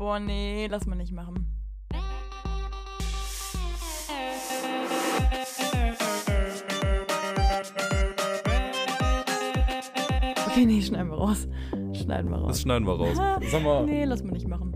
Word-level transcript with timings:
Boah, 0.00 0.18
nee, 0.18 0.66
lass 0.66 0.86
mal 0.86 0.96
nicht 0.96 1.12
machen. 1.12 1.46
Okay, 10.46 10.64
nee, 10.64 10.80
schneiden 10.80 11.10
wir 11.10 11.18
raus. 11.18 11.46
Schneiden 11.92 12.30
wir 12.30 12.38
raus. 12.38 12.48
Das 12.48 12.62
schneiden 12.62 12.86
wir 12.86 12.94
raus. 12.94 13.18
Sag 13.50 13.62
mal. 13.62 13.84
Nee, 13.84 14.06
lass 14.06 14.22
mal 14.22 14.32
nicht 14.32 14.48
machen. 14.48 14.74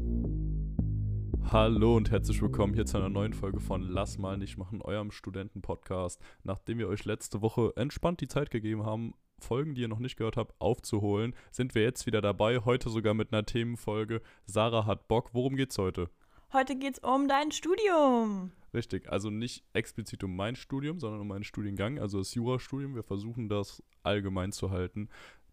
Hallo 1.50 1.96
und 1.96 2.10
herzlich 2.10 2.42
willkommen 2.42 2.74
hier 2.74 2.84
zu 2.84 2.98
einer 2.98 3.08
neuen 3.08 3.32
Folge 3.32 3.60
von 3.60 3.80
Lass 3.80 4.18
mal 4.18 4.36
nicht 4.36 4.58
machen, 4.58 4.82
eurem 4.82 5.10
Studenten-Podcast. 5.10 6.20
Nachdem 6.42 6.76
wir 6.76 6.88
euch 6.88 7.06
letzte 7.06 7.40
Woche 7.40 7.72
entspannt 7.76 8.20
die 8.20 8.28
Zeit 8.28 8.50
gegeben 8.50 8.84
haben, 8.84 9.14
Folgen, 9.40 9.74
die 9.74 9.82
ihr 9.82 9.88
noch 9.88 9.98
nicht 9.98 10.16
gehört 10.16 10.36
habt, 10.36 10.54
aufzuholen, 10.60 11.34
sind 11.50 11.74
wir 11.74 11.82
jetzt 11.82 12.06
wieder 12.06 12.20
dabei. 12.20 12.60
Heute 12.60 12.90
sogar 12.90 13.14
mit 13.14 13.32
einer 13.32 13.44
Themenfolge. 13.44 14.22
Sarah 14.46 14.86
hat 14.86 15.08
Bock. 15.08 15.30
Worum 15.32 15.56
geht's 15.56 15.78
heute? 15.78 16.10
Heute 16.52 16.76
geht's 16.76 17.00
um 17.00 17.26
dein 17.26 17.50
Studium. 17.50 18.52
Richtig, 18.72 19.10
also 19.10 19.30
nicht 19.30 19.64
explizit 19.72 20.22
um 20.24 20.34
mein 20.36 20.56
Studium, 20.56 20.98
sondern 20.98 21.20
um 21.20 21.28
meinen 21.28 21.44
Studiengang, 21.44 21.98
also 21.98 22.18
das 22.18 22.34
Jurastudium. 22.34 22.94
Wir 22.94 23.02
versuchen 23.02 23.48
das 23.48 23.82
allgemein 24.02 24.52
zu 24.52 24.70
halten, 24.70 25.08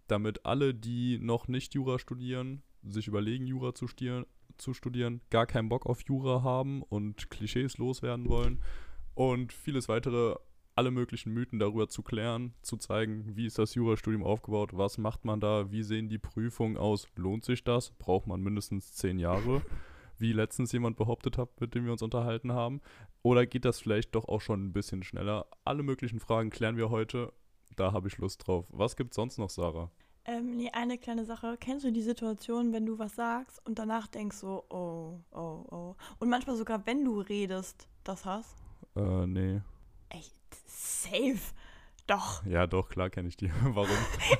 damit 0.08 0.45
alle, 0.45 0.73
die 0.73 1.20
noch 1.20 1.48
nicht 1.48 1.73
Jura 1.73 2.00
studieren, 2.00 2.63
sich 2.84 3.08
überlegen, 3.08 3.48
Jura 3.48 3.73
zu 3.73 3.88
studieren, 3.88 4.25
zu 4.58 4.73
studieren, 4.73 5.22
gar 5.30 5.45
keinen 5.45 5.70
Bock 5.70 5.86
auf 5.86 6.02
Jura 6.08 6.44
haben 6.44 6.84
und 6.84 7.30
Klischees 7.30 7.77
loswerden 7.77 8.27
wollen 8.30 8.61
und 9.16 9.53
vieles 9.53 9.89
weitere, 9.89 10.36
alle 10.81 10.90
möglichen 10.90 11.31
Mythen 11.31 11.59
darüber 11.59 11.90
zu 11.90 12.02
klären, 12.02 12.55
zu 12.63 12.76
zeigen, 12.76 13.35
wie 13.35 13.45
ist 13.45 13.59
das 13.59 13.76
Jurastudium 13.76 14.23
aufgebaut, 14.23 14.72
was 14.73 14.98
macht 14.98 15.26
man 15.26 15.39
da, 15.39 15.72
wie 15.72 15.84
sehen 15.84 16.09
die 16.09 16.17
Prüfungen 16.17 16.76
aus, 16.76 17.08
lohnt 17.16 17.45
sich 17.45 17.63
das, 17.63 17.91
braucht 17.91 18.26
man 18.26 18.41
mindestens 18.41 18.91
zehn 18.94 19.20
Jahre, 19.20 19.62
wie 20.17 20.34
letztens 20.34 20.72
jemand 20.72 20.98
behauptet 20.98 21.38
hat, 21.38 21.62
mit 21.62 21.75
dem 21.75 21.86
wir 21.86 21.91
uns 21.91 22.02
unterhalten 22.02 22.53
haben, 22.53 22.81
oder 23.22 23.45
geht 23.45 23.64
das 23.64 23.80
vielleicht 23.80 24.16
doch 24.16 24.28
auch 24.28 24.42
schon 24.42 24.66
ein 24.66 24.73
bisschen 24.73 25.03
schneller? 25.03 25.45
Alle 25.66 25.83
möglichen 25.83 26.20
Fragen 26.20 26.50
klären 26.50 26.78
wir 26.78 26.89
heute, 26.89 27.31
da 27.75 27.92
habe 27.92 28.08
ich 28.08 28.17
Lust 28.17 28.48
drauf. 28.48 28.66
Was 28.72 28.95
gibt 28.95 29.14
sonst 29.14 29.38
noch, 29.38 29.52
Sarah? 29.52 29.92
Ähm, 30.25 30.50
nee, 30.55 30.72
eine 30.73 30.98
kleine 30.98 31.25
Sache. 31.25 31.58
Kennst 31.59 31.86
du 31.86 31.92
die 31.92 32.02
Situation, 32.02 32.73
wenn 32.73 32.88
du 32.88 32.98
was 32.98 33.16
sagst 33.16 33.64
und 33.67 33.77
danach 33.77 34.08
denkst 34.08 34.38
so, 34.38 34.66
oh, 34.72 35.20
oh, 35.31 35.64
oh. 35.70 35.95
Und 36.17 36.30
manchmal 36.30 36.55
sogar, 36.55 36.88
wenn 36.88 37.05
du 37.05 37.20
redest, 37.20 37.88
das 38.03 38.25
hast? 38.25 38.58
Äh, 38.95 39.27
nee. 39.27 39.61
Echt, 40.12 40.34
safe. 40.67 41.54
Doch. 42.08 42.45
Ja, 42.45 42.67
doch, 42.67 42.90
klar 42.90 43.09
kenne 43.09 43.30
ich 43.30 43.38
die. 43.38 43.50
Warum? 43.64 43.88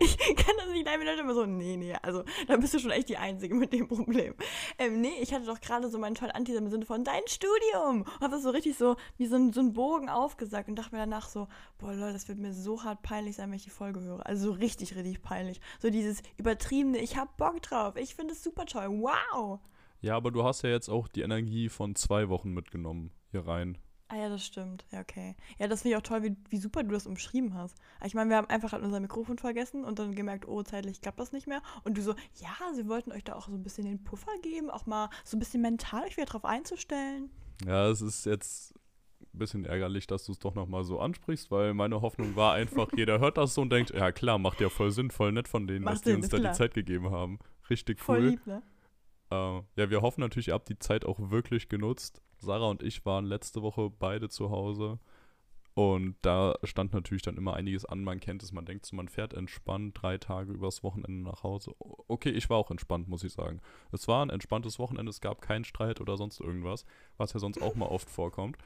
ich 0.00 0.16
kann 0.36 0.54
das 0.56 0.68
nicht 0.70 0.86
leiden, 0.86 1.00
wenn 1.00 1.06
Leute 1.06 1.20
immer 1.20 1.34
so, 1.34 1.44
nee, 1.44 1.76
nee, 1.76 1.94
also 2.00 2.24
da 2.46 2.56
bist 2.56 2.72
du 2.72 2.78
schon 2.78 2.92
echt 2.92 3.10
die 3.10 3.18
Einzige 3.18 3.54
mit 3.54 3.72
dem 3.74 3.88
Problem. 3.88 4.34
Ähm, 4.78 5.02
nee, 5.02 5.12
ich 5.20 5.34
hatte 5.34 5.44
doch 5.44 5.60
gerade 5.60 5.90
so 5.90 5.98
meinen 5.98 6.14
tollen 6.14 6.30
Anti 6.30 6.54
im 6.54 6.70
Sinne 6.70 6.86
von 6.86 7.04
dein 7.04 7.20
Studium. 7.26 8.02
Und 8.02 8.20
hab 8.20 8.30
das 8.30 8.42
so 8.42 8.50
richtig 8.50 8.78
so 8.78 8.96
wie 9.18 9.26
so 9.26 9.36
ein, 9.36 9.52
so 9.52 9.60
ein 9.60 9.74
Bogen 9.74 10.08
aufgesagt 10.08 10.68
und 10.68 10.76
dachte 10.76 10.94
mir 10.94 11.00
danach 11.02 11.28
so, 11.28 11.48
boah, 11.78 11.92
Leute, 11.92 12.14
das 12.14 12.28
wird 12.28 12.38
mir 12.38 12.54
so 12.54 12.84
hart 12.84 13.02
peinlich 13.02 13.36
sein, 13.36 13.50
wenn 13.50 13.56
ich 13.56 13.64
die 13.64 13.70
Folge 13.70 14.00
höre. 14.00 14.24
Also 14.24 14.52
so 14.52 14.52
richtig, 14.52 14.96
richtig 14.96 15.20
peinlich. 15.20 15.60
So 15.78 15.90
dieses 15.90 16.22
übertriebene, 16.38 16.98
ich 16.98 17.18
hab 17.18 17.36
Bock 17.36 17.60
drauf, 17.60 17.96
ich 17.96 18.14
finde 18.14 18.32
es 18.32 18.42
super 18.42 18.64
toll, 18.64 18.88
wow. 18.88 19.60
Ja, 20.00 20.16
aber 20.16 20.30
du 20.30 20.42
hast 20.42 20.62
ja 20.62 20.70
jetzt 20.70 20.88
auch 20.88 21.06
die 21.08 21.20
Energie 21.20 21.68
von 21.68 21.94
zwei 21.94 22.30
Wochen 22.30 22.52
mitgenommen 22.54 23.10
hier 23.30 23.46
rein. 23.46 23.76
Ah 24.12 24.16
ja, 24.16 24.28
das 24.28 24.44
stimmt. 24.44 24.84
Ja, 24.90 25.00
okay. 25.00 25.36
Ja, 25.60 25.68
das 25.68 25.82
finde 25.82 25.94
ich 25.94 25.98
auch 25.98 26.06
toll, 26.06 26.24
wie, 26.24 26.36
wie 26.48 26.56
super 26.56 26.82
du 26.82 26.90
das 26.90 27.06
umschrieben 27.06 27.54
hast. 27.54 27.76
Ich 28.04 28.14
meine, 28.14 28.28
wir 28.28 28.38
haben 28.38 28.48
einfach 28.48 28.72
halt 28.72 28.82
unser 28.82 28.98
Mikrofon 28.98 29.38
vergessen 29.38 29.84
und 29.84 30.00
dann 30.00 30.16
gemerkt, 30.16 30.48
oh, 30.48 30.64
zeitlich 30.64 31.00
klappt 31.00 31.20
das 31.20 31.30
nicht 31.30 31.46
mehr. 31.46 31.62
Und 31.84 31.96
du 31.96 32.02
so, 32.02 32.16
ja, 32.34 32.74
sie 32.74 32.88
wollten 32.88 33.12
euch 33.12 33.22
da 33.22 33.36
auch 33.36 33.46
so 33.46 33.54
ein 33.54 33.62
bisschen 33.62 33.84
den 33.84 34.02
Puffer 34.02 34.32
geben, 34.42 34.68
auch 34.68 34.84
mal 34.84 35.10
so 35.22 35.36
ein 35.36 35.38
bisschen 35.38 35.62
mental 35.62 36.02
euch 36.02 36.16
wieder 36.16 36.26
drauf 36.26 36.44
einzustellen. 36.44 37.30
Ja, 37.64 37.88
es 37.88 38.00
ist 38.00 38.26
jetzt 38.26 38.74
ein 39.32 39.38
bisschen 39.38 39.64
ärgerlich, 39.64 40.08
dass 40.08 40.24
du 40.24 40.32
es 40.32 40.40
doch 40.40 40.56
nochmal 40.56 40.82
so 40.82 40.98
ansprichst, 40.98 41.52
weil 41.52 41.72
meine 41.72 42.00
Hoffnung 42.00 42.34
war 42.34 42.54
einfach, 42.54 42.88
jeder 42.96 43.20
hört 43.20 43.38
das 43.38 43.54
so 43.54 43.62
und 43.62 43.70
denkt, 43.70 43.90
ja 43.90 44.10
klar, 44.10 44.38
macht 44.38 44.60
ja 44.60 44.70
voll 44.70 44.90
Sinn, 44.90 45.12
voll 45.12 45.30
nett 45.30 45.46
von 45.46 45.68
denen, 45.68 45.84
Macht 45.84 45.94
dass 45.94 46.02
die 46.02 46.08
Sinn, 46.08 46.16
uns 46.16 46.24
ist 46.24 46.32
da 46.32 46.38
klar. 46.38 46.52
die 46.52 46.58
Zeit 46.58 46.74
gegeben 46.74 47.12
haben. 47.12 47.38
Richtig 47.68 47.98
cool. 48.00 48.04
Voll 48.04 48.24
lieb, 48.24 48.44
ne? 48.48 48.60
Äh, 49.30 49.62
ja, 49.76 49.90
wir 49.90 50.02
hoffen 50.02 50.20
natürlich, 50.20 50.48
ihr 50.48 50.54
habt 50.54 50.68
die 50.68 50.78
Zeit 50.78 51.04
auch 51.04 51.30
wirklich 51.30 51.68
genutzt. 51.68 52.22
Sarah 52.38 52.68
und 52.68 52.82
ich 52.82 53.04
waren 53.04 53.26
letzte 53.26 53.62
Woche 53.62 53.90
beide 53.90 54.28
zu 54.28 54.50
Hause. 54.50 54.98
Und 55.74 56.16
da 56.22 56.56
stand 56.64 56.92
natürlich 56.92 57.22
dann 57.22 57.36
immer 57.36 57.54
einiges 57.54 57.84
an. 57.84 58.02
Man 58.02 58.18
kennt 58.18 58.42
es, 58.42 58.52
man 58.52 58.66
denkt 58.66 58.86
so, 58.86 58.96
man 58.96 59.08
fährt 59.08 59.34
entspannt 59.34 59.96
drei 60.00 60.18
Tage 60.18 60.52
übers 60.52 60.82
Wochenende 60.82 61.22
nach 61.22 61.42
Hause. 61.42 61.74
Okay, 61.78 62.30
ich 62.30 62.50
war 62.50 62.56
auch 62.58 62.70
entspannt, 62.70 63.08
muss 63.08 63.24
ich 63.24 63.32
sagen. 63.32 63.60
Es 63.92 64.08
war 64.08 64.24
ein 64.24 64.30
entspanntes 64.30 64.78
Wochenende, 64.78 65.10
es 65.10 65.20
gab 65.20 65.40
keinen 65.40 65.64
Streit 65.64 66.00
oder 66.00 66.16
sonst 66.16 66.40
irgendwas, 66.40 66.84
was 67.16 67.32
ja 67.32 67.40
sonst 67.40 67.62
auch 67.62 67.76
mal 67.76 67.86
oft 67.86 68.10
vorkommt. 68.10 68.58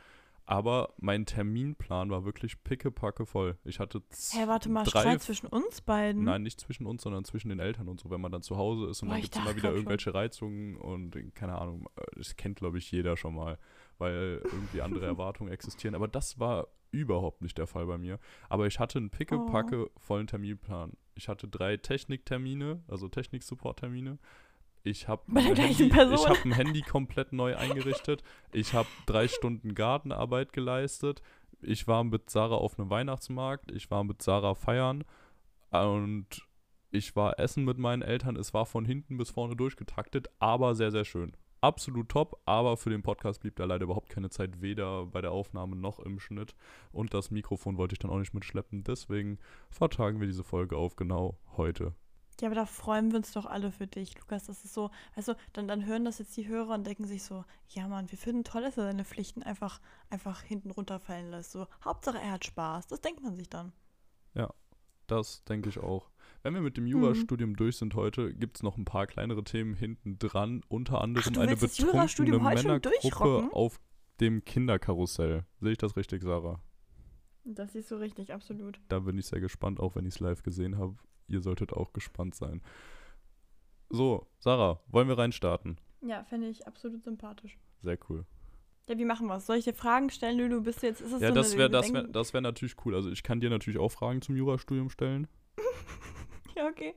Aber 0.46 0.92
mein 0.98 1.24
Terminplan 1.24 2.10
war 2.10 2.24
wirklich 2.26 2.62
pickepacke 2.64 3.24
voll. 3.24 3.56
Ich 3.64 3.78
hatte 3.80 4.02
Hä, 4.32 4.46
warte 4.46 4.68
mal, 4.68 4.84
drei 4.84 5.00
Streit 5.00 5.22
zwischen 5.22 5.46
uns 5.46 5.80
beiden? 5.80 6.24
Nein, 6.24 6.42
nicht 6.42 6.60
zwischen 6.60 6.84
uns, 6.86 7.02
sondern 7.02 7.24
zwischen 7.24 7.48
den 7.48 7.60
Eltern 7.60 7.88
und 7.88 7.98
so, 7.98 8.10
wenn 8.10 8.20
man 8.20 8.30
dann 8.30 8.42
zu 8.42 8.56
Hause 8.58 8.86
ist 8.90 9.02
und 9.02 9.08
Boah, 9.08 9.14
dann 9.14 9.22
gibt 9.22 9.34
es 9.36 9.40
immer 9.40 9.50
wieder 9.50 9.60
grad 9.62 9.70
schon. 9.70 9.76
irgendwelche 9.76 10.14
Reizungen 10.14 10.76
und 10.76 11.16
äh, 11.16 11.30
keine 11.34 11.56
Ahnung, 11.58 11.86
äh, 11.96 12.02
das 12.16 12.36
kennt 12.36 12.56
glaube 12.56 12.76
ich 12.78 12.90
jeder 12.90 13.16
schon 13.16 13.34
mal, 13.34 13.58
weil 13.98 14.40
irgendwie 14.44 14.82
andere 14.82 15.06
Erwartungen 15.06 15.50
existieren. 15.50 15.94
Aber 15.94 16.08
das 16.08 16.38
war 16.38 16.68
überhaupt 16.90 17.40
nicht 17.42 17.56
der 17.58 17.66
Fall 17.66 17.86
bei 17.86 17.96
mir. 17.98 18.18
Aber 18.48 18.66
ich 18.66 18.78
hatte 18.78 18.98
einen 18.98 19.10
pickepacke 19.10 19.86
Oh. 19.86 19.90
vollen 19.96 20.26
Terminplan. 20.26 20.92
Ich 21.16 21.28
hatte 21.28 21.48
drei 21.48 21.76
Techniktermine, 21.76 22.82
also 22.88 23.08
Technik-Support-Termine. 23.08 24.18
Ich 24.86 25.08
habe 25.08 25.22
ein, 25.28 25.56
Handy- 25.56 25.84
ich 26.14 26.28
hab 26.28 26.44
ein 26.44 26.52
Handy 26.52 26.82
komplett 26.82 27.32
neu 27.32 27.56
eingerichtet. 27.56 28.22
Ich 28.52 28.74
habe 28.74 28.86
drei 29.06 29.28
Stunden 29.28 29.74
Gartenarbeit 29.74 30.52
geleistet. 30.52 31.22
Ich 31.62 31.88
war 31.88 32.04
mit 32.04 32.28
Sarah 32.28 32.56
auf 32.56 32.78
einem 32.78 32.90
Weihnachtsmarkt. 32.90 33.72
Ich 33.72 33.90
war 33.90 34.04
mit 34.04 34.20
Sarah 34.20 34.54
feiern. 34.54 35.04
Und 35.70 36.26
ich 36.90 37.16
war 37.16 37.40
essen 37.40 37.64
mit 37.64 37.78
meinen 37.78 38.02
Eltern. 38.02 38.36
Es 38.36 38.52
war 38.52 38.66
von 38.66 38.84
hinten 38.84 39.16
bis 39.16 39.30
vorne 39.30 39.56
durchgetaktet, 39.56 40.28
aber 40.38 40.74
sehr, 40.74 40.90
sehr 40.90 41.06
schön. 41.06 41.32
Absolut 41.62 42.10
top, 42.10 42.38
aber 42.44 42.76
für 42.76 42.90
den 42.90 43.02
Podcast 43.02 43.40
blieb 43.40 43.56
da 43.56 43.64
leider 43.64 43.84
überhaupt 43.84 44.10
keine 44.10 44.28
Zeit, 44.28 44.60
weder 44.60 45.06
bei 45.06 45.22
der 45.22 45.32
Aufnahme 45.32 45.76
noch 45.76 45.98
im 45.98 46.20
Schnitt. 46.20 46.54
Und 46.92 47.14
das 47.14 47.30
Mikrofon 47.30 47.78
wollte 47.78 47.94
ich 47.94 48.00
dann 48.00 48.10
auch 48.10 48.18
nicht 48.18 48.34
mitschleppen. 48.34 48.84
Deswegen 48.84 49.38
vertagen 49.70 50.20
wir 50.20 50.26
diese 50.26 50.44
Folge 50.44 50.76
auf 50.76 50.94
genau 50.94 51.38
heute. 51.56 51.94
Ja, 52.40 52.48
aber 52.48 52.54
da 52.56 52.66
freuen 52.66 53.10
wir 53.10 53.18
uns 53.18 53.32
doch 53.32 53.46
alle 53.46 53.70
für 53.70 53.86
dich, 53.86 54.18
Lukas. 54.18 54.44
Das 54.46 54.64
ist 54.64 54.74
so, 54.74 54.90
weißt 55.14 55.28
du, 55.28 55.36
dann, 55.52 55.68
dann 55.68 55.86
hören 55.86 56.04
das 56.04 56.18
jetzt 56.18 56.36
die 56.36 56.48
Hörer 56.48 56.74
und 56.74 56.86
denken 56.86 57.04
sich 57.06 57.22
so, 57.22 57.44
ja 57.68 57.86
Mann, 57.88 58.10
wir 58.10 58.18
finden 58.18 58.44
toll, 58.44 58.62
dass 58.62 58.76
er 58.76 58.84
seine 58.84 59.04
Pflichten 59.04 59.42
einfach, 59.42 59.80
einfach 60.10 60.42
hinten 60.42 60.70
runterfallen 60.70 61.30
lässt. 61.30 61.52
So, 61.52 61.66
Hauptsache 61.84 62.18
er 62.18 62.32
hat 62.32 62.44
Spaß. 62.44 62.88
Das 62.88 63.00
denkt 63.00 63.22
man 63.22 63.36
sich 63.36 63.48
dann. 63.48 63.72
Das 65.06 65.44
denke 65.44 65.68
ich 65.68 65.78
auch. 65.78 66.10
Wenn 66.42 66.54
wir 66.54 66.60
mit 66.60 66.74
Mhm. 66.74 66.82
dem 66.82 66.86
Jurastudium 66.86 67.56
durch 67.56 67.76
sind 67.76 67.94
heute, 67.94 68.34
gibt 68.34 68.56
es 68.56 68.62
noch 68.62 68.76
ein 68.76 68.84
paar 68.84 69.06
kleinere 69.06 69.44
Themen 69.44 69.74
hinten 69.74 70.18
dran. 70.18 70.62
Unter 70.68 71.00
anderem 71.00 71.34
du 71.34 71.40
eine 71.40 71.56
betrunkene? 71.56 72.38
Männergruppe 72.38 73.50
auf 73.52 73.80
dem 74.20 74.44
Kinderkarussell. 74.44 75.44
Sehe 75.60 75.72
ich 75.72 75.78
das 75.78 75.96
richtig, 75.96 76.22
Sarah? 76.22 76.60
Das 77.44 77.74
ist 77.74 77.88
so 77.88 77.98
richtig, 77.98 78.32
absolut. 78.32 78.80
Da 78.88 79.00
bin 79.00 79.18
ich 79.18 79.26
sehr 79.26 79.40
gespannt, 79.40 79.78
auch 79.80 79.96
wenn 79.96 80.06
ich 80.06 80.14
es 80.14 80.20
live 80.20 80.42
gesehen 80.42 80.78
habe. 80.78 80.96
Ihr 81.28 81.40
solltet 81.40 81.72
auch 81.72 81.92
gespannt 81.92 82.34
sein. 82.34 82.62
So, 83.90 84.26
Sarah, 84.38 84.80
wollen 84.88 85.08
wir 85.08 85.18
reinstarten? 85.18 85.78
Ja, 86.00 86.24
fände 86.24 86.48
ich 86.48 86.66
absolut 86.66 87.02
sympathisch. 87.04 87.58
Sehr 87.82 87.98
cool. 88.08 88.24
Ja, 88.88 88.98
wie 88.98 89.04
machen 89.04 89.26
wir 89.28 89.36
es? 89.36 89.46
Soll 89.46 89.56
ich 89.56 89.64
dir 89.64 89.72
Fragen 89.72 90.10
stellen, 90.10 90.38
Lulu? 90.38 90.62
Bist 90.62 90.82
du 90.82 90.86
jetzt, 90.86 91.00
ist 91.00 91.12
das 91.12 91.22
ja, 91.22 91.28
so 91.28 91.34
das 91.34 91.56
wäre 91.56 91.70
das 91.70 91.92
wär, 91.92 92.02
das 92.02 92.34
wär 92.34 92.42
natürlich 92.42 92.76
cool. 92.84 92.94
Also 92.94 93.10
ich 93.10 93.22
kann 93.22 93.40
dir 93.40 93.48
natürlich 93.48 93.78
auch 93.78 93.90
Fragen 93.90 94.20
zum 94.20 94.36
Jurastudium 94.36 94.90
stellen. 94.90 95.26
Ja, 96.56 96.68
okay. 96.68 96.94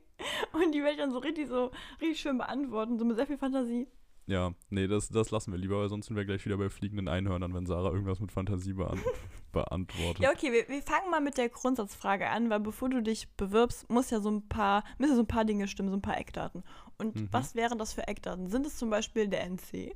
Und 0.53 0.71
die 0.71 0.81
werde 0.81 0.91
ich 0.91 0.97
dann 0.99 1.09
so 1.09 1.17
richtig, 1.17 1.47
so 1.47 1.71
richtig 1.99 2.19
schön 2.19 2.37
beantworten, 2.37 2.99
so 2.99 3.05
mit 3.05 3.16
sehr 3.16 3.25
viel 3.25 3.39
Fantasie. 3.39 3.87
Ja, 4.27 4.53
nee, 4.69 4.87
das, 4.87 5.07
das 5.09 5.31
lassen 5.31 5.52
wir 5.53 5.57
lieber, 5.57 5.79
weil 5.79 5.90
sonst 5.90 6.07
sind 6.07 6.17
wir 6.17 6.25
gleich 6.25 6.46
wieder 6.46 6.57
bei 6.57 6.69
fliegenden 6.69 7.07
Einhörnern, 7.07 7.53
wenn 7.53 7.66
Sarah 7.66 7.91
irgendwas 7.91 8.19
mit 8.19 8.31
Fantasie 8.31 8.73
beant 8.73 9.02
beantwortet. 9.53 10.19
Ja, 10.22 10.31
okay, 10.31 10.52
wir, 10.52 10.67
wir 10.67 10.81
fangen 10.81 11.09
mal 11.09 11.22
mit 11.22 11.37
der 11.37 11.47
Grundsatzfrage 11.49 12.29
an, 12.29 12.49
weil 12.49 12.59
bevor 12.59 12.90
du 12.90 13.02
dich 13.02 13.29
bewirbst, 13.37 13.90
muss 13.90 14.09
ja 14.09 14.19
so 14.19 14.29
ein 14.29 14.47
paar, 14.47 14.84
müssen 14.97 15.16
so 15.16 15.22
ein 15.22 15.28
paar 15.28 15.46
Dinge 15.46 15.67
stimmen, 15.69 15.90
so 15.90 15.96
ein 15.96 16.02
paar 16.02 16.17
Eckdaten. 16.17 16.63
Und 16.97 17.16
Mhm. 17.16 17.28
was 17.31 17.55
wären 17.55 17.78
das 17.79 17.93
für 17.93 18.07
Eckdaten? 18.07 18.47
Sind 18.49 18.66
es 18.66 18.75
zum 18.78 18.90
Beispiel 18.90 19.28
der 19.28 19.43
NC? 19.49 19.96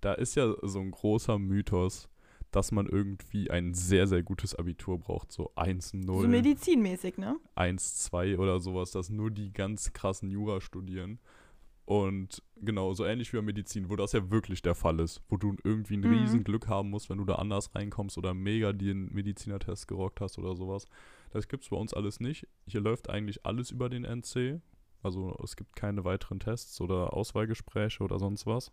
Da 0.00 0.12
ist 0.12 0.34
ja 0.34 0.52
so 0.62 0.80
ein 0.80 0.90
großer 0.90 1.38
Mythos, 1.38 2.08
dass 2.50 2.72
man 2.72 2.86
irgendwie 2.86 3.50
ein 3.50 3.74
sehr, 3.74 4.06
sehr 4.06 4.22
gutes 4.22 4.54
Abitur 4.54 4.98
braucht. 4.98 5.32
So 5.32 5.52
1-0, 5.56 6.04
So 6.22 6.28
medizinmäßig, 6.28 7.16
ne? 7.18 7.36
1-2 7.56 8.38
oder 8.38 8.60
sowas, 8.60 8.90
dass 8.90 9.08
nur 9.10 9.30
die 9.30 9.52
ganz 9.52 9.92
krassen 9.92 10.30
Jura 10.30 10.60
studieren. 10.60 11.18
Und 11.86 12.42
genau, 12.56 12.92
so 12.94 13.04
ähnlich 13.04 13.32
wie 13.32 13.36
bei 13.36 13.42
Medizin, 13.42 13.88
wo 13.88 13.96
das 13.96 14.12
ja 14.12 14.28
wirklich 14.30 14.60
der 14.60 14.74
Fall 14.74 14.98
ist, 15.00 15.22
wo 15.28 15.36
du 15.36 15.56
irgendwie 15.62 15.96
ein 15.96 16.00
Mhm. 16.00 16.06
riesen 16.06 16.44
Glück 16.44 16.66
haben 16.68 16.90
musst, 16.90 17.08
wenn 17.08 17.18
du 17.18 17.24
da 17.24 17.36
anders 17.36 17.74
reinkommst 17.74 18.18
oder 18.18 18.34
mega 18.34 18.72
den 18.72 19.12
Medizinertest 19.14 19.86
gerockt 19.86 20.20
hast 20.20 20.36
oder 20.38 20.56
sowas. 20.56 20.86
Das 21.30 21.46
gibt's 21.48 21.68
bei 21.70 21.76
uns 21.76 21.94
alles 21.94 22.18
nicht. 22.20 22.48
Hier 22.66 22.80
läuft 22.80 23.08
eigentlich 23.08 23.46
alles 23.46 23.70
über 23.70 23.88
den 23.88 24.04
NC, 24.04 24.60
Also 25.02 25.36
es 25.44 25.54
gibt 25.54 25.76
keine 25.76 26.04
weiteren 26.04 26.40
Tests 26.40 26.80
oder 26.80 27.12
Auswahlgespräche 27.14 28.02
oder 28.02 28.18
sonst 28.18 28.46
was. 28.46 28.72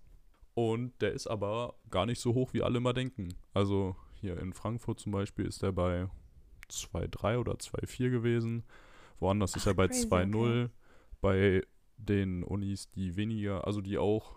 Und 0.56 1.00
der 1.02 1.12
ist 1.14 1.28
aber 1.28 1.76
gar 1.92 2.08
nicht 2.08 2.20
so 2.20 2.34
hoch, 2.34 2.54
wie 2.54 2.64
alle 2.64 2.78
immer 2.78 2.94
denken. 2.94 3.30
Also 3.54 3.96
hier 4.22 4.40
in 4.40 4.54
Frankfurt 4.54 5.00
zum 5.00 5.12
Beispiel 5.12 5.46
ist 5.46 5.62
der 5.62 5.72
bei 5.72 6.08
2,3 6.70 7.38
oder 7.38 7.54
2,4 7.60 8.10
gewesen. 8.10 8.64
Woanders 9.20 9.56
ist 9.56 9.64
Ach, 9.64 9.72
er 9.72 9.74
bei 9.76 9.88
crazy, 9.88 10.08
2,0. 10.08 10.70
Bei 11.22 11.64
den 12.06 12.44
Unis, 12.44 12.90
die 12.90 13.16
weniger, 13.16 13.66
also 13.66 13.82
die 13.82 13.98
auch 13.98 14.36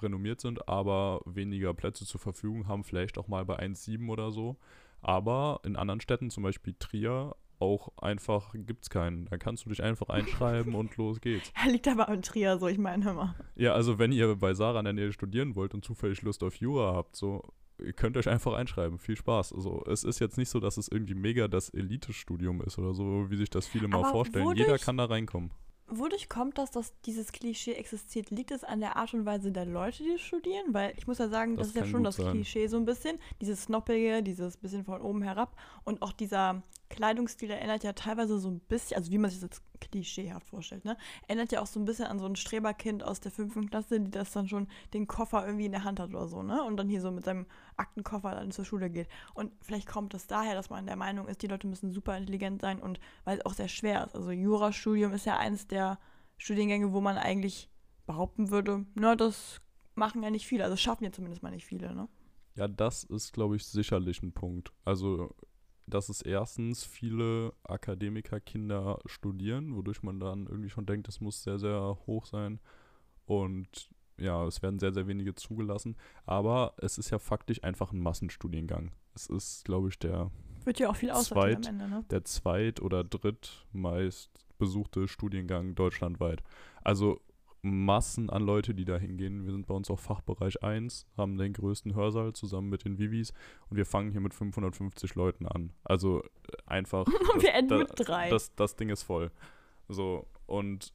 renommiert 0.00 0.40
sind, 0.40 0.68
aber 0.68 1.20
weniger 1.24 1.74
Plätze 1.74 2.06
zur 2.06 2.20
Verfügung 2.20 2.66
haben, 2.66 2.84
vielleicht 2.84 3.18
auch 3.18 3.28
mal 3.28 3.44
bei 3.44 3.58
1,7 3.58 4.08
oder 4.08 4.30
so. 4.30 4.56
Aber 5.00 5.60
in 5.64 5.76
anderen 5.76 6.00
Städten, 6.00 6.30
zum 6.30 6.44
Beispiel 6.44 6.74
Trier, 6.78 7.34
auch 7.58 7.90
einfach 7.98 8.54
gibt 8.54 8.84
es 8.84 8.90
keinen. 8.90 9.26
Da 9.26 9.36
kannst 9.38 9.64
du 9.64 9.70
dich 9.70 9.82
einfach 9.82 10.08
einschreiben 10.10 10.74
und 10.74 10.96
los 10.96 11.20
geht's. 11.20 11.52
Er 11.54 11.70
liegt 11.72 11.88
aber 11.88 12.08
am 12.08 12.22
Trier, 12.22 12.58
so 12.58 12.68
ich 12.68 12.78
meine, 12.78 13.04
hör 13.04 13.14
mal. 13.14 13.34
Ja, 13.56 13.74
also 13.74 13.98
wenn 13.98 14.12
ihr 14.12 14.34
bei 14.36 14.54
Sarah 14.54 14.80
in 14.80 14.84
der 14.84 14.94
Nähe 14.94 15.12
studieren 15.12 15.54
wollt 15.54 15.74
und 15.74 15.84
zufällig 15.84 16.22
Lust 16.22 16.42
auf 16.42 16.56
Jura 16.56 16.94
habt, 16.94 17.16
so, 17.16 17.42
ihr 17.78 17.92
könnt 17.92 18.16
euch 18.16 18.28
einfach 18.28 18.54
einschreiben. 18.54 18.98
Viel 18.98 19.16
Spaß. 19.16 19.52
Also 19.52 19.84
es 19.86 20.04
ist 20.04 20.18
jetzt 20.18 20.38
nicht 20.38 20.48
so, 20.48 20.60
dass 20.60 20.76
es 20.76 20.88
irgendwie 20.88 21.14
mega 21.14 21.48
das 21.48 21.68
Elite-Studium 21.70 22.62
ist 22.62 22.78
oder 22.78 22.94
so, 22.94 23.30
wie 23.30 23.36
sich 23.36 23.50
das 23.50 23.66
viele 23.66 23.88
mal 23.88 23.98
Aber 23.98 24.10
vorstellen. 24.10 24.56
Jeder 24.56 24.78
kann 24.78 24.96
da 24.96 25.04
reinkommen. 25.04 25.50
Wodurch 25.98 26.28
kommt 26.28 26.58
das, 26.58 26.70
dass 26.70 26.92
dieses 27.02 27.32
Klischee 27.32 27.72
existiert? 27.74 28.30
Liegt 28.30 28.50
es 28.50 28.64
an 28.64 28.80
der 28.80 28.96
Art 28.96 29.12
und 29.14 29.26
Weise 29.26 29.52
der 29.52 29.66
Leute, 29.66 30.02
die 30.02 30.18
studieren? 30.18 30.72
Weil 30.72 30.94
ich 30.96 31.06
muss 31.06 31.18
ja 31.18 31.28
sagen, 31.28 31.56
das, 31.56 31.68
Das 31.68 31.76
ist 31.76 31.80
ja 31.82 31.90
schon 31.90 32.04
das 32.04 32.16
sein. 32.16 32.32
Klischee 32.32 32.66
so 32.66 32.76
ein 32.76 32.84
bisschen. 32.84 33.18
Dieses 33.40 33.64
Snoppige, 33.64 34.22
dieses 34.22 34.56
bisschen 34.56 34.84
von 34.84 35.00
oben 35.02 35.22
herab. 35.22 35.56
Und 35.84 36.02
auch 36.02 36.12
dieser 36.12 36.62
Kleidungsstil 36.92 37.50
erinnert 37.50 37.82
ja 37.84 37.94
teilweise 37.94 38.38
so 38.38 38.50
ein 38.50 38.60
bisschen, 38.60 38.98
also 38.98 39.10
wie 39.10 39.18
man 39.18 39.30
sich 39.30 39.40
das 39.40 39.48
jetzt 39.48 39.62
klischeehaft 39.80 40.46
vorstellt, 40.46 40.84
ne? 40.84 40.96
Erinnert 41.26 41.50
ja 41.50 41.62
auch 41.62 41.66
so 41.66 41.80
ein 41.80 41.86
bisschen 41.86 42.04
an 42.04 42.18
so 42.18 42.26
ein 42.26 42.36
Streberkind 42.36 43.02
aus 43.02 43.18
der 43.18 43.32
fünften 43.32 43.68
Klasse, 43.70 43.98
die 43.98 44.10
das 44.10 44.32
dann 44.32 44.46
schon 44.46 44.68
den 44.92 45.06
Koffer 45.06 45.44
irgendwie 45.46 45.64
in 45.64 45.72
der 45.72 45.84
Hand 45.84 45.98
hat 45.98 46.10
oder 46.10 46.28
so, 46.28 46.42
ne? 46.42 46.62
Und 46.62 46.76
dann 46.76 46.88
hier 46.88 47.00
so 47.00 47.10
mit 47.10 47.24
seinem 47.24 47.46
Aktenkoffer 47.76 48.32
dann 48.32 48.52
zur 48.52 48.66
Schule 48.66 48.90
geht. 48.90 49.08
Und 49.34 49.52
vielleicht 49.62 49.88
kommt 49.88 50.12
das 50.12 50.26
daher, 50.26 50.54
dass 50.54 50.68
man 50.68 50.86
der 50.86 50.96
Meinung 50.96 51.28
ist, 51.28 51.42
die 51.42 51.46
Leute 51.46 51.66
müssen 51.66 51.90
super 51.90 52.16
intelligent 52.16 52.60
sein 52.60 52.78
und 52.78 53.00
weil 53.24 53.38
es 53.38 53.46
auch 53.46 53.54
sehr 53.54 53.68
schwer 53.68 54.04
ist. 54.04 54.14
Also 54.14 54.30
Jurastudium 54.30 55.12
ist 55.14 55.24
ja 55.24 55.38
eins 55.38 55.66
der 55.66 55.98
Studiengänge, 56.36 56.92
wo 56.92 57.00
man 57.00 57.16
eigentlich 57.16 57.70
behaupten 58.06 58.50
würde, 58.50 58.84
na, 58.94 59.16
das 59.16 59.62
machen 59.94 60.22
ja 60.22 60.30
nicht 60.30 60.46
viele. 60.46 60.64
Also 60.64 60.76
schaffen 60.76 61.04
ja 61.04 61.12
zumindest 61.12 61.42
mal 61.42 61.50
nicht 61.50 61.64
viele, 61.64 61.94
ne? 61.94 62.08
Ja, 62.54 62.68
das 62.68 63.04
ist, 63.04 63.32
glaube 63.32 63.56
ich, 63.56 63.64
sicherlich 63.66 64.22
ein 64.22 64.32
Punkt. 64.32 64.72
Also, 64.84 65.34
dass 65.86 66.08
es 66.08 66.22
erstens 66.22 66.84
viele 66.84 67.52
Akademikerkinder 67.64 68.98
studieren, 69.06 69.74
wodurch 69.76 70.02
man 70.02 70.20
dann 70.20 70.46
irgendwie 70.46 70.70
schon 70.70 70.86
denkt, 70.86 71.08
das 71.08 71.20
muss 71.20 71.42
sehr, 71.42 71.58
sehr 71.58 71.98
hoch 72.06 72.26
sein. 72.26 72.60
Und 73.26 73.90
ja, 74.18 74.44
es 74.46 74.62
werden 74.62 74.78
sehr, 74.78 74.92
sehr 74.92 75.06
wenige 75.06 75.34
zugelassen. 75.34 75.96
Aber 76.26 76.74
es 76.78 76.98
ist 76.98 77.10
ja 77.10 77.18
faktisch 77.18 77.62
einfach 77.64 77.92
ein 77.92 78.00
Massenstudiengang. 78.00 78.92
Es 79.14 79.26
ist, 79.26 79.64
glaube 79.64 79.88
ich, 79.88 79.98
der, 79.98 80.30
Wird 80.64 80.78
ja 80.78 80.88
auch 80.90 80.96
viel 80.96 81.10
aussortiert 81.10 81.56
am 81.56 81.62
Zweit- 81.62 81.68
Ende, 81.72 81.88
ne? 81.88 82.04
der 82.10 82.24
zweit- 82.24 82.80
oder 82.80 83.04
drittmeist 83.04 84.30
besuchte 84.58 85.08
Studiengang 85.08 85.74
deutschlandweit. 85.74 86.42
Also 86.84 87.20
Massen 87.62 88.28
an 88.28 88.42
Leute, 88.42 88.74
die 88.74 88.84
da 88.84 88.96
hingehen. 88.98 89.44
Wir 89.44 89.52
sind 89.52 89.66
bei 89.68 89.74
uns 89.74 89.88
auf 89.88 90.00
Fachbereich 90.00 90.62
1, 90.64 91.06
haben 91.16 91.38
den 91.38 91.52
größten 91.52 91.94
Hörsaal 91.94 92.32
zusammen 92.32 92.68
mit 92.68 92.84
den 92.84 92.98
Vivis 92.98 93.32
und 93.70 93.76
wir 93.76 93.86
fangen 93.86 94.10
hier 94.10 94.20
mit 94.20 94.34
550 94.34 95.14
Leuten 95.14 95.46
an. 95.46 95.72
Also 95.84 96.22
äh, 96.22 96.26
einfach. 96.66 97.06
Wir 97.38 97.54
enden 97.54 97.68
da- 97.68 97.78
mit 97.78 97.90
drei. 97.94 98.30
Das, 98.30 98.52
das 98.56 98.74
Ding 98.74 98.88
ist 98.88 99.04
voll. 99.04 99.30
So, 99.88 100.26
und 100.46 100.92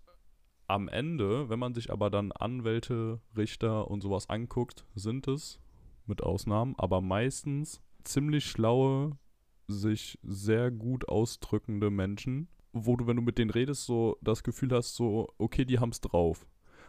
am 0.67 0.89
Ende, 0.89 1.47
wenn 1.47 1.59
man 1.59 1.73
sich 1.73 1.89
aber 1.89 2.09
dann 2.09 2.33
Anwälte, 2.33 3.21
Richter 3.37 3.89
und 3.89 4.01
sowas 4.01 4.29
anguckt, 4.29 4.85
sind 4.93 5.29
es, 5.29 5.61
mit 6.05 6.21
Ausnahmen, 6.21 6.75
aber 6.77 6.99
meistens 6.99 7.81
ziemlich 8.03 8.45
schlaue, 8.45 9.17
sich 9.69 10.19
sehr 10.23 10.71
gut 10.71 11.07
ausdrückende 11.07 11.89
Menschen, 11.91 12.49
wo 12.73 12.97
du, 12.97 13.07
wenn 13.07 13.15
du 13.15 13.21
mit 13.21 13.37
denen 13.37 13.51
redest, 13.51 13.85
so 13.85 14.17
das 14.21 14.43
Gefühl 14.43 14.71
hast, 14.71 14.95
so, 14.95 15.29
okay, 15.37 15.63
die 15.63 15.79
haben's 15.79 16.01
drauf. 16.01 16.45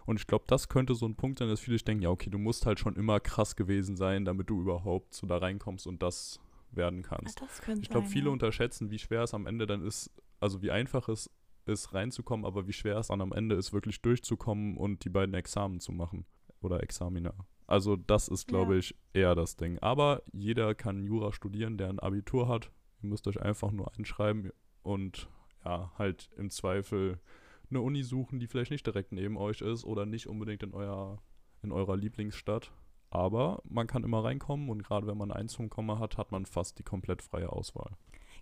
Und 0.09 0.19
ich 0.19 0.27
glaube, 0.27 0.45
das 0.47 0.71
könnte 0.71 0.95
so 0.95 1.05
ein 1.05 1.17
Punkt 1.17 1.39
sein, 1.39 1.51
dass 1.51 1.61
viele 1.61 1.77
denken, 1.77 2.03
ja, 2.03 2.09
okay, 2.09 2.31
du 2.31 2.39
musst 2.39 2.65
halt 2.65 2.79
schon 2.81 2.97
immer 2.97 3.21
krass 3.21 3.57
gewesen 3.57 3.95
sein, 3.95 4.25
damit 4.25 4.49
du 4.49 4.63
überhaupt 4.63 5.13
so 5.13 5.27
da 5.27 5.37
reinkommst 5.37 5.87
und 5.87 6.03
das 6.03 6.41
werden 6.71 7.03
kannst. 7.03 7.43
könnte 7.61 7.83
Ich 7.83 7.91
glaube, 7.91 8.07
viele 8.07 8.29
ja. 8.29 8.33
unterschätzen, 8.33 8.91
wie 8.91 8.99
schwer 8.99 9.25
es 9.25 9.35
am 9.35 9.47
Ende 9.47 9.67
dann 9.67 9.85
ist, 9.85 10.11
also 10.41 10.63
wie 10.63 10.71
einfach 10.71 11.11
es 11.11 11.31
ist, 11.67 11.93
reinzukommen, 11.93 12.47
aber 12.47 12.67
wie 12.67 12.73
schwer 12.73 12.97
es 12.97 13.09
dann 13.09 13.21
am 13.21 13.33
Ende 13.35 13.57
ist, 13.57 13.75
wirklich 13.75 14.01
durchzukommen 14.01 14.79
und 14.79 15.05
die 15.05 15.11
beiden 15.11 15.35
Examen 15.35 15.79
zu 15.79 15.93
machen. 15.93 16.25
Oder 16.63 16.83
Examina. 16.83 17.35
Also 17.67 17.97
das 17.97 18.29
ist, 18.29 18.47
glaube 18.49 18.73
Ja. 18.73 18.79
ich, 18.79 18.97
eher 19.13 19.35
das 19.35 19.57
Ding. 19.57 19.79
Aber 19.81 20.23
jeder 20.33 20.75
kann 20.75 21.05
Jura 21.05 21.35
studieren, 21.35 21.77
der 21.77 21.91
ein 21.91 21.99
Abitur 21.99 22.49
hat. 22.49 22.73
Ihr 23.03 23.11
müsst 23.11 23.29
euch 23.29 23.43
einfach 23.43 23.73
nur 23.73 23.93
einschreiben 23.95 24.53
und 24.83 25.29
ja, 25.67 25.93
halt 25.99 26.31
im 26.39 26.49
Zweifel 26.49 27.21
eine 27.71 27.81
Uni 27.81 28.03
suchen, 28.03 28.41
die 28.41 28.47
vielleicht 28.47 28.71
nicht 28.71 28.87
direkt 28.87 29.13
neben 29.13 29.37
euch 29.37 29.61
ist 29.61 29.85
oder 29.85 30.07
nicht 30.07 30.27
unbedingt 30.27 30.63
in, 30.63 30.75
euer, 30.75 31.19
in 31.63 31.73
eurer 31.73 31.97
Lieblingsstadt. 31.97 32.73
Aber 33.11 33.63
man 33.65 33.87
kann 33.87 34.05
immer 34.05 34.25
reinkommen 34.25 34.69
und 34.69 34.83
gerade 34.83 35.07
wenn 35.07 35.17
man 35.17 35.33
ein 35.33 35.49
zum 35.49 35.71
Komma 35.71 35.99
hat, 35.99 36.19
hat 36.19 36.31
man 36.31 36.45
fast 36.45 36.79
die 36.79 36.83
komplett 36.83 37.23
freie 37.23 37.51
Auswahl. 37.51 37.97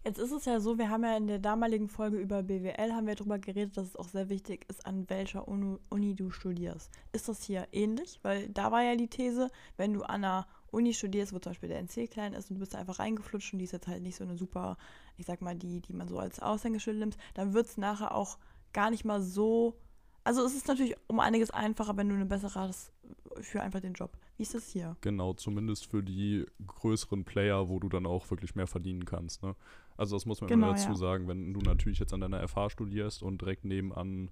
Jetzt 0.04 0.18
ist 0.18 0.30
es 0.30 0.44
ja 0.44 0.60
so, 0.60 0.78
wir 0.78 0.88
haben 0.88 1.02
ja 1.02 1.16
in 1.16 1.26
der 1.26 1.40
damaligen 1.40 1.88
Folge 1.88 2.18
über 2.18 2.44
BWL 2.44 2.92
haben 2.92 3.08
wir 3.08 3.16
darüber 3.16 3.40
geredet, 3.40 3.76
dass 3.76 3.88
es 3.88 3.96
auch 3.96 4.08
sehr 4.08 4.28
wichtig 4.28 4.64
ist, 4.68 4.86
an 4.86 5.08
welcher 5.10 5.48
Uni, 5.48 6.14
du 6.14 6.30
studierst. 6.30 6.92
Ist 7.12 7.28
das 7.28 7.42
hier 7.42 7.66
ähnlich? 7.72 8.20
Weil 8.22 8.48
da 8.50 8.70
war 8.70 8.82
ja 8.82 8.94
die 8.94 9.08
These, 9.08 9.50
wenn 9.76 9.94
du 9.94 10.02
an 10.02 10.24
einer 10.24 10.46
Uni 10.70 10.94
studierst, 10.94 11.32
wo 11.32 11.40
zum 11.40 11.50
Beispiel 11.50 11.70
der 11.70 11.80
NC 11.80 12.08
klein 12.08 12.34
ist 12.34 12.50
und 12.50 12.54
du 12.56 12.60
bist 12.60 12.74
da 12.74 12.78
einfach 12.78 13.00
reingeflutscht 13.00 13.52
und 13.52 13.58
die 13.58 13.64
ist 13.64 13.72
jetzt 13.72 13.88
halt 13.88 14.02
nicht 14.02 14.14
so 14.14 14.22
eine 14.22 14.36
super, 14.36 14.76
ich 15.16 15.26
sag 15.26 15.40
mal, 15.40 15.56
die, 15.56 15.80
die 15.80 15.92
man 15.92 16.06
so 16.06 16.20
als 16.20 16.38
Aushängeschild 16.38 16.98
nimmt, 16.98 17.16
dann 17.34 17.52
wird 17.52 17.66
es 17.66 17.76
nachher 17.76 18.14
auch 18.14 18.38
gar 18.76 18.90
nicht 18.90 19.04
mal 19.04 19.22
so. 19.22 19.74
Also 20.22 20.44
es 20.44 20.54
ist 20.54 20.68
natürlich 20.68 20.94
um 21.06 21.18
einiges 21.18 21.50
einfacher, 21.50 21.96
wenn 21.96 22.08
du 22.08 22.14
eine 22.14 22.26
bessere 22.26 22.60
hast 22.60 22.92
für 23.40 23.62
einfach 23.62 23.80
den 23.80 23.94
Job. 23.94 24.16
Wie 24.36 24.42
ist 24.42 24.54
das 24.54 24.68
hier? 24.68 24.96
Genau, 25.00 25.32
zumindest 25.32 25.86
für 25.86 26.02
die 26.02 26.44
größeren 26.66 27.24
Player, 27.24 27.70
wo 27.70 27.80
du 27.80 27.88
dann 27.88 28.04
auch 28.04 28.30
wirklich 28.30 28.54
mehr 28.54 28.66
verdienen 28.66 29.06
kannst. 29.06 29.42
Ne? 29.42 29.56
Also 29.96 30.14
das 30.14 30.26
muss 30.26 30.40
man 30.42 30.48
Genau, 30.48 30.68
immer 30.68 30.76
dazu 30.76 30.90
ja. 30.90 30.94
sagen, 30.94 31.26
wenn 31.26 31.54
du 31.54 31.60
natürlich 31.60 31.98
jetzt 31.98 32.12
an 32.12 32.20
deiner 32.20 32.46
FH 32.46 32.70
studierst 32.70 33.22
und 33.22 33.40
direkt 33.40 33.64
nebenan 33.64 34.30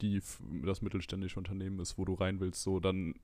die, 0.00 0.20
das 0.64 0.82
mittelständische 0.82 1.38
Unternehmen 1.38 1.78
ist, 1.78 1.96
wo 1.96 2.04
du 2.04 2.14
rein 2.14 2.40
willst, 2.40 2.62
so 2.62 2.80
dann 2.80 3.14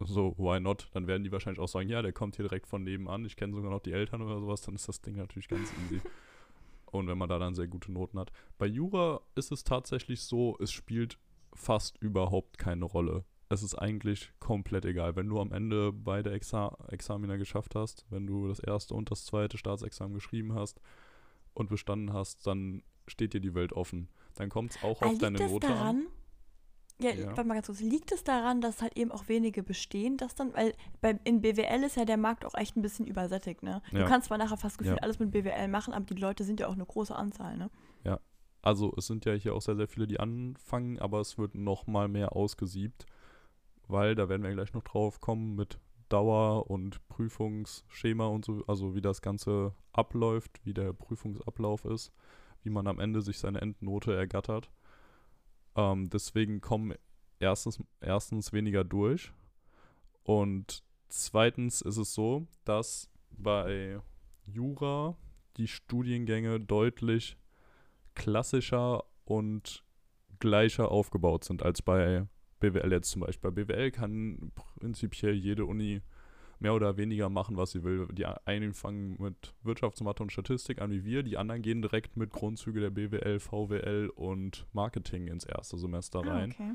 so, 0.00 0.34
why 0.38 0.60
not? 0.60 0.88
Dann 0.92 1.08
werden 1.08 1.24
die 1.24 1.32
wahrscheinlich 1.32 1.58
auch 1.58 1.68
sagen, 1.68 1.88
ja, 1.88 2.02
der 2.02 2.12
kommt 2.12 2.36
hier 2.36 2.44
direkt 2.44 2.68
von 2.68 2.84
nebenan, 2.84 3.24
ich 3.24 3.34
kenne 3.34 3.52
sogar 3.52 3.70
noch 3.72 3.80
die 3.80 3.92
Eltern 3.92 4.22
oder 4.22 4.38
sowas, 4.38 4.60
dann 4.60 4.76
ist 4.76 4.86
das 4.86 5.00
Ding 5.00 5.16
natürlich 5.16 5.48
ganz 5.48 5.72
easy. 5.84 6.00
Und 6.90 7.06
wenn 7.08 7.18
man 7.18 7.28
da 7.28 7.38
dann 7.38 7.54
sehr 7.54 7.66
gute 7.68 7.92
Noten 7.92 8.18
hat. 8.18 8.32
Bei 8.58 8.66
Jura 8.66 9.20
ist 9.34 9.52
es 9.52 9.64
tatsächlich 9.64 10.22
so, 10.22 10.56
es 10.60 10.70
spielt 10.72 11.18
fast 11.54 11.96
überhaupt 11.98 12.58
keine 12.58 12.84
Rolle. 12.84 13.24
Es 13.50 13.62
ist 13.62 13.74
eigentlich 13.74 14.30
komplett 14.40 14.84
egal. 14.84 15.16
Wenn 15.16 15.28
du 15.28 15.40
am 15.40 15.52
Ende 15.52 15.92
beide 15.92 16.32
Exa 16.32 16.76
Examina 16.88 17.36
geschafft 17.36 17.74
hast, 17.74 18.04
wenn 18.10 18.26
du 18.26 18.46
das 18.48 18.58
erste 18.60 18.94
und 18.94 19.10
das 19.10 19.24
zweite 19.24 19.56
Staatsexamen 19.56 20.12
geschrieben 20.14 20.54
hast 20.54 20.80
und 21.54 21.70
bestanden 21.70 22.12
hast, 22.12 22.46
dann 22.46 22.82
steht 23.06 23.32
dir 23.32 23.40
die 23.40 23.54
Welt 23.54 23.72
offen. 23.72 24.08
Dann 24.34 24.50
kommt 24.50 24.72
es 24.76 24.82
auch 24.82 25.00
Ah, 25.00 25.06
auf 25.06 25.12
liegt 25.12 25.22
deine 25.22 25.38
Note 25.38 25.66
daran? 25.66 25.86
an. 25.96 26.06
Ja, 27.00 27.10
Ja. 27.10 27.26
warte 27.28 27.44
mal 27.44 27.54
ganz 27.54 27.66
kurz. 27.66 27.80
Liegt 27.80 28.10
es 28.12 28.24
daran, 28.24 28.60
dass 28.60 28.82
halt 28.82 28.96
eben 28.96 29.12
auch 29.12 29.28
wenige 29.28 29.62
bestehen, 29.62 30.16
dass 30.16 30.34
dann, 30.34 30.52
weil 30.54 30.74
bei, 31.00 31.18
in 31.24 31.40
BWL 31.40 31.84
ist 31.84 31.96
ja 31.96 32.04
der 32.04 32.16
Markt 32.16 32.44
auch 32.44 32.54
echt 32.54 32.76
ein 32.76 32.82
bisschen 32.82 33.06
übersättigt, 33.06 33.62
ne? 33.62 33.82
Ja. 33.92 34.00
Du 34.00 34.06
kannst 34.06 34.26
zwar 34.28 34.38
nachher 34.38 34.56
fast 34.56 34.78
gefühlt 34.78 34.96
Ja. 34.98 35.02
alles 35.02 35.18
mit 35.18 35.30
BWL 35.30 35.68
machen, 35.68 35.94
aber 35.94 36.06
die 36.06 36.20
Leute 36.20 36.42
sind 36.44 36.58
ja 36.60 36.66
auch 36.66 36.72
eine 36.74 36.86
große 36.86 37.14
Anzahl, 37.14 37.56
ne? 37.56 37.70
Also 38.60 38.92
es 38.96 39.06
sind 39.06 39.24
ja 39.24 39.34
hier 39.34 39.54
auch 39.54 39.62
sehr, 39.62 39.76
sehr 39.76 39.86
viele, 39.86 40.08
die 40.08 40.18
anfangen, 40.18 40.98
aber 40.98 41.20
es 41.20 41.38
wird 41.38 41.54
noch 41.54 41.86
mal 41.86 42.08
mehr 42.08 42.34
ausgesiebt, 42.34 43.06
weil 43.86 44.16
da 44.16 44.28
werden 44.28 44.42
wir 44.42 44.50
gleich 44.50 44.72
noch 44.74 44.82
drauf 44.82 45.20
kommen 45.20 45.54
mit 45.54 45.78
Dauer 46.08 46.68
und 46.68 47.06
Prüfungsschema 47.08 48.26
und 48.26 48.44
so, 48.44 48.64
also 48.66 48.96
wie 48.96 49.00
das 49.00 49.22
Ganze 49.22 49.74
abläuft, 49.92 50.60
wie 50.64 50.74
der 50.74 50.92
Prüfungsablauf 50.92 51.84
ist, 51.84 52.12
wie 52.64 52.70
man 52.70 52.88
am 52.88 52.98
Ende 52.98 53.22
sich 53.22 53.38
seine 53.38 53.60
Endnote 53.60 54.12
ergattert. 54.14 54.70
Ähm, 55.78 56.10
deswegen 56.10 56.60
kommen 56.60 56.94
erstens, 57.38 57.80
erstens 58.00 58.52
weniger 58.52 58.82
durch 58.82 59.32
und 60.24 60.82
zweitens 61.08 61.82
ist 61.82 61.98
es 61.98 62.14
so, 62.14 62.48
dass 62.64 63.08
bei 63.30 64.00
Jura 64.44 65.16
die 65.56 65.68
Studiengänge 65.68 66.58
deutlich 66.58 67.36
klassischer 68.14 69.04
und 69.24 69.84
gleicher 70.40 70.90
aufgebaut 70.90 71.44
sind 71.44 71.62
als 71.62 71.80
bei 71.80 72.26
BWL 72.58 72.90
jetzt 72.90 73.10
zum 73.10 73.20
Beispiel. 73.20 73.52
Bei 73.52 73.62
BWL 73.64 73.92
kann 73.92 74.50
prinzipiell 74.56 75.34
jede 75.34 75.64
Uni 75.64 76.02
mehr 76.60 76.74
oder 76.74 76.96
weniger 76.96 77.28
machen, 77.28 77.56
was 77.56 77.70
sie 77.70 77.84
will. 77.84 78.08
Die 78.12 78.26
einen 78.26 78.74
fangen 78.74 79.16
mit 79.20 79.54
Wirtschaftsmathe 79.62 80.22
und 80.22 80.32
Statistik 80.32 80.80
an 80.80 80.90
wie 80.90 81.04
wir, 81.04 81.22
die 81.22 81.36
anderen 81.36 81.62
gehen 81.62 81.82
direkt 81.82 82.16
mit 82.16 82.30
Grundzüge 82.32 82.80
der 82.80 82.90
BWL, 82.90 83.38
VWL 83.40 84.10
und 84.14 84.66
Marketing 84.72 85.28
ins 85.28 85.44
erste 85.44 85.78
Semester 85.78 86.20
Ah, 86.24 86.28
rein. 86.34 86.50
okay. 86.52 86.74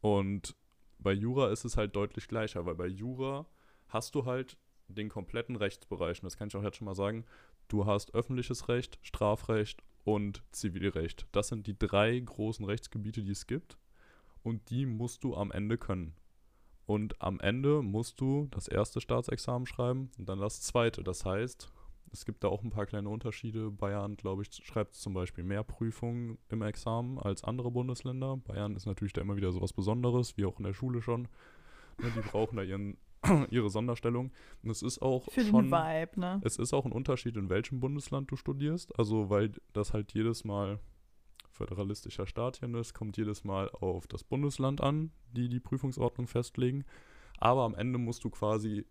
Und 0.00 0.54
bei 0.98 1.12
Jura 1.12 1.50
ist 1.50 1.64
es 1.64 1.76
halt 1.76 1.96
deutlich 1.96 2.28
gleicher, 2.28 2.66
weil 2.66 2.74
bei 2.74 2.86
Jura 2.86 3.46
hast 3.88 4.14
du 4.14 4.24
halt 4.26 4.56
den 4.88 5.08
kompletten 5.08 5.56
Rechtsbereich. 5.56 6.18
Und 6.22 6.24
das 6.26 6.36
kann 6.36 6.48
ich 6.48 6.56
auch 6.56 6.62
jetzt 6.62 6.76
schon 6.76 6.86
mal 6.86 6.94
sagen. 6.94 7.24
Du 7.68 7.86
hast 7.86 8.14
öffentliches 8.14 8.68
Recht, 8.68 8.98
Strafrecht 9.02 9.82
und 10.04 10.42
Zivilrecht. 10.52 11.26
Das 11.32 11.48
sind 11.48 11.66
die 11.66 11.76
drei 11.78 12.18
großen 12.18 12.64
Rechtsgebiete, 12.64 13.22
die 13.22 13.32
es 13.32 13.46
gibt. 13.46 13.78
Und 14.42 14.70
die 14.70 14.86
musst 14.86 15.24
du 15.24 15.34
am 15.34 15.50
Ende 15.50 15.76
können. 15.76 16.14
Und 16.86 17.20
am 17.20 17.40
Ende 17.40 17.82
musst 17.82 18.20
du 18.20 18.46
das 18.52 18.68
erste 18.68 19.00
Staatsexamen 19.00 19.66
schreiben 19.66 20.10
und 20.18 20.28
dann 20.28 20.38
das 20.38 20.62
zweite. 20.62 21.02
Das 21.02 21.24
heißt, 21.24 21.72
es 22.12 22.24
gibt 22.24 22.44
da 22.44 22.48
auch 22.48 22.62
ein 22.62 22.70
paar 22.70 22.86
kleine 22.86 23.08
Unterschiede. 23.08 23.70
Bayern, 23.70 24.16
glaube 24.16 24.42
ich, 24.42 24.50
schreibt 24.64 24.94
zum 24.94 25.12
Beispiel 25.12 25.42
mehr 25.44 25.64
Prüfungen 25.64 26.38
im 26.48 26.62
Examen 26.62 27.18
als 27.18 27.42
andere 27.42 27.72
Bundesländer. 27.72 28.36
Bayern 28.36 28.76
ist 28.76 28.86
natürlich 28.86 29.12
da 29.12 29.20
immer 29.20 29.36
wieder 29.36 29.52
sowas 29.52 29.72
Besonderes, 29.72 30.36
wie 30.36 30.44
auch 30.44 30.58
in 30.58 30.64
der 30.64 30.74
Schule 30.74 31.02
schon. 31.02 31.22
Ne, 31.98 32.12
die 32.14 32.20
brauchen 32.20 32.56
da 32.56 32.62
ihren, 32.62 32.96
ihre 33.50 33.68
Sonderstellung. 33.68 34.30
Und 34.62 34.70
es 34.70 34.82
ist 34.82 35.02
auch 35.02 35.30
Für 35.30 35.44
schon, 35.44 35.70
den 35.70 35.72
Vibe, 35.72 36.20
ne? 36.20 36.40
es 36.44 36.56
ist 36.56 36.72
auch 36.72 36.84
ein 36.84 36.92
Unterschied, 36.92 37.36
in 37.36 37.50
welchem 37.50 37.80
Bundesland 37.80 38.30
du 38.30 38.36
studierst. 38.36 38.96
Also, 38.98 39.28
weil 39.28 39.52
das 39.72 39.92
halt 39.92 40.12
jedes 40.14 40.44
Mal 40.44 40.78
föderalistischer 41.56 42.26
Staat 42.26 42.58
hier 42.58 42.74
ist, 42.76 42.94
kommt 42.94 43.16
jedes 43.16 43.44
Mal 43.44 43.68
auf 43.70 44.06
das 44.06 44.22
Bundesland 44.22 44.80
an, 44.80 45.10
die 45.32 45.48
die 45.48 45.60
Prüfungsordnung 45.60 46.26
festlegen. 46.26 46.84
Aber 47.38 47.62
am 47.62 47.74
Ende 47.74 47.98
musst 47.98 48.24
du 48.24 48.30
quasi 48.30 48.86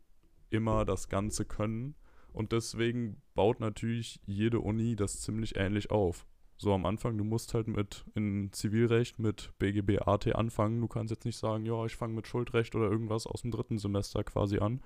immer 0.50 0.86
das 0.86 1.10
Ganze 1.10 1.46
können. 1.46 1.96
Und 2.34 2.52
deswegen 2.52 3.22
baut 3.34 3.60
natürlich 3.60 4.20
jede 4.26 4.60
Uni 4.60 4.96
das 4.96 5.22
ziemlich 5.22 5.56
ähnlich 5.56 5.90
auf. 5.90 6.26
So 6.58 6.74
am 6.74 6.86
Anfang, 6.86 7.18
du 7.18 7.24
musst 7.24 7.54
halt 7.54 7.68
mit 7.68 8.06
in 8.16 8.52
Zivilrecht 8.52 9.20
mit 9.20 9.52
BGB 9.60 10.02
AT 10.06 10.34
anfangen. 10.36 10.82
Du 10.82 10.88
kannst 10.88 11.12
jetzt 11.12 11.26
nicht 11.26 11.38
sagen, 11.38 11.66
ja, 11.66 11.86
ich 11.86 11.96
fange 11.96 12.14
mit 12.14 12.28
Schuldrecht 12.28 12.76
oder 12.76 12.90
irgendwas 12.90 13.28
aus 13.28 13.42
dem 13.42 13.52
dritten 13.52 13.78
Semester 13.78 14.24
quasi 14.24 14.60
an, 14.60 14.82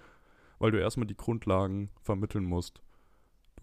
weil 0.57 0.71
du 0.71 0.79
erstmal 0.79 1.07
die 1.07 1.17
Grundlagen 1.17 1.89
vermitteln 2.01 2.43
musst. 2.43 2.81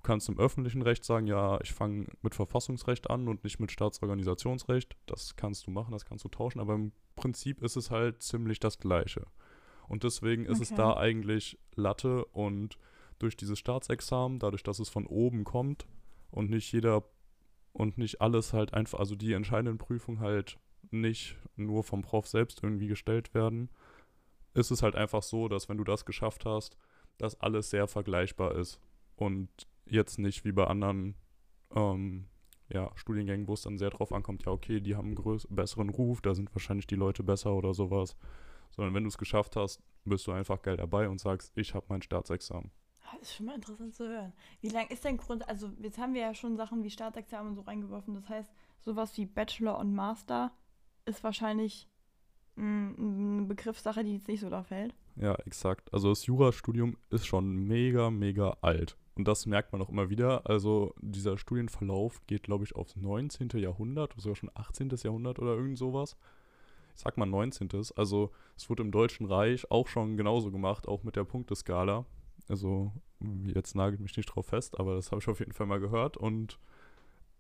Du 0.07 0.13
kannst 0.13 0.29
im 0.29 0.39
öffentlichen 0.39 0.83
Recht 0.83 1.05
sagen, 1.05 1.27
ja, 1.27 1.61
ich 1.63 1.73
fange 1.73 2.07
mit 2.23 2.37
Verfassungsrecht 2.37 3.11
an 3.11 3.27
und 3.27 3.43
nicht 3.43 3.59
mit 3.59 3.73
Staatsorganisationsrecht. 3.73 4.97
Das 5.07 5.35
kannst 5.35 5.67
du 5.67 5.73
machen, 5.73 5.91
das 5.91 6.05
kannst 6.05 6.25
du 6.25 6.29
tauschen, 6.29 6.61
aber 6.61 6.75
im 6.77 6.93
Prinzip 7.17 7.61
ist 7.61 7.75
es 7.75 7.91
halt 7.91 8.23
ziemlich 8.23 8.61
das 8.61 8.79
Gleiche. 8.79 9.27
Und 9.89 10.05
deswegen 10.05 10.47
ist 10.47 10.61
es 10.61 10.71
Okay. 10.71 10.77
da 10.77 10.97
eigentlich 10.97 11.59
Latte 11.75 12.25
und 12.27 12.79
durch 13.19 13.37
dieses 13.37 13.59
Staatsexamen, 13.59 14.39
dadurch, 14.39 14.63
dass 14.63 14.79
es 14.79 14.89
von 14.89 15.09
oben 15.09 15.43
kommt 15.43 15.89
und 16.31 16.51
nicht 16.51 16.71
jeder 16.71 17.03
und 17.73 17.99
nicht 17.99 18.21
alles 18.21 18.53
halt 18.53 18.75
einfach, 18.75 19.01
also 19.01 19.17
die 19.17 19.33
entscheidenden 19.33 19.77
Prüfungen 19.77 20.21
halt 20.21 20.57
nicht 20.93 21.37
nur 21.57 21.83
vom 21.83 22.03
Prof 22.03 22.29
selbst 22.29 22.63
irgendwie 22.63 22.87
gestellt 22.87 23.35
werden, 23.35 23.71
ist 24.55 24.71
es 24.71 24.85
halt 24.85 24.95
einfach 24.95 25.25
so, 25.25 25.49
dass 25.49 25.69
wenn 25.69 25.79
du 25.79 25.85
das 25.85 26.05
geschafft 26.05 26.45
hast, 26.45 26.77
dass 27.19 27.41
alles 27.41 27.71
sehr 27.71 27.89
vergleichbar 27.89 28.55
ist 28.55 28.79
und 29.17 29.67
jetzt 29.89 30.19
nicht 30.19 30.45
wie 30.45 30.53
bei 30.53 30.67
anderen 30.67 31.15
ähm, 31.75 32.27
ja, 32.69 32.91
Studiengängen, 32.95 33.47
wo 33.49 33.55
es 33.55 33.63
dann 33.63 33.79
sehr 33.79 33.91
drauf 33.91 34.13
ankommt, 34.13 34.45
ja 34.45 34.53
okay, 34.53 34.81
die 34.81 34.97
haben 34.97 35.17
einen 35.17 35.41
besseren 35.51 35.89
Ruf, 35.91 36.21
da 36.21 36.35
sind 36.35 36.55
wahrscheinlich 36.55 36.87
die 36.87 36.97
Leute 36.97 37.23
besser 37.23 37.55
oder 37.55 37.75
sowas, 37.75 38.17
sondern 38.71 38.95
wenn 38.95 39.05
du 39.05 39.09
es 39.09 39.19
geschafft 39.19 39.57
hast, 39.57 39.83
bist 40.05 40.27
du 40.27 40.33
einfach 40.33 40.63
geil 40.63 40.77
dabei 40.77 41.09
und 41.09 41.21
sagst, 41.21 41.53
ich 41.57 41.75
habe 41.75 41.87
mein 41.89 42.03
Staatsexamen. 42.03 42.71
Ah, 43.05 43.17
Das 43.21 43.29
ist 43.29 43.37
schon 43.37 43.47
mal 43.47 43.55
interessant 43.55 43.95
zu 43.95 44.09
hören. 44.09 44.33
Wie 44.61 44.69
lang 44.69 44.89
ist 44.89 45.05
denn 45.05 45.17
Grund, 45.17 45.49
also 45.49 45.71
jetzt 45.81 45.99
haben 45.99 46.15
wir 46.15 46.23
ja 46.23 46.35
schon 46.35 46.57
Sachen 46.57 46.83
wie 46.83 46.91
Staatsexamen 46.91 47.55
so 47.55 47.61
reingeworfen. 47.63 48.15
Das 48.15 48.29
heißt, 48.29 48.53
sowas 48.81 49.17
wie 49.17 49.27
Bachelor 49.27 49.79
und 49.79 49.95
Master 49.95 50.53
ist 51.05 51.23
wahrscheinlich 51.23 51.89
mm, 52.57 52.63
eine 52.99 53.47
Begriffssache, 53.47 54.03
die 54.03 54.15
jetzt 54.15 54.29
nicht 54.29 54.41
so 54.41 54.51
da 54.51 54.65
fällt. 54.65 54.95
Ja, 55.15 55.35
exakt. 55.47 55.93
Also 55.95 56.09
das 56.11 56.27
Jurastudium 56.27 56.97
ist 57.11 57.27
schon 57.27 57.55
mega, 57.55 58.11
mega 58.11 58.57
alt. 58.61 58.97
Und 59.17 59.27
das 59.27 59.47
merkt 59.47 59.73
man 59.73 59.81
auch 59.81 59.89
immer 59.89 60.11
wieder. 60.11 60.49
Also 60.49 60.95
dieser 61.01 61.39
Studienverlauf 61.39 62.21
geht, 62.27 62.43
glaube 62.45 62.65
ich, 62.65 62.77
aufs 62.77 62.97
19. 62.97 63.49
Jahrhundert, 63.55 64.15
sogar 64.19 64.37
schon 64.37 64.51
18. 64.55 64.91
Jahrhundert 65.03 65.39
oder 65.39 65.55
irgend 65.55 65.79
sowas. 65.79 66.17
Ich 66.95 67.03
sag 67.03 67.17
mal 67.17 67.27
19. 67.27 67.69
Also 67.97 68.31
es 68.57 68.69
wurde 68.69 68.83
im 68.83 68.91
Deutschen 68.91 69.27
Reich 69.27 69.71
auch 69.71 69.89
schon 69.89 70.17
genauso 70.17 70.51
gemacht, 70.51 70.87
auch 70.87 71.03
mit 71.03 71.17
der 71.17 71.25
Punkteskala. 71.25 72.05
Also 72.49 72.93
jetzt 73.55 73.75
nagelt 73.75 74.01
mich 74.01 74.17
nicht 74.17 74.27
drauf 74.27 74.47
fest, 74.47 74.79
aber 74.79 74.95
das 74.95 75.11
habe 75.11 75.21
ich 75.21 75.29
auf 75.29 75.41
jeden 75.41 75.53
Fall 75.53 75.67
mal 75.67 75.81
gehört. 75.81 76.19
Und 76.19 76.59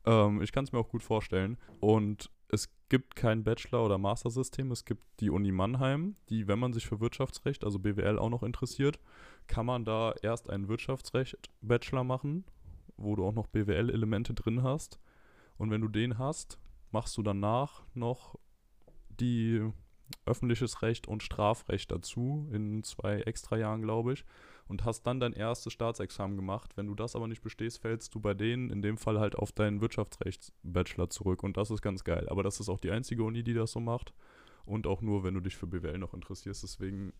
ähm, 0.06 0.40
ich 0.40 0.52
kann 0.52 0.64
es 0.64 0.72
mir 0.72 0.78
auch 0.78 0.88
gut 0.88 1.02
vorstellen. 1.02 1.58
Und 1.80 2.30
es 2.48 2.68
gibt 2.88 3.16
kein 3.16 3.42
Bachelor- 3.42 3.84
oder 3.84 3.98
Master-System. 3.98 4.70
Es 4.70 4.84
gibt 4.84 5.02
die 5.20 5.30
Uni 5.30 5.50
Mannheim, 5.50 6.16
die, 6.28 6.46
wenn 6.46 6.58
man 6.58 6.72
sich 6.72 6.86
für 6.86 7.00
Wirtschaftsrecht, 7.00 7.64
also 7.64 7.78
BWL, 7.78 8.18
auch 8.18 8.30
noch 8.30 8.42
interessiert, 8.42 9.00
kann 9.46 9.66
man 9.66 9.84
da 9.84 10.14
erst 10.22 10.48
einen 10.48 10.68
Wirtschaftsrecht-Bachelor 10.68 12.04
machen, 12.04 12.44
wo 12.96 13.16
du 13.16 13.26
auch 13.26 13.34
noch 13.34 13.48
BWL-Elemente 13.48 14.34
drin 14.34 14.62
hast. 14.62 15.00
Und 15.58 15.70
wenn 15.70 15.80
du 15.80 15.88
den 15.88 16.18
hast, 16.18 16.58
machst 16.92 17.16
du 17.16 17.22
danach 17.22 17.82
noch 17.94 18.38
die 19.08 19.68
öffentliches 20.24 20.82
Recht 20.82 21.08
und 21.08 21.22
Strafrecht 21.22 21.90
dazu, 21.90 22.48
in 22.52 22.84
zwei 22.84 23.20
extra 23.22 23.56
Jahren, 23.56 23.82
glaube 23.82 24.12
ich, 24.12 24.24
und 24.68 24.84
hast 24.84 25.02
dann 25.02 25.20
dein 25.20 25.32
erstes 25.32 25.72
Staatsexamen 25.72 26.36
gemacht. 26.36 26.76
Wenn 26.76 26.86
du 26.86 26.94
das 26.94 27.14
aber 27.16 27.28
nicht 27.28 27.42
bestehst, 27.42 27.78
fällst 27.78 28.14
du 28.14 28.20
bei 28.20 28.34
denen 28.34 28.70
in 28.70 28.82
dem 28.82 28.98
Fall 28.98 29.20
halt 29.20 29.36
auf 29.36 29.52
deinen 29.52 29.80
Wirtschaftsrechts-Bachelor 29.80 31.10
zurück 31.10 31.42
und 31.42 31.56
das 31.56 31.70
ist 31.70 31.82
ganz 31.82 32.04
geil. 32.04 32.28
Aber 32.28 32.42
das 32.42 32.60
ist 32.60 32.68
auch 32.68 32.80
die 32.80 32.90
einzige 32.90 33.22
Uni, 33.22 33.42
die 33.42 33.54
das 33.54 33.72
so 33.72 33.80
macht 33.80 34.12
und 34.64 34.86
auch 34.86 35.02
nur, 35.02 35.24
wenn 35.24 35.34
du 35.34 35.40
dich 35.40 35.56
für 35.56 35.66
BWL 35.66 35.98
noch 35.98 36.14
interessierst. 36.14 36.62
Deswegen 36.62 37.12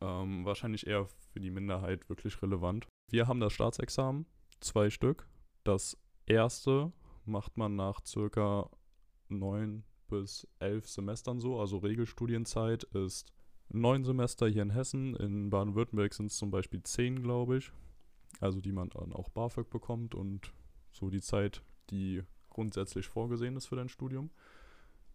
ähm, 0.00 0.44
wahrscheinlich 0.44 0.86
eher 0.86 1.06
für 1.32 1.40
die 1.40 1.50
Minderheit 1.50 2.08
wirklich 2.08 2.40
relevant. 2.42 2.86
Wir 3.10 3.28
haben 3.28 3.40
das 3.40 3.52
Staatsexamen, 3.52 4.26
zwei 4.60 4.90
Stück. 4.90 5.28
Das 5.62 5.98
erste 6.26 6.92
macht 7.24 7.56
man 7.56 7.76
nach 7.76 8.04
circa 8.04 8.70
neun 9.28 9.84
bis 10.08 10.46
elf 10.58 10.88
Semestern 10.88 11.40
so. 11.40 11.60
Also 11.60 11.78
Regelstudienzeit 11.78 12.84
ist 12.84 13.32
neun 13.74 14.04
Semester 14.04 14.48
hier 14.48 14.62
in 14.62 14.70
Hessen. 14.70 15.14
In 15.16 15.50
Baden-Württemberg 15.50 16.14
sind 16.14 16.26
es 16.26 16.36
zum 16.36 16.50
Beispiel 16.50 16.82
zehn, 16.82 17.22
glaube 17.22 17.58
ich. 17.58 17.72
Also 18.40 18.60
die 18.60 18.72
man 18.72 18.88
dann 18.90 19.12
auch 19.12 19.28
BAföG 19.28 19.70
bekommt 19.70 20.14
und 20.14 20.52
so 20.90 21.10
die 21.10 21.20
Zeit, 21.20 21.62
die 21.90 22.22
grundsätzlich 22.50 23.06
vorgesehen 23.06 23.56
ist 23.56 23.66
für 23.66 23.76
dein 23.76 23.88
Studium. 23.88 24.30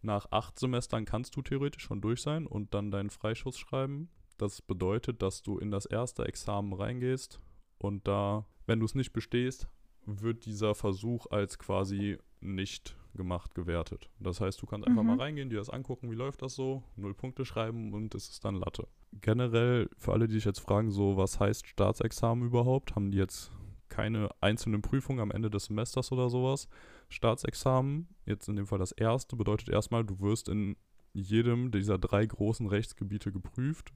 Nach 0.02 0.30
acht 0.30 0.58
Semestern 0.58 1.04
kannst 1.04 1.36
du 1.36 1.42
theoretisch 1.42 1.82
schon 1.82 2.00
durch 2.00 2.22
sein 2.22 2.46
und 2.46 2.72
dann 2.74 2.90
deinen 2.90 3.10
Freischuss 3.10 3.58
schreiben. 3.58 4.08
Das 4.38 4.62
bedeutet, 4.62 5.20
dass 5.20 5.42
du 5.42 5.58
in 5.58 5.70
das 5.70 5.84
erste 5.84 6.24
Examen 6.24 6.72
reingehst 6.72 7.40
und 7.78 8.08
da, 8.08 8.46
wenn 8.66 8.80
du 8.80 8.86
es 8.86 8.94
nicht 8.94 9.12
bestehst, 9.12 9.68
wird 10.06 10.46
dieser 10.46 10.74
Versuch 10.74 11.26
als 11.30 11.58
quasi 11.58 12.18
nicht 12.40 12.96
gemacht 13.14 13.54
gewertet. 13.54 14.08
Das 14.18 14.40
heißt, 14.40 14.60
du 14.62 14.66
kannst 14.66 14.86
einfach 14.86 15.02
Mhm. 15.02 15.08
mal 15.08 15.18
reingehen, 15.18 15.50
dir 15.50 15.58
das 15.58 15.70
angucken, 15.70 16.10
wie 16.10 16.14
läuft 16.14 16.42
das 16.42 16.54
so, 16.54 16.82
null 16.96 17.14
Punkte 17.14 17.44
schreiben 17.44 17.92
und 17.92 18.14
es 18.14 18.28
ist 18.28 18.44
dann 18.44 18.54
Latte. 18.54 18.86
Generell, 19.20 19.88
für 19.98 20.12
alle, 20.12 20.28
die 20.28 20.34
sich 20.34 20.44
jetzt 20.44 20.60
fragen, 20.60 20.90
so, 20.90 21.16
was 21.16 21.40
heißt 21.40 21.66
Staatsexamen 21.66 22.46
überhaupt, 22.46 22.94
haben 22.94 23.10
die 23.10 23.18
jetzt 23.18 23.50
keine 23.88 24.28
einzelnen 24.40 24.82
Prüfungen 24.82 25.20
am 25.20 25.32
Ende 25.32 25.50
des 25.50 25.64
Semesters 25.64 26.12
oder 26.12 26.30
sowas. 26.30 26.68
Staatsexamen, 27.08 28.08
jetzt 28.24 28.48
in 28.48 28.56
dem 28.56 28.66
Fall 28.66 28.78
das 28.78 28.92
erste, 28.92 29.36
bedeutet 29.36 29.68
erstmal, 29.68 30.04
du 30.04 30.20
wirst 30.20 30.48
in 30.48 30.76
jedem 31.12 31.72
dieser 31.72 31.98
drei 31.98 32.24
großen 32.24 32.66
Rechtsgebiete 32.68 33.32
geprüft 33.32 33.92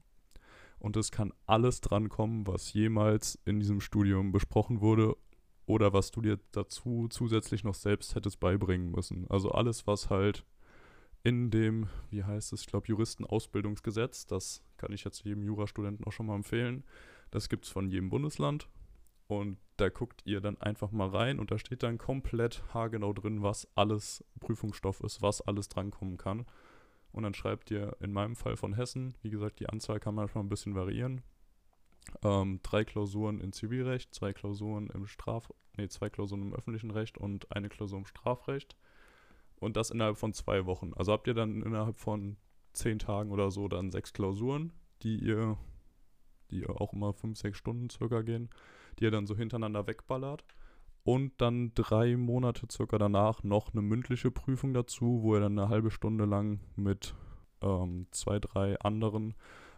und 0.79 0.97
es 0.97 1.11
kann 1.11 1.31
alles 1.45 1.79
drankommen, 1.79 2.45
was 2.45 2.73
jemals 2.73 3.39
in 3.45 3.59
diesem 3.59 3.79
Studium 3.79 4.31
besprochen 4.33 4.81
wurde 4.81 5.15
oder 5.65 5.93
was 5.93 6.11
du 6.11 6.21
dir 6.21 6.39
dazu 6.51 7.07
zusätzlich 7.09 7.63
noch 7.63 7.75
selbst 7.75 8.15
hättest 8.15 8.39
beibringen 8.39 8.91
müssen. 8.91 9.25
Also 9.29 9.51
alles, 9.51 9.87
was 9.87 10.09
halt 10.09 10.45
in 11.23 11.49
dem, 11.49 11.87
wie 12.11 12.23
heißt 12.23 12.53
es, 12.53 12.61
ich 12.61 12.67
glaube, 12.67 12.87
Juristenausbildungsgesetz, 12.87 14.27
das 14.27 14.63
kann 14.77 14.93
ich 14.93 15.03
jetzt 15.03 15.23
jedem 15.23 15.43
Jurastudenten 15.43 16.05
auch 16.05 16.11
schon 16.11 16.27
mal 16.27 16.35
empfehlen, 16.35 16.83
das 17.31 17.49
gibt 17.49 17.65
es 17.65 17.71
von 17.71 17.89
jedem 17.89 18.09
Bundesland 18.09 18.69
und 19.27 19.57
da 19.77 19.89
guckt 19.89 20.21
ihr 20.25 20.39
dann 20.39 20.61
einfach 20.61 20.91
mal 20.91 21.09
rein 21.09 21.39
und 21.39 21.49
da 21.51 21.57
steht 21.57 21.83
dann 21.83 21.97
komplett 21.97 22.63
haargenau 22.73 23.11
drin, 23.11 23.41
was 23.41 23.67
alles 23.75 24.23
Prüfungsstoff 24.39 25.01
ist, 25.01 25.21
was 25.21 25.41
alles 25.41 25.67
drankommen 25.67 26.17
kann. 26.17 26.45
Und 27.11 27.23
dann 27.23 27.33
schreibt 27.33 27.71
ihr 27.71 27.95
in 28.01 28.11
meinem 28.11 28.35
Fall 28.35 28.57
von 28.57 28.73
Hessen, 28.73 29.15
wie 29.21 29.29
gesagt, 29.29 29.59
die 29.59 29.67
Anzahl 29.69 29.99
kann 29.99 30.15
manchmal 30.15 30.43
ein 30.43 30.49
bisschen 30.49 30.75
variieren. 30.75 31.21
Ähm, 32.23 32.59
drei 32.63 32.85
Klausuren 32.85 33.39
in 33.39 33.51
Zivilrecht, 33.51 34.13
zwei 34.13 34.33
Klausuren 34.33 34.87
im 34.87 35.07
Straf, 35.07 35.51
nee, 35.77 35.87
zwei 35.87 36.09
Klausuren 36.09 36.41
im 36.41 36.53
öffentlichen 36.53 36.91
Recht 36.91 37.17
und 37.17 37.51
eine 37.51 37.69
Klausur 37.69 37.99
im 37.99 38.05
Strafrecht. 38.05 38.75
Und 39.57 39.77
das 39.77 39.89
innerhalb 39.89 40.17
von 40.17 40.33
zwei 40.33 40.65
Wochen. 40.65 40.93
Also 40.95 41.11
habt 41.13 41.27
ihr 41.27 41.33
dann 41.33 41.61
innerhalb 41.61 41.97
von 41.97 42.37
zehn 42.73 42.99
Tagen 42.99 43.31
oder 43.31 43.51
so 43.51 43.67
dann 43.67 43.91
sechs 43.91 44.13
Klausuren, 44.13 44.73
die 45.01 45.17
ihr 45.17 45.57
die 46.51 46.67
auch 46.67 46.93
immer 46.93 47.13
fünf, 47.13 47.37
sechs 47.37 47.57
Stunden 47.57 47.89
circa 47.89 48.21
gehen, 48.21 48.49
die 48.99 49.05
er 49.05 49.11
dann 49.11 49.27
so 49.27 49.35
hintereinander 49.35 49.87
wegballert. 49.87 50.45
Und 51.03 51.33
dann 51.39 51.73
drei 51.75 52.17
Monate 52.17 52.67
circa 52.71 52.97
danach 52.97 53.43
noch 53.43 53.73
eine 53.73 53.81
mündliche 53.81 54.31
Prüfung 54.31 54.73
dazu, 54.73 55.19
wo 55.21 55.35
er 55.35 55.41
dann 55.41 55.59
eine 55.59 55.69
halbe 55.69 55.91
Stunde 55.91 56.25
lang 56.25 56.61
mit 56.75 57.13
ähm, 57.61 58.07
zwei, 58.11 58.39
drei 58.39 58.79
anderen 58.79 59.35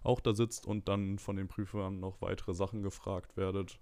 auch 0.08 0.20
da 0.20 0.34
sitzt 0.34 0.66
und 0.66 0.88
dann 0.88 1.20
von 1.20 1.36
den 1.36 1.48
Prüfern 1.48 2.00
noch 2.00 2.22
weitere 2.22 2.54
Sachen 2.54 2.82
gefragt 2.82 3.38
werdet. 3.38 3.80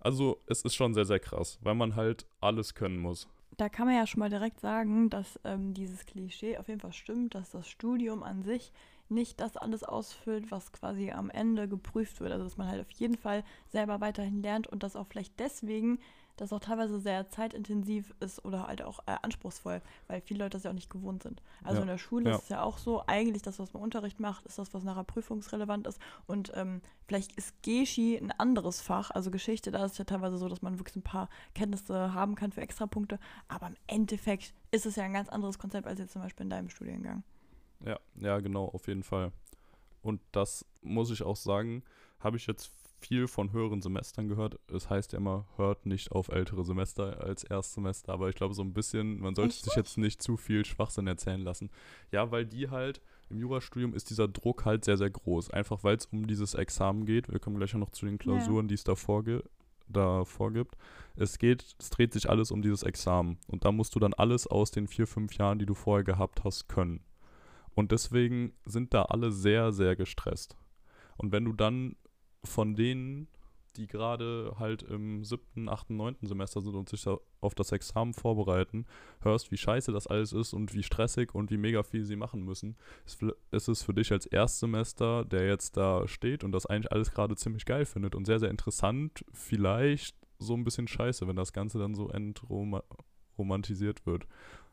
Also 0.00 0.38
es 0.46 0.62
ist 0.62 0.74
schon 0.74 0.94
sehr, 0.94 1.04
sehr 1.04 1.20
krass, 1.20 1.58
weil 1.62 1.74
man 1.74 1.96
halt 1.96 2.26
alles 2.40 2.74
können 2.74 2.98
muss. 2.98 3.28
Da 3.56 3.68
kann 3.68 3.86
man 3.86 3.96
ja 3.96 4.06
schon 4.06 4.20
mal 4.20 4.30
direkt 4.30 4.60
sagen, 4.60 5.10
dass 5.10 5.40
ähm, 5.44 5.74
dieses 5.74 6.06
Klischee 6.06 6.58
auf 6.58 6.68
jeden 6.68 6.80
Fall 6.80 6.92
stimmt, 6.92 7.34
dass 7.34 7.50
das 7.50 7.68
Studium 7.68 8.22
an 8.22 8.42
sich 8.42 8.72
nicht 9.08 9.40
das 9.40 9.56
alles 9.56 9.82
ausfüllt, 9.82 10.50
was 10.50 10.70
quasi 10.70 11.10
am 11.10 11.30
Ende 11.30 11.66
geprüft 11.66 12.20
wird. 12.20 12.30
Also 12.30 12.44
dass 12.44 12.56
man 12.56 12.68
halt 12.68 12.80
auf 12.80 12.90
jeden 12.92 13.16
Fall 13.16 13.42
selber 13.68 14.00
weiterhin 14.00 14.42
lernt 14.42 14.66
und 14.66 14.82
das 14.82 14.96
auch 14.96 15.06
vielleicht 15.06 15.40
deswegen 15.40 15.98
das 16.40 16.52
auch 16.52 16.60
teilweise 16.60 17.00
sehr 17.00 17.28
zeitintensiv 17.28 18.14
ist 18.20 18.44
oder 18.44 18.66
halt 18.66 18.82
auch 18.82 19.00
äh, 19.06 19.16
anspruchsvoll, 19.22 19.82
weil 20.06 20.20
viele 20.20 20.40
Leute 20.40 20.56
das 20.56 20.64
ja 20.64 20.70
auch 20.70 20.74
nicht 20.74 20.90
gewohnt 20.90 21.22
sind. 21.22 21.42
Also 21.62 21.76
Ja, 21.76 21.82
in 21.82 21.88
der 21.88 21.98
Schule 21.98 22.30
ja. 22.30 22.36
ist 22.36 22.44
es 22.44 22.48
ja 22.48 22.62
auch 22.62 22.78
so, 22.78 23.02
eigentlich 23.06 23.42
das, 23.42 23.58
was 23.58 23.72
man 23.72 23.82
Unterricht 23.82 24.20
macht, 24.20 24.46
ist 24.46 24.58
das, 24.58 24.72
was 24.74 24.84
nachher 24.84 25.04
prüfungsrelevant 25.04 25.86
ist. 25.86 26.00
Und 26.26 26.52
ähm, 26.54 26.80
vielleicht 27.06 27.32
ist 27.32 27.62
Geschi 27.62 28.16
ein 28.16 28.32
anderes 28.32 28.80
Fach, 28.80 29.10
also 29.10 29.30
Geschichte, 29.30 29.70
da 29.70 29.84
ist 29.84 29.92
es 29.92 29.98
ja 29.98 30.04
teilweise 30.04 30.38
so, 30.38 30.48
dass 30.48 30.62
man 30.62 30.78
wirklich 30.78 30.96
ein 30.96 31.02
paar 31.02 31.28
Kenntnisse 31.54 32.14
haben 32.14 32.34
kann 32.34 32.52
für 32.52 32.60
Extrapunkte. 32.60 33.18
Aber 33.48 33.66
im 33.66 33.76
Endeffekt 33.86 34.54
ist 34.70 34.86
es 34.86 34.96
ja 34.96 35.04
ein 35.04 35.12
ganz 35.12 35.28
anderes 35.28 35.58
Konzept 35.58 35.86
als 35.86 35.98
jetzt 35.98 36.12
zum 36.12 36.22
Beispiel 36.22 36.44
in 36.44 36.50
deinem 36.50 36.70
Studiengang. 36.70 37.22
Ja, 37.84 37.98
ja, 38.16 38.40
genau, 38.40 38.66
auf 38.66 38.88
jeden 38.88 39.02
Fall. 39.02 39.32
Und 40.02 40.20
das 40.32 40.64
muss 40.82 41.10
ich 41.10 41.22
auch 41.22 41.36
sagen, 41.36 41.82
habe 42.20 42.36
ich 42.36 42.46
jetzt 42.46 42.72
viel 43.00 43.28
von 43.28 43.52
höheren 43.52 43.80
Semestern 43.80 44.28
gehört. 44.28 44.58
Es 44.72 44.90
heißt 44.90 45.12
ja 45.12 45.18
immer, 45.18 45.46
hört 45.56 45.86
nicht 45.86 46.12
auf 46.12 46.28
ältere 46.28 46.64
Semester 46.64 47.22
als 47.22 47.44
Erstsemester, 47.44 48.12
aber 48.12 48.28
ich 48.28 48.34
glaube 48.34 48.54
so 48.54 48.62
ein 48.62 48.74
bisschen, 48.74 49.20
man 49.20 49.34
sollte 49.34 49.54
Echt 49.54 49.64
sich 49.64 49.74
jetzt 49.74 49.98
nicht 49.98 50.22
zu 50.22 50.36
viel 50.36 50.64
Schwachsinn 50.64 51.06
erzählen 51.06 51.40
lassen. 51.40 51.70
Ja, 52.10 52.30
weil 52.30 52.44
die 52.44 52.70
halt, 52.70 53.00
im 53.30 53.38
Jurastudium 53.38 53.94
ist 53.94 54.10
dieser 54.10 54.28
Druck 54.28 54.64
halt 54.64 54.84
sehr, 54.84 54.96
sehr 54.96 55.10
groß. 55.10 55.50
Einfach 55.50 55.84
weil 55.84 55.96
es 55.96 56.06
um 56.06 56.26
dieses 56.26 56.54
Examen 56.54 57.04
geht. 57.06 57.30
Wir 57.30 57.38
kommen 57.38 57.56
gleich 57.56 57.74
noch 57.74 57.90
zu 57.90 58.06
den 58.06 58.18
Klausuren, 58.18 58.68
die 58.68 58.74
es 58.74 58.84
da 58.84 58.94
vorge 58.94 59.44
da 59.90 60.24
vorgibt. 60.24 60.76
Es 61.16 61.38
geht, 61.38 61.74
es 61.78 61.90
dreht 61.90 62.12
sich 62.12 62.28
alles 62.28 62.50
um 62.50 62.62
dieses 62.62 62.82
Examen. 62.82 63.38
Und 63.48 63.64
da 63.64 63.72
musst 63.72 63.94
du 63.94 63.98
dann 63.98 64.14
alles 64.14 64.46
aus 64.46 64.70
den 64.70 64.86
vier, 64.86 65.06
fünf 65.06 65.34
Jahren, 65.34 65.58
die 65.58 65.66
du 65.66 65.74
vorher 65.74 66.04
gehabt 66.04 66.44
hast, 66.44 66.68
können. 66.68 67.00
Und 67.74 67.92
deswegen 67.92 68.52
sind 68.64 68.92
da 68.94 69.02
alle 69.02 69.32
sehr, 69.32 69.72
sehr 69.72 69.96
gestresst. 69.96 70.56
Und 71.16 71.32
wenn 71.32 71.44
du 71.44 71.52
dann 71.52 71.96
von 72.44 72.74
denen, 72.74 73.28
die 73.76 73.86
gerade 73.86 74.56
halt 74.58 74.82
im 74.82 75.22
siebten, 75.24 75.68
achten, 75.68 75.96
neunten 75.96 76.26
Semester 76.26 76.60
sind 76.60 76.74
und 76.74 76.88
sich 76.88 77.02
da 77.02 77.18
auf 77.40 77.54
das 77.54 77.70
Examen 77.70 78.12
vorbereiten, 78.12 78.86
hörst, 79.20 79.52
wie 79.52 79.56
scheiße 79.56 79.92
das 79.92 80.08
alles 80.08 80.32
ist 80.32 80.52
und 80.52 80.74
wie 80.74 80.82
stressig 80.82 81.32
und 81.34 81.50
wie 81.52 81.58
mega 81.58 81.84
viel 81.84 82.04
sie 82.04 82.16
machen 82.16 82.44
müssen, 82.44 82.76
ist 83.52 83.68
es 83.68 83.82
für 83.84 83.94
dich 83.94 84.10
als 84.10 84.26
Erstsemester, 84.26 85.24
der 85.24 85.46
jetzt 85.46 85.76
da 85.76 86.08
steht 86.08 86.42
und 86.42 86.50
das 86.52 86.66
eigentlich 86.66 86.90
alles 86.90 87.12
gerade 87.12 87.36
ziemlich 87.36 87.66
geil 87.66 87.84
findet 87.84 88.16
und 88.16 88.24
sehr, 88.24 88.40
sehr 88.40 88.50
interessant, 88.50 89.24
vielleicht 89.32 90.16
so 90.40 90.54
ein 90.54 90.64
bisschen 90.64 90.88
scheiße, 90.88 91.28
wenn 91.28 91.36
das 91.36 91.52
Ganze 91.52 91.78
dann 91.78 91.94
so 91.94 92.08
entromantisiert 92.08 94.06
wird. 94.06 94.26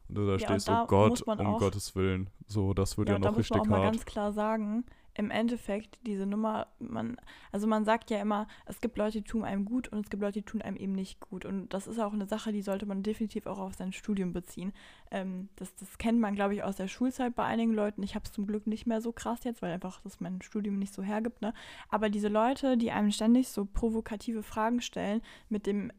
Und 0.08 0.16
du 0.16 0.26
da 0.28 0.34
Ja, 0.34 0.40
stehst, 0.40 0.70
und 0.70 0.76
da 0.76 0.84
oh 0.84 0.88
Gott, 0.88 1.26
man 1.26 1.40
um 1.40 1.48
auch- 1.48 1.60
Gottes 1.60 1.96
Willen. 1.96 2.30
So, 2.48 2.74
das 2.74 2.98
wird 2.98 3.10
ja, 3.10 3.14
Ja, 3.14 3.16
und 3.18 3.26
da 3.26 3.30
noch 3.32 3.38
muss 3.38 3.50
man 3.50 3.60
richtig 3.60 3.62
auch 3.62 3.66
mal 3.78 3.82
hart. 3.84 3.94
ganz 3.94 4.06
klar 4.06 4.32
sagen, 4.34 4.86
im 5.18 5.32
Endeffekt, 5.32 5.98
diese 6.06 6.26
Nummer, 6.26 6.68
man, 6.80 7.18
also 7.52 7.68
man 7.68 7.86
sagt 7.86 8.12
ja 8.12 8.20
immer, 8.20 8.48
es 8.66 8.82
gibt 8.82 8.98
Leute, 8.98 9.22
die 9.22 9.24
tun 9.24 9.46
einem 9.46 9.64
gut 9.64 9.88
und 9.88 10.00
es 10.00 10.10
gibt 10.10 10.22
Leute, 10.22 10.40
die 10.40 10.46
tun 10.46 10.62
einem 10.62 10.76
eben 10.76 10.92
nicht 10.92 11.22
gut. 11.22 11.46
Und 11.46 11.74
das 11.74 11.88
ist 11.88 12.00
auch 12.00 12.14
eine 12.14 12.26
Sache, 12.26 12.52
die 12.52 12.62
sollte 12.62 12.86
man 12.86 13.02
definitiv 13.02 13.48
auch 13.48 13.60
auf 13.60 13.76
sein 13.76 13.94
Studium 13.94 14.34
beziehen. 14.34 14.74
Ähm, 15.12 15.48
das, 15.56 15.74
das 15.76 15.98
kennt 15.98 16.20
man, 16.20 16.36
glaube 16.36 16.54
ich, 16.54 16.64
aus 16.64 16.76
der 16.76 16.90
Schulzeit 16.90 17.34
bei 17.34 17.46
einigen 17.46 17.74
Leuten. 17.74 18.04
Ich 18.04 18.16
habe 18.16 18.26
es 18.26 18.34
zum 18.34 18.46
Glück 18.46 18.68
nicht 18.68 18.88
mehr 18.88 19.00
so 19.00 19.14
krass 19.14 19.46
jetzt, 19.46 19.62
weil 19.62 19.72
einfach 19.72 20.02
das 20.02 20.20
mein 20.20 20.42
Studium 20.42 20.80
nicht 20.80 20.94
so 20.94 21.02
hergibt. 21.02 21.42
Ne? 21.42 21.54
Aber 21.90 22.10
diese 22.10 22.28
Leute, 22.28 22.78
die 22.78 22.92
einem 22.92 23.12
ständig 23.12 23.48
so 23.48 23.66
provokative 23.66 24.44
Fragen 24.44 24.82
stellen, 24.82 25.22
mit 25.48 25.66
dem 25.66 25.92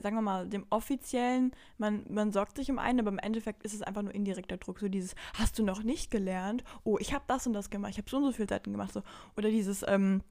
sagen 0.00 0.16
wir 0.16 0.22
mal, 0.22 0.48
dem 0.48 0.66
offiziellen, 0.70 1.52
man, 1.78 2.04
man 2.08 2.32
sorgt 2.32 2.56
sich 2.56 2.70
um 2.70 2.78
einen, 2.78 3.00
aber 3.00 3.10
im 3.10 3.18
Endeffekt 3.18 3.62
ist 3.64 3.74
es 3.74 3.82
einfach 3.82 4.02
nur 4.02 4.14
indirekter 4.14 4.56
Druck. 4.56 4.78
So 4.80 4.88
dieses, 4.88 5.14
hast 5.34 5.58
du 5.58 5.64
noch 5.64 5.82
nicht 5.82 6.10
gelernt? 6.10 6.64
Oh, 6.84 6.98
ich 6.98 7.12
habe 7.12 7.24
das 7.26 7.46
und 7.46 7.52
das 7.52 7.70
gemacht, 7.70 7.92
ich 7.92 7.98
habe 7.98 8.10
so 8.10 8.18
und 8.18 8.24
so 8.24 8.32
viele 8.32 8.48
Seiten 8.48 8.72
gemacht. 8.72 8.92
So. 8.92 9.02
Oder 9.36 9.50
dieses, 9.50 9.84
ähm, 9.86 10.22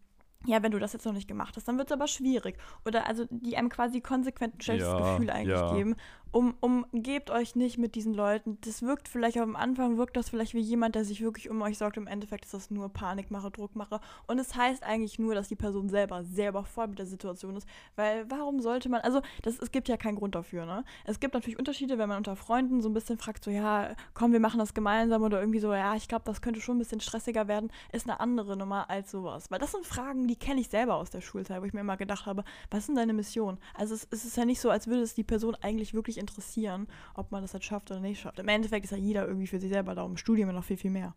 ja, 0.45 0.63
wenn 0.63 0.71
du 0.71 0.79
das 0.79 0.93
jetzt 0.93 1.05
noch 1.05 1.13
nicht 1.13 1.27
gemacht 1.27 1.57
hast, 1.57 1.67
dann 1.67 1.77
wird 1.77 1.89
es 1.89 1.91
aber 1.91 2.07
schwierig. 2.07 2.57
Oder 2.85 3.07
also 3.07 3.25
die 3.29 3.57
einem 3.57 3.69
quasi 3.69 3.99
konsequent 3.99 4.55
ein 4.55 4.61
schlechtes 4.61 4.87
Ja, 4.87 4.97
Gefühl 4.97 5.29
eigentlich 5.29 5.49
ja. 5.49 5.73
geben. 5.73 5.95
Um, 6.31 6.53
umgebt 6.59 7.31
euch 7.31 7.55
nicht 7.55 7.79
mit 7.79 7.95
diesen 7.95 8.13
Leuten. 8.13 8.59
Das 8.61 8.83
wirkt 8.83 9.07
vielleicht 9.07 9.37
am 9.37 9.55
Anfang, 9.55 9.97
wirkt 9.97 10.15
das 10.15 10.29
vielleicht 10.29 10.53
wie 10.53 10.59
jemand, 10.59 10.93
der 10.93 11.03
sich 11.03 11.21
wirklich 11.21 11.49
um 11.49 11.59
euch 11.63 11.79
sorgt. 11.79 11.97
Im 11.97 12.05
Endeffekt 12.05 12.45
ist 12.45 12.53
das 12.53 12.69
nur 12.69 12.87
Panikmache, 12.89 13.49
Druckmache. 13.49 13.99
Und 14.27 14.37
es 14.37 14.55
heißt 14.55 14.83
eigentlich 14.83 15.17
nur, 15.17 15.33
dass 15.33 15.47
die 15.47 15.55
Person 15.55 15.89
selber 15.89 16.23
sehr 16.23 16.49
überfordert 16.49 16.91
mit 16.91 16.99
der 16.99 17.07
Situation 17.07 17.55
ist. 17.55 17.67
Weil 17.95 18.29
warum 18.29 18.59
sollte 18.59 18.89
man, 18.89 19.01
also 19.01 19.21
das, 19.41 19.57
es 19.57 19.71
gibt 19.71 19.87
ja 19.87 19.97
keinen 19.97 20.17
Grund 20.17 20.35
dafür, 20.35 20.67
ne? 20.67 20.83
Es 21.03 21.19
gibt 21.19 21.33
natürlich 21.33 21.57
Unterschiede, 21.57 21.97
wenn 21.97 22.09
man 22.09 22.17
unter 22.19 22.35
Freunden 22.35 22.81
so 22.81 22.89
ein 22.89 22.93
bisschen 22.93 23.17
fragt, 23.17 23.43
so 23.43 23.49
ja, 23.49 23.95
komm, 24.13 24.31
wir 24.31 24.39
machen 24.39 24.59
das 24.59 24.75
gemeinsam 24.75 25.23
oder 25.23 25.39
irgendwie 25.39 25.59
so, 25.59 25.73
ja, 25.73 25.95
ich 25.95 26.07
glaube, 26.07 26.25
das 26.25 26.41
könnte 26.43 26.61
schon 26.61 26.75
ein 26.75 26.79
bisschen 26.79 27.01
stressiger 27.01 27.47
werden, 27.47 27.71
ist 27.91 28.07
eine 28.07 28.19
andere 28.19 28.55
Nummer 28.55 28.87
als 28.91 29.09
sowas. 29.09 29.49
Weil 29.49 29.57
das 29.57 29.71
sind 29.71 29.87
Fragen, 29.87 30.27
die 30.27 30.35
kenne 30.35 30.61
ich 30.61 30.69
selber 30.69 30.93
aus 30.95 31.09
der 31.09 31.21
Schulzeit, 31.21 31.59
wo 31.59 31.65
ich 31.65 31.73
mir 31.73 31.79
immer 31.79 31.97
gedacht 31.97 32.27
habe, 32.27 32.43
was 32.69 32.85
denn 32.85 32.95
deine 32.95 33.13
Mission? 33.13 33.57
Also 33.73 33.95
es, 33.95 34.07
es 34.11 34.25
ist 34.25 34.37
ja 34.37 34.45
nicht 34.45 34.61
so, 34.61 34.69
als 34.69 34.85
würde 34.85 35.01
es 35.01 35.15
die 35.15 35.23
Person 35.23 35.55
eigentlich 35.55 35.95
wirklich 35.95 36.18
interessieren, 36.19 36.87
ob 37.15 37.31
man 37.31 37.41
das 37.41 37.53
jetzt 37.53 37.65
schafft 37.65 37.89
oder 37.91 37.99
nicht 37.99 38.19
schafft. 38.21 38.39
Im 38.39 38.47
Endeffekt 38.47 38.85
ist 38.85 38.91
ja 38.91 38.97
jeder 38.97 39.27
irgendwie 39.27 39.47
für 39.47 39.59
sich 39.59 39.69
selber 39.69 39.95
da, 39.95 40.05
im 40.05 40.17
Studium 40.17 40.51
noch 40.53 40.63
viel, 40.63 40.77
viel 40.77 40.91
mehr. 40.91 41.15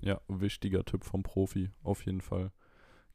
Ja, 0.00 0.20
wichtiger 0.28 0.84
Tipp 0.84 1.04
vom 1.04 1.22
Profi, 1.22 1.70
auf 1.82 2.04
jeden 2.06 2.20
Fall. 2.20 2.52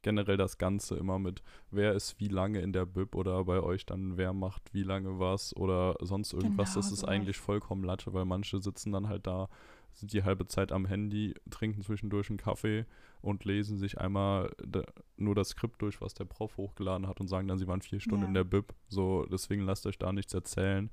Generell 0.02 0.36
das 0.36 0.56
Ganze 0.58 0.96
immer 0.96 1.18
mit, 1.18 1.42
wer 1.72 1.92
ist 1.94 2.20
wie 2.20 2.28
lange 2.28 2.60
in 2.60 2.72
der 2.72 2.86
Bib 2.86 3.16
oder 3.16 3.42
bei 3.44 3.60
euch 3.60 3.86
dann, 3.86 4.16
wer 4.16 4.32
macht 4.32 4.72
wie 4.72 4.84
lange 4.84 5.18
was 5.18 5.56
oder 5.56 5.96
sonst 6.00 6.32
irgendwas. 6.32 6.74
Genau, 6.74 6.82
das 6.82 6.92
ist 6.92 7.04
eigentlich 7.04 7.38
vollkommen 7.38 7.82
Latte, 7.82 8.12
weil 8.12 8.24
manche 8.24 8.60
sitzen 8.60 8.92
dann 8.92 9.08
halt 9.08 9.26
da, 9.26 9.48
sind 9.94 10.12
die 10.12 10.22
halbe 10.22 10.46
Zeit 10.46 10.70
am 10.70 10.84
Handy, 10.86 11.34
trinken 11.50 11.82
zwischendurch 11.82 12.28
einen 12.28 12.38
Kaffee 12.38 12.84
und 13.20 13.44
lesen 13.44 13.78
sich 13.78 13.98
einmal 13.98 14.52
da, 14.64 14.84
nur 15.16 15.34
das 15.34 15.48
Skript 15.48 15.82
durch, 15.82 16.00
was 16.00 16.14
der 16.14 16.26
Prof 16.26 16.56
hochgeladen 16.56 17.08
hat 17.08 17.18
und 17.18 17.26
sagen 17.26 17.48
dann, 17.48 17.58
sie 17.58 17.66
waren 17.66 17.80
vier 17.80 17.98
Stunden 17.98 18.24
Ja. 18.24 18.28
in 18.28 18.34
der 18.34 18.44
Bib. 18.44 18.74
So, 18.88 19.26
deswegen 19.26 19.62
lasst 19.62 19.86
euch 19.86 19.98
da 19.98 20.12
nichts 20.12 20.34
erzählen, 20.34 20.90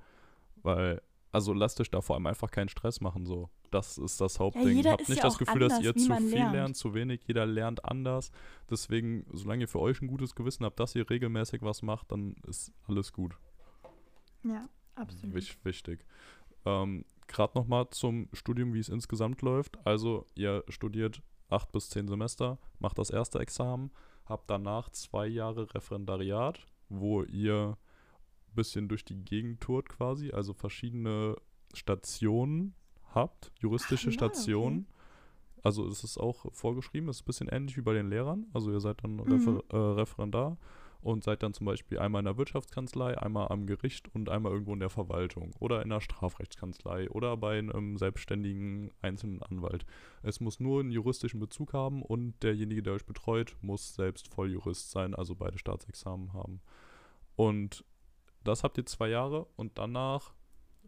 weil, 0.64 1.02
also 1.32 1.54
lasst 1.54 1.80
euch 1.80 1.92
da 1.92 2.02
vor 2.02 2.16
allem 2.16 2.26
einfach 2.28 2.52
keinen 2.52 2.70
Stress 2.70 3.02
machen, 3.02 3.26
so. 3.26 3.50
Das 3.72 3.98
ist 3.98 4.22
das 4.22 4.40
Hauptding. 4.40 4.76
jeder 4.78 4.92
Habt 4.92 5.10
nicht 5.10 5.18
ja 5.18 5.24
das 5.24 5.40
Gefühl, 5.40 5.62
dass 5.62 5.74
anders, 5.74 5.86
ihr 5.86 5.96
wie 5.96 6.08
zu 6.08 6.16
viel 6.16 6.38
lernt. 6.38 6.54
lernt, 6.54 6.78
zu 6.78 6.94
wenig. 6.94 7.22
Jeder 7.26 7.48
lernt 7.48 7.84
anders. 7.86 8.32
Deswegen, 8.70 9.26
solange 9.32 9.64
ihr 9.64 9.68
für 9.68 9.80
euch 9.80 10.00
ein 10.00 10.08
gutes 10.08 10.36
Gewissen 10.36 10.64
habt, 10.64 10.80
dass 10.80 10.94
ihr 10.94 11.10
regelmäßig 11.10 11.64
was 11.64 11.82
macht, 11.82 12.12
dann 12.12 12.36
ist 12.48 12.72
alles 12.88 13.14
gut. 13.14 13.36
Ja, 14.44 14.70
absolut. 14.94 15.34
Wich, 15.34 15.58
wichtig. 15.64 16.06
Ähm, 16.66 17.04
Gerade 17.28 17.58
nochmal 17.58 17.90
zum 17.90 18.30
Studium, 18.34 18.76
wie 18.76 18.80
es 18.80 18.90
insgesamt 18.90 19.42
läuft. 19.42 19.80
Also, 19.88 20.28
ihr 20.36 20.64
studiert 20.68 21.24
acht 21.50 21.72
bis 21.72 21.90
zehn 21.90 22.08
Semester, 22.08 22.60
macht 22.78 23.00
das 23.00 23.10
erste 23.10 23.40
Examen, 23.40 23.92
habt 24.26 24.50
danach 24.52 24.90
zwei 24.90 25.26
Jahre 25.26 25.74
Referendariat, 25.74 26.60
wo 26.90 27.24
ihr 27.24 27.78
bisschen 28.56 28.88
durch 28.88 29.06
die 29.06 29.24
Gegend 29.24 29.62
tourt 29.62 29.90
quasi, 29.90 30.32
also 30.32 30.54
verschiedene 30.54 31.36
Stationen 31.74 32.76
habt, 33.14 33.52
juristische 33.60 34.10
Ach, 34.10 34.14
ja, 34.14 34.28
okay. 34.28 34.36
Stationen. 34.36 34.88
Also 35.64 35.88
es 35.88 36.04
ist 36.04 36.18
auch 36.18 36.46
vorgeschrieben, 36.54 37.08
es 37.10 37.18
ist 37.18 37.24
ein 37.24 37.26
bisschen 37.26 37.48
ähnlich 37.48 37.78
wie 37.78 37.82
bei 37.82 37.94
den 37.94 38.10
Lehrern. 38.10 38.48
Also 38.54 38.72
ihr 38.72 38.82
seid 38.82 39.04
dann 39.04 39.16
Mhm. 39.16 39.22
Refer 39.22 39.64
äh, 39.70 39.78
Referendar 39.78 40.58
und 41.02 41.24
seid 41.24 41.44
dann 41.44 41.54
zum 41.54 41.66
Beispiel 41.66 42.00
einmal 42.00 42.20
in 42.20 42.26
der 42.26 42.38
Wirtschaftskanzlei, 42.38 43.18
einmal 43.18 43.50
am 43.50 43.66
Gericht 43.66 44.14
und 44.16 44.30
einmal 44.30 44.54
irgendwo 44.54 44.74
in 44.74 44.80
der 44.80 44.90
Verwaltung 44.90 45.54
oder 45.60 45.82
in 45.82 45.90
der 45.90 46.02
Strafrechtskanzlei 46.02 47.10
oder 47.10 47.36
bei 47.38 47.60
einem 47.60 47.98
selbstständigen 47.98 48.92
einzelnen 49.02 49.42
Anwalt. 49.44 49.86
Es 50.22 50.40
muss 50.40 50.60
nur 50.60 50.80
einen 50.80 50.92
juristischen 50.92 51.40
Bezug 51.40 51.74
haben 51.74 52.02
und 52.02 52.42
derjenige, 52.42 52.84
der 52.84 52.94
euch 52.94 53.06
betreut, 53.06 53.56
muss 53.62 53.96
selbst 53.96 54.34
Volljurist 54.34 54.92
sein, 54.92 55.14
also 55.14 55.36
beide 55.36 55.58
Staatsexamen 55.58 56.34
haben. 56.34 56.62
Und 57.36 57.84
das 58.44 58.64
habt 58.64 58.78
ihr 58.78 58.86
zwei 58.86 59.10
Jahre 59.10 59.48
und 59.56 59.78
danach 59.78 60.34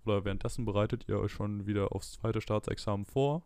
oder 0.05 0.23
währenddessen 0.23 0.65
bereitet 0.65 1.05
ihr 1.07 1.19
euch 1.19 1.31
schon 1.31 1.65
wieder 1.65 1.91
aufs 1.91 2.13
zweite 2.13 2.41
Staatsexamen 2.41 3.05
vor. 3.05 3.43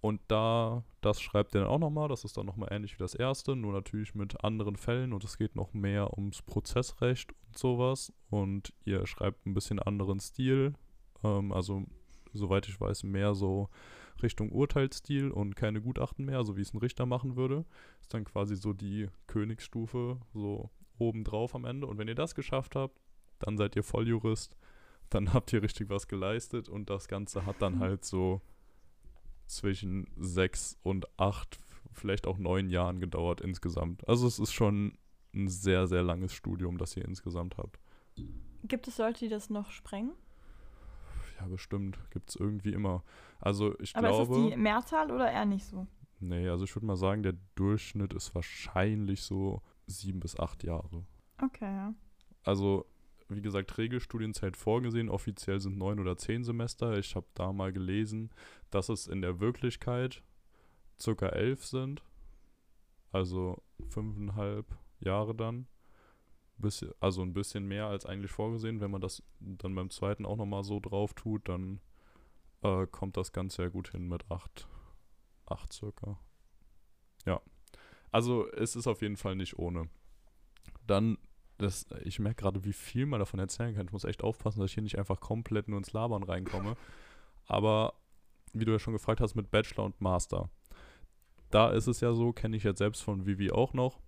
Und 0.00 0.20
da, 0.26 0.84
das 1.00 1.20
schreibt 1.20 1.54
ihr 1.54 1.60
dann 1.60 1.70
auch 1.70 1.78
nochmal, 1.78 2.08
das 2.08 2.24
ist 2.24 2.36
dann 2.36 2.46
nochmal 2.46 2.72
ähnlich 2.72 2.94
wie 2.94 3.02
das 3.02 3.14
erste, 3.14 3.54
nur 3.54 3.72
natürlich 3.72 4.16
mit 4.16 4.42
anderen 4.42 4.76
Fällen 4.76 5.12
und 5.12 5.22
es 5.22 5.38
geht 5.38 5.54
noch 5.54 5.74
mehr 5.74 6.18
ums 6.18 6.42
Prozessrecht 6.42 7.32
und 7.46 7.56
sowas. 7.56 8.12
Und 8.28 8.72
ihr 8.84 9.06
schreibt 9.06 9.46
ein 9.46 9.54
bisschen 9.54 9.78
anderen 9.78 10.18
Stil, 10.18 10.74
ähm, 11.22 11.52
also 11.52 11.84
soweit 12.32 12.68
ich 12.68 12.80
weiß, 12.80 13.04
mehr 13.04 13.34
so 13.34 13.68
Richtung 14.22 14.50
Urteilsstil 14.50 15.30
und 15.30 15.54
keine 15.54 15.80
Gutachten 15.80 16.24
mehr, 16.24 16.42
so 16.44 16.56
wie 16.56 16.62
es 16.62 16.74
ein 16.74 16.78
Richter 16.78 17.06
machen 17.06 17.36
würde. 17.36 17.64
Ist 18.00 18.12
dann 18.12 18.24
quasi 18.24 18.56
so 18.56 18.72
die 18.72 19.08
Königsstufe, 19.28 20.18
so 20.34 20.70
obendrauf 20.98 21.54
am 21.54 21.64
Ende. 21.64 21.86
Und 21.86 21.98
wenn 21.98 22.08
ihr 22.08 22.16
das 22.16 22.34
geschafft 22.34 22.74
habt, 22.74 22.98
dann 23.42 23.56
seid 23.56 23.76
ihr 23.76 23.82
Volljurist, 23.82 24.56
dann 25.10 25.32
habt 25.32 25.52
ihr 25.52 25.62
richtig 25.62 25.90
was 25.90 26.08
geleistet 26.08 26.68
und 26.68 26.90
das 26.90 27.08
Ganze 27.08 27.46
hat 27.46 27.60
dann 27.60 27.80
halt 27.80 28.04
so 28.04 28.40
zwischen 29.46 30.06
sechs 30.16 30.78
und 30.82 31.06
acht, 31.18 31.58
vielleicht 31.92 32.26
auch 32.26 32.38
neun 32.38 32.70
Jahren 32.70 33.00
gedauert 33.00 33.40
insgesamt. 33.40 34.08
Also 34.08 34.26
es 34.26 34.38
ist 34.38 34.52
schon 34.52 34.96
ein 35.34 35.48
sehr, 35.48 35.86
sehr 35.86 36.02
langes 36.02 36.32
Studium, 36.32 36.78
das 36.78 36.96
ihr 36.96 37.04
insgesamt 37.04 37.58
habt. 37.58 37.78
Gibt 38.64 38.88
es 38.88 38.98
Leute, 38.98 39.20
die 39.20 39.28
das 39.28 39.50
noch 39.50 39.70
sprengen? 39.70 40.12
Ja, 41.38 41.46
bestimmt. 41.46 41.98
Gibt 42.10 42.30
es 42.30 42.36
irgendwie 42.36 42.72
immer. 42.72 43.02
Also 43.40 43.78
ich 43.80 43.96
Aber 43.96 44.08
glaube. 44.08 44.22
ist 44.22 44.28
das 44.30 44.50
die 44.50 44.56
Mehrzahl 44.56 45.10
oder 45.10 45.30
eher 45.30 45.44
nicht 45.44 45.64
so? 45.64 45.86
Nee, 46.20 46.48
also 46.48 46.64
ich 46.64 46.74
würde 46.76 46.86
mal 46.86 46.96
sagen, 46.96 47.24
der 47.24 47.34
Durchschnitt 47.56 48.12
ist 48.12 48.34
wahrscheinlich 48.34 49.22
so 49.22 49.60
sieben 49.86 50.20
bis 50.20 50.38
acht 50.38 50.62
Jahre. 50.62 51.04
Okay, 51.42 51.64
ja. 51.64 51.94
Also, 52.44 52.86
wie 53.36 53.42
gesagt, 53.42 53.78
Regelstudienzeit 53.78 54.56
vorgesehen. 54.56 55.08
Offiziell 55.08 55.60
sind 55.60 55.78
neun 55.78 56.00
oder 56.00 56.16
zehn 56.16 56.44
Semester. 56.44 56.98
Ich 56.98 57.16
habe 57.16 57.26
da 57.34 57.52
mal 57.52 57.72
gelesen, 57.72 58.30
dass 58.70 58.88
es 58.88 59.06
in 59.06 59.22
der 59.22 59.40
Wirklichkeit 59.40 60.22
circa 61.00 61.28
elf 61.28 61.64
sind. 61.64 62.02
Also 63.10 63.62
fünfeinhalb 63.88 64.66
Jahre 65.00 65.34
dann. 65.34 65.66
Also 67.00 67.22
ein 67.22 67.32
bisschen 67.32 67.66
mehr 67.66 67.86
als 67.86 68.06
eigentlich 68.06 68.30
vorgesehen. 68.30 68.80
Wenn 68.80 68.90
man 68.90 69.00
das 69.00 69.22
dann 69.40 69.74
beim 69.74 69.90
zweiten 69.90 70.24
auch 70.24 70.36
nochmal 70.36 70.62
so 70.62 70.78
drauf 70.78 71.12
tut, 71.14 71.48
dann 71.48 71.80
äh, 72.62 72.86
kommt 72.86 73.16
das 73.16 73.32
Ganze 73.32 73.62
ja 73.62 73.68
gut 73.68 73.90
hin 73.90 74.08
mit 74.08 74.30
acht, 74.30 74.68
acht 75.46 75.72
circa. 75.72 76.18
Ja. 77.26 77.40
Also 78.12 78.50
es 78.52 78.76
ist 78.76 78.86
auf 78.86 79.02
jeden 79.02 79.16
Fall 79.16 79.34
nicht 79.34 79.58
ohne. 79.58 79.88
Dann, 80.86 81.18
das, 81.62 81.86
ich 82.04 82.18
merke 82.18 82.42
gerade, 82.42 82.64
wie 82.64 82.72
viel 82.72 83.06
man 83.06 83.20
davon 83.20 83.40
erzählen 83.40 83.74
kann. 83.74 83.86
Ich 83.86 83.92
muss 83.92 84.04
echt 84.04 84.22
aufpassen, 84.22 84.60
dass 84.60 84.70
ich 84.70 84.74
hier 84.74 84.82
nicht 84.82 84.98
einfach 84.98 85.20
komplett 85.20 85.68
nur 85.68 85.78
ins 85.78 85.92
Labern 85.92 86.22
reinkomme. 86.22 86.76
Aber 87.46 87.94
wie 88.52 88.64
du 88.64 88.72
ja 88.72 88.78
schon 88.78 88.92
gefragt 88.92 89.20
hast, 89.20 89.34
mit 89.34 89.50
Bachelor 89.50 89.84
und 89.84 90.00
Master. 90.00 90.50
Da 91.50 91.70
ist 91.70 91.86
es 91.86 92.00
ja 92.00 92.12
so, 92.14 92.32
kenne 92.32 92.56
ich 92.56 92.64
jetzt 92.64 92.78
selbst 92.78 93.02
von 93.02 93.26
Vivi 93.26 93.50
auch 93.50 93.72
noch. 93.72 94.00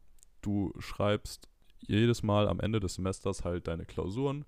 Du 0.42 0.72
schreibst 0.78 1.48
jedes 1.80 2.22
Mal 2.22 2.48
am 2.48 2.60
Ende 2.60 2.80
des 2.80 2.94
Semesters 2.94 3.44
halt 3.44 3.68
deine 3.68 3.84
Klausuren 3.84 4.44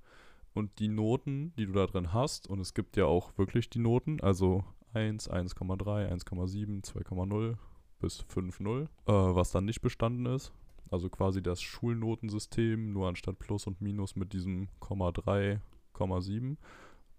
und 0.55 0.79
die 0.79 0.89
Noten, 0.89 1.55
die 1.57 1.67
du 1.67 1.73
da 1.73 1.87
drin 1.87 2.13
hast, 2.13 2.49
und 2.49 2.61
es 2.61 2.75
gibt 2.75 2.97
ja 2.97 3.05
auch 3.05 3.37
wirklich 3.37 3.69
die 3.69 3.79
Noten, 3.79 4.21
also 4.21 4.65
1, 4.95 5.31
1,3, 5.31 6.11
1,7, 6.11 6.83
2,0 6.83 7.57
bis 7.99 8.25
5,0, 8.25 8.83
äh, 8.83 8.89
was 9.07 9.51
dann 9.51 9.67
nicht 9.67 9.83
bestanden 9.83 10.27
ist. 10.27 10.53
Also 10.91 11.09
quasi 11.11 11.43
das 11.43 11.63
Schulnotensystem, 11.63 12.93
nur 12.93 13.09
anstatt 13.09 13.39
Plus 13.39 13.67
und 13.67 13.81
Minus 13.81 14.17
mit 14.17 14.33
diesem 14.33 14.69
Komma 14.79 15.13
3, 15.13 15.61
Komma 15.93 16.21
7. 16.21 16.59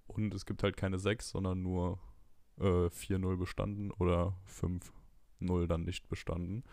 Und 0.08 0.34
es 0.34 0.45
gibt 0.45 0.63
halt 0.63 0.77
keine 0.77 0.99
6, 0.99 1.30
sondern 1.30 1.62
nur 1.62 1.99
äh, 2.60 2.88
4-0 2.88 3.38
bestanden 3.38 3.91
oder 3.91 4.34
5-0 4.47 5.67
dann 5.67 5.84
nicht 5.84 6.08
bestanden. 6.08 6.63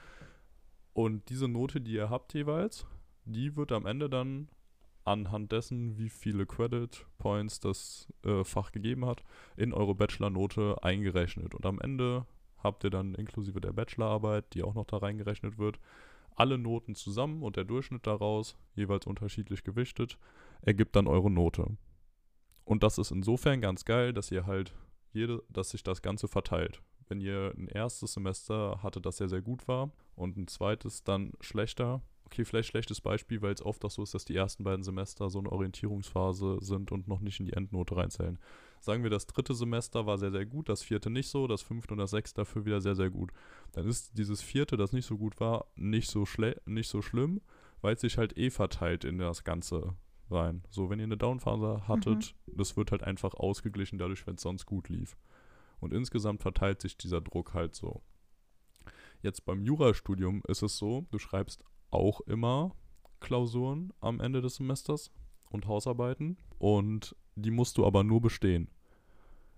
Und 0.93 1.29
diese 1.29 1.49
Note, 1.49 1.81
die 1.81 1.95
ihr 1.95 2.11
habt 2.11 2.33
jeweils, 2.35 2.87
die 3.25 3.57
wird 3.57 3.73
am 3.73 3.87
Ende 3.87 4.09
dann 4.09 4.49
anhand 5.05 5.53
dessen, 5.53 5.99
wie 5.99 6.09
viele 6.09 6.47
Credit 6.47 7.05
Points 7.19 7.61
das 7.61 8.09
äh, 8.25 8.45
Fach 8.45 8.73
gegeben 8.73 9.05
hat, 9.05 9.23
in 9.57 9.73
eure 9.73 9.95
Bachelor-Note 9.95 10.83
eingerechnet. 10.83 11.55
Und 11.55 11.67
am 11.67 11.81
Ende 11.81 12.27
habt 12.59 12.85
ihr 12.85 12.91
dann 12.91 13.15
inklusive 13.15 13.61
der 13.61 13.73
Bachelorarbeit, 13.73 14.55
die 14.55 14.63
auch 14.63 14.75
noch 14.75 14.87
da 14.87 14.99
reingerechnet 14.99 15.59
wird, 15.59 15.79
alle 16.35 16.59
Noten 16.59 16.95
zusammen 16.95 17.43
und 17.43 17.57
der 17.57 17.65
Durchschnitt 17.65 18.07
daraus, 18.07 18.57
jeweils 18.75 19.07
unterschiedlich 19.07 19.65
gewichtet, 19.65 20.19
ergibt 20.63 20.97
dann 20.97 21.07
eure 21.07 21.31
Note. 21.31 21.77
Und 22.65 22.83
das 22.83 22.99
ist 22.99 23.11
insofern 23.11 23.61
ganz 23.61 23.85
geil, 23.85 24.13
dass 24.13 24.31
ihr 24.31 24.47
halt 24.47 24.75
jede, 25.13 25.43
dass 25.49 25.71
sich 25.71 25.83
das 25.83 26.03
Ganze 26.03 26.29
verteilt. 26.29 26.83
Wenn 27.09 27.21
ihr 27.21 27.53
ein 27.57 27.69
erstes 27.69 28.15
Semester 28.15 28.83
hattet, 28.83 29.05
das 29.05 29.19
sehr, 29.19 29.29
sehr 29.29 29.43
gut 29.43 29.69
war 29.69 29.93
und 30.17 30.37
ein 30.37 30.49
zweites 30.49 31.05
dann 31.05 31.33
schlechter, 31.41 32.01
okay, 32.25 32.45
vielleicht 32.45 32.71
schlechtes 32.71 33.01
Beispiel, 33.01 33.43
weil 33.43 33.53
es 33.53 33.65
oft 33.65 33.85
auch 33.85 33.91
so 33.91 34.03
ist, 34.03 34.15
dass 34.15 34.25
die 34.25 34.35
ersten 34.35 34.65
beiden 34.65 34.83
Semester 34.83 35.29
so 35.29 35.39
eine 35.39 35.53
Orientierungsphase 35.53 36.59
sind 36.61 36.91
und 36.91 37.07
noch 37.07 37.21
nicht 37.21 37.39
in 37.41 37.47
die 37.47 37.53
Endnote 37.53 37.97
reinzählen. 37.97 38.39
Sagen 38.85 39.03
wir, 39.03 39.09
das 39.09 39.27
dritte 39.27 39.55
Semester 39.55 40.05
war 40.05 40.19
sehr, 40.19 40.31
sehr 40.31 40.45
gut, 40.45 40.69
das 40.69 40.83
vierte 40.83 41.09
nicht 41.09 41.31
so, 41.31 41.47
das 41.47 41.63
fünfte 41.63 41.95
und 41.95 41.99
das 41.99 42.11
sechste 42.11 42.43
dafür 42.43 42.67
wieder 42.67 42.83
sehr, 42.83 42.95
sehr 42.95 43.09
gut. 43.09 43.33
Dann 43.73 43.89
ist 43.89 44.19
dieses 44.19 44.43
vierte, 44.43 44.77
das 44.77 44.93
nicht 44.93 45.07
so 45.07 45.17
gut 45.17 45.41
war, 45.41 45.69
nicht 45.75 46.11
so, 46.11 46.27
schle 46.27 46.61
nicht 46.67 46.91
so 46.91 47.01
schlimm, 47.01 47.41
weil 47.81 47.95
es 47.95 48.03
sich 48.03 48.19
halt 48.19 48.37
eh 48.37 48.51
verteilt 48.51 49.05
in 49.05 49.17
das 49.17 49.43
Ganze 49.43 49.97
rein. 50.31 50.65
So, 50.69 50.91
wenn 50.91 50.99
ihr 50.99 51.05
eine 51.05 51.17
Downphase 51.17 51.89
hattet, 51.89 52.35
mhm. 52.45 52.59
das 52.59 52.77
wird 52.77 52.91
halt 52.91 53.03
einfach 53.03 53.33
ausgeglichen 53.33 53.99
dadurch, 53.99 54.27
wenn 54.27 54.35
es 54.35 54.43
sonst 54.43 54.67
gut 54.67 54.91
lief. 54.91 55.17
Und 55.81 55.95
insgesamt 55.95 56.43
verteilt 56.43 56.83
sich 56.83 56.99
dieser 56.99 57.23
Druck 57.23 57.55
halt 57.55 57.75
so. 57.75 58.03
Jetzt 59.23 59.47
beim 59.47 59.63
Jurastudium 59.63 60.43
ist 60.47 60.61
es 60.61 60.77
so, 60.77 61.07
du 61.11 61.19
schreibst 61.19 61.65
auch 61.91 62.21
immer 62.21 62.77
Klausuren 63.21 63.95
am 64.01 64.21
Ende 64.21 64.43
des 64.43 64.57
Semesters 64.57 65.11
und 65.49 65.67
Hausarbeiten 65.67 66.37
und 66.59 67.17
die 67.37 67.51
musst 67.51 67.79
du 67.79 67.87
aber 67.87 68.05
nur 68.05 68.21
bestehen. 68.21 68.69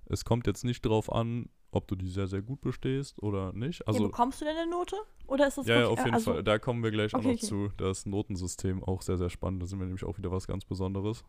Es 0.07 0.25
kommt 0.25 0.47
jetzt 0.47 0.65
nicht 0.65 0.85
darauf 0.85 1.13
an, 1.13 1.49
ob 1.73 1.89
du 1.89 1.97
die 1.97 2.09
sehr, 2.09 2.27
sehr 2.27 2.43
gut 2.43 2.61
bestehst 2.61 3.23
oder 3.23 3.53
nicht. 3.53 3.87
Also, 3.87 4.03
ja, 4.03 4.07
bekommst 4.07 4.41
du 4.41 4.45
denn 4.45 4.57
eine 4.57 4.71
Note? 4.71 4.97
Oder 5.27 5.49
ist 5.49 5.59
das 5.59 5.67
Ja, 5.67 5.81
ja 5.81 5.89
auf 5.89 5.99
jeden 5.99 6.15
also, 6.15 6.35
Fall. 6.35 6.45
Da 6.45 6.59
kommen 6.59 6.83
wir 6.83 6.91
gleich 6.91 7.13
okay, 7.13 7.21
auch 7.21 7.25
noch 7.25 7.37
okay. 7.37 7.47
zu. 7.47 7.69
Das 7.77 8.07
Notensystem 8.07 8.83
auch 8.83 9.03
sehr, 9.03 9.19
sehr 9.19 9.31
spannend. 9.31 9.63
Da 9.63 9.67
sind 9.67 9.79
wir 9.79 9.87
nämlich 9.87 10.05
auch 10.05 10.17
wieder 10.17 10.31
was 10.31 10.47
ganz 10.47 10.65
Besonderes. 10.65 11.25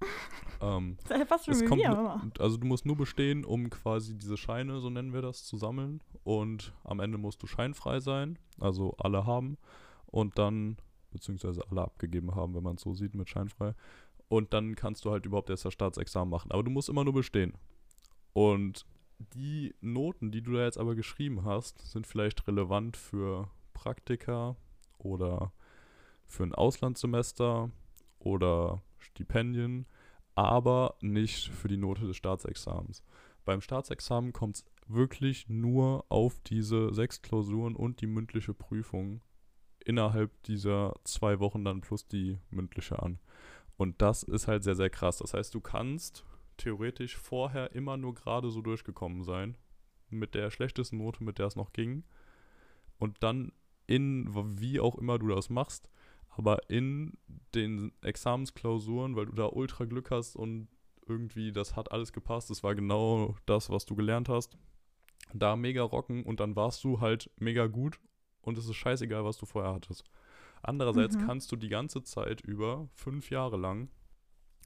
ähm, 0.60 0.96
das 1.08 1.20
ist 1.20 1.28
fast 1.28 1.44
schon 1.46 1.78
wir, 1.78 2.20
Also 2.38 2.56
du 2.56 2.66
musst 2.66 2.84
nur 2.84 2.96
bestehen, 2.96 3.44
um 3.44 3.70
quasi 3.70 4.16
diese 4.16 4.36
Scheine, 4.36 4.80
so 4.80 4.90
nennen 4.90 5.12
wir 5.12 5.22
das, 5.22 5.44
zu 5.44 5.56
sammeln. 5.56 6.02
Und 6.24 6.72
am 6.84 7.00
Ende 7.00 7.18
musst 7.18 7.42
du 7.42 7.46
scheinfrei 7.46 8.00
sein. 8.00 8.38
Also 8.58 8.94
alle 8.98 9.26
haben 9.26 9.58
und 10.06 10.38
dann, 10.38 10.78
beziehungsweise 11.12 11.62
alle 11.70 11.82
abgegeben 11.82 12.34
haben, 12.34 12.54
wenn 12.54 12.62
man 12.62 12.76
es 12.76 12.82
so 12.82 12.94
sieht, 12.94 13.14
mit 13.14 13.28
scheinfrei. 13.28 13.74
Und 14.28 14.52
dann 14.52 14.74
kannst 14.74 15.04
du 15.04 15.10
halt 15.10 15.26
überhaupt 15.26 15.50
erst 15.50 15.64
das 15.64 15.72
Staatsexamen 15.72 16.30
machen. 16.30 16.50
Aber 16.50 16.62
du 16.62 16.70
musst 16.70 16.88
immer 16.88 17.04
nur 17.04 17.14
bestehen. 17.14 17.54
Und 18.32 18.86
die 19.18 19.74
Noten, 19.80 20.30
die 20.30 20.42
du 20.42 20.52
da 20.52 20.64
jetzt 20.64 20.78
aber 20.78 20.94
geschrieben 20.94 21.44
hast, 21.44 21.78
sind 21.90 22.06
vielleicht 22.06 22.46
relevant 22.46 22.96
für 22.96 23.50
Praktika 23.72 24.56
oder 24.98 25.52
für 26.26 26.42
ein 26.42 26.54
Auslandssemester 26.54 27.70
oder 28.18 28.82
Stipendien, 28.98 29.86
aber 30.34 30.96
nicht 31.00 31.48
für 31.48 31.68
die 31.68 31.76
Note 31.76 32.06
des 32.06 32.16
Staatsexamens. 32.16 33.02
Beim 33.44 33.60
Staatsexamen 33.60 34.32
kommt 34.32 34.56
es 34.56 34.64
wirklich 34.88 35.48
nur 35.48 36.04
auf 36.08 36.40
diese 36.40 36.92
sechs 36.92 37.22
Klausuren 37.22 37.76
und 37.76 38.00
die 38.00 38.06
mündliche 38.06 38.54
Prüfung 38.54 39.20
innerhalb 39.84 40.42
dieser 40.42 40.94
zwei 41.04 41.38
Wochen 41.38 41.64
dann 41.64 41.80
plus 41.80 42.08
die 42.08 42.38
mündliche 42.50 43.00
an. 43.00 43.20
Und 43.76 44.00
das 44.00 44.22
ist 44.22 44.48
halt 44.48 44.64
sehr, 44.64 44.76
sehr 44.76 44.90
krass. 44.90 45.18
Das 45.18 45.34
heißt, 45.34 45.54
du 45.54 45.60
kannst 45.60 46.24
theoretisch 46.56 47.16
vorher 47.16 47.72
immer 47.72 47.96
nur 47.96 48.14
gerade 48.14 48.50
so 48.50 48.62
durchgekommen 48.62 49.22
sein. 49.22 49.56
Mit 50.08 50.34
der 50.34 50.50
schlechtesten 50.50 50.98
Note, 50.98 51.22
mit 51.22 51.38
der 51.38 51.46
es 51.46 51.56
noch 51.56 51.72
ging. 51.72 52.04
Und 52.98 53.22
dann 53.22 53.52
in, 53.86 54.28
wie 54.60 54.80
auch 54.80 54.96
immer 54.96 55.18
du 55.18 55.28
das 55.28 55.50
machst, 55.50 55.90
aber 56.30 56.68
in 56.68 57.16
den 57.54 57.92
Examensklausuren, 58.02 59.16
weil 59.16 59.26
du 59.26 59.32
da 59.32 59.46
ultra 59.46 59.84
Glück 59.84 60.10
hast 60.10 60.36
und 60.36 60.68
irgendwie 61.06 61.52
das 61.52 61.76
hat 61.76 61.92
alles 61.92 62.12
gepasst, 62.12 62.50
das 62.50 62.62
war 62.62 62.74
genau 62.74 63.36
das, 63.46 63.70
was 63.70 63.86
du 63.86 63.94
gelernt 63.94 64.28
hast, 64.28 64.56
da 65.32 65.56
mega 65.56 65.82
rocken 65.82 66.24
und 66.24 66.40
dann 66.40 66.56
warst 66.56 66.82
du 66.84 67.00
halt 67.00 67.30
mega 67.38 67.66
gut 67.66 68.00
und 68.42 68.58
es 68.58 68.66
ist 68.66 68.76
scheißegal, 68.76 69.24
was 69.24 69.38
du 69.38 69.46
vorher 69.46 69.72
hattest. 69.72 70.04
Andererseits 70.62 71.16
mhm. 71.16 71.26
kannst 71.26 71.52
du 71.52 71.56
die 71.56 71.68
ganze 71.68 72.02
Zeit 72.02 72.40
über 72.40 72.88
fünf 72.92 73.30
Jahre 73.30 73.56
lang 73.56 73.88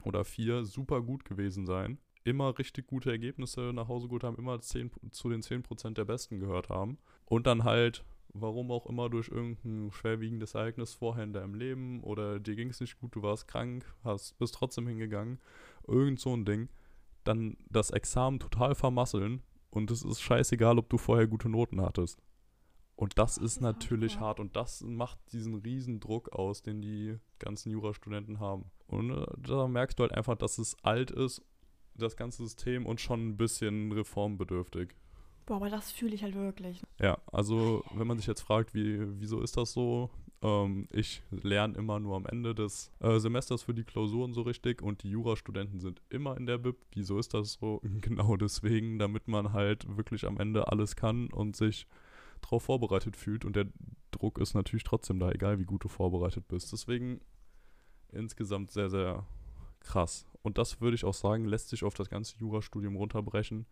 oder 0.03 0.23
vier 0.25 0.65
super 0.65 1.01
gut 1.01 1.25
gewesen 1.25 1.65
sein, 1.65 1.99
immer 2.23 2.57
richtig 2.57 2.87
gute 2.87 3.11
Ergebnisse 3.11 3.71
nach 3.73 3.87
Hause 3.87 4.07
geholt 4.07 4.23
haben, 4.23 4.37
immer 4.37 4.59
zehn, 4.61 4.91
zu 5.11 5.29
den 5.29 5.41
10% 5.41 5.93
der 5.93 6.05
Besten 6.05 6.39
gehört 6.39 6.69
haben 6.69 6.97
und 7.25 7.47
dann 7.47 7.63
halt, 7.63 8.03
warum 8.33 8.71
auch 8.71 8.85
immer, 8.85 9.09
durch 9.09 9.29
irgendein 9.29 9.91
schwerwiegendes 9.91 10.53
Ereignis 10.53 10.93
vorher 10.93 11.23
in 11.23 11.33
deinem 11.33 11.55
Leben 11.55 12.01
oder 12.01 12.39
dir 12.39 12.55
ging 12.55 12.69
es 12.69 12.79
nicht 12.79 12.99
gut, 12.99 13.15
du 13.15 13.21
warst 13.21 13.47
krank, 13.47 13.85
hast, 14.03 14.37
bist 14.37 14.55
trotzdem 14.55 14.87
hingegangen, 14.87 15.39
irgend 15.87 16.19
so 16.19 16.35
ein 16.35 16.45
Ding, 16.45 16.69
dann 17.23 17.57
das 17.69 17.91
Examen 17.91 18.39
total 18.39 18.75
vermasseln 18.75 19.41
und 19.69 19.89
es 19.91 20.03
ist 20.03 20.21
scheißegal, 20.21 20.77
ob 20.77 20.89
du 20.89 20.97
vorher 20.97 21.27
gute 21.27 21.49
Noten 21.49 21.81
hattest. 21.81 22.21
Und 23.01 23.17
das 23.17 23.39
ist 23.39 23.61
natürlich 23.61 24.19
hart 24.19 24.39
und 24.39 24.55
das 24.55 24.81
macht 24.81 25.17
diesen 25.33 25.55
riesen 25.55 25.99
Druck 25.99 26.33
aus, 26.33 26.61
den 26.61 26.83
die 26.83 27.17
ganzen 27.39 27.71
Jurastudenten 27.71 28.39
haben. 28.39 28.65
Und 28.85 29.09
äh, 29.09 29.25
da 29.39 29.67
merkst 29.67 29.97
du 29.97 30.03
halt 30.03 30.13
einfach, 30.13 30.35
dass 30.37 30.59
es 30.59 30.77
alt 30.83 31.09
ist, 31.09 31.41
das 31.95 32.15
ganze 32.15 32.43
System 32.43 32.85
und 32.85 33.01
schon 33.01 33.29
ein 33.29 33.37
bisschen 33.37 33.91
reformbedürftig. 33.91 34.89
Boah, 35.47 35.55
aber 35.55 35.71
das 35.71 35.91
fühle 35.91 36.13
ich 36.13 36.21
halt 36.21 36.35
wirklich. 36.35 36.83
Ja, 36.99 37.17
also 37.31 37.83
wenn 37.95 38.05
man 38.05 38.17
sich 38.17 38.27
jetzt 38.27 38.41
fragt, 38.41 38.75
wie, 38.75 38.99
wieso 39.19 39.41
ist 39.41 39.57
das 39.57 39.73
so? 39.73 40.11
Ähm, 40.43 40.87
ich 40.91 41.23
lerne 41.31 41.75
immer 41.79 41.99
nur 41.99 42.15
am 42.15 42.27
Ende 42.27 42.53
des 42.53 42.91
äh, 42.99 43.17
Semesters 43.17 43.63
für 43.63 43.73
die 43.73 43.83
Klausuren 43.83 44.31
so 44.33 44.43
richtig 44.43 44.83
und 44.83 45.01
die 45.01 45.09
Jurastudenten 45.09 45.79
sind 45.79 46.03
immer 46.09 46.37
in 46.37 46.45
der 46.45 46.59
Bib. 46.59 46.77
Wieso 46.93 47.17
ist 47.17 47.33
das 47.33 47.53
so? 47.53 47.81
Genau 48.01 48.37
deswegen, 48.37 48.99
damit 48.99 49.27
man 49.27 49.53
halt 49.53 49.97
wirklich 49.97 50.27
am 50.27 50.37
Ende 50.37 50.67
alles 50.67 50.95
kann 50.95 51.31
und 51.31 51.55
sich 51.55 51.87
darauf 52.41 52.63
vorbereitet 52.63 53.15
fühlt. 53.15 53.45
Und 53.45 53.55
der 53.55 53.67
Druck 54.11 54.37
ist 54.39 54.53
natürlich 54.53 54.83
trotzdem 54.83 55.19
da, 55.19 55.31
egal 55.31 55.59
wie 55.59 55.65
gut 55.65 55.83
du 55.83 55.87
vorbereitet 55.87 56.47
bist. 56.47 56.71
Deswegen 56.71 57.21
insgesamt 58.11 58.71
sehr, 58.71 58.89
sehr 58.89 59.25
krass. 59.79 60.25
Und 60.41 60.57
das 60.57 60.81
würde 60.81 60.95
ich 60.95 61.05
auch 61.05 61.13
sagen, 61.13 61.45
lässt 61.45 61.69
sich 61.69 61.83
auf 61.83 61.93
das 61.93 62.09
ganze 62.09 62.37
Jurastudium 62.37 62.95
runterbrechen. 62.95 63.65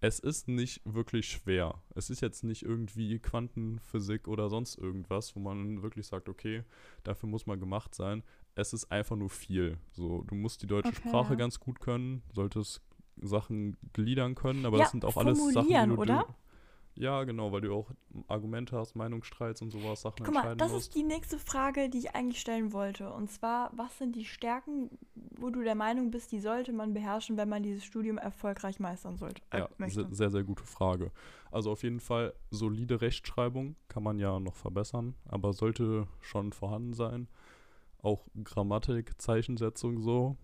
Es 0.00 0.18
ist 0.18 0.48
nicht 0.48 0.80
wirklich 0.84 1.28
schwer. 1.28 1.80
Es 1.94 2.10
ist 2.10 2.20
jetzt 2.22 2.42
nicht 2.42 2.64
irgendwie 2.64 3.20
Quantenphysik 3.20 4.26
oder 4.26 4.48
sonst 4.50 4.76
irgendwas, 4.76 5.36
wo 5.36 5.40
man 5.40 5.80
wirklich 5.82 6.08
sagt, 6.08 6.28
okay, 6.28 6.64
dafür 7.04 7.28
muss 7.28 7.46
man 7.46 7.60
gemacht 7.60 7.94
sein. 7.94 8.24
Es 8.56 8.72
ist 8.72 8.90
einfach 8.90 9.14
nur 9.14 9.30
viel. 9.30 9.78
So, 9.92 10.22
du 10.22 10.34
musst 10.34 10.60
die 10.62 10.66
deutsche 10.66 10.88
Okay, 10.88 11.08
Sprache 11.08 11.34
ja. 11.34 11.36
ganz 11.36 11.60
gut 11.60 11.78
können, 11.78 12.22
solltest 12.32 12.82
Sachen 13.16 13.76
gliedern 13.92 14.34
können, 14.34 14.66
aber 14.66 14.78
Ja, 14.78 14.84
das 14.84 14.90
sind 14.90 15.04
auch 15.04 15.16
alles 15.16 15.38
Sachen, 15.52 15.68
die 15.68 15.94
du, 15.94 16.00
oder? 16.00 16.34
Ja, 16.94 17.24
genau, 17.24 17.52
weil 17.52 17.62
du 17.62 17.72
auch 17.74 17.90
Argumente 18.28 18.76
hast, 18.76 18.94
Meinungsstreits 18.96 19.62
und 19.62 19.70
sowas, 19.70 20.02
Sachen 20.02 20.26
Guck 20.26 20.34
mal, 20.34 20.54
das 20.56 20.72
musst. 20.72 20.88
ist 20.88 20.94
die 20.94 21.02
nächste 21.02 21.38
Frage, 21.38 21.88
die 21.88 21.98
ich 21.98 22.14
eigentlich 22.14 22.38
stellen 22.38 22.72
wollte. 22.74 23.10
Und 23.10 23.30
zwar, 23.30 23.70
was 23.74 23.96
sind 23.96 24.14
die 24.14 24.26
Stärken, 24.26 24.90
wo 25.14 25.48
du 25.48 25.62
der 25.62 25.74
Meinung 25.74 26.10
bist, 26.10 26.32
die 26.32 26.40
sollte 26.40 26.72
man 26.72 26.92
beherrschen, 26.92 27.38
wenn 27.38 27.48
man 27.48 27.62
dieses 27.62 27.82
Studium 27.84 28.18
erfolgreich 28.18 28.78
meistern 28.78 29.16
sollte? 29.16 29.40
Äh, 29.50 29.60
Ja, 29.60 29.68
möchte. 29.78 30.02
se- 30.02 30.14
sehr, 30.14 30.30
sehr 30.30 30.44
gute 30.44 30.64
Frage. 30.64 31.12
Also 31.50 31.70
auf 31.72 31.82
jeden 31.82 32.00
Fall 32.00 32.34
solide 32.50 33.00
Rechtschreibung 33.00 33.76
kann 33.88 34.02
man 34.02 34.18
ja 34.18 34.38
noch 34.38 34.54
verbessern, 34.56 35.14
aber 35.26 35.54
sollte 35.54 36.06
schon 36.20 36.52
vorhanden 36.52 36.92
sein. 36.92 37.26
Auch 38.02 38.26
Grammatik, 38.44 39.18
Zeichensetzung 39.20 40.00
so, 40.02 40.36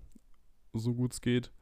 so 0.73 0.95
gut 0.95 1.13
es 1.13 1.21
geht. 1.21 1.53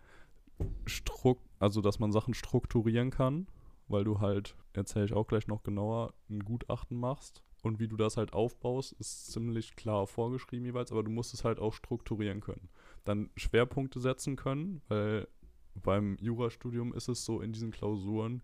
Struck, 0.87 1.40
also 1.59 1.81
dass 1.81 1.99
man 1.99 2.12
Sachen 2.12 2.35
strukturieren 2.35 3.11
kann, 3.11 3.46
weil 3.88 4.05
du 4.05 4.20
halt, 4.20 4.55
erzähle 4.77 5.07
ich 5.07 5.12
auch 5.12 5.27
gleich 5.27 5.47
noch 5.47 5.62
genauer, 5.62 6.15
ein 6.29 6.41
Gutachten 6.41 6.99
machst. 6.99 7.43
Und 7.62 7.81
wie 7.81 7.89
du 7.89 7.97
das 7.97 8.17
halt 8.17 8.33
aufbaust, 8.33 8.93
ist 8.93 9.33
ziemlich 9.33 9.75
klar 9.75 10.07
vorgeschrieben 10.07 10.67
jeweils, 10.67 10.93
aber 10.93 11.03
du 11.03 11.11
musst 11.11 11.35
es 11.35 11.45
halt 11.45 11.59
auch 11.59 11.73
strukturieren 11.73 12.41
können. 12.41 12.69
Dann 13.05 13.31
Schwerpunkte 13.37 14.01
setzen 14.01 14.37
können, 14.37 14.83
weil 14.89 15.27
beim 15.75 16.17
Jurastudium 16.21 16.95
ist 16.95 17.09
es 17.09 17.25
so 17.25 17.41
in 17.41 17.53
diesen 17.53 17.71
Klausuren 17.71 18.43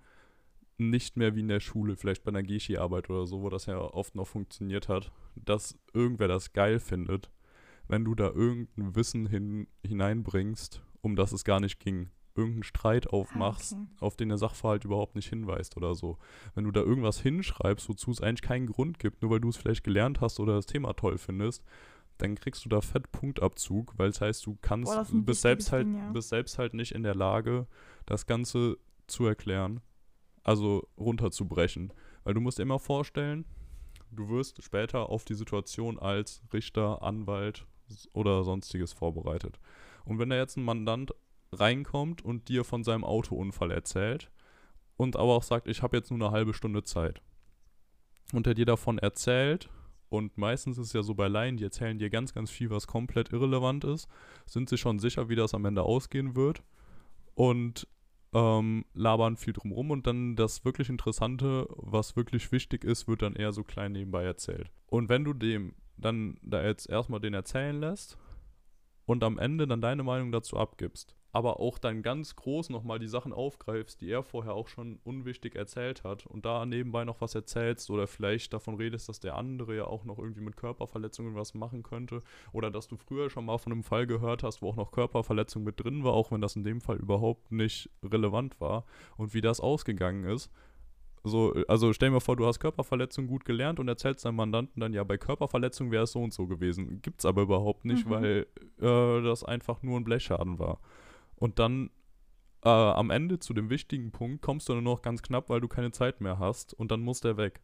nicht 0.78 1.16
mehr 1.16 1.34
wie 1.34 1.40
in 1.40 1.48
der 1.48 1.60
Schule, 1.60 1.96
vielleicht 1.96 2.24
bei 2.24 2.30
einer 2.30 2.42
Geschi-Arbeit 2.42 3.10
oder 3.10 3.26
so, 3.26 3.42
wo 3.42 3.48
das 3.48 3.66
ja 3.66 3.78
oft 3.78 4.14
noch 4.14 4.26
funktioniert 4.26 4.88
hat, 4.88 5.12
dass 5.36 5.78
irgendwer 5.92 6.28
das 6.28 6.52
geil 6.52 6.80
findet, 6.80 7.30
wenn 7.88 8.04
du 8.04 8.14
da 8.14 8.30
irgendein 8.30 8.96
Wissen 8.96 9.26
hin, 9.26 9.68
hineinbringst, 9.84 10.82
um 11.00 11.14
das 11.14 11.32
es 11.32 11.44
gar 11.44 11.60
nicht 11.60 11.78
ging. 11.78 12.10
Irgendeinen 12.34 12.62
Streit 12.62 13.08
aufmachst, 13.08 13.74
okay. 13.74 13.86
auf 14.00 14.16
den 14.16 14.28
der 14.28 14.38
Sachverhalt 14.38 14.84
überhaupt 14.84 15.14
nicht 15.14 15.28
hinweist 15.28 15.76
oder 15.76 15.94
so. 15.94 16.18
Wenn 16.54 16.64
du 16.64 16.70
da 16.70 16.80
irgendwas 16.80 17.20
hinschreibst, 17.20 17.88
wozu 17.88 18.10
es 18.10 18.20
eigentlich 18.20 18.42
keinen 18.42 18.66
Grund 18.66 18.98
gibt, 18.98 19.22
nur 19.22 19.30
weil 19.30 19.40
du 19.40 19.50
es 19.50 19.56
vielleicht 19.56 19.84
gelernt 19.84 20.20
hast 20.20 20.40
oder 20.40 20.54
das 20.54 20.66
Thema 20.66 20.94
toll 20.94 21.18
findest, 21.18 21.62
dann 22.18 22.34
kriegst 22.34 22.64
du 22.64 22.68
da 22.68 22.80
fett 22.80 23.10
Punktabzug, 23.12 23.94
weil 23.98 24.08
es 24.08 24.20
heißt, 24.20 24.46
du 24.46 24.56
kannst, 24.62 24.92
Boah, 24.92 24.98
das 24.98 25.10
bist 25.12 25.42
selbst 25.42 25.72
halt, 25.72 25.86
Ding, 25.86 25.98
ja. 25.98 26.10
bist 26.12 26.28
selbst 26.28 26.58
halt 26.58 26.74
nicht 26.74 26.92
in 26.92 27.02
der 27.02 27.14
Lage, 27.14 27.66
das 28.06 28.26
Ganze 28.26 28.78
zu 29.06 29.26
erklären, 29.26 29.80
also 30.42 30.88
runterzubrechen. 30.96 31.92
Weil 32.24 32.34
du 32.34 32.40
musst 32.40 32.58
dir 32.58 32.62
immer 32.62 32.78
vorstellen, 32.78 33.44
du 34.10 34.28
wirst 34.28 34.62
später 34.62 35.08
auf 35.08 35.24
die 35.24 35.34
Situation 35.34 35.98
als 35.98 36.42
Richter, 36.52 37.02
Anwalt 37.02 37.66
oder 38.12 38.44
sonstiges 38.44 38.92
vorbereitet. 38.92 39.58
Und 40.04 40.18
wenn 40.18 40.30
da 40.30 40.36
jetzt 40.36 40.56
ein 40.56 40.64
Mandant 40.64 41.14
reinkommt 41.52 42.22
und 42.22 42.48
dir 42.48 42.64
von 42.64 42.84
seinem 42.84 43.04
Autounfall 43.04 43.70
erzählt 43.70 44.30
und 44.96 45.16
aber 45.16 45.34
auch 45.34 45.42
sagt, 45.42 45.68
ich 45.68 45.82
habe 45.82 45.96
jetzt 45.96 46.10
nur 46.10 46.20
eine 46.20 46.34
halbe 46.34 46.54
Stunde 46.54 46.82
Zeit 46.82 47.22
und 48.32 48.46
er 48.46 48.54
dir 48.54 48.66
davon 48.66 48.98
erzählt 48.98 49.68
und 50.08 50.36
meistens 50.36 50.78
ist 50.78 50.88
es 50.88 50.92
ja 50.92 51.02
so 51.02 51.14
bei 51.14 51.28
Laien, 51.28 51.56
die 51.56 51.64
erzählen 51.64 51.98
dir 51.98 52.10
ganz, 52.10 52.34
ganz 52.34 52.50
viel, 52.50 52.70
was 52.70 52.86
komplett 52.86 53.32
irrelevant 53.32 53.84
ist, 53.84 54.08
sind 54.46 54.68
sich 54.68 54.80
schon 54.80 54.98
sicher, 54.98 55.28
wie 55.28 55.36
das 55.36 55.54
am 55.54 55.64
Ende 55.64 55.82
ausgehen 55.82 56.36
wird 56.36 56.62
und 57.34 57.86
ähm, 58.34 58.84
labern 58.94 59.36
viel 59.36 59.52
drumrum 59.52 59.90
und 59.90 60.06
dann 60.06 60.36
das 60.36 60.64
wirklich 60.64 60.88
Interessante, 60.88 61.66
was 61.76 62.16
wirklich 62.16 62.50
wichtig 62.50 62.84
ist, 62.84 63.06
wird 63.08 63.22
dann 63.22 63.36
eher 63.36 63.52
so 63.52 63.62
klein 63.62 63.92
nebenbei 63.92 64.24
erzählt. 64.24 64.70
Und 64.86 65.08
wenn 65.08 65.24
du 65.24 65.34
dem 65.34 65.74
dann 65.96 66.38
da 66.42 66.64
jetzt 66.64 66.88
erstmal 66.88 67.20
den 67.20 67.34
erzählen 67.34 67.78
lässt 67.78 68.18
und 69.04 69.22
am 69.22 69.38
Ende 69.38 69.66
dann 69.66 69.80
deine 69.80 70.02
Meinung 70.02 70.32
dazu 70.32 70.56
abgibst, 70.56 71.14
aber 71.32 71.60
auch 71.60 71.78
dann 71.78 72.02
ganz 72.02 72.36
groß 72.36 72.68
nochmal 72.68 72.98
die 72.98 73.08
Sachen 73.08 73.32
aufgreifst, 73.32 74.00
die 74.02 74.10
er 74.10 74.22
vorher 74.22 74.54
auch 74.54 74.68
schon 74.68 75.00
unwichtig 75.02 75.56
erzählt 75.56 76.04
hat 76.04 76.26
und 76.26 76.44
da 76.44 76.66
nebenbei 76.66 77.04
noch 77.04 77.20
was 77.22 77.34
erzählst 77.34 77.90
oder 77.90 78.06
vielleicht 78.06 78.52
davon 78.52 78.74
redest, 78.76 79.08
dass 79.08 79.18
der 79.18 79.36
andere 79.36 79.74
ja 79.76 79.86
auch 79.86 80.04
noch 80.04 80.18
irgendwie 80.18 80.42
mit 80.42 80.56
Körperverletzungen 80.58 81.34
was 81.34 81.54
machen 81.54 81.82
könnte 81.82 82.22
oder 82.52 82.70
dass 82.70 82.86
du 82.86 82.96
früher 82.96 83.30
schon 83.30 83.46
mal 83.46 83.56
von 83.58 83.72
einem 83.72 83.82
Fall 83.82 84.06
gehört 84.06 84.42
hast, 84.42 84.60
wo 84.60 84.68
auch 84.68 84.76
noch 84.76 84.92
Körperverletzung 84.92 85.62
mit 85.64 85.82
drin 85.82 86.04
war, 86.04 86.12
auch 86.12 86.30
wenn 86.30 86.42
das 86.42 86.54
in 86.54 86.64
dem 86.64 86.82
Fall 86.82 86.96
überhaupt 86.98 87.50
nicht 87.50 87.88
relevant 88.04 88.60
war 88.60 88.84
und 89.16 89.32
wie 89.32 89.40
das 89.40 89.58
ausgegangen 89.58 90.24
ist. 90.24 90.50
So, 91.24 91.54
also 91.68 91.92
stell 91.92 92.10
mal 92.10 92.18
vor, 92.20 92.34
du 92.36 92.46
hast 92.46 92.58
Körperverletzung 92.58 93.28
gut 93.28 93.44
gelernt 93.44 93.78
und 93.78 93.86
erzählst 93.86 94.24
deinem 94.24 94.36
Mandanten 94.36 94.80
dann, 94.80 94.92
ja, 94.92 95.04
bei 95.04 95.16
Körperverletzung 95.18 95.92
wäre 95.92 96.02
es 96.02 96.12
so 96.12 96.20
und 96.20 96.34
so 96.34 96.48
gewesen. 96.48 97.00
Gibt's 97.00 97.24
aber 97.24 97.42
überhaupt 97.42 97.84
nicht, 97.84 98.06
Mhm. 98.06 98.10
weil 98.10 98.46
äh, 98.80 99.22
das 99.22 99.44
einfach 99.44 99.82
nur 99.84 100.00
ein 100.00 100.04
Blechschaden 100.04 100.58
war. 100.58 100.80
Und 101.42 101.58
dann 101.58 101.90
äh, 102.64 102.68
am 102.68 103.10
Ende 103.10 103.40
zu 103.40 103.52
dem 103.52 103.68
wichtigen 103.68 104.12
Punkt 104.12 104.42
kommst 104.42 104.68
du 104.68 104.74
nur 104.74 104.82
noch 104.82 105.02
ganz 105.02 105.22
knapp, 105.22 105.48
weil 105.48 105.60
du 105.60 105.66
keine 105.66 105.90
Zeit 105.90 106.20
mehr 106.20 106.38
hast 106.38 106.72
und 106.72 106.92
dann 106.92 107.00
muss 107.00 107.18
der 107.18 107.36
weg. 107.36 107.62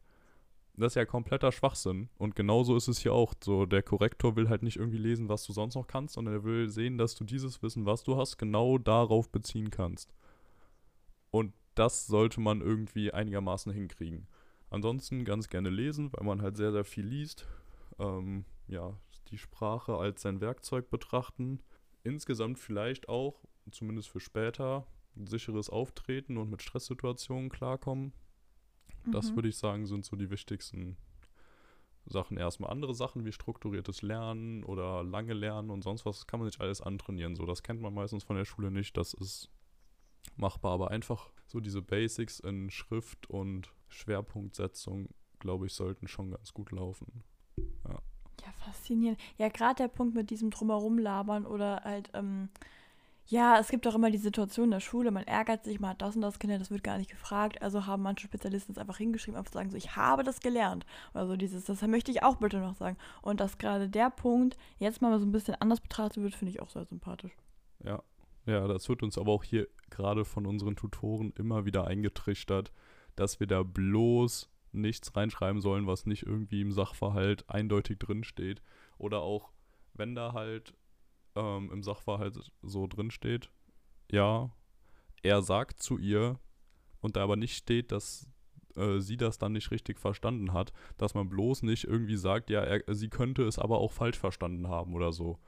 Das 0.74 0.90
ist 0.90 0.96
ja 0.96 1.04
kompletter 1.04 1.52
Schwachsinn. 1.52 2.08
Und 2.18 2.34
genauso 2.34 2.74
ist 2.74 2.88
es 2.88 2.98
hier 2.98 3.12
auch. 3.12 3.34
So, 3.40 3.66
der 3.66 3.84
Korrektor 3.84 4.34
will 4.34 4.48
halt 4.48 4.64
nicht 4.64 4.78
irgendwie 4.78 4.98
lesen, 4.98 5.28
was 5.28 5.44
du 5.44 5.52
sonst 5.52 5.76
noch 5.76 5.86
kannst, 5.86 6.14
sondern 6.14 6.34
er 6.34 6.42
will 6.42 6.68
sehen, 6.68 6.98
dass 6.98 7.14
du 7.14 7.22
dieses 7.22 7.62
Wissen, 7.62 7.86
was 7.86 8.02
du 8.02 8.16
hast, 8.16 8.36
genau 8.36 8.78
darauf 8.78 9.30
beziehen 9.30 9.70
kannst. 9.70 10.12
Und 11.30 11.52
das 11.76 12.08
sollte 12.08 12.40
man 12.40 12.60
irgendwie 12.60 13.12
einigermaßen 13.12 13.72
hinkriegen. 13.72 14.26
Ansonsten 14.70 15.24
ganz 15.24 15.46
gerne 15.46 15.70
lesen, 15.70 16.12
weil 16.14 16.26
man 16.26 16.42
halt 16.42 16.56
sehr, 16.56 16.72
sehr 16.72 16.84
viel 16.84 17.06
liest. 17.06 17.46
Ähm, 18.00 18.44
ja, 18.66 18.98
die 19.28 19.38
Sprache 19.38 19.98
als 19.98 20.22
sein 20.22 20.40
Werkzeug 20.40 20.90
betrachten. 20.90 21.60
Insgesamt 22.02 22.58
vielleicht 22.58 23.08
auch, 23.08 23.44
zumindest 23.72 24.08
für 24.08 24.20
später, 24.20 24.86
ein 25.16 25.26
sicheres 25.26 25.70
Auftreten 25.70 26.36
und 26.36 26.50
mit 26.50 26.62
Stresssituationen 26.62 27.50
klarkommen. 27.50 28.12
Das 29.10 29.30
Mhm. 29.30 29.36
würde 29.36 29.48
ich 29.48 29.56
sagen, 29.56 29.86
sind 29.86 30.04
so 30.04 30.16
die 30.16 30.30
wichtigsten 30.30 30.96
Sachen 32.06 32.36
erstmal. 32.36 32.70
Andere 32.70 32.94
Sachen 32.94 33.24
wie 33.24 33.32
strukturiertes 33.32 34.02
Lernen 34.02 34.64
oder 34.64 35.02
lange 35.02 35.34
Lernen 35.34 35.70
und 35.70 35.82
sonst 35.82 36.06
was 36.06 36.26
kann 36.26 36.40
man 36.40 36.48
sich 36.48 36.60
alles 36.60 36.80
antrainieren. 36.80 37.36
So, 37.36 37.46
das 37.46 37.62
kennt 37.62 37.80
man 37.80 37.94
meistens 37.94 38.24
von 38.24 38.36
der 38.36 38.44
Schule 38.44 38.70
nicht. 38.70 38.96
Das 38.96 39.14
ist 39.14 39.50
machbar, 40.36 40.72
aber 40.72 40.90
einfach 40.90 41.30
so 41.46 41.60
diese 41.60 41.82
Basics 41.82 42.40
in 42.40 42.70
Schrift 42.70 43.28
und 43.28 43.72
Schwerpunktsetzung, 43.88 45.08
glaube 45.38 45.66
ich, 45.66 45.74
sollten 45.74 46.08
schon 46.08 46.30
ganz 46.30 46.52
gut 46.52 46.70
laufen. 46.70 47.24
Ja, 48.44 48.52
faszinierend. 48.64 49.18
Ja, 49.36 49.48
gerade 49.48 49.76
der 49.82 49.88
Punkt 49.88 50.14
mit 50.14 50.30
diesem 50.30 50.50
Drumherum 50.50 50.98
labern 50.98 51.44
oder 51.46 51.82
halt, 51.84 52.10
ähm, 52.14 52.50
ja, 53.30 53.58
es 53.58 53.68
gibt 53.68 53.86
auch 53.86 53.94
immer 53.94 54.10
die 54.10 54.16
Situation 54.16 54.66
in 54.66 54.70
der 54.70 54.80
Schule, 54.80 55.10
man 55.10 55.24
ärgert 55.24 55.62
sich, 55.62 55.80
man 55.80 55.90
hat 55.90 56.00
das 56.00 56.16
und 56.16 56.22
das 56.22 56.38
gelernt, 56.38 56.62
das 56.62 56.70
wird 56.70 56.82
gar 56.82 56.96
nicht 56.96 57.10
gefragt. 57.10 57.60
Also 57.60 57.84
haben 57.84 58.02
manche 58.02 58.26
Spezialisten 58.26 58.72
es 58.72 58.78
einfach 58.78 58.96
hingeschrieben, 58.96 59.36
einfach 59.36 59.50
zu 59.50 59.58
sagen, 59.58 59.70
so, 59.70 59.76
ich 59.76 59.96
habe 59.96 60.24
das 60.24 60.40
gelernt. 60.40 60.86
Also 61.12 61.36
dieses, 61.36 61.66
das 61.66 61.82
möchte 61.82 62.10
ich 62.10 62.22
auch 62.22 62.36
bitte 62.36 62.58
noch 62.58 62.74
sagen. 62.74 62.96
Und 63.20 63.40
dass 63.40 63.58
gerade 63.58 63.90
der 63.90 64.08
Punkt 64.08 64.56
jetzt 64.78 65.02
mal 65.02 65.18
so 65.18 65.26
ein 65.26 65.32
bisschen 65.32 65.56
anders 65.56 65.80
betrachtet 65.80 66.22
wird, 66.22 66.34
finde 66.34 66.52
ich 66.52 66.60
auch 66.60 66.70
sehr 66.70 66.86
sympathisch. 66.86 67.36
Ja. 67.84 68.02
Ja, 68.46 68.66
das 68.66 68.88
wird 68.88 69.02
uns 69.02 69.18
aber 69.18 69.32
auch 69.32 69.44
hier 69.44 69.68
gerade 69.90 70.24
von 70.24 70.46
unseren 70.46 70.74
Tutoren 70.74 71.34
immer 71.36 71.66
wieder 71.66 71.86
eingetrichtert, 71.86 72.72
dass 73.14 73.40
wir 73.40 73.46
da 73.46 73.62
bloß 73.62 74.48
nichts 74.72 75.14
reinschreiben 75.14 75.60
sollen, 75.60 75.86
was 75.86 76.06
nicht 76.06 76.22
irgendwie 76.22 76.62
im 76.62 76.72
Sachverhalt 76.72 77.44
eindeutig 77.50 77.98
drinsteht. 77.98 78.62
Oder 78.96 79.20
auch, 79.20 79.50
wenn 79.92 80.14
da 80.14 80.32
halt 80.32 80.72
ähm, 81.38 81.70
im 81.72 81.82
Sachverhalt 81.82 82.38
so 82.62 82.86
drinsteht, 82.86 83.50
ja, 84.10 84.50
er 85.22 85.42
sagt 85.42 85.80
zu 85.82 85.98
ihr 85.98 86.38
und 87.00 87.16
da 87.16 87.22
aber 87.24 87.36
nicht 87.36 87.56
steht, 87.56 87.92
dass 87.92 88.28
äh, 88.76 89.00
sie 89.00 89.16
das 89.16 89.38
dann 89.38 89.52
nicht 89.52 89.70
richtig 89.70 89.98
verstanden 89.98 90.52
hat, 90.52 90.72
dass 90.96 91.14
man 91.14 91.28
bloß 91.28 91.62
nicht 91.62 91.84
irgendwie 91.84 92.16
sagt, 92.16 92.50
ja, 92.50 92.62
er, 92.62 92.94
sie 92.94 93.08
könnte 93.08 93.42
es 93.44 93.58
aber 93.58 93.78
auch 93.78 93.92
falsch 93.92 94.18
verstanden 94.18 94.68
haben 94.68 94.94
oder 94.94 95.12
so. 95.12 95.38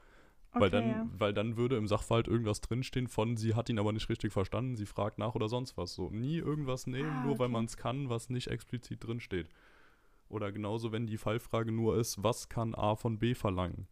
weil, 0.52 0.68
Okay, 0.68 0.70
dann, 0.70 0.88
ja. 0.90 1.08
weil 1.12 1.32
dann 1.34 1.56
würde 1.56 1.76
im 1.76 1.86
Sachverhalt 1.86 2.26
irgendwas 2.28 2.60
drinstehen 2.60 3.06
von, 3.08 3.36
sie 3.36 3.54
hat 3.54 3.68
ihn 3.68 3.78
aber 3.78 3.92
nicht 3.92 4.08
richtig 4.08 4.32
verstanden, 4.32 4.76
sie 4.76 4.86
fragt 4.86 5.18
nach 5.18 5.34
oder 5.34 5.48
sonst 5.48 5.76
was. 5.76 5.94
So 5.94 6.10
nie 6.10 6.36
irgendwas 6.38 6.86
nehmen, 6.86 7.10
Ah, 7.10 7.24
nur 7.24 7.38
weil 7.38 7.46
okay. 7.46 7.52
man 7.52 7.64
es 7.66 7.76
kann, 7.76 8.08
was 8.08 8.30
nicht 8.30 8.48
explizit 8.48 9.04
drinsteht. 9.04 9.48
Oder 10.28 10.52
genauso, 10.52 10.92
wenn 10.92 11.06
die 11.06 11.18
Fallfrage 11.18 11.72
nur 11.72 11.96
ist, 11.96 12.22
was 12.22 12.48
kann 12.48 12.74
A 12.74 12.94
von 12.96 13.18
B 13.18 13.34
verlangen? 13.34 13.86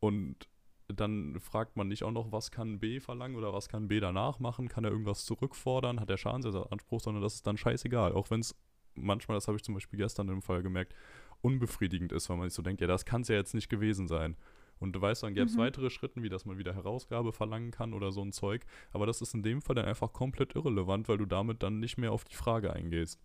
Und 0.00 0.48
dann 0.88 1.38
fragt 1.40 1.76
man 1.76 1.88
nicht 1.88 2.02
auch 2.04 2.12
noch, 2.12 2.32
was 2.32 2.50
kann 2.50 2.78
B 2.78 3.00
verlangen 3.00 3.36
oder 3.36 3.52
was 3.52 3.68
kann 3.68 3.88
B 3.88 4.00
danach 4.00 4.38
machen? 4.38 4.68
Kann 4.68 4.84
er 4.84 4.90
irgendwas 4.90 5.24
zurückfordern? 5.24 6.00
Hat 6.00 6.10
er 6.10 6.16
Schadensersatzanspruch? 6.16 7.00
Sondern 7.00 7.22
das 7.22 7.34
ist 7.34 7.46
dann 7.46 7.56
scheißegal. 7.56 8.12
Auch 8.12 8.30
wenn 8.30 8.40
es 8.40 8.54
manchmal, 8.94 9.36
das 9.36 9.48
habe 9.48 9.56
ich 9.56 9.64
zum 9.64 9.74
Beispiel 9.74 9.98
gestern 9.98 10.28
im 10.28 10.42
Fall 10.42 10.62
gemerkt, 10.62 10.94
unbefriedigend 11.42 12.12
ist, 12.12 12.28
weil 12.30 12.36
man 12.36 12.48
sich 12.48 12.54
so 12.56 12.62
denkt, 12.62 12.80
ja, 12.80 12.86
das 12.86 13.04
kann 13.04 13.22
es 13.22 13.28
ja 13.28 13.36
jetzt 13.36 13.54
nicht 13.54 13.68
gewesen 13.68 14.08
sein. 14.08 14.36
Und 14.78 14.92
du 14.94 15.00
weißt, 15.00 15.22
dann 15.22 15.34
gäbe 15.34 15.46
es 15.46 15.56
Mhm. 15.56 15.60
weitere 15.60 15.90
Schritte, 15.90 16.22
wie 16.22 16.28
dass 16.28 16.44
man 16.44 16.58
wieder 16.58 16.74
Herausgabe 16.74 17.32
verlangen 17.32 17.70
kann 17.70 17.94
oder 17.94 18.12
so 18.12 18.22
ein 18.22 18.32
Zeug. 18.32 18.64
Aber 18.92 19.06
das 19.06 19.22
ist 19.22 19.34
in 19.34 19.42
dem 19.42 19.62
Fall 19.62 19.74
dann 19.74 19.86
einfach 19.86 20.12
komplett 20.12 20.54
irrelevant, 20.54 21.08
weil 21.08 21.18
du 21.18 21.26
damit 21.26 21.62
dann 21.62 21.80
nicht 21.80 21.96
mehr 21.96 22.12
auf 22.12 22.24
die 22.24 22.34
Frage 22.34 22.72
eingehst. 22.72 23.20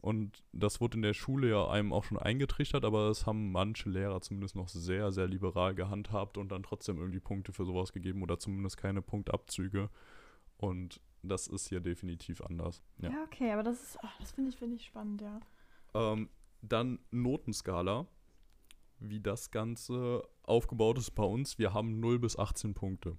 Und 0.00 0.42
das 0.52 0.80
wurde 0.80 0.96
in 0.96 1.02
der 1.02 1.14
Schule 1.14 1.50
ja 1.50 1.68
einem 1.68 1.92
auch 1.92 2.04
schon 2.04 2.18
eingetrichtert, 2.18 2.84
aber 2.84 3.08
das 3.08 3.26
haben 3.26 3.52
manche 3.52 3.88
Lehrer 3.90 4.20
zumindest 4.20 4.56
noch 4.56 4.68
sehr, 4.68 5.12
sehr 5.12 5.28
liberal 5.28 5.74
gehandhabt 5.74 6.38
und 6.38 6.50
dann 6.50 6.62
trotzdem 6.62 6.98
irgendwie 6.98 7.20
Punkte 7.20 7.52
für 7.52 7.64
sowas 7.64 7.92
gegeben 7.92 8.22
oder 8.22 8.38
zumindest 8.38 8.76
keine 8.78 9.02
Punktabzüge. 9.02 9.90
Und 10.56 11.00
das 11.22 11.46
ist 11.48 11.68
hier 11.68 11.80
definitiv 11.80 12.40
anders. 12.42 12.82
Ja, 12.98 13.10
Ja. 13.10 13.24
okay, 13.24 13.52
aber 13.52 13.62
das 13.62 13.82
ist, 13.82 13.98
oh, 14.02 14.08
das 14.20 14.32
finde 14.32 14.50
ich, 14.50 14.56
finde 14.56 14.76
ich 14.76 14.86
spannend, 14.86 15.20
ja. 15.20 15.40
Ähm, 15.94 16.28
dann 16.62 16.98
Notenskala, 17.10 18.06
wie 18.98 19.20
das 19.20 19.50
Ganze 19.50 20.22
aufgebaut 20.42 20.98
ist 20.98 21.10
bei 21.12 21.24
uns. 21.24 21.58
Wir 21.58 21.72
haben 21.74 22.00
0 22.00 22.18
bis 22.18 22.38
18 22.38 22.74
Punkte. 22.74 23.16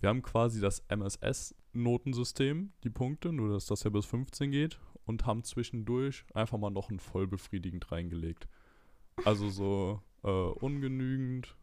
Wir 0.00 0.08
haben 0.08 0.22
quasi 0.22 0.60
das 0.60 0.80
MSS-Notensystem, 0.88 2.72
die 2.84 2.90
Punkte, 2.90 3.32
nur 3.32 3.50
dass 3.52 3.66
das 3.66 3.82
ja 3.84 3.90
bis 3.90 4.06
15 4.06 4.50
geht, 4.50 4.78
und 5.08 5.24
haben 5.24 5.42
zwischendurch 5.42 6.24
einfach 6.34 6.58
mal 6.58 6.70
noch 6.70 6.90
ein 6.90 7.00
voll 7.00 7.26
befriedigend 7.26 7.90
reingelegt. 7.90 8.46
Also 9.24 9.48
so 9.48 10.02
äh, 10.22 10.28
ungenügend 10.28 11.56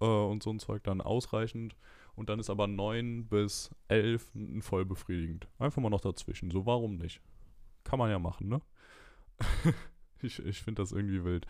äh, 0.00 0.04
und 0.04 0.42
so 0.42 0.50
ein 0.50 0.58
Zeug 0.58 0.82
dann 0.82 1.00
ausreichend. 1.00 1.76
Und 2.14 2.28
dann 2.28 2.40
ist 2.40 2.50
aber 2.50 2.66
9 2.66 3.26
bis 3.28 3.70
11 3.88 4.34
ein 4.34 4.62
voll 4.62 4.84
befriedigend. 4.84 5.48
Einfach 5.58 5.80
mal 5.80 5.90
noch 5.90 6.00
dazwischen. 6.00 6.50
So, 6.50 6.66
warum 6.66 6.96
nicht? 6.96 7.22
Kann 7.84 7.98
man 7.98 8.10
ja 8.10 8.18
machen, 8.18 8.48
ne? 8.48 8.60
ich 10.22 10.44
ich 10.44 10.60
finde 10.60 10.82
das 10.82 10.92
irgendwie 10.92 11.24
wild. 11.24 11.46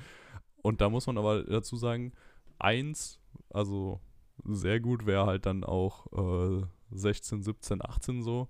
Und 0.63 0.81
da 0.81 0.89
muss 0.89 1.07
man 1.07 1.19
aber 1.19 1.43
dazu 1.43 1.77
sagen, 1.77 2.13
1, 2.59 3.19
also 3.51 4.01
sehr 4.45 4.81
gut 4.81 5.07
wäre 5.07 5.27
halt 5.27 5.47
dann 5.47 5.65
auch 5.65 6.07
äh, 6.13 6.65
16, 6.91 7.43
17, 7.43 7.83
18 7.83 8.23
so. 8.23 8.49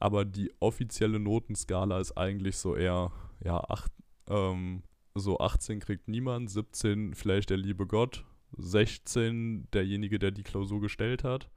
Aber 0.00 0.24
die 0.24 0.50
offizielle 0.60 1.20
Notenskala 1.20 2.00
ist 2.00 2.16
eigentlich 2.16 2.56
so 2.56 2.74
eher, 2.74 3.12
ja, 3.44 3.60
8, 3.60 3.92
ähm, 4.28 4.82
so 5.14 5.38
18 5.38 5.78
kriegt 5.80 6.08
niemand, 6.08 6.50
17 6.50 7.14
vielleicht 7.14 7.50
der 7.50 7.58
liebe 7.58 7.86
Gott, 7.86 8.24
16 8.56 9.68
derjenige, 9.72 10.18
der 10.18 10.30
die 10.30 10.42
Klausur 10.42 10.80
gestellt 10.80 11.22
hat. 11.22 11.50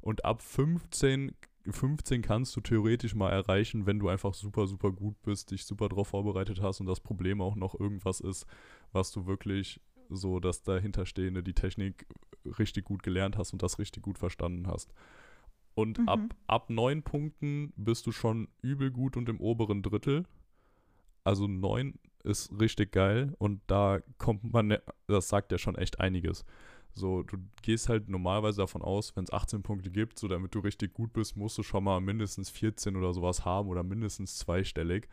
Und 0.00 0.24
ab 0.24 0.40
15, 0.40 1.32
15 1.68 2.22
kannst 2.22 2.56
du 2.56 2.62
theoretisch 2.62 3.14
mal 3.14 3.30
erreichen, 3.30 3.84
wenn 3.86 3.98
du 3.98 4.08
einfach 4.08 4.32
super, 4.32 4.66
super 4.66 4.90
gut 4.90 5.20
bist, 5.22 5.50
dich 5.50 5.66
super 5.66 5.90
drauf 5.90 6.08
vorbereitet 6.08 6.62
hast 6.62 6.80
und 6.80 6.86
das 6.86 7.00
Problem 7.00 7.42
auch 7.42 7.56
noch 7.56 7.78
irgendwas 7.78 8.20
ist, 8.20 8.46
was 8.92 9.12
du 9.12 9.26
wirklich 9.26 9.80
so 10.08 10.40
das 10.40 10.62
dahinterstehende, 10.62 11.42
die 11.42 11.54
Technik 11.54 12.06
richtig 12.58 12.84
gut 12.86 13.02
gelernt 13.02 13.36
hast 13.36 13.52
und 13.52 13.62
das 13.62 13.78
richtig 13.78 14.02
gut 14.02 14.18
verstanden 14.18 14.66
hast. 14.66 14.92
Und 15.74 15.98
Mhm. 15.98 16.08
ab, 16.08 16.20
ab 16.46 16.70
neun 16.70 17.02
Punkten 17.02 17.72
bist 17.76 18.06
du 18.06 18.12
schon 18.12 18.48
übel 18.60 18.90
gut 18.90 19.16
und 19.16 19.28
im 19.28 19.40
oberen 19.40 19.82
Drittel. 19.82 20.24
Also 21.24 21.46
neun 21.46 21.94
ist 22.24 22.52
richtig 22.60 22.92
geil 22.92 23.34
und 23.38 23.60
da 23.66 24.00
kommt 24.18 24.52
man, 24.52 24.76
das 25.06 25.28
sagt 25.28 25.52
ja 25.52 25.58
schon 25.58 25.76
echt 25.76 26.00
einiges. 26.00 26.44
So, 26.94 27.22
du 27.22 27.38
gehst 27.62 27.88
halt 27.88 28.08
normalerweise 28.08 28.58
davon 28.58 28.82
aus, 28.82 29.16
wenn 29.16 29.24
es 29.24 29.32
18 29.32 29.62
Punkte 29.62 29.90
gibt, 29.90 30.18
so 30.18 30.28
damit 30.28 30.54
du 30.54 30.58
richtig 30.60 30.92
gut 30.92 31.12
bist, 31.12 31.36
musst 31.36 31.56
du 31.56 31.62
schon 31.62 31.84
mal 31.84 32.00
mindestens 32.00 32.50
14 32.50 32.96
oder 32.96 33.14
sowas 33.14 33.44
haben 33.44 33.68
oder 33.68 33.82
mindestens 33.82 34.36
zweistellig. 34.36 35.08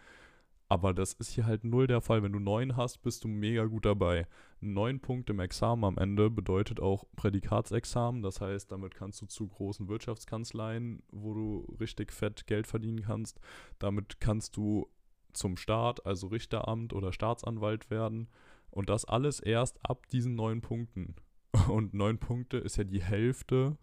Aber 0.72 0.94
das 0.94 1.14
ist 1.14 1.32
hier 1.32 1.48
halt 1.48 1.64
null 1.64 1.88
der 1.88 2.00
Fall. 2.00 2.22
Wenn 2.22 2.32
du 2.32 2.40
neun 2.40 2.78
hast, 2.78 3.02
bist 3.02 3.24
du 3.24 3.28
mega 3.28 3.66
gut 3.66 3.86
dabei. 3.86 4.28
Neun 4.62 5.00
Punkte 5.00 5.34
im 5.34 5.40
Examen 5.40 5.84
am 5.84 5.98
Ende 5.98 6.30
bedeutet 6.30 6.80
auch 6.80 7.06
Prädikatsexamen. 7.16 8.22
Das 8.22 8.40
heißt, 8.40 8.72
damit 8.72 8.94
kannst 8.94 9.20
du 9.24 9.26
zu 9.26 9.48
großen 9.48 9.88
Wirtschaftskanzleien, 9.88 11.02
wo 11.12 11.34
du 11.34 11.76
richtig 11.80 12.14
fett 12.14 12.46
Geld 12.46 12.68
verdienen 12.68 13.02
kannst. 13.02 13.40
Damit 13.80 14.20
kannst 14.20 14.58
du 14.58 14.88
zum 15.34 15.58
Staat, 15.58 16.06
also 16.06 16.28
Richteramt 16.28 16.94
oder 16.94 17.14
Staatsanwalt 17.14 17.90
werden. 17.90 18.30
Und 18.70 18.92
das 18.92 19.06
alles 19.06 19.40
erst 19.40 19.80
ab 19.82 20.08
diesen 20.10 20.36
neun 20.36 20.62
Punkten. 20.62 21.16
Und 21.68 21.96
neun 21.96 22.20
Punkte 22.20 22.58
ist 22.58 22.78
ja 22.78 22.84
die 22.84 23.02
Hälfte 23.02 23.76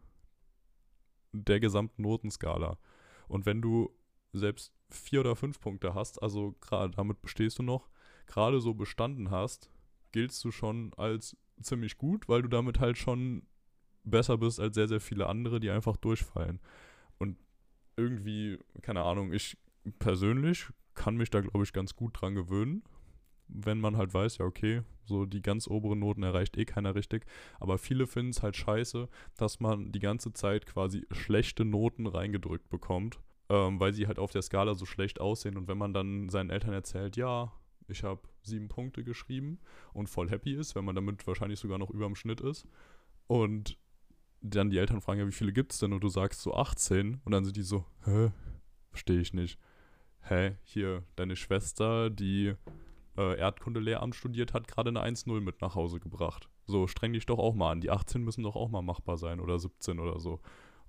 der 1.32 1.58
gesamten 1.58 2.02
Notenskala. 2.02 2.78
Und 3.26 3.44
wenn 3.44 3.60
du 3.60 3.90
selbst 4.38 4.72
vier 4.90 5.20
oder 5.20 5.36
fünf 5.36 5.60
Punkte 5.60 5.94
hast, 5.94 6.22
also 6.22 6.54
gerade 6.60 6.94
damit 6.94 7.20
bestehst 7.22 7.58
du 7.58 7.62
noch, 7.62 7.88
gerade 8.26 8.60
so 8.60 8.74
bestanden 8.74 9.30
hast, 9.30 9.70
giltst 10.12 10.44
du 10.44 10.50
schon 10.50 10.92
als 10.96 11.36
ziemlich 11.60 11.98
gut, 11.98 12.28
weil 12.28 12.42
du 12.42 12.48
damit 12.48 12.80
halt 12.80 12.98
schon 12.98 13.46
besser 14.04 14.38
bist 14.38 14.60
als 14.60 14.74
sehr, 14.74 14.88
sehr 14.88 15.00
viele 15.00 15.26
andere, 15.26 15.60
die 15.60 15.70
einfach 15.70 15.96
durchfallen. 15.96 16.60
Und 17.18 17.36
irgendwie, 17.96 18.58
keine 18.82 19.02
Ahnung, 19.02 19.32
ich 19.32 19.56
persönlich 19.98 20.68
kann 20.94 21.16
mich 21.16 21.30
da, 21.30 21.40
glaube 21.40 21.64
ich, 21.64 21.72
ganz 21.72 21.94
gut 21.94 22.20
dran 22.20 22.34
gewöhnen, 22.34 22.82
wenn 23.48 23.80
man 23.80 23.96
halt 23.96 24.12
weiß, 24.12 24.38
ja, 24.38 24.44
okay, 24.44 24.82
so 25.04 25.24
die 25.24 25.42
ganz 25.42 25.68
oberen 25.68 26.00
Noten 26.00 26.22
erreicht 26.22 26.56
eh 26.56 26.64
keiner 26.64 26.94
richtig. 26.94 27.26
Aber 27.60 27.78
viele 27.78 28.06
finden 28.06 28.30
es 28.30 28.42
halt 28.42 28.56
scheiße, 28.56 29.08
dass 29.36 29.60
man 29.60 29.92
die 29.92 30.00
ganze 30.00 30.32
Zeit 30.32 30.66
quasi 30.66 31.06
schlechte 31.12 31.64
Noten 31.64 32.06
reingedrückt 32.06 32.68
bekommt, 32.68 33.20
ähm, 33.48 33.80
weil 33.80 33.92
sie 33.92 34.06
halt 34.06 34.18
auf 34.18 34.32
der 34.32 34.42
Skala 34.42 34.74
so 34.74 34.86
schlecht 34.86 35.20
aussehen. 35.20 35.56
Und 35.56 35.68
wenn 35.68 35.78
man 35.78 35.92
dann 35.92 36.28
seinen 36.28 36.50
Eltern 36.50 36.72
erzählt, 36.72 37.16
ja, 37.16 37.52
ich 37.88 38.02
habe 38.02 38.22
sieben 38.42 38.68
Punkte 38.68 39.04
geschrieben 39.04 39.60
und 39.92 40.08
voll 40.08 40.30
happy 40.30 40.54
ist, 40.54 40.74
wenn 40.74 40.84
man 40.84 40.94
damit 40.94 41.26
wahrscheinlich 41.26 41.60
sogar 41.60 41.78
noch 41.78 41.90
über 41.90 42.06
dem 42.06 42.16
Schnitt 42.16 42.40
ist. 42.40 42.66
Und 43.26 43.78
dann 44.40 44.70
die 44.70 44.78
Eltern 44.78 45.00
fragen 45.00 45.20
ja, 45.20 45.26
wie 45.26 45.32
viele 45.32 45.52
gibt 45.52 45.72
es 45.72 45.78
denn? 45.78 45.92
Und 45.92 46.02
du 46.02 46.08
sagst 46.08 46.42
so 46.42 46.54
18. 46.54 47.20
Und 47.24 47.32
dann 47.32 47.44
sind 47.44 47.56
die 47.56 47.62
so, 47.62 47.84
hä? 48.04 48.30
Verstehe 48.90 49.20
ich 49.20 49.32
nicht. 49.32 49.58
Hä? 50.20 50.56
Hier, 50.64 51.04
deine 51.16 51.36
Schwester, 51.36 52.10
die 52.10 52.54
äh, 53.16 53.38
Erdkundelehramt 53.38 54.14
studiert 54.14 54.54
hat, 54.54 54.68
gerade 54.68 54.90
eine 54.90 55.02
1-0 55.02 55.40
mit 55.40 55.60
nach 55.60 55.74
Hause 55.74 56.00
gebracht. 56.00 56.48
So, 56.66 56.86
streng 56.86 57.12
dich 57.12 57.26
doch 57.26 57.38
auch 57.38 57.54
mal 57.54 57.72
an. 57.72 57.80
Die 57.80 57.90
18 57.90 58.22
müssen 58.22 58.42
doch 58.42 58.56
auch 58.56 58.68
mal 58.68 58.82
machbar 58.82 59.16
sein 59.16 59.40
oder 59.40 59.58
17 59.58 59.98
oder 59.98 60.18
so. 60.18 60.40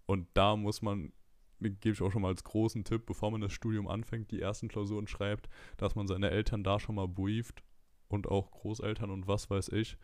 Und 0.06 0.28
da 0.34 0.56
muss 0.56 0.82
man, 0.82 1.12
gebe 1.60 1.92
ich 1.92 2.02
auch 2.02 2.12
schon 2.12 2.22
mal 2.22 2.30
als 2.30 2.44
großen 2.44 2.84
Tipp, 2.84 3.06
bevor 3.06 3.32
man 3.32 3.42
das 3.42 3.54
Studium 3.54 3.88
anfängt, 3.88 4.32
die 4.32 4.42
ersten 4.42 4.68
Klausuren 4.68 5.08
schreibt, 5.08 5.50
dass 5.78 5.96
man 5.96 6.08
seine 6.08 6.30
Eltern 6.30 6.64
da 6.64 6.80
schon 6.80 6.96
mal 6.96 7.08
brieft 7.08 7.64
und 8.08 8.28
auch 8.28 8.52
Großeltern 8.52 9.10
und 9.10 9.28
was 9.28 9.50
weiß 9.50 9.70
ich, 9.70 9.98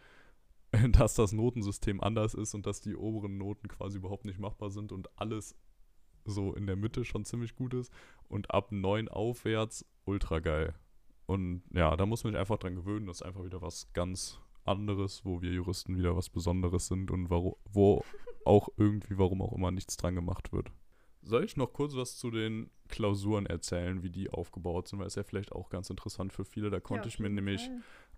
dass 0.91 1.13
das 1.15 1.31
Notensystem 1.31 2.01
anders 2.01 2.33
ist 2.33 2.53
und 2.55 2.65
dass 2.65 2.81
die 2.81 2.95
oberen 2.95 3.37
Noten 3.37 3.67
quasi 3.67 3.97
überhaupt 3.97 4.25
nicht 4.25 4.39
machbar 4.39 4.71
sind 4.71 4.91
und 4.91 5.09
alles 5.19 5.55
so 6.25 6.53
in 6.53 6.67
der 6.67 6.75
Mitte 6.75 7.05
schon 7.05 7.25
ziemlich 7.25 7.55
gut 7.55 7.73
ist 7.73 7.91
und 8.27 8.51
ab 8.51 8.71
9 8.71 9.07
aufwärts 9.09 9.85
ultra 10.05 10.39
geil. 10.39 10.73
Und 11.25 11.63
ja, 11.73 11.95
da 11.95 12.05
muss 12.05 12.23
man 12.23 12.33
sich 12.33 12.39
einfach 12.39 12.57
dran 12.57 12.75
gewöhnen, 12.75 13.07
das 13.07 13.17
ist 13.17 13.23
einfach 13.23 13.43
wieder 13.43 13.61
was 13.61 13.91
ganz 13.93 14.39
anderes, 14.65 15.25
wo 15.25 15.41
wir 15.41 15.51
Juristen 15.51 15.97
wieder 15.97 16.15
was 16.15 16.29
Besonderes 16.29 16.87
sind 16.87 17.11
und 17.11 17.29
wo 17.29 18.03
auch 18.45 18.69
irgendwie, 18.77 19.17
warum 19.17 19.41
auch 19.41 19.53
immer, 19.53 19.71
nichts 19.71 19.97
dran 19.97 20.15
gemacht 20.15 20.51
wird. 20.51 20.71
Soll 21.23 21.45
ich 21.45 21.55
noch 21.55 21.71
kurz 21.73 21.95
was 21.95 22.17
zu 22.17 22.31
den 22.31 22.69
Klausuren 22.89 23.45
erzählen, 23.45 24.03
wie 24.03 24.09
die 24.09 24.29
aufgebaut 24.29 24.87
sind, 24.87 24.99
weil 24.99 25.07
es 25.07 25.15
ja 25.15 25.23
vielleicht 25.23 25.51
auch 25.51 25.69
ganz 25.69 25.89
interessant 25.89 26.33
für 26.33 26.45
viele. 26.45 26.69
Da 26.69 26.79
konnte 26.79 27.07
ich 27.07 27.19
mir 27.19 27.29
nämlich 27.29 27.71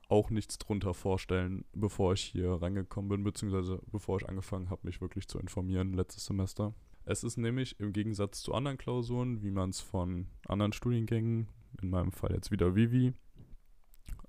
auch 0.09 0.29
nichts 0.29 0.57
drunter 0.57 0.93
vorstellen, 0.93 1.65
bevor 1.73 2.13
ich 2.13 2.21
hier 2.21 2.51
rangekommen 2.51 3.09
bin, 3.09 3.23
beziehungsweise 3.23 3.81
bevor 3.91 4.17
ich 4.17 4.27
angefangen 4.27 4.69
habe, 4.69 4.81
mich 4.83 5.01
wirklich 5.01 5.27
zu 5.27 5.39
informieren 5.39 5.93
letztes 5.93 6.25
Semester. 6.25 6.73
Es 7.05 7.23
ist 7.23 7.37
nämlich 7.37 7.79
im 7.79 7.93
Gegensatz 7.93 8.41
zu 8.41 8.53
anderen 8.53 8.77
Klausuren, 8.77 9.43
wie 9.43 9.51
man 9.51 9.69
es 9.69 9.79
von 9.79 10.27
anderen 10.47 10.73
Studiengängen, 10.73 11.47
in 11.81 11.89
meinem 11.89 12.11
Fall 12.11 12.33
jetzt 12.33 12.51
wieder 12.51 12.75
Vivi, 12.75 13.13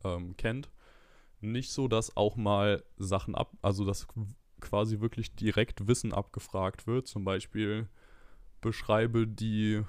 ähm, 0.05 0.37
kennt, 0.37 0.71
nicht 1.41 1.71
so, 1.71 1.89
dass 1.89 2.17
auch 2.17 2.37
mal 2.37 2.85
Sachen 2.99 3.35
ab, 3.35 3.53
also 3.63 3.85
dass 3.85 4.07
quasi 4.61 5.01
wirklich 5.01 5.35
direkt 5.35 5.87
Wissen 5.87 6.13
abgefragt 6.13 6.87
wird. 6.87 7.07
Zum 7.07 7.25
Beispiel 7.25 7.89
beschreibe 8.61 9.27
die 9.27 9.83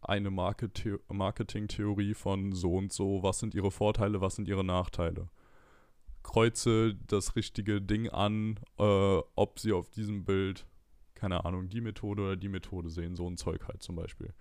eine 0.00 0.30
Market 0.30 0.86
Marketingtheorie 1.08 2.14
von 2.14 2.52
so 2.52 2.74
und 2.74 2.92
so, 2.92 3.22
was 3.22 3.38
sind 3.38 3.54
ihre 3.54 3.70
Vorteile, 3.70 4.20
was 4.20 4.36
sind 4.36 4.48
ihre 4.48 4.64
Nachteile. 4.64 5.28
kreuze 6.22 6.94
das 7.06 7.36
richtige 7.36 7.80
Ding 7.82 8.08
an, 8.08 8.58
äh, 8.78 9.20
ob 9.36 9.58
sie 9.58 9.72
auf 9.72 9.90
diesem 9.90 10.24
Bild, 10.24 10.66
keine 11.14 11.44
Ahnung, 11.44 11.68
die 11.68 11.80
Methode 11.80 12.22
oder 12.22 12.36
die 12.36 12.48
Methode 12.48 12.90
sehen. 12.90 13.14
So 13.14 13.28
ein 13.28 13.36
Zeug 13.36 13.68
halt 13.68 13.82
zum 13.82 13.96
Beispiel. 13.96 14.32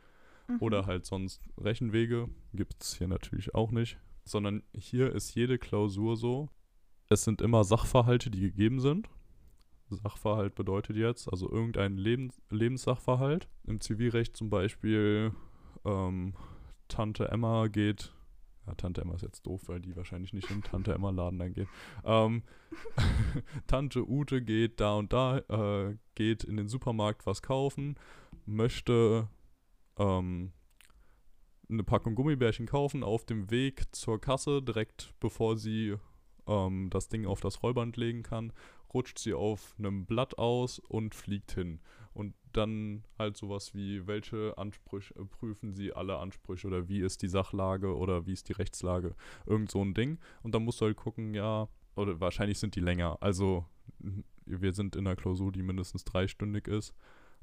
Mhm. 0.48 0.58
Oder 0.60 0.86
halt 0.86 1.06
sonst 1.06 1.42
Rechenwege 1.58 2.30
gibt 2.54 2.82
es 2.82 2.98
hier 2.98 3.08
natürlich 3.08 3.54
auch 3.54 3.72
nicht. 3.72 3.98
Sondern 4.26 4.64
hier 4.74 5.14
ist 5.14 5.36
jede 5.36 5.58
Klausur 5.58 6.16
so, 6.16 6.50
es 7.10 7.24
sind 7.24 7.42
immer 7.42 7.64
Sachverhalte, 7.64 8.32
die 8.32 8.40
gegeben 8.40 8.80
sind. 8.80 9.10
Sachverhalt 9.96 10.56
bedeutet 10.56 10.96
jetzt, 10.96 11.30
also 11.30 11.50
irgendein 11.50 11.98
Lebens 11.98 12.42
Lebenssachverhalt. 12.50 13.48
Im 13.66 13.80
Zivilrecht 13.80 14.36
zum 14.36 14.50
Beispiel, 14.50 15.32
ähm, 15.86 16.34
Tante 16.88 17.30
Emma 17.30 17.68
geht, 17.68 18.14
ja, 18.68 18.76
Tante 18.76 19.02
Emma 19.02 19.16
ist 19.16 19.24
jetzt 19.24 19.46
doof, 19.46 19.64
weil 19.68 19.82
die 19.82 19.96
wahrscheinlich 19.96 20.34
nicht 20.34 20.50
im 20.52 20.64
Tante 20.64 20.94
Emma 20.94 21.10
Laden 21.10 21.40
dann 21.40 21.54
geht. 21.54 21.68
Ähm, 22.06 22.44
Tante 23.68 24.08
Ute 24.08 24.42
geht 24.42 24.80
da 24.80 24.96
und 24.96 25.12
da, 25.12 25.40
äh, 25.40 25.98
geht 26.16 26.44
in 26.44 26.58
den 26.58 26.68
Supermarkt 26.68 27.26
was 27.26 27.42
kaufen, 27.42 27.96
möchte 28.46 29.28
ähm, 29.98 30.54
eine 31.70 31.84
Packung 31.84 32.16
Gummibärchen 32.16 32.66
kaufen 32.66 33.04
auf 33.04 33.26
dem 33.26 33.50
Weg 33.52 33.84
zur 33.94 34.20
Kasse, 34.20 34.62
direkt 34.62 35.14
bevor 35.20 35.58
sie 35.58 35.96
ähm, 36.48 36.90
das 36.90 37.10
Ding 37.10 37.26
auf 37.26 37.42
das 37.42 37.64
Rollband 37.64 37.98
legen 37.98 38.24
kann, 38.24 38.54
rutscht 38.94 39.18
sie 39.20 39.34
auf 39.34 39.76
einem 39.78 40.06
Blatt 40.06 40.38
aus 40.38 40.80
und 40.80 41.16
fliegt 41.16 41.52
hin. 41.54 41.80
Und 42.14 42.36
dann 42.52 43.04
halt 43.18 43.36
sowas 43.36 43.74
wie, 43.74 44.06
welche 44.06 44.56
Ansprüche 44.58 45.16
äh, 45.16 45.26
prüfen 45.26 45.74
sie 45.74 45.94
alle 45.94 46.18
Ansprüche 46.20 46.68
oder 46.68 46.88
wie 46.88 47.00
ist 47.02 47.22
die 47.24 47.28
Sachlage 47.28 47.96
oder 47.98 48.28
wie 48.28 48.34
ist 48.34 48.50
die 48.50 48.54
Rechtslage. 48.54 49.16
Irgend 49.48 49.72
so 49.72 49.84
ein 49.84 49.94
Ding. 49.96 50.20
Und 50.44 50.54
dann 50.54 50.64
musst 50.64 50.80
du 50.80 50.86
halt 50.86 50.96
gucken, 50.98 51.34
ja, 51.34 51.68
oder 51.96 52.20
wahrscheinlich 52.20 52.60
sind 52.60 52.76
die 52.76 52.80
länger. 52.82 53.18
Also 53.22 53.66
wir 54.46 54.74
sind 54.74 54.96
in 54.96 55.08
einer 55.08 55.16
Klausur, 55.16 55.52
die 55.52 55.64
mindestens 55.64 56.04
dreistündig 56.04 56.68
ist. 56.68 56.94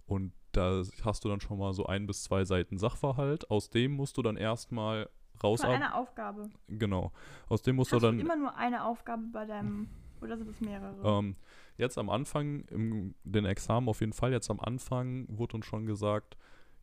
Und 0.07 0.33
da 0.53 0.83
hast 1.05 1.25
du 1.25 1.29
dann 1.29 1.41
schon 1.41 1.59
mal 1.59 1.73
so 1.73 1.87
ein 1.87 2.07
bis 2.07 2.25
zwei 2.25 2.45
Seiten 2.45 2.79
Sachverhalt. 2.79 3.51
Aus 3.51 3.71
dem 3.71 3.93
musst 3.93 4.17
du 4.17 4.23
dann 4.23 4.37
erstmal 4.37 5.09
Für 5.37 5.43
rausarbeiten. 5.47 5.83
eine 5.85 5.95
Aufgabe. 5.95 6.51
Genau. 6.69 7.13
Aus 7.49 7.63
dem 7.63 7.77
musst 7.77 7.93
Hast 7.93 8.03
du 8.03 8.07
du 8.07 8.13
dann. 8.13 8.21
immer 8.21 8.37
nur 8.37 8.57
eine 8.57 8.85
Aufgabe 8.85 9.23
bei 9.33 9.47
deinem, 9.47 9.89
oder 10.23 10.37
sind 10.37 10.51
es 10.51 10.61
mehrere? 10.61 11.19
Ähm, 11.19 11.37
jetzt 11.77 11.99
am 11.99 12.11
Anfang, 12.11 12.65
im 12.71 13.15
den 13.25 13.45
Examen 13.45 13.89
auf 13.89 14.01
jeden 14.01 14.13
Fall, 14.13 14.33
jetzt 14.33 14.51
am 14.51 14.61
Anfang 14.61 15.27
wurde 15.29 15.57
uns 15.57 15.67
schon 15.67 15.87
gesagt, 15.87 16.37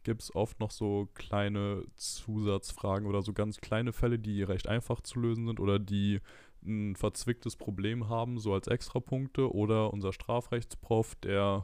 gibt 0.03 0.21
es 0.21 0.33
oft 0.35 0.59
noch 0.59 0.71
so 0.71 1.09
kleine 1.15 1.83
Zusatzfragen 1.95 3.07
oder 3.07 3.21
so 3.21 3.33
ganz 3.33 3.59
kleine 3.59 3.91
Fälle, 3.91 4.19
die 4.19 4.41
recht 4.43 4.67
einfach 4.67 5.01
zu 5.01 5.19
lösen 5.19 5.47
sind 5.47 5.59
oder 5.59 5.79
die 5.79 6.21
ein 6.65 6.95
verzwicktes 6.95 7.55
Problem 7.55 8.09
haben, 8.09 8.39
so 8.39 8.53
als 8.53 8.67
Extrapunkte. 8.67 9.53
Oder 9.53 9.93
unser 9.93 10.13
Strafrechtsprof, 10.13 11.15
der 11.15 11.63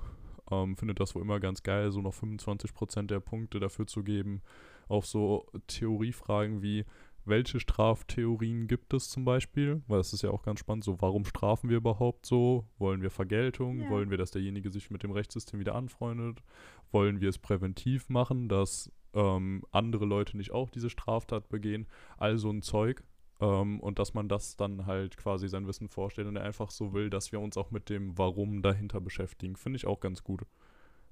ähm, 0.52 0.76
findet 0.76 1.00
das 1.00 1.16
wohl 1.16 1.22
immer 1.22 1.40
ganz 1.40 1.64
geil, 1.64 1.92
so 1.92 2.02
noch 2.02 2.14
25% 2.14 3.08
der 3.08 3.20
Punkte 3.20 3.60
dafür 3.60 3.88
zu 3.88 4.04
geben, 4.04 4.42
auf 4.88 5.06
so 5.06 5.46
Theoriefragen 5.68 6.62
wie, 6.62 6.86
welche 7.26 7.60
Straftheorien 7.60 8.68
gibt 8.68 8.94
es 8.94 9.10
zum 9.10 9.26
Beispiel? 9.26 9.82
Weil 9.88 9.98
das 9.98 10.14
ist 10.14 10.24
ja 10.24 10.30
auch 10.30 10.44
ganz 10.44 10.60
spannend. 10.60 10.84
So, 10.84 11.02
warum 11.02 11.26
strafen 11.26 11.70
wir 11.70 11.78
überhaupt 11.78 12.26
so? 12.26 12.66
Wollen 12.78 13.02
wir 13.02 13.10
Vergeltung? 13.10 13.80
Ja. 13.80 13.90
Wollen 13.90 14.10
wir, 14.10 14.18
dass 14.18 14.32
derjenige 14.32 14.70
sich 14.70 14.90
mit 14.90 15.04
dem 15.04 15.12
Rechtssystem 15.12 15.60
wieder 15.60 15.76
anfreundet? 15.76 16.44
Wollen 16.92 17.22
wir 17.22 17.30
es 17.30 17.38
präventiv 17.38 18.10
machen, 18.10 18.50
dass 18.50 18.92
ähm, 19.14 19.64
andere 19.72 20.06
Leute 20.06 20.38
nicht 20.38 20.52
auch 20.52 20.70
diese 20.70 20.90
Straftat 20.90 21.50
begehen? 21.50 21.88
All 22.18 22.38
so 22.38 22.50
ein 22.50 22.62
Zeug. 22.62 23.04
Ähm, 23.40 23.80
und 23.80 24.00
dass 24.00 24.14
man 24.14 24.28
das 24.28 24.58
dann 24.58 24.86
halt 24.86 25.18
quasi 25.18 25.48
sein 25.48 25.68
Wissen 25.68 25.88
vorstellt 25.88 26.28
und 26.28 26.36
er 26.36 26.44
einfach 26.44 26.72
so 26.72 26.94
will, 26.94 27.10
dass 27.10 27.32
wir 27.32 27.40
uns 27.40 27.58
auch 27.58 27.72
mit 27.72 27.90
dem 27.90 28.18
Warum 28.18 28.62
dahinter 28.62 29.02
beschäftigen. 29.02 29.56
Finde 29.56 29.78
ich 29.78 29.88
auch 29.88 30.00
ganz 30.00 30.24
gut. 30.24 30.44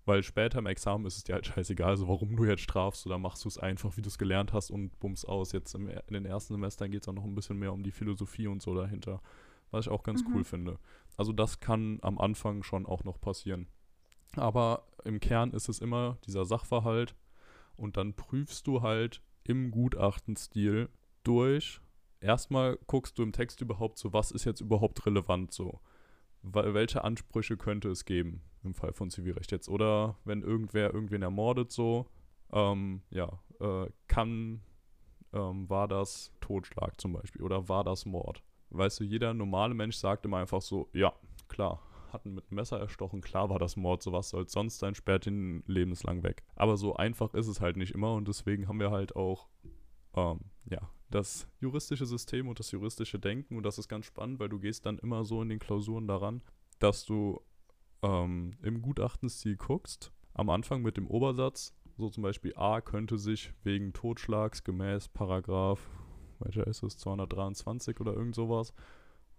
Weil 0.06 0.24
später 0.24 0.60
im 0.60 0.66
Examen 0.66 1.06
ist 1.06 1.18
es 1.18 1.24
dir 1.24 1.36
halt 1.36 1.45
scheißegal, 1.45 1.89
also 1.91 2.08
warum 2.08 2.36
du 2.36 2.45
jetzt 2.45 2.62
strafst 2.64 3.06
oder 3.06 3.20
machst 3.20 3.45
du 3.45 3.47
es 3.49 3.58
einfach, 3.60 3.97
wie 3.97 4.02
du 4.02 4.10
es 4.10 4.18
gelernt 4.18 4.52
hast 4.52 4.72
und 4.72 4.99
bums 4.99 5.26
aus. 5.26 5.52
Jetzt 5.52 5.76
im, 5.76 5.88
in 5.89 6.14
den 6.14 6.26
ersten 6.26 6.54
Semestern 6.56 6.89
geht 6.89 7.04
es 7.04 7.08
auch 7.08 7.14
noch 7.14 7.24
ein 7.24 7.36
bisschen 7.36 7.58
mehr 7.60 7.72
um 7.72 7.84
die 7.84 7.91
Philosophie 7.91 8.47
und 8.47 8.62
so 8.62 8.74
dahinter. 8.76 9.22
Was 9.70 9.86
ich 9.86 9.91
auch 9.91 10.04
ganz 10.04 10.24
Mhm. 10.24 10.34
cool 10.34 10.43
finde. 10.43 10.80
Also 11.18 11.34
das 11.34 11.60
kann 11.60 11.99
am 12.02 12.18
Anfang 12.18 12.64
schon 12.64 12.86
auch 12.86 13.04
noch 13.04 13.22
passieren. 13.22 13.68
Aber 14.36 14.88
im 15.06 15.20
Kern 15.20 15.52
ist 15.52 15.70
es 15.70 15.80
immer 15.80 16.18
dieser 16.26 16.45
Sachverhalt 16.45 17.16
und 17.76 17.95
dann 17.97 18.14
prüfst 18.16 18.66
du 18.66 18.82
halt 18.82 19.22
im 19.43 19.72
Gutachtenstil 19.72 20.89
durch. 21.24 21.80
Erstmal 22.22 22.78
guckst 22.88 23.18
du 23.18 23.24
im 23.24 23.34
Text 23.34 23.62
überhaupt 23.62 23.97
so, 23.97 24.14
was 24.14 24.32
ist 24.32 24.45
jetzt 24.45 24.62
überhaupt 24.62 25.06
relevant 25.06 25.52
so. 25.54 25.80
Wel- 26.44 26.74
Welche 26.74 27.04
Ansprüche 27.04 27.58
könnte 27.58 27.89
es 27.89 28.06
geben 28.06 28.42
im 28.64 28.74
Fall 28.74 28.94
von 28.94 29.10
Zivilrecht 29.10 29.52
jetzt? 29.52 29.70
Oder 29.70 30.18
wenn 30.26 30.42
irgendwer 30.42 30.94
irgendwen 30.94 31.22
ermordet 31.22 31.72
so, 31.72 32.08
ähm, 32.52 33.02
ja, 33.10 33.39
äh, 33.60 33.89
kann, 34.08 34.62
ähm, 35.34 35.70
war 35.70 35.88
das 35.88 36.32
Totschlag 36.42 37.00
zum 37.00 37.14
Beispiel 37.14 37.42
oder 37.44 37.70
war 37.70 37.84
das 37.84 38.06
Mord? 38.06 38.44
Weißt 38.70 39.00
du, 39.00 39.04
jeder 39.04 39.34
normale 39.34 39.74
Mensch 39.74 39.96
sagt 39.98 40.26
immer 40.26 40.38
einfach 40.38 40.62
so, 40.62 40.89
ja, 40.94 41.14
klar, 41.48 41.82
hatten 42.12 42.34
mit 42.34 42.52
Messer 42.52 42.80
erstochen, 42.80 43.22
klar 43.22 43.50
war 43.50 43.60
das 43.60 43.76
Mord, 43.78 44.02
so 44.04 44.12
was 44.12 44.30
soll 44.30 44.48
sonst 44.48 44.80
sein, 44.80 44.96
sperrt 44.96 45.28
ihn 45.28 45.64
lebenslang 45.68 46.24
weg. 46.24 46.44
Aber 46.56 46.78
so 46.78 46.96
einfach 46.96 47.34
ist 47.34 47.48
es 47.48 47.62
halt 47.62 47.78
nicht 47.78 47.94
immer 47.94 48.14
und 48.14 48.28
deswegen 48.28 48.68
haben 48.68 48.80
wir 48.80 48.92
halt 48.92 49.16
auch, 49.16 49.48
ähm, 50.16 50.39
ja, 50.66 50.89
das 51.09 51.47
juristische 51.59 52.05
System 52.05 52.47
und 52.47 52.59
das 52.59 52.72
juristische 52.72 53.20
Denken 53.20 53.57
und 53.57 53.64
das 53.64 53.78
ist 53.78 53.88
ganz 53.88 54.05
spannend, 54.05 54.39
weil 54.39 54.49
du 54.49 54.59
gehst 54.59 54.86
dann 54.86 54.99
immer 54.99 55.26
so 55.26 55.41
in 55.41 55.49
den 55.49 55.59
Klausuren 55.59 56.07
daran, 56.07 56.41
dass 56.80 57.05
du 57.05 57.41
ähm, 58.01 58.57
im 58.62 58.82
Gutachtenstil 58.82 59.57
guckst, 59.57 60.12
am 60.34 60.49
Anfang 60.49 60.82
mit 60.82 60.97
dem 60.97 61.07
Obersatz, 61.07 61.74
so 61.97 62.09
zum 62.09 62.24
Beispiel 62.24 62.53
A 62.55 62.82
könnte 62.82 63.18
sich 63.18 63.53
wegen 63.64 63.93
Totschlags 63.93 64.64
gemäß 64.64 65.09
Paragraph, 65.09 65.89
welcher 66.39 66.66
ist 66.66 66.84
es, 66.84 66.97
223 66.97 67.99
oder 67.99 68.14
irgend 68.14 68.36
sowas, 68.36 68.74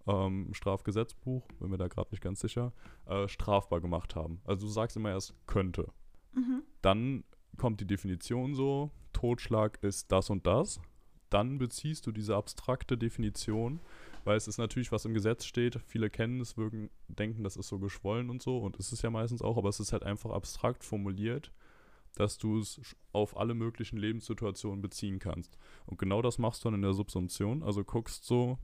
ähm, 0.07 0.49
Strafgesetzbuch, 0.53 1.47
bin 1.59 1.69
mir 1.69 1.77
da 1.77 1.87
gerade 1.87 2.09
nicht 2.11 2.21
ganz 2.21 2.39
sicher, 2.39 2.73
äh, 3.05 3.27
strafbar 3.27 3.81
gemacht 3.81 4.15
haben. 4.15 4.41
Also 4.45 4.67
du 4.67 4.71
sagst 4.71 4.95
immer 4.95 5.09
erst 5.09 5.33
könnte. 5.47 5.91
Mhm. 6.33 6.63
Dann 6.81 7.23
kommt 7.57 7.79
die 7.79 7.87
Definition 7.87 8.55
so, 8.55 8.91
Totschlag 9.11 9.81
ist 9.81 10.11
das 10.11 10.29
und 10.29 10.45
das. 10.45 10.79
Dann 11.29 11.57
beziehst 11.57 12.05
du 12.05 12.11
diese 12.11 12.35
abstrakte 12.35 12.97
Definition, 12.97 13.79
weil 14.23 14.37
es 14.37 14.47
ist 14.47 14.57
natürlich, 14.57 14.91
was 14.91 15.05
im 15.05 15.13
Gesetz 15.13 15.45
steht. 15.45 15.79
Viele 15.87 16.09
kennen 16.09 16.39
es, 16.39 16.57
wirken, 16.57 16.89
denken, 17.07 17.43
das 17.43 17.57
ist 17.57 17.67
so 17.67 17.79
geschwollen 17.79 18.29
und 18.29 18.41
so. 18.41 18.59
Und 18.59 18.77
es 18.79 18.91
ist 18.91 19.01
ja 19.01 19.09
meistens 19.09 19.41
auch, 19.41 19.57
aber 19.57 19.69
es 19.69 19.79
ist 19.79 19.93
halt 19.93 20.03
einfach 20.03 20.29
abstrakt 20.29 20.83
formuliert, 20.83 21.51
dass 22.15 22.37
du 22.37 22.59
es 22.59 22.79
auf 23.11 23.35
alle 23.35 23.55
möglichen 23.55 23.97
Lebenssituationen 23.97 24.81
beziehen 24.81 25.19
kannst. 25.19 25.57
Und 25.87 25.97
genau 25.97 26.21
das 26.21 26.37
machst 26.37 26.63
du 26.63 26.67
dann 26.67 26.75
in 26.75 26.81
der 26.83 26.93
Subsumption. 26.93 27.63
Also 27.63 27.83
guckst 27.83 28.25
so, 28.25 28.59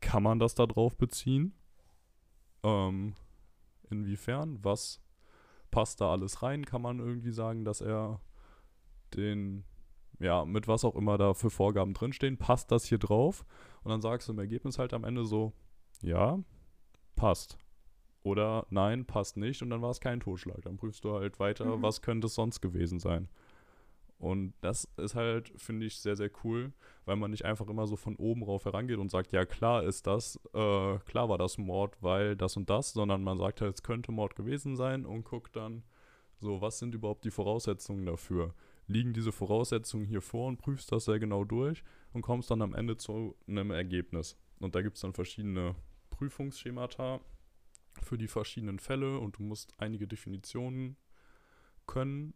kann 0.00 0.22
man 0.22 0.38
das 0.38 0.54
da 0.54 0.66
drauf 0.66 0.96
beziehen? 0.96 1.54
Ähm, 2.62 3.14
inwiefern? 3.88 4.58
Was 4.62 5.00
passt 5.70 6.00
da 6.00 6.12
alles 6.12 6.42
rein? 6.42 6.66
Kann 6.66 6.82
man 6.82 6.98
irgendwie 6.98 7.32
sagen, 7.32 7.64
dass 7.64 7.80
er 7.80 8.20
den, 9.16 9.64
ja, 10.18 10.44
mit 10.44 10.68
was 10.68 10.84
auch 10.84 10.94
immer 10.96 11.18
da 11.18 11.34
für 11.34 11.50
Vorgaben 11.50 11.94
drinstehen, 11.94 12.36
passt 12.36 12.70
das 12.70 12.84
hier 12.84 12.98
drauf? 12.98 13.44
Und 13.82 13.90
dann 13.90 14.00
sagst 14.02 14.28
du 14.28 14.32
im 14.32 14.38
Ergebnis 14.38 14.78
halt 14.78 14.92
am 14.92 15.04
Ende 15.04 15.24
so, 15.24 15.52
ja, 16.02 16.38
passt. 17.16 17.58
Oder 18.22 18.66
nein, 18.70 19.06
passt 19.06 19.36
nicht 19.38 19.62
und 19.62 19.70
dann 19.70 19.80
war 19.80 19.90
es 19.90 20.00
kein 20.00 20.20
Totschlag. 20.20 20.60
Dann 20.62 20.76
prüfst 20.76 21.04
du 21.04 21.14
halt 21.14 21.40
weiter, 21.40 21.76
Mhm. 21.76 21.82
was 21.82 22.02
könnte 22.02 22.26
es 22.26 22.34
sonst 22.34 22.60
gewesen 22.60 22.98
sein. 22.98 23.28
Und 24.18 24.52
das 24.60 24.84
ist 24.98 25.14
halt, 25.14 25.50
finde 25.56 25.86
ich, 25.86 25.98
sehr, 25.98 26.14
sehr 26.14 26.30
cool, 26.44 26.74
weil 27.06 27.16
man 27.16 27.30
nicht 27.30 27.46
einfach 27.46 27.66
immer 27.68 27.86
so 27.86 27.96
von 27.96 28.16
oben 28.16 28.42
rauf 28.42 28.66
herangeht 28.66 28.98
und 28.98 29.10
sagt, 29.10 29.32
ja 29.32 29.46
klar 29.46 29.82
ist 29.84 30.06
das, 30.06 30.36
äh, 30.52 30.98
klar 31.06 31.30
war 31.30 31.38
das 31.38 31.56
Mord, 31.56 31.96
weil 32.02 32.36
das 32.36 32.54
und 32.58 32.68
das, 32.68 32.92
sondern 32.92 33.22
man 33.24 33.38
sagt 33.38 33.62
halt, 33.62 33.74
es 33.76 33.82
könnte 33.82 34.12
Mord 34.12 34.36
gewesen 34.36 34.76
sein 34.76 35.06
und 35.06 35.24
guckt 35.24 35.56
dann, 35.56 35.84
so, 36.38 36.60
was 36.60 36.78
sind 36.78 36.94
überhaupt 36.94 37.24
die 37.24 37.30
Voraussetzungen 37.30 38.04
dafür? 38.04 38.52
Liegen 38.90 39.12
diese 39.12 39.30
Voraussetzungen 39.30 40.04
hier 40.04 40.20
vor 40.20 40.48
und 40.48 40.56
prüfst 40.56 40.90
das 40.90 41.04
sehr 41.04 41.20
genau 41.20 41.44
durch 41.44 41.84
und 42.12 42.22
kommst 42.22 42.50
dann 42.50 42.60
am 42.60 42.74
Ende 42.74 42.96
zu 42.96 43.36
einem 43.46 43.70
Ergebnis. 43.70 44.36
Und 44.58 44.74
da 44.74 44.82
gibt 44.82 44.96
es 44.96 45.02
dann 45.02 45.12
verschiedene 45.12 45.76
Prüfungsschemata 46.10 47.20
für 48.02 48.18
die 48.18 48.26
verschiedenen 48.26 48.80
Fälle 48.80 49.18
und 49.18 49.38
du 49.38 49.44
musst 49.44 49.74
einige 49.78 50.08
Definitionen 50.08 50.96
können. 51.86 52.34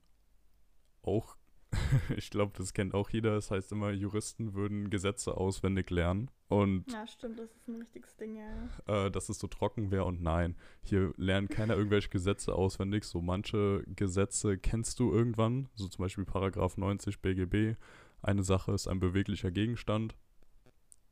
Auch, 1.03 1.37
ich 2.17 2.31
glaube, 2.31 2.53
das 2.57 2.73
kennt 2.73 2.95
auch 2.95 3.11
jeder. 3.11 3.35
Das 3.35 3.51
heißt 3.51 3.73
immer, 3.73 3.91
Juristen 3.91 4.55
würden 4.55 4.91
Gesetze 4.91 5.37
auswendig 5.37 5.91
lernen. 5.91 6.31
Und 6.49 6.91
Ja, 6.91 7.07
stimmt, 7.07 7.39
das 7.39 7.51
ist 7.51 7.69
ein 7.69 7.77
richtiges 7.77 8.17
Ding, 8.17 8.37
ja. 8.37 9.07
äh, 9.07 9.11
dass 9.11 9.29
es 9.29 9.39
so 9.39 9.47
trocken 9.47 9.91
wäre 9.91 10.05
und 10.05 10.23
nein. 10.23 10.57
Hier 10.83 11.13
lernt 11.17 11.51
keiner 11.51 11.75
irgendwelche 11.77 12.11
Gesetze 12.11 12.55
auswendig. 12.55 13.05
So 13.05 13.21
manche 13.21 13.83
Gesetze 13.87 14.59
kennst 14.59 15.01
du 15.01 15.13
irgendwann, 15.13 15.69
so 15.75 15.89
zum 15.89 16.05
Beispiel 16.05 16.25
Paragraph 16.25 16.77
90 16.77 17.21
BGB. 17.21 17.77
Eine 18.23 18.43
Sache 18.43 18.73
ist 18.73 18.89
ein 18.89 19.01
beweglicher 19.01 19.51
Gegenstand. 19.51 20.17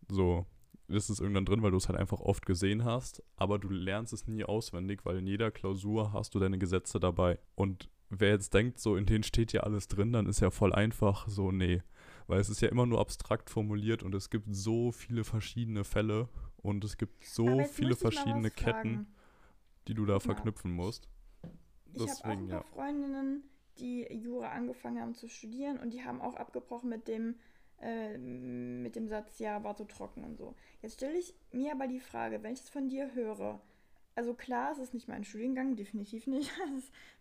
So 0.08 0.46
ist 0.88 1.10
es 1.10 1.20
irgendwann 1.20 1.44
drin, 1.44 1.62
weil 1.62 1.70
du 1.70 1.76
es 1.76 1.88
halt 1.88 1.98
einfach 1.98 2.20
oft 2.20 2.46
gesehen 2.46 2.84
hast, 2.84 3.22
aber 3.36 3.58
du 3.58 3.68
lernst 3.68 4.12
es 4.12 4.26
nie 4.26 4.44
auswendig, 4.44 5.04
weil 5.04 5.18
in 5.18 5.26
jeder 5.26 5.50
Klausur 5.50 6.12
hast 6.12 6.34
du 6.34 6.38
deine 6.38 6.58
Gesetze 6.58 7.00
dabei. 7.00 7.38
Und 7.54 7.88
wer 8.20 8.30
jetzt 8.30 8.54
denkt, 8.54 8.78
so 8.78 8.96
in 8.96 9.06
denen 9.06 9.24
steht 9.24 9.52
ja 9.52 9.62
alles 9.62 9.88
drin, 9.88 10.12
dann 10.12 10.26
ist 10.26 10.40
ja 10.40 10.50
voll 10.50 10.72
einfach 10.72 11.28
so, 11.28 11.50
nee. 11.50 11.82
Weil 12.26 12.40
es 12.40 12.48
ist 12.48 12.60
ja 12.60 12.68
immer 12.68 12.86
nur 12.86 13.00
abstrakt 13.00 13.50
formuliert 13.50 14.02
und 14.02 14.14
es 14.14 14.30
gibt 14.30 14.46
so 14.50 14.92
viele 14.92 15.24
verschiedene 15.24 15.84
Fälle 15.84 16.28
und 16.58 16.84
es 16.84 16.96
gibt 16.96 17.24
so 17.24 17.64
viele 17.64 17.96
verschiedene 17.96 18.50
Ketten, 18.50 19.06
die 19.88 19.94
du 19.94 20.06
da 20.06 20.20
verknüpfen 20.20 20.70
musst. 20.72 21.08
Ich 21.94 22.00
habe 22.00 22.10
auch 22.10 22.24
ein 22.24 22.48
paar 22.48 22.58
ja. 22.58 22.62
Freundinnen, 22.62 23.42
die 23.78 24.06
Jura 24.12 24.50
angefangen 24.52 25.00
haben 25.00 25.14
zu 25.14 25.28
studieren 25.28 25.78
und 25.78 25.92
die 25.92 26.04
haben 26.04 26.20
auch 26.20 26.36
abgebrochen 26.36 26.88
mit 26.88 27.08
dem 27.08 27.34
äh, 27.82 28.16
mit 28.16 28.94
dem 28.94 29.08
Satz, 29.08 29.40
ja, 29.40 29.64
war 29.64 29.74
so 29.74 29.84
trocken 29.84 30.22
und 30.22 30.36
so. 30.36 30.54
Jetzt 30.82 30.94
stelle 30.94 31.18
ich 31.18 31.34
mir 31.50 31.72
aber 31.72 31.88
die 31.88 31.98
Frage, 31.98 32.42
wenn 32.42 32.52
ich 32.52 32.60
es 32.60 32.70
von 32.70 32.88
dir 32.88 33.12
höre, 33.14 33.60
also 34.14 34.34
klar, 34.34 34.72
es 34.72 34.78
ist 34.78 34.94
nicht 34.94 35.08
mein 35.08 35.24
Studiengang, 35.24 35.76
definitiv 35.76 36.26
nicht, 36.26 36.50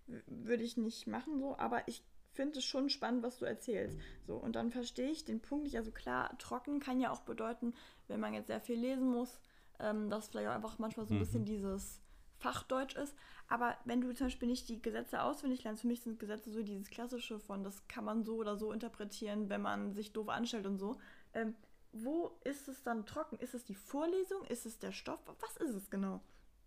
das 0.08 0.24
würde 0.28 0.64
ich 0.64 0.78
nicht 0.78 1.08
machen 1.08 1.40
so, 1.40 1.58
aber 1.58 1.88
ich 1.88 2.04
finde 2.34 2.60
es 2.60 2.66
schon 2.66 2.90
spannend, 2.90 3.24
was 3.24 3.40
du 3.40 3.46
erzählst. 3.46 3.98
So, 4.26 4.36
und 4.36 4.56
dann 4.56 4.72
verstehe 4.72 5.10
ich 5.10 5.26
den 5.26 5.42
Punkt 5.42 5.66
nicht. 5.66 5.78
Also 5.78 5.92
klar, 5.92 6.38
trocken 6.38 6.80
kann 6.80 7.00
ja 7.00 7.12
auch 7.12 7.22
bedeuten, 7.22 7.74
wenn 8.08 8.20
man 8.20 8.34
jetzt 8.34 8.48
sehr 8.48 8.62
viel 8.62 8.80
lesen 8.80 9.10
muss, 9.10 9.40
ähm, 9.80 10.10
dass 10.10 10.30
vielleicht 10.30 10.48
auch 10.48 10.56
einfach 10.56 10.80
manchmal 10.80 11.06
so 11.06 11.14
ein 11.14 11.18
mhm. 11.18 11.24
bisschen 11.24 11.46
dieses 11.46 12.02
Fachdeutsch 12.38 12.96
ist. 12.96 13.16
Aber 13.48 13.76
wenn 13.86 14.02
du 14.02 14.14
zum 14.14 14.28
Beispiel 14.28 14.48
nicht 14.48 14.70
die 14.70 14.82
Gesetze 14.82 15.22
auswendig 15.22 15.64
lernst, 15.64 15.82
für 15.82 15.88
mich 15.88 16.02
sind 16.02 16.20
Gesetze 16.20 16.52
so 16.52 16.64
dieses 16.64 16.90
Klassische 16.90 17.38
von, 17.40 17.64
das 17.64 17.88
kann 17.88 18.06
man 18.06 18.24
so 18.24 18.38
oder 18.38 18.56
so 18.56 18.72
interpretieren, 18.72 19.50
wenn 19.50 19.62
man 19.62 19.94
sich 19.94 20.14
doof 20.14 20.30
anstellt 20.30 20.66
und 20.66 20.78
so. 20.78 20.98
Ähm, 21.34 21.56
wo 21.92 22.32
ist 22.46 22.70
es 22.70 22.82
dann 22.84 23.06
trocken? 23.06 23.38
Ist 23.40 23.54
es 23.54 23.66
die 23.66 23.76
Vorlesung? 23.76 24.46
Ist 24.46 24.66
es 24.66 24.80
der 24.80 24.94
Stoff? 24.94 25.20
Was 25.42 25.58
ist 25.58 25.76
es 25.76 25.90
genau? 25.90 26.22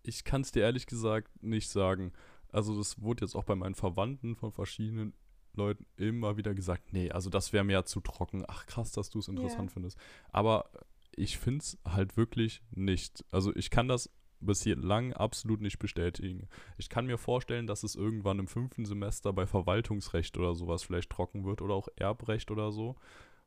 Ich 0.04 0.24
kann 0.24 0.42
es 0.42 0.52
dir 0.52 0.62
ehrlich 0.62 0.86
gesagt 0.86 1.42
nicht 1.42 1.68
sagen. 1.68 2.12
Also 2.52 2.76
das 2.76 3.02
wurde 3.02 3.24
jetzt 3.24 3.34
auch 3.34 3.44
bei 3.44 3.56
meinen 3.56 3.74
Verwandten 3.74 4.36
von 4.36 4.52
verschiedenen 4.52 5.12
Leuten 5.54 5.86
immer 5.96 6.36
wieder 6.36 6.54
gesagt, 6.54 6.92
nee, 6.92 7.10
also 7.10 7.30
das 7.30 7.52
wäre 7.52 7.64
mir 7.64 7.72
ja 7.72 7.84
zu 7.84 8.00
trocken. 8.00 8.44
Ach 8.46 8.66
krass, 8.66 8.92
dass 8.92 9.10
du 9.10 9.18
es 9.18 9.28
interessant 9.28 9.70
yeah. 9.70 9.74
findest. 9.74 9.98
Aber 10.30 10.70
ich 11.16 11.38
finde 11.38 11.62
es 11.62 11.78
halt 11.84 12.16
wirklich 12.16 12.62
nicht. 12.70 13.24
Also 13.30 13.54
ich 13.54 13.70
kann 13.70 13.88
das 13.88 14.10
bislang 14.40 15.12
absolut 15.12 15.60
nicht 15.60 15.78
bestätigen. 15.78 16.48
Ich 16.76 16.88
kann 16.88 17.06
mir 17.06 17.18
vorstellen, 17.18 17.66
dass 17.66 17.82
es 17.82 17.94
irgendwann 17.94 18.38
im 18.38 18.46
fünften 18.46 18.84
Semester 18.84 19.32
bei 19.32 19.46
Verwaltungsrecht 19.46 20.36
oder 20.36 20.54
sowas 20.54 20.82
vielleicht 20.82 21.10
trocken 21.10 21.44
wird 21.44 21.62
oder 21.62 21.74
auch 21.74 21.88
Erbrecht 21.96 22.50
oder 22.50 22.72
so. 22.72 22.96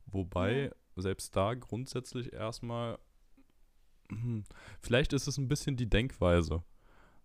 Wobei 0.05 0.66
ja. 0.66 0.72
selbst 0.95 1.36
da 1.36 1.53
grundsätzlich 1.53 2.34
erstmal, 2.34 2.97
vielleicht 4.80 5.14
ist 5.14 5.28
es 5.28 5.38
ein 5.38 5.47
bisschen 5.47 5.76
die 5.78 5.89
Denkweise, 5.89 6.64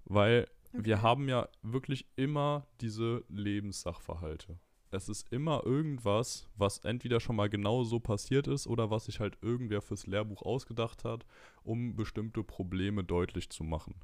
weil 0.05 0.49
okay. 0.72 0.85
wir 0.85 1.03
haben 1.03 1.28
ja 1.28 1.49
wirklich 1.62 2.07
immer 2.16 2.66
diese 2.80 3.24
Lebenssachverhalte 3.28 4.59
es 4.93 5.09
ist 5.09 5.33
immer 5.33 5.64
irgendwas, 5.64 6.49
was 6.55 6.78
entweder 6.78 7.18
schon 7.18 7.37
mal 7.37 7.49
genau 7.49 7.83
so 7.83 7.99
passiert 7.99 8.47
ist 8.47 8.66
oder 8.66 8.91
was 8.91 9.07
sich 9.07 9.20
halt 9.20 9.39
irgendwer 9.41 9.80
fürs 9.80 10.07
Lehrbuch 10.07 10.43
ausgedacht 10.43 11.05
hat, 11.05 11.24
um 11.64 11.97
bestimmte 11.97 12.45
Probleme 12.45 13.03
deutlich 13.03 13.49
zu 13.49 13.64
machen. 13.64 13.95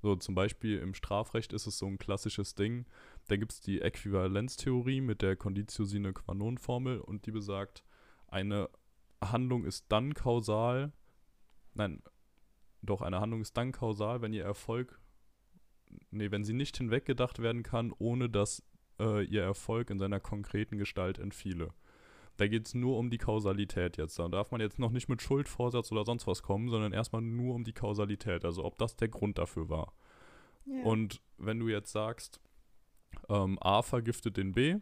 So 0.00 0.16
zum 0.16 0.34
Beispiel 0.34 0.78
im 0.78 0.94
Strafrecht 0.94 1.52
ist 1.52 1.66
es 1.66 1.78
so 1.78 1.86
ein 1.86 1.98
klassisches 1.98 2.54
Ding. 2.54 2.86
Da 3.28 3.36
gibt 3.36 3.52
es 3.52 3.60
die 3.60 3.80
Äquivalenztheorie 3.80 5.00
mit 5.00 5.22
der 5.22 5.36
Conditio 5.36 5.84
sine 5.84 6.12
qua 6.12 6.34
non 6.34 6.58
Formel 6.58 7.00
und 7.00 7.26
die 7.26 7.32
besagt, 7.32 7.84
eine 8.28 8.68
Handlung 9.20 9.64
ist 9.64 9.86
dann 9.88 10.14
kausal, 10.14 10.92
nein, 11.74 12.02
doch 12.82 13.02
eine 13.02 13.20
Handlung 13.20 13.40
ist 13.40 13.56
dann 13.56 13.72
kausal, 13.72 14.22
wenn 14.22 14.32
ihr 14.32 14.44
Erfolg, 14.44 15.00
nee, 16.10 16.30
wenn 16.30 16.44
sie 16.44 16.52
nicht 16.52 16.76
hinweggedacht 16.76 17.40
werden 17.40 17.62
kann, 17.62 17.92
ohne 17.98 18.28
dass 18.28 18.62
äh, 18.98 19.24
ihr 19.24 19.42
Erfolg 19.42 19.90
in 19.90 19.98
seiner 19.98 20.20
konkreten 20.20 20.78
Gestalt 20.78 21.18
entfiele. 21.18 21.72
Da 22.38 22.48
geht 22.48 22.66
es 22.66 22.74
nur 22.74 22.98
um 22.98 23.10
die 23.10 23.18
Kausalität 23.18 23.98
jetzt. 23.98 24.18
Da 24.18 24.26
darf 24.28 24.50
man 24.50 24.60
jetzt 24.60 24.78
noch 24.78 24.90
nicht 24.90 25.08
mit 25.08 25.20
Schuldvorsatz 25.20 25.92
oder 25.92 26.04
sonst 26.04 26.26
was 26.26 26.42
kommen, 26.42 26.70
sondern 26.70 26.92
erstmal 26.92 27.22
nur 27.22 27.54
um 27.54 27.64
die 27.64 27.74
Kausalität, 27.74 28.44
also 28.44 28.64
ob 28.64 28.78
das 28.78 28.96
der 28.96 29.08
Grund 29.08 29.38
dafür 29.38 29.68
war. 29.68 29.92
Yeah. 30.66 30.84
Und 30.84 31.20
wenn 31.38 31.58
du 31.58 31.68
jetzt 31.68 31.92
sagst, 31.92 32.40
ähm, 33.28 33.58
A 33.60 33.82
vergiftet 33.82 34.36
den 34.36 34.52
B, 34.52 34.76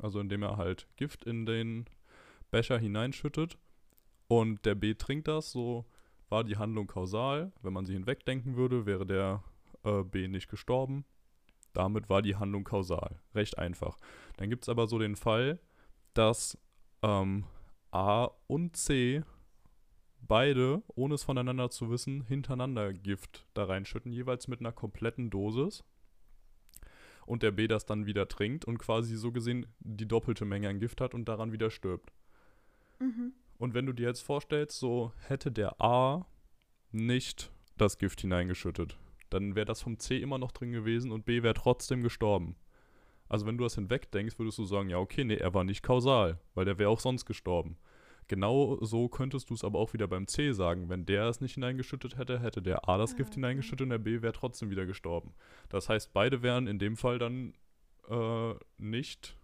also 0.00 0.20
indem 0.20 0.42
er 0.42 0.56
halt 0.56 0.88
Gift 0.96 1.24
in 1.24 1.46
den 1.46 1.86
Becher 2.50 2.78
hineinschüttet 2.78 3.56
und 4.28 4.64
der 4.66 4.74
B 4.74 4.94
trinkt 4.94 5.28
das, 5.28 5.52
so 5.52 5.86
war 6.28 6.44
die 6.44 6.56
Handlung 6.56 6.86
kausal. 6.86 7.52
Wenn 7.62 7.72
man 7.72 7.86
sie 7.86 7.94
hinwegdenken 7.94 8.56
würde, 8.56 8.86
wäre 8.86 9.06
der 9.06 9.42
äh, 9.84 10.02
B 10.02 10.28
nicht 10.28 10.48
gestorben. 10.48 11.04
Damit 11.72 12.08
war 12.08 12.22
die 12.22 12.36
Handlung 12.36 12.64
kausal. 12.64 13.20
Recht 13.34 13.58
einfach. 13.58 13.96
Dann 14.36 14.50
gibt 14.50 14.64
es 14.64 14.68
aber 14.68 14.86
so 14.86 14.98
den 14.98 15.16
Fall, 15.16 15.58
dass 16.14 16.58
ähm, 17.02 17.44
A 17.90 18.30
und 18.46 18.76
C 18.76 19.22
beide, 20.20 20.82
ohne 20.94 21.14
es 21.14 21.22
voneinander 21.22 21.70
zu 21.70 21.90
wissen, 21.90 22.22
hintereinander 22.22 22.92
Gift 22.92 23.46
da 23.54 23.64
reinschütten, 23.64 24.12
jeweils 24.12 24.48
mit 24.48 24.60
einer 24.60 24.72
kompletten 24.72 25.30
Dosis. 25.30 25.84
Und 27.26 27.42
der 27.42 27.50
B 27.50 27.66
das 27.66 27.86
dann 27.86 28.06
wieder 28.06 28.28
trinkt 28.28 28.64
und 28.64 28.78
quasi 28.78 29.16
so 29.16 29.32
gesehen 29.32 29.66
die 29.80 30.06
doppelte 30.06 30.44
Menge 30.44 30.68
an 30.68 30.78
Gift 30.78 31.00
hat 31.00 31.12
und 31.12 31.26
daran 31.26 31.52
wieder 31.52 31.70
stirbt. 31.70 32.12
Mhm. 33.00 33.32
Und 33.58 33.74
wenn 33.74 33.86
du 33.86 33.92
dir 33.92 34.08
jetzt 34.08 34.22
vorstellst, 34.22 34.78
so 34.78 35.12
hätte 35.28 35.50
der 35.50 35.80
A 35.80 36.26
nicht 36.92 37.50
das 37.76 37.98
Gift 37.98 38.20
hineingeschüttet, 38.20 38.98
dann 39.30 39.54
wäre 39.54 39.66
das 39.66 39.82
vom 39.82 39.98
C 39.98 40.18
immer 40.18 40.38
noch 40.38 40.52
drin 40.52 40.72
gewesen 40.72 41.10
und 41.12 41.24
B 41.24 41.42
wäre 41.42 41.54
trotzdem 41.54 42.02
gestorben. 42.02 42.56
Also 43.28 43.46
wenn 43.46 43.58
du 43.58 43.64
das 43.64 43.74
hinwegdenkst, 43.74 44.38
würdest 44.38 44.58
du 44.58 44.64
sagen, 44.64 44.88
ja, 44.88 44.98
okay, 44.98 45.24
nee, 45.24 45.36
er 45.36 45.52
war 45.52 45.64
nicht 45.64 45.82
kausal, 45.82 46.38
weil 46.54 46.64
der 46.64 46.78
wäre 46.78 46.90
auch 46.90 47.00
sonst 47.00 47.24
gestorben. 47.24 47.76
Genau 48.28 48.78
so 48.82 49.08
könntest 49.08 49.50
du 49.50 49.54
es 49.54 49.62
aber 49.62 49.78
auch 49.78 49.92
wieder 49.92 50.08
beim 50.08 50.26
C 50.26 50.52
sagen. 50.52 50.88
Wenn 50.88 51.06
der 51.06 51.26
es 51.26 51.40
nicht 51.40 51.54
hineingeschüttet 51.54 52.18
hätte, 52.18 52.40
hätte 52.40 52.60
der 52.60 52.88
A 52.88 52.98
das 52.98 53.16
Gift 53.16 53.32
ah, 53.32 53.34
hineingeschüttet 53.34 53.82
und 53.82 53.90
der 53.90 53.98
B 53.98 54.20
wäre 54.22 54.32
trotzdem 54.32 54.70
wieder 54.70 54.84
gestorben. 54.84 55.32
Das 55.68 55.88
heißt, 55.88 56.12
beide 56.12 56.42
wären 56.42 56.66
in 56.66 56.78
dem 56.78 56.96
Fall 56.96 57.18
dann 57.18 57.54
äh, 58.08 58.54
nicht, 58.78 59.36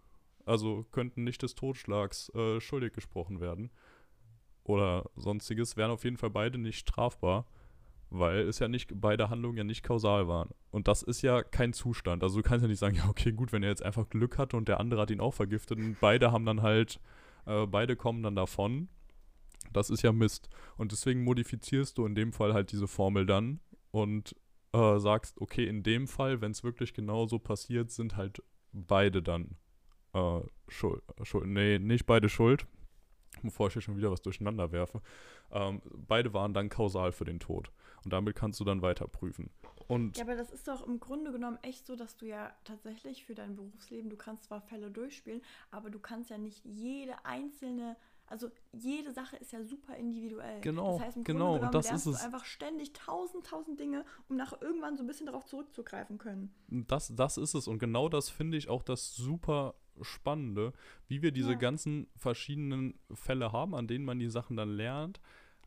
also 0.45 0.85
könnten 0.91 1.23
nicht 1.23 1.43
des 1.43 1.55
Totschlags 1.55 2.29
äh, 2.35 2.59
schuldig 2.59 2.93
gesprochen 2.93 3.39
werden. 3.39 3.71
Oder 4.63 5.09
sonstiges, 5.15 5.75
wären 5.77 5.91
auf 5.91 6.03
jeden 6.03 6.17
Fall 6.17 6.29
beide 6.29 6.57
nicht 6.57 6.79
strafbar 6.79 7.45
weil 8.13 8.47
es 8.47 8.59
ja 8.59 8.67
nicht, 8.67 8.91
beide 8.93 9.29
Handlungen 9.29 9.57
ja 9.57 9.63
nicht 9.63 9.83
kausal 9.83 10.27
waren. 10.27 10.49
Und 10.69 10.87
das 10.87 11.01
ist 11.01 11.23
ja 11.23 11.41
kein 11.41 11.73
Zustand. 11.73 12.23
Also 12.23 12.37
du 12.37 12.43
kannst 12.43 12.61
ja 12.61 12.67
nicht 12.67 12.79
sagen, 12.79 12.95
ja, 12.97 13.09
okay, 13.09 13.31
gut, 13.31 13.51
wenn 13.51 13.63
er 13.63 13.69
jetzt 13.69 13.83
einfach 13.83 14.07
Glück 14.07 14.37
hatte 14.37 14.55
und 14.55 14.67
der 14.67 14.79
andere 14.79 15.01
hat 15.01 15.11
ihn 15.11 15.19
auch 15.19 15.33
vergiftet 15.33 15.79
und 15.79 15.99
beide 15.99 16.31
haben 16.31 16.45
dann 16.45 16.61
halt, 16.61 16.99
äh, 17.45 17.65
beide 17.65 17.95
kommen 17.95 18.23
dann 18.23 18.35
davon. 18.35 18.87
Das 19.71 19.89
ist 19.89 20.03
ja 20.03 20.11
Mist. 20.11 20.49
Und 20.77 20.91
deswegen 20.91 21.23
modifizierst 21.23 21.97
du 21.97 22.05
in 22.05 22.13
dem 22.13 22.33
Fall 22.33 22.53
halt 22.53 22.71
diese 22.71 22.87
Formel 22.87 23.25
dann 23.25 23.59
und 23.91 24.35
äh, 24.73 24.99
sagst, 24.99 25.41
okay, 25.41 25.65
in 25.65 25.81
dem 25.81 26.07
Fall, 26.07 26.41
wenn 26.41 26.51
es 26.51 26.63
wirklich 26.63 26.93
genau 26.93 27.25
so 27.25 27.39
passiert, 27.39 27.89
sind 27.89 28.15
halt 28.15 28.43
beide 28.71 29.23
dann 29.23 29.57
äh, 30.13 30.41
schuld. 30.67 31.01
schuld. 31.23 31.47
Nee, 31.47 31.79
nicht 31.79 32.05
beide 32.05 32.29
schuld, 32.29 32.67
bevor 33.49 33.67
ich 33.67 33.73
hier 33.73 33.81
schon 33.81 33.97
wieder 33.97 34.11
was 34.11 34.21
durcheinander 34.21 34.71
werfe. 34.71 35.01
Ähm, 35.51 35.81
beide 36.07 36.33
waren 36.33 36.53
dann 36.53 36.69
kausal 36.69 37.11
für 37.11 37.25
den 37.25 37.39
Tod. 37.39 37.71
Und 38.03 38.11
damit 38.11 38.35
kannst 38.35 38.59
du 38.59 38.63
dann 38.63 38.81
weiter 38.81 39.07
prüfen. 39.07 39.49
Und 39.87 40.17
ja, 40.17 40.23
aber 40.23 40.35
das 40.35 40.51
ist 40.51 40.67
doch 40.67 40.85
im 40.85 40.99
Grunde 40.99 41.31
genommen 41.31 41.57
echt 41.61 41.85
so, 41.85 41.95
dass 41.95 42.17
du 42.17 42.25
ja 42.25 42.51
tatsächlich 42.63 43.25
für 43.25 43.35
dein 43.35 43.55
Berufsleben, 43.55 44.09
du 44.09 44.17
kannst 44.17 44.45
zwar 44.45 44.61
Fälle 44.61 44.91
durchspielen, 44.91 45.41
aber 45.71 45.89
du 45.89 45.99
kannst 45.99 46.29
ja 46.29 46.37
nicht 46.37 46.63
jede 46.65 47.25
einzelne 47.25 47.95
also 48.27 48.49
jede 48.71 49.11
Sache 49.11 49.35
ist 49.37 49.51
ja 49.51 49.63
super 49.63 49.95
individuell. 49.95 50.61
Genau, 50.61 50.93
das 50.93 51.07
heißt, 51.07 51.17
im 51.17 51.23
genau, 51.23 51.57
Grunde 51.59 51.71
das 51.71 51.91
ist 51.91 52.05
es. 52.05 52.23
einfach 52.23 52.45
ständig 52.45 52.93
tausend, 52.93 53.45
tausend 53.45 53.79
Dinge, 53.79 54.05
um 54.29 54.37
nach 54.37 54.59
irgendwann 54.61 54.97
so 54.97 55.03
ein 55.03 55.07
bisschen 55.07 55.27
darauf 55.27 55.45
zurückzugreifen 55.45 56.17
können. 56.17 56.53
Das, 56.67 57.13
das 57.15 57.37
ist 57.37 57.53
es. 57.53 57.67
Und 57.67 57.79
genau 57.79 58.09
das 58.09 58.29
finde 58.29 58.57
ich 58.57 58.69
auch 58.69 58.81
das 58.81 59.13
super 59.13 59.75
Spannende, 60.01 60.73
wie 61.07 61.21
wir 61.21 61.31
diese 61.31 61.51
ja. 61.51 61.57
ganzen 61.57 62.07
verschiedenen 62.15 62.99
Fälle 63.13 63.51
haben, 63.51 63.75
an 63.75 63.87
denen 63.87 64.05
man 64.05 64.19
die 64.19 64.29
Sachen 64.29 64.57
dann 64.57 64.75
lernt. 64.75 65.19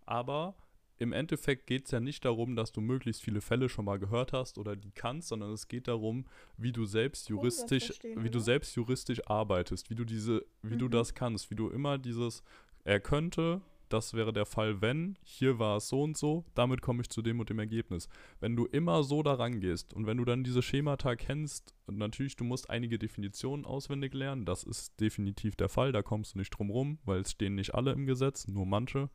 Aber 0.05 0.57
im 0.99 1.13
Endeffekt 1.13 1.67
geht 1.67 1.87
es 1.87 1.91
ja 1.91 2.01
nicht 2.01 2.25
darum, 2.25 2.57
dass 2.57 2.73
du 2.73 2.81
möglichst 2.81 3.23
viele 3.23 3.41
Fälle 3.41 3.69
schon 3.69 3.85
mal 3.85 3.99
gehört 3.99 4.33
hast 4.33 4.59
oder 4.59 4.77
die 4.77 4.93
kannst, 4.93 5.29
sondern 5.29 5.51
es 5.51 5.69
geht 5.69 5.89
darum, 5.89 6.25
wie 6.57 6.73
du 6.73 6.87
selbst 6.87 7.29
juristisch, 7.29 7.93
wie 8.03 8.31
du 8.31 8.39
selbst 8.39 8.75
juristisch 8.77 9.21
arbeitest, 9.27 9.91
wie 9.91 9.95
du 9.95 10.05
diese, 10.05 10.45
wie 10.63 10.75
mhm. 10.75 10.79
du 10.79 10.89
das 10.89 11.15
kannst, 11.15 11.51
wie 11.51 11.55
du 11.55 11.69
immer 11.69 11.99
dieses, 11.99 12.43
er 12.85 13.01
könnte, 13.01 13.61
das 13.89 14.15
wäre 14.15 14.33
der 14.33 14.47
Fall, 14.47 14.81
wenn, 14.81 15.17
hier 15.23 15.59
war 15.59 15.77
es 15.77 15.89
so 15.89 16.03
und 16.03 16.17
so, 16.17 16.45
damit 16.55 16.83
komme 16.83 17.03
ich 17.03 17.11
zu 17.11 17.23
dem 17.23 17.41
und 17.41 17.51
dem 17.51 17.59
Ergebnis. 17.59 18.09
Wenn 18.41 18.57
du 18.57 18.67
immer 18.67 19.03
so 19.03 19.23
daran 19.23 19.61
gehst 19.61 19.95
und 19.95 20.07
wenn 20.07 20.17
du 20.17 20.25
dann 20.25 20.45
diese 20.45 20.63
Schemata 20.63 21.17
kennst, 21.17 21.75
natürlich, 21.87 22.37
du 22.37 22.45
musst 22.45 22.71
einige 22.71 22.99
Definitionen 22.99 23.65
auswendig 23.65 24.15
lernen, 24.15 24.45
das 24.45 24.65
ist 24.65 25.01
definitiv 25.01 25.57
der 25.57 25.69
Fall, 25.69 25.93
da 25.93 26.03
kommst 26.03 26.35
du 26.35 26.39
nicht 26.39 26.51
drum 26.51 26.71
rum, 26.71 26.99
weil 27.05 27.21
es 27.21 27.33
stehen 27.33 27.55
nicht 27.55 27.75
alle 27.75 27.93
im 27.93 28.07
Gesetz, 28.07 28.49
nur 28.49 28.67
manche. 28.67 29.11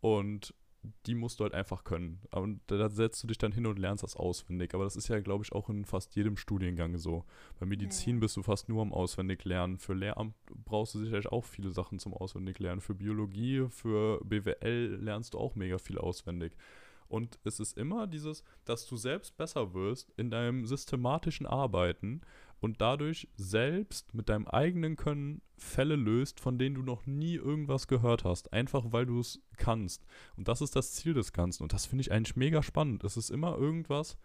Und 0.00 0.54
die 1.06 1.14
musst 1.14 1.40
du 1.40 1.44
halt 1.44 1.54
einfach 1.54 1.84
können. 1.84 2.20
Und 2.30 2.60
da 2.66 2.88
setzt 2.88 3.22
du 3.22 3.26
dich 3.26 3.38
dann 3.38 3.52
hin 3.52 3.66
und 3.66 3.78
lernst 3.78 4.04
das 4.04 4.16
auswendig. 4.16 4.74
Aber 4.74 4.84
das 4.84 4.96
ist 4.96 5.08
ja, 5.08 5.20
glaube 5.20 5.44
ich, 5.44 5.52
auch 5.52 5.68
in 5.68 5.84
fast 5.84 6.14
jedem 6.14 6.36
Studiengang 6.36 6.96
so. 6.98 7.24
Bei 7.58 7.66
Medizin 7.66 8.16
ja. 8.16 8.20
bist 8.20 8.36
du 8.36 8.42
fast 8.42 8.68
nur 8.68 8.82
am 8.82 8.92
Auswendiglernen. 8.92 9.78
Für 9.78 9.94
Lehramt 9.94 10.34
brauchst 10.64 10.94
du 10.94 11.00
sicherlich 11.00 11.28
auch 11.28 11.44
viele 11.44 11.70
Sachen 11.70 11.98
zum 11.98 12.14
Auswendiglernen. 12.14 12.80
Für 12.80 12.94
Biologie, 12.94 13.66
für 13.70 14.20
BWL 14.24 14.98
lernst 15.00 15.34
du 15.34 15.38
auch 15.38 15.54
mega 15.54 15.78
viel 15.78 15.98
auswendig. 15.98 16.56
Und 17.08 17.38
es 17.44 17.58
ist 17.58 17.76
immer 17.78 18.06
dieses, 18.06 18.44
dass 18.64 18.86
du 18.86 18.96
selbst 18.96 19.36
besser 19.36 19.72
wirst 19.72 20.12
in 20.16 20.30
deinem 20.30 20.66
systematischen 20.66 21.46
Arbeiten 21.46 22.20
und 22.60 22.80
dadurch 22.80 23.28
selbst 23.36 24.14
mit 24.14 24.28
deinem 24.28 24.46
eigenen 24.46 24.96
Können 24.96 25.42
Fälle 25.56 25.96
löst, 25.96 26.40
von 26.40 26.58
denen 26.58 26.74
du 26.76 26.82
noch 26.82 27.06
nie 27.06 27.34
irgendwas 27.34 27.88
gehört 27.88 28.24
hast, 28.24 28.52
einfach 28.52 28.86
weil 28.92 29.06
du 29.06 29.20
es 29.20 29.40
kannst. 29.56 30.04
Und 30.36 30.48
das 30.48 30.60
ist 30.60 30.76
das 30.76 30.92
Ziel 30.92 31.14
des 31.14 31.32
Ganzen 31.32 31.62
und 31.62 31.72
das 31.72 31.86
finde 31.86 32.02
ich 32.02 32.12
eigentlich 32.12 32.36
mega 32.36 32.62
spannend. 32.62 33.04
Es 33.04 33.16
ist 33.16 33.30
immer 33.30 33.56
irgendwas, 33.56 34.16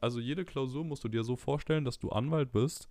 also 0.00 0.20
jede 0.20 0.44
Klausur 0.44 0.84
musst 0.84 1.04
du 1.04 1.08
dir 1.08 1.24
so 1.24 1.36
vorstellen, 1.36 1.84
dass 1.84 1.98
du 1.98 2.10
Anwalt 2.10 2.52
bist 2.52 2.88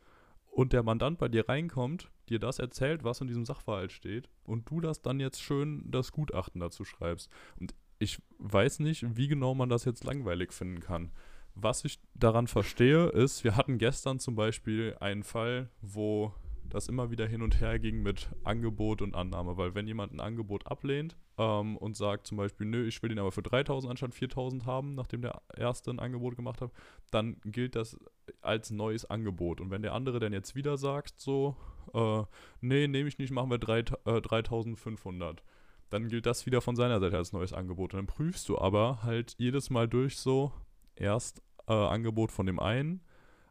und 0.52 0.74
der 0.74 0.84
Mandant 0.84 1.18
bei 1.18 1.28
dir 1.28 1.48
reinkommt, 1.48 2.10
dir 2.30 2.40
das 2.40 2.60
erzählt, 2.60 3.04
was 3.04 3.22
in 3.22 3.28
diesem 3.28 3.46
Sachverhalt 3.46 3.92
steht 3.92 4.30
und 4.44 4.70
du 4.70 4.82
das 4.82 5.02
dann 5.02 5.20
jetzt 5.20 5.42
schön 5.42 5.84
das 5.90 6.12
Gutachten 6.12 6.60
dazu 6.60 6.84
schreibst. 6.84 7.30
Und 7.60 7.76
ich 8.00 8.22
weiß 8.40 8.80
nicht, 8.80 9.18
wie 9.18 9.28
genau 9.28 9.54
man 9.54 9.70
das 9.70 9.86
jetzt 9.86 10.04
langweilig 10.04 10.54
finden 10.54 10.82
kann. 10.82 11.12
Was 11.60 11.84
ich 11.86 12.00
daran 12.14 12.46
verstehe, 12.46 13.08
ist, 13.08 13.44
wir 13.44 13.56
hatten 13.56 13.80
gestern 13.80 14.20
zum 14.20 14.36
Beispiel 14.36 14.96
einen 15.00 15.24
Fall, 15.24 15.72
wo 15.82 16.32
das 16.70 16.88
immer 16.88 17.10
wieder 17.10 17.26
hin 17.26 17.42
und 17.42 17.60
her 17.60 17.80
ging 17.80 18.04
mit 18.04 18.30
Angebot 18.44 19.02
und 19.02 19.16
Annahme, 19.16 19.58
weil 19.58 19.74
wenn 19.74 19.88
jemand 19.88 20.14
ein 20.14 20.20
Angebot 20.20 20.68
ablehnt 20.68 21.18
ähm, 21.40 21.76
und 21.78 21.96
sagt 21.98 22.28
zum 22.28 22.38
Beispiel, 22.38 22.68
nö, 22.68 22.86
ich 22.86 23.02
will 23.02 23.10
den 23.10 23.18
aber 23.18 23.32
für 23.32 23.42
3000 23.42 23.90
anstatt 23.90 24.14
4000 24.14 24.68
haben, 24.68 24.94
nachdem 24.94 25.24
der 25.24 25.42
erste 25.56 25.90
ein 25.90 26.00
Angebot 26.00 26.36
gemacht 26.36 26.62
hat, 26.62 26.72
dann 27.10 27.38
gilt 27.44 27.76
das 27.76 27.98
als 28.42 28.70
neues 28.70 29.06
Angebot. 29.06 29.60
Und 29.60 29.72
wenn 29.72 29.82
der 29.82 29.94
andere 29.94 30.20
dann 30.20 30.34
jetzt 30.34 30.54
wieder 30.54 30.78
sagt, 30.78 31.20
so, 31.20 31.56
äh, 31.94 32.24
nee, 32.62 32.88
nehme 32.88 33.10
ich 33.10 33.18
nicht, 33.18 33.32
machen 33.32 33.50
wir 33.50 33.58
3, 33.58 33.80
äh, 34.06 34.22
3500, 34.22 35.42
dann 35.90 36.08
gilt 36.08 36.28
das 36.28 36.46
wieder 36.46 36.62
von 36.62 36.76
seiner 36.76 37.00
Seite 37.00 37.18
als 37.18 37.34
neues 37.34 37.54
Angebot. 37.54 37.94
Und 37.94 37.98
dann 37.98 38.08
prüfst 38.08 38.48
du 38.48 38.60
aber 38.60 39.02
halt 39.02 39.34
jedes 39.40 39.72
Mal 39.72 39.88
durch 39.88 40.18
so, 40.18 40.52
erst 40.96 41.42
äh, 41.68 41.74
Angebot 41.74 42.32
von 42.32 42.46
dem 42.46 42.60
einen, 42.60 43.02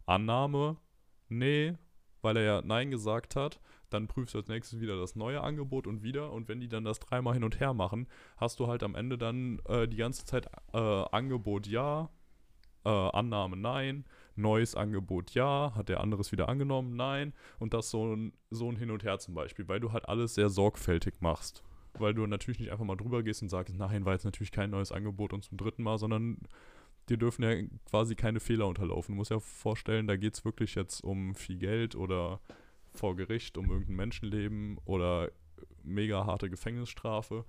Annahme, 0.07 0.77
nee, 1.29 1.75
weil 2.23 2.37
er 2.37 2.43
ja 2.43 2.63
Nein 2.63 2.91
gesagt 2.91 3.37
hat. 3.37 3.61
Dann 3.89 4.09
prüfst 4.09 4.35
du 4.35 4.39
als 4.39 4.49
nächstes 4.49 4.81
wieder 4.81 4.99
das 4.99 5.15
neue 5.15 5.41
Angebot 5.43 5.87
und 5.87 6.03
wieder. 6.03 6.33
Und 6.33 6.49
wenn 6.49 6.59
die 6.59 6.69
dann 6.69 6.85
das 6.85 6.99
dreimal 6.99 7.35
hin 7.35 7.45
und 7.45 7.61
her 7.61 7.73
machen, 7.73 8.09
hast 8.37 8.59
du 8.59 8.67
halt 8.67 8.83
am 8.83 8.97
Ende 8.97 9.17
dann 9.17 9.61
äh, 9.67 9.87
die 9.87 9.97
ganze 9.97 10.25
Zeit 10.25 10.49
äh, 10.73 10.79
Angebot 10.79 11.69
ja, 11.69 12.11
äh, 12.85 12.89
Annahme 12.89 13.57
nein, 13.57 14.05
neues 14.35 14.75
Angebot 14.75 15.33
ja, 15.33 15.73
hat 15.75 15.89
der 15.89 16.01
anderes 16.01 16.33
wieder 16.33 16.49
angenommen, 16.49 16.97
nein. 16.97 17.33
Und 17.61 17.75
das 17.75 17.91
so 17.91 18.15
ein, 18.15 18.33
so 18.51 18.69
ein 18.69 18.77
Hin 18.77 18.91
und 18.91 19.05
Her 19.05 19.19
zum 19.19 19.35
Beispiel, 19.35 19.69
weil 19.69 19.81
du 19.81 19.93
halt 19.93 20.09
alles 20.09 20.35
sehr 20.35 20.49
sorgfältig 20.49 21.21
machst. 21.21 21.63
Weil 21.99 22.13
du 22.13 22.27
natürlich 22.27 22.59
nicht 22.59 22.73
einfach 22.73 22.85
mal 22.85 22.97
drüber 22.97 23.23
gehst 23.23 23.41
und 23.43 23.49
sagst, 23.49 23.75
nein, 23.75 24.05
war 24.05 24.13
jetzt 24.13 24.25
natürlich 24.25 24.53
kein 24.53 24.71
neues 24.71 24.93
Angebot 24.93 25.33
und 25.33 25.45
zum 25.45 25.57
dritten 25.57 25.83
Mal, 25.83 25.97
sondern 25.97 26.39
dir 27.09 27.17
dürfen 27.17 27.43
ja 27.43 27.55
quasi 27.89 28.15
keine 28.15 28.41
Fehler 28.41 28.67
unterlaufen. 28.67 29.15
Du 29.15 29.17
musst 29.17 29.31
ja 29.31 29.41
vorstellen, 29.41 30.07
da 30.07 30.17
geht 30.17 30.35
es 30.35 30.45
wirklich 30.45 30.75
jetzt 30.75 31.03
um 31.03 31.35
viel 31.35 31.57
Geld 31.57 31.95
oder 31.95 32.41
vor 32.93 33.17
Gericht, 33.17 33.59
um 33.59 33.71
irgendein 33.71 33.97
Menschenleben 33.97 34.79
oder 34.85 35.31
mega 35.83 36.27
harte 36.27 36.51
Gefängnisstrafe. 36.51 37.45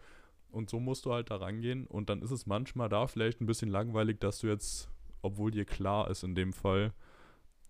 Und 0.52 0.70
so 0.70 0.80
musst 0.80 1.06
du 1.06 1.14
halt 1.14 1.32
da 1.32 1.38
rangehen. 1.38 1.88
Und 1.88 2.10
dann 2.10 2.22
ist 2.22 2.32
es 2.32 2.46
manchmal 2.46 2.90
da 2.90 3.08
vielleicht 3.08 3.42
ein 3.42 3.48
bisschen 3.48 3.70
langweilig, 3.70 4.20
dass 4.20 4.40
du 4.40 4.48
jetzt, 4.48 4.90
obwohl 5.22 5.52
dir 5.52 5.66
klar 5.66 6.10
ist 6.10 6.24
in 6.24 6.36
dem 6.36 6.54
Fall, 6.54 6.94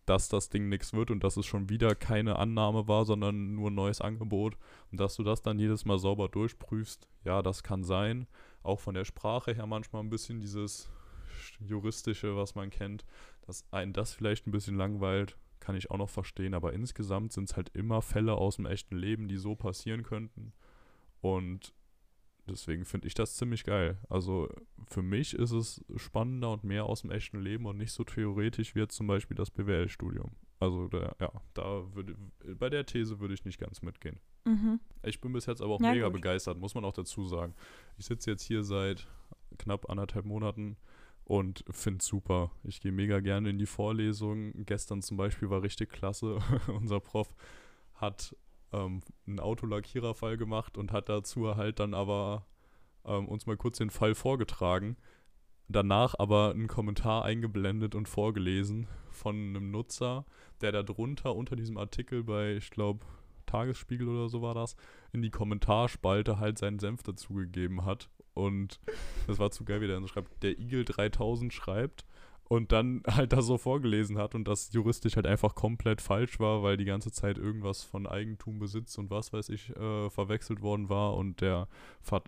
dass 0.06 0.30
das 0.30 0.50
Ding 0.50 0.70
nichts 0.70 0.94
wird 0.94 1.12
und 1.12 1.24
dass 1.24 1.36
es 1.36 1.46
schon 1.46 1.70
wieder 1.70 1.94
keine 1.94 2.38
Annahme 2.38 2.88
war, 2.88 3.04
sondern 3.04 3.56
nur 3.56 3.70
ein 3.70 3.76
neues 3.76 4.00
Angebot. 4.00 4.58
Und 4.92 5.00
dass 5.00 5.16
du 5.16 5.24
das 5.24 5.42
dann 5.42 5.60
jedes 5.60 5.86
Mal 5.86 6.00
sauber 6.00 6.30
durchprüfst, 6.30 7.10
ja, 7.26 7.42
das 7.42 7.64
kann 7.64 7.84
sein. 7.84 8.28
Auch 8.64 8.80
von 8.80 8.96
der 8.96 9.06
Sprache 9.06 9.54
her 9.54 9.66
manchmal 9.66 10.04
ein 10.04 10.10
bisschen 10.10 10.40
dieses 10.40 10.90
Juristische, 11.60 12.36
was 12.36 12.56
man 12.56 12.70
kennt, 12.70 13.06
dass 13.42 13.66
einen 13.72 13.94
das 13.94 14.14
vielleicht 14.14 14.48
ein 14.48 14.52
bisschen 14.52 14.76
langweilt, 14.76 15.38
kann 15.60 15.76
ich 15.76 15.92
auch 15.92 15.98
noch 15.98 16.10
verstehen. 16.10 16.54
Aber 16.54 16.74
insgesamt 16.74 17.34
sind 17.34 17.50
es 17.50 17.56
halt 17.56 17.70
immer 17.74 18.02
Fälle 18.02 18.36
aus 18.36 18.58
dem 18.58 18.66
echten 18.66 18.96
Leben, 18.96 19.28
die 19.28 19.38
so 19.38 19.56
passieren 19.56 20.04
könnten. 20.04 20.54
Und 21.22 21.74
deswegen 22.48 22.86
finde 22.86 23.08
ich 23.08 23.14
das 23.14 23.36
ziemlich 23.36 23.64
geil. 23.64 23.98
Also 24.10 24.50
für 24.88 25.02
mich 25.02 25.34
ist 25.34 25.52
es 25.52 25.84
spannender 25.96 26.52
und 26.52 26.64
mehr 26.64 26.86
aus 26.86 27.02
dem 27.02 27.12
echten 27.12 27.40
Leben 27.40 27.66
und 27.66 27.78
nicht 27.78 27.92
so 27.92 28.04
theoretisch 28.04 28.76
wie 28.76 28.80
jetzt 28.80 28.96
zum 28.96 29.08
Beispiel 29.08 29.36
das 29.36 29.52
BWL-Studium. 29.52 30.32
Also 30.60 30.88
da, 30.88 31.16
ja, 31.20 31.32
da 31.54 31.94
würde 31.94 32.16
bei 32.56 32.70
der 32.70 32.86
These 32.86 33.20
würde 33.20 33.34
ich 33.34 33.46
nicht 33.46 33.60
ganz 33.60 33.82
mitgehen. 33.82 34.20
Mhm. 34.46 34.80
Ich 35.04 35.22
bin 35.22 35.34
bis 35.34 35.46
jetzt 35.46 35.62
aber 35.62 35.76
auch 35.76 35.82
ja, 35.82 35.92
mega 35.92 36.08
gut. 36.08 36.16
begeistert, 36.16 36.58
muss 36.58 36.74
man 36.74 36.84
auch 36.84 36.94
dazu 36.94 37.28
sagen. 37.28 37.54
Ich 37.98 38.06
sitze 38.06 38.32
jetzt 38.32 38.44
hier 38.44 38.64
seit 38.64 39.08
knapp 39.60 39.90
anderthalb 39.90 40.26
Monaten 40.26 40.78
und 41.28 41.66
finde 41.70 42.00
es 42.00 42.06
super. 42.06 42.52
Ich 42.64 42.80
gehe 42.80 42.94
mega 42.94 43.20
gerne 43.20 43.50
in 43.50 43.60
die 43.60 43.66
Vorlesung. 43.66 44.54
Gestern 44.66 45.02
zum 45.02 45.18
Beispiel 45.18 45.50
war 45.50 45.62
richtig 45.62 45.90
klasse. 45.92 46.40
Unser 46.68 47.02
Prof 47.02 47.36
hat 47.96 48.34
ähm, 48.72 49.02
einen 49.28 49.42
Autolackiererfall 49.42 50.38
gemacht 50.38 50.78
und 50.78 50.94
hat 50.94 51.10
dazu 51.10 51.58
halt 51.58 51.82
dann 51.82 51.94
aber 51.94 52.48
ähm, 53.04 53.28
uns 53.28 53.46
mal 53.46 53.58
kurz 53.58 53.78
den 53.78 53.90
Fall 53.90 54.16
vorgetragen. 54.16 54.96
Danach 55.68 56.16
aber 56.18 56.52
einen 56.52 56.70
Kommentar 56.70 57.26
eingeblendet 57.26 57.94
und 57.94 58.08
vorgelesen 58.08 58.88
von 59.10 59.36
einem 59.36 59.70
Nutzer, 59.70 60.26
der 60.62 60.72
da 60.72 60.82
drunter 60.82 61.36
unter 61.36 61.58
diesem 61.58 61.78
Artikel 61.78 62.24
bei, 62.24 62.56
ich 62.56 62.70
glaube, 62.70 63.06
Tagesspiegel 63.48 64.08
oder 64.08 64.30
so 64.30 64.42
war 64.42 64.54
das, 64.54 64.78
in 65.12 65.22
die 65.22 65.30
Kommentarspalte 65.30 66.40
halt 66.40 66.58
seinen 66.58 66.80
Senf 66.80 67.04
dazugegeben 67.04 67.84
hat 67.84 68.10
und 68.38 68.80
das 69.28 69.40
war 69.40 69.52
zu 69.52 69.66
geil, 69.66 69.82
wie 69.82 69.88
der 69.88 69.98
dann 69.98 70.08
schreibt, 70.08 70.44
der 70.44 70.58
Igel 70.60 70.86
3000 70.86 71.54
schreibt 71.54 72.06
und 72.50 72.72
dann 72.72 73.04
halt 73.08 73.34
das 73.34 73.46
so 73.46 73.58
vorgelesen 73.58 74.18
hat 74.18 74.36
und 74.36 74.48
das 74.48 74.72
juristisch 74.72 75.16
halt 75.16 75.28
einfach 75.28 75.56
komplett 75.56 76.02
falsch 76.02 76.40
war, 76.40 76.64
weil 76.64 76.78
die 76.78 76.86
ganze 76.86 77.12
Zeit 77.12 77.38
irgendwas 77.38 77.84
von 77.84 78.08
Eigentum, 78.08 78.60
Besitz 78.60 78.98
und 78.98 79.10
was 79.10 79.34
weiß 79.34 79.50
ich 79.50 79.76
äh, 79.76 80.10
verwechselt 80.10 80.62
worden 80.62 80.90
war 80.90 81.16
und 81.16 81.42
der 81.42 81.68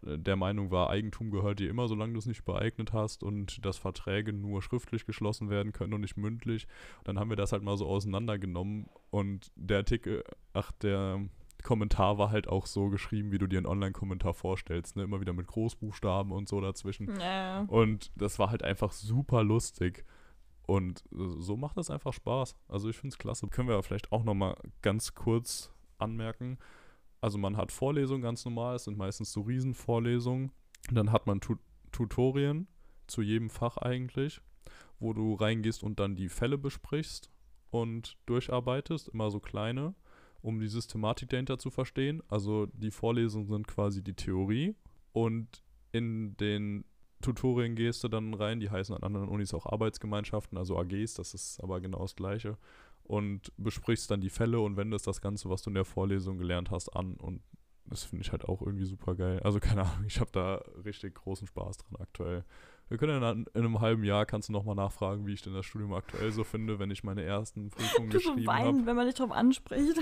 der 0.04 0.36
Meinung 0.36 0.72
war, 0.72 0.90
Eigentum 0.90 1.32
gehört 1.32 1.60
dir 1.60 1.70
immer, 1.70 1.88
solange 1.88 2.14
du 2.14 2.20
es 2.20 2.26
nicht 2.26 2.44
beeignet 2.44 2.92
hast 2.92 3.24
und 3.24 3.64
dass 3.66 3.78
Verträge 3.78 4.34
nur 4.34 4.62
schriftlich 4.62 5.06
geschlossen 5.06 5.50
werden 5.50 5.72
können 5.72 5.94
und 5.94 6.02
nicht 6.02 6.18
mündlich. 6.18 6.68
Dann 7.06 7.18
haben 7.18 7.30
wir 7.30 7.38
das 7.38 7.54
halt 7.54 7.64
mal 7.64 7.78
so 7.78 7.88
auseinandergenommen 7.88 8.90
und 9.10 9.52
der 9.56 9.78
Artikel, 9.78 10.26
ach, 10.54 10.74
der 10.74 11.22
Kommentar 11.64 12.18
war 12.18 12.32
halt 12.32 12.48
auch 12.48 12.66
so 12.66 12.90
geschrieben, 12.90 13.32
wie 13.32 13.38
du 13.38 13.48
dir 13.48 13.58
einen 13.58 13.66
Online-Kommentar 13.66 14.34
vorstellst, 14.34 14.96
ne? 14.96 15.04
Immer 15.04 15.22
wieder 15.22 15.34
mit 15.34 15.48
Großbuchstaben 15.48 16.32
und 16.32 16.48
so 16.48 16.62
dazwischen. 16.62 17.20
Ja. 17.20 17.62
Und 17.68 18.12
das 18.16 18.40
war 18.40 18.50
halt 18.50 18.64
einfach 18.64 18.92
super 18.92 19.44
lustig. 19.44 20.06
Und 20.66 21.04
so 21.12 21.58
macht 21.58 21.78
das 21.78 21.90
einfach 21.90 22.14
Spaß. 22.14 22.56
Also 22.68 22.90
ich 22.90 22.98
finde 22.98 23.14
es 23.14 23.18
klasse. 23.18 23.48
Können 23.48 23.68
wir 23.68 23.82
vielleicht 23.84 24.12
auch 24.12 24.24
nochmal 24.24 24.56
ganz 24.82 25.16
kurz 25.16 25.72
anmerken. 25.98 26.60
Also 27.22 27.38
man 27.38 27.58
hat 27.58 27.72
Vorlesungen 27.72 28.22
ganz 28.22 28.46
normal, 28.46 28.76
es 28.76 28.86
sind 28.86 28.98
meistens 28.98 29.34
so 29.34 29.42
Riesenvorlesungen. 29.42 30.52
Dann 30.92 31.12
hat 31.12 31.28
man 31.28 31.42
tu 31.42 31.56
Tutorien 31.92 32.68
zu 33.08 33.24
jedem 33.24 33.50
Fach 33.50 33.78
eigentlich, 33.78 34.42
wo 35.00 35.14
du 35.14 35.34
reingehst 35.34 35.82
und 35.82 36.00
dann 36.00 36.16
die 36.16 36.30
Fälle 36.30 36.58
besprichst 36.58 37.32
und 37.72 38.16
durcharbeitest, 38.28 39.10
immer 39.10 39.32
so 39.32 39.40
kleine 39.40 39.96
um 40.42 40.60
die 40.60 40.68
Systematik 40.68 41.30
dahinter 41.30 41.58
zu 41.58 41.70
verstehen. 41.70 42.22
Also 42.28 42.68
die 42.68 42.92
Vorlesungen 42.92 43.48
sind 43.48 43.68
quasi 43.68 44.04
die 44.04 44.14
Theorie 44.14 44.76
und 45.12 45.64
in 45.92 46.38
den 46.38 46.86
Tutorien 47.22 47.76
gehst 47.76 48.04
du 48.04 48.08
dann 48.08 48.34
rein, 48.34 48.60
die 48.60 48.70
heißen 48.70 48.96
an 48.96 49.04
anderen 49.04 49.28
Unis 49.28 49.54
auch 49.54 49.66
Arbeitsgemeinschaften, 49.66 50.58
also 50.58 50.78
AGs, 50.78 51.16
das 51.16 51.34
ist 51.34 51.62
aber 51.62 51.82
genau 51.82 52.00
das 52.00 52.16
gleiche. 52.16 52.58
Und 53.04 53.52
besprichst 53.58 54.10
dann 54.12 54.22
die 54.22 54.30
Fälle 54.30 54.60
und 54.60 54.78
wendest 54.78 55.08
das 55.08 55.20
Ganze, 55.20 55.50
was 55.50 55.64
du 55.64 55.72
in 55.72 55.74
der 55.74 55.86
Vorlesung 55.86 56.38
gelernt 56.38 56.70
hast, 56.70 56.90
an. 56.90 57.16
Und 57.16 57.42
das 57.86 58.04
finde 58.04 58.24
ich 58.24 58.32
halt 58.32 58.46
auch 58.46 58.62
irgendwie 58.62 58.86
super 58.86 59.16
geil. 59.16 59.40
Also 59.44 59.60
keine 59.60 59.82
Ahnung, 59.82 60.06
ich 60.06 60.20
habe 60.20 60.32
da 60.32 60.64
richtig 60.86 61.16
großen 61.16 61.48
Spaß 61.48 61.78
dran 61.78 62.00
aktuell. 62.00 62.46
Wir 62.88 62.98
können 62.98 63.22
in, 63.22 63.46
in 63.54 63.66
einem 63.66 63.82
halben 63.82 64.04
Jahr 64.04 64.26
kannst 64.26 64.50
du 64.50 64.54
nochmal 64.54 64.76
nachfragen, 64.76 65.26
wie 65.28 65.34
ich 65.34 65.42
denn 65.42 65.54
das 65.54 65.66
Studium 65.66 65.94
aktuell 65.94 66.32
so 66.32 66.44
finde, 66.44 66.80
wenn 66.80 66.92
ich 66.92 67.04
meine 67.04 67.24
ersten 67.24 67.70
Prüfungen 67.70 68.10
geschrieben 68.10 68.30
habe. 68.30 68.42
Du 68.42 68.46
so 68.46 68.48
weinen, 68.48 68.86
wenn 68.86 68.96
man 68.96 69.08
dich 69.08 69.16
drauf 69.16 69.32
anspricht. 69.32 70.00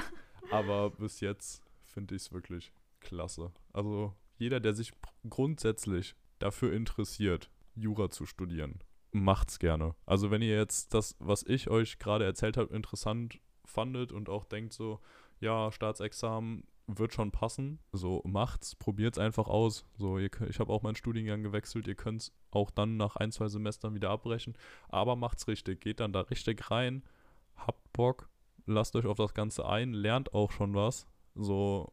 Aber 0.51 0.91
bis 0.91 1.19
jetzt 1.19 1.63
finde 1.83 2.15
ich 2.15 2.23
es 2.23 2.31
wirklich 2.31 2.71
klasse. 2.99 3.51
Also 3.73 4.13
jeder, 4.37 4.59
der 4.59 4.73
sich 4.73 4.91
grundsätzlich 5.29 6.15
dafür 6.39 6.73
interessiert, 6.73 7.49
Jura 7.75 8.09
zu 8.09 8.25
studieren, 8.25 8.79
macht's 9.11 9.59
gerne. 9.59 9.95
Also 10.05 10.31
wenn 10.31 10.41
ihr 10.41 10.55
jetzt 10.55 10.93
das, 10.93 11.15
was 11.19 11.43
ich 11.43 11.69
euch 11.69 11.99
gerade 11.99 12.25
erzählt 12.25 12.57
habe, 12.57 12.73
interessant 12.73 13.39
fandet 13.65 14.11
und 14.11 14.29
auch 14.29 14.45
denkt 14.45 14.73
so, 14.73 14.99
ja, 15.39 15.71
Staatsexamen 15.71 16.63
wird 16.87 17.13
schon 17.13 17.31
passen. 17.31 17.79
So, 17.91 18.21
macht's, 18.25 18.75
probiert's 18.75 19.19
einfach 19.19 19.47
aus. 19.47 19.85
So, 19.97 20.17
ihr, 20.17 20.29
ich 20.47 20.59
habe 20.59 20.71
auch 20.71 20.81
meinen 20.81 20.95
Studiengang 20.95 21.43
gewechselt. 21.43 21.87
Ihr 21.87 21.95
könnt's 21.95 22.31
auch 22.49 22.71
dann 22.71 22.97
nach 22.97 23.17
ein, 23.17 23.31
zwei 23.31 23.49
Semestern 23.49 23.93
wieder 23.93 24.09
abbrechen. 24.09 24.57
Aber 24.87 25.15
macht's 25.15 25.47
richtig. 25.47 25.81
Geht 25.81 25.99
dann 25.99 26.13
da 26.13 26.21
richtig 26.21 26.71
rein. 26.71 27.03
Habt 27.55 27.91
Bock. 27.91 28.29
Lasst 28.68 28.95
euch 28.95 29.05
auf 29.05 29.18
das 29.18 29.34
Ganze 29.34 29.65
ein. 29.65 29.93
Lernt 29.93 30.34
auch 30.34 30.51
schon 30.51 30.76
was. 30.76 31.07
So, 31.34 31.91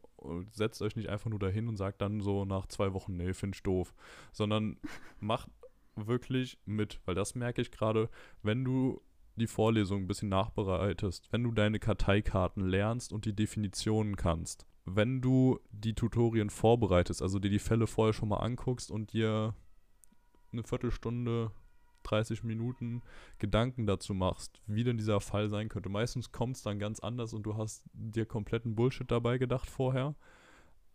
setzt 0.51 0.81
euch 0.81 0.95
nicht 0.95 1.09
einfach 1.09 1.29
nur 1.29 1.39
dahin 1.39 1.67
und 1.67 1.77
sagt 1.77 2.01
dann 2.01 2.21
so 2.21 2.45
nach 2.45 2.67
zwei 2.67 2.93
Wochen, 2.93 3.15
nee, 3.17 3.33
find 3.33 3.55
ich 3.55 3.63
doof. 3.63 3.95
Sondern 4.31 4.77
macht 5.19 5.49
wirklich 5.95 6.59
mit. 6.65 6.99
Weil 7.05 7.15
das 7.15 7.33
merke 7.33 7.61
ich 7.61 7.71
gerade, 7.71 8.09
wenn 8.43 8.63
du 8.63 9.01
die 9.37 9.47
Vorlesung 9.47 10.03
ein 10.03 10.07
bisschen 10.07 10.29
nachbereitest, 10.29 11.31
wenn 11.31 11.43
du 11.43 11.51
deine 11.51 11.79
Karteikarten 11.79 12.65
lernst 12.65 13.11
und 13.11 13.25
die 13.25 13.35
Definitionen 13.35 14.15
kannst, 14.15 14.65
wenn 14.85 15.21
du 15.21 15.59
die 15.71 15.93
Tutorien 15.93 16.49
vorbereitest, 16.49 17.21
also 17.21 17.39
dir 17.39 17.49
die 17.49 17.59
Fälle 17.59 17.87
vorher 17.87 18.13
schon 18.13 18.29
mal 18.29 18.37
anguckst 18.37 18.91
und 18.91 19.13
dir 19.13 19.55
eine 20.51 20.63
Viertelstunde, 20.63 21.51
30 22.05 22.43
Minuten 22.43 23.01
Gedanken 23.39 23.85
dazu 23.85 24.13
machst, 24.13 24.61
wie 24.67 24.83
denn 24.83 24.97
dieser 24.97 25.19
Fall 25.19 25.49
sein 25.49 25.69
könnte. 25.69 25.89
Meistens 25.89 26.31
kommt 26.31 26.55
es 26.55 26.63
dann 26.63 26.79
ganz 26.79 26.99
anders 26.99 27.33
und 27.33 27.43
du 27.43 27.57
hast 27.57 27.83
dir 27.93 28.25
kompletten 28.25 28.75
Bullshit 28.75 29.09
dabei 29.09 29.37
gedacht 29.37 29.69
vorher 29.69 30.15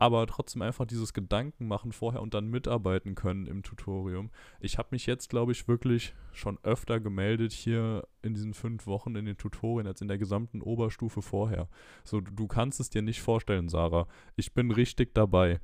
aber 0.00 0.26
trotzdem 0.26 0.62
einfach 0.62 0.86
dieses 0.86 1.12
Gedanken 1.12 1.68
machen 1.68 1.92
vorher 1.92 2.22
und 2.22 2.32
dann 2.32 2.48
mitarbeiten 2.48 3.14
können 3.14 3.46
im 3.46 3.62
Tutorium. 3.62 4.30
Ich 4.58 4.78
habe 4.78 4.88
mich 4.92 5.04
jetzt, 5.04 5.28
glaube 5.28 5.52
ich, 5.52 5.68
wirklich 5.68 6.14
schon 6.32 6.58
öfter 6.62 7.00
gemeldet 7.00 7.52
hier 7.52 8.08
in 8.22 8.32
diesen 8.32 8.54
fünf 8.54 8.86
Wochen 8.86 9.14
in 9.14 9.26
den 9.26 9.36
Tutorien 9.36 9.86
als 9.86 10.00
in 10.00 10.08
der 10.08 10.16
gesamten 10.16 10.62
Oberstufe 10.62 11.20
vorher. 11.20 11.68
So, 12.02 12.22
du 12.22 12.46
kannst 12.46 12.80
es 12.80 12.88
dir 12.88 13.02
nicht 13.02 13.20
vorstellen, 13.20 13.68
Sarah. 13.68 14.08
Ich 14.36 14.54
bin 14.54 14.70
richtig 14.70 15.14
dabei. 15.14 15.60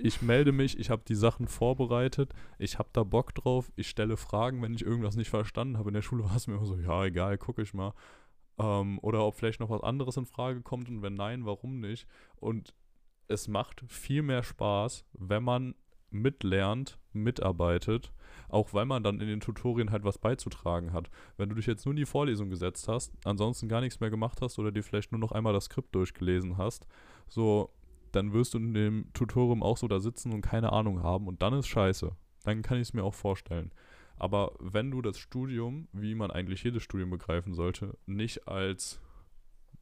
Ich 0.00 0.22
melde 0.22 0.52
mich, 0.52 0.78
ich 0.78 0.90
habe 0.90 1.02
die 1.06 1.16
Sachen 1.16 1.48
vorbereitet, 1.48 2.32
ich 2.58 2.78
habe 2.78 2.88
da 2.92 3.02
Bock 3.02 3.34
drauf, 3.34 3.72
ich 3.74 3.88
stelle 3.88 4.16
Fragen, 4.16 4.62
wenn 4.62 4.72
ich 4.72 4.84
irgendwas 4.84 5.16
nicht 5.16 5.28
verstanden 5.28 5.76
habe. 5.76 5.90
In 5.90 5.94
der 5.94 6.02
Schule 6.02 6.24
war 6.28 6.36
es 6.36 6.46
mir 6.46 6.54
immer 6.54 6.66
so, 6.66 6.78
ja, 6.78 7.04
egal, 7.04 7.36
gucke 7.36 7.62
ich 7.62 7.74
mal. 7.74 7.92
Ähm, 8.58 8.98
oder 9.02 9.24
ob 9.24 9.34
vielleicht 9.34 9.60
noch 9.60 9.70
was 9.70 9.82
anderes 9.82 10.16
in 10.16 10.26
Frage 10.26 10.62
kommt 10.62 10.88
und 10.88 11.02
wenn 11.02 11.14
nein, 11.14 11.46
warum 11.46 11.80
nicht. 11.80 12.06
Und 12.36 12.74
es 13.26 13.48
macht 13.48 13.82
viel 13.88 14.22
mehr 14.22 14.44
Spaß, 14.44 15.04
wenn 15.12 15.42
man 15.42 15.74
mitlernt, 16.10 16.98
mitarbeitet, 17.12 18.12
auch 18.48 18.72
weil 18.72 18.86
man 18.86 19.02
dann 19.02 19.20
in 19.20 19.28
den 19.28 19.40
Tutorien 19.40 19.90
halt 19.90 20.04
was 20.04 20.18
beizutragen 20.18 20.92
hat. 20.92 21.10
Wenn 21.36 21.48
du 21.48 21.54
dich 21.54 21.66
jetzt 21.66 21.84
nur 21.84 21.92
in 21.92 21.96
die 21.96 22.06
Vorlesung 22.06 22.50
gesetzt 22.50 22.88
hast, 22.88 23.12
ansonsten 23.24 23.68
gar 23.68 23.80
nichts 23.80 24.00
mehr 24.00 24.10
gemacht 24.10 24.40
hast 24.40 24.58
oder 24.58 24.72
dir 24.72 24.82
vielleicht 24.82 25.12
nur 25.12 25.18
noch 25.18 25.32
einmal 25.32 25.52
das 25.52 25.64
Skript 25.64 25.94
durchgelesen 25.94 26.56
hast, 26.56 26.86
so, 27.28 27.70
dann 28.12 28.32
wirst 28.32 28.54
du 28.54 28.58
in 28.58 28.74
dem 28.74 29.12
Tutorium 29.12 29.62
auch 29.62 29.76
so 29.76 29.88
da 29.88 30.00
sitzen 30.00 30.32
und 30.32 30.42
keine 30.42 30.72
Ahnung 30.72 31.02
haben 31.02 31.26
und 31.26 31.42
dann 31.42 31.54
ist 31.54 31.68
scheiße. 31.68 32.12
Dann 32.44 32.62
kann 32.62 32.76
ich 32.78 32.88
es 32.88 32.94
mir 32.94 33.04
auch 33.04 33.14
vorstellen. 33.14 33.72
Aber 34.16 34.52
wenn 34.58 34.90
du 34.90 35.00
das 35.02 35.18
Studium, 35.18 35.88
wie 35.92 36.14
man 36.14 36.30
eigentlich 36.30 36.64
jedes 36.64 36.82
Studium 36.82 37.10
begreifen 37.10 37.54
sollte, 37.54 37.96
nicht 38.06 38.48
als 38.48 39.00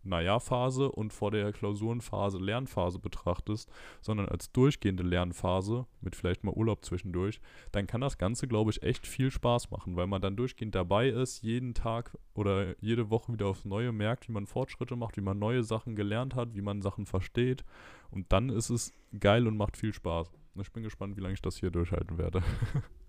Naja-Phase 0.07 0.91
und 0.91 1.13
vor 1.13 1.31
der 1.31 1.53
Klausurenphase 1.53 2.39
Lernphase 2.39 2.99
betrachtest, 2.99 3.71
sondern 4.01 4.29
als 4.29 4.53
durchgehende 4.53 5.03
Lernphase 5.03 5.87
mit 6.01 6.17
vielleicht 6.17 6.45
mal 6.45 6.53
Urlaub 6.53 6.85
zwischendurch, 6.85 7.41
dann 7.73 7.87
kann 7.87 8.01
das 8.01 8.19
Ganze, 8.19 8.49
glaube 8.49 8.71
ich, 8.71 8.83
echt 8.83 9.07
viel 9.07 9.31
Spaß 9.31 9.71
machen, 9.71 9.97
weil 9.97 10.07
man 10.07 10.23
dann 10.23 10.37
durchgehend 10.37 10.75
dabei 10.75 11.09
ist, 11.09 11.43
jeden 11.43 11.75
Tag 11.75 12.17
oder 12.35 12.75
jede 12.81 13.11
Woche 13.11 13.33
wieder 13.33 13.47
aufs 13.47 13.65
Neue 13.65 13.93
merkt, 13.93 14.29
wie 14.29 14.33
man 14.33 14.47
Fortschritte 14.47 14.97
macht, 14.97 15.17
wie 15.17 15.23
man 15.23 15.39
neue 15.39 15.63
Sachen 15.63 15.97
gelernt 15.97 16.35
hat, 16.35 16.55
wie 16.55 16.63
man 16.63 16.83
Sachen 16.83 17.07
versteht. 17.07 17.65
Und 18.11 18.33
dann 18.33 18.49
ist 18.49 18.71
es 18.71 18.93
geil 19.19 19.47
und 19.47 19.57
macht 19.57 19.77
viel 19.77 19.93
Spaß. 19.93 20.31
Ich 20.61 20.73
bin 20.73 20.83
gespannt, 20.83 21.17
wie 21.17 21.21
lange 21.21 21.35
ich 21.35 21.43
das 21.43 21.59
hier 21.59 21.71
durchhalten 21.71 22.19
werde. 22.19 22.43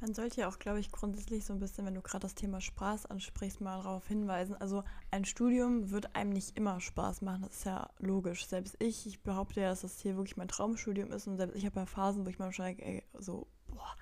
Man 0.00 0.14
sollte 0.14 0.40
ja 0.40 0.48
auch, 0.48 0.60
glaube 0.60 0.78
ich, 0.78 0.92
grundsätzlich 0.92 1.44
so 1.44 1.52
ein 1.52 1.58
bisschen, 1.58 1.84
wenn 1.84 1.94
du 1.94 2.02
gerade 2.02 2.22
das 2.22 2.36
Thema 2.36 2.60
Spaß 2.60 3.06
ansprichst, 3.06 3.60
mal 3.60 3.82
darauf 3.82 4.06
hinweisen. 4.06 4.54
Also 4.54 4.84
ein 5.10 5.24
Studium 5.24 5.90
wird 5.90 6.14
einem 6.14 6.30
nicht 6.30 6.56
immer 6.56 6.80
Spaß 6.80 7.22
machen, 7.22 7.42
das 7.42 7.56
ist 7.56 7.64
ja 7.64 7.90
logisch. 7.98 8.46
Selbst 8.46 8.76
ich, 8.78 9.06
ich 9.06 9.22
behaupte 9.22 9.60
ja, 9.60 9.70
dass 9.70 9.80
das 9.80 10.00
hier 10.00 10.16
wirklich 10.16 10.36
mein 10.36 10.46
Traumstudium 10.46 11.10
ist 11.10 11.26
und 11.26 11.36
selbst 11.36 11.56
ich 11.56 11.66
habe 11.66 11.80
ja 11.80 11.86
Phasen, 11.86 12.24
wo 12.24 12.30
ich 12.30 12.38
mal 12.38 12.50
denke, 12.50 12.84
ey, 12.84 13.02
so, 13.18 13.48
boah, 13.66 13.96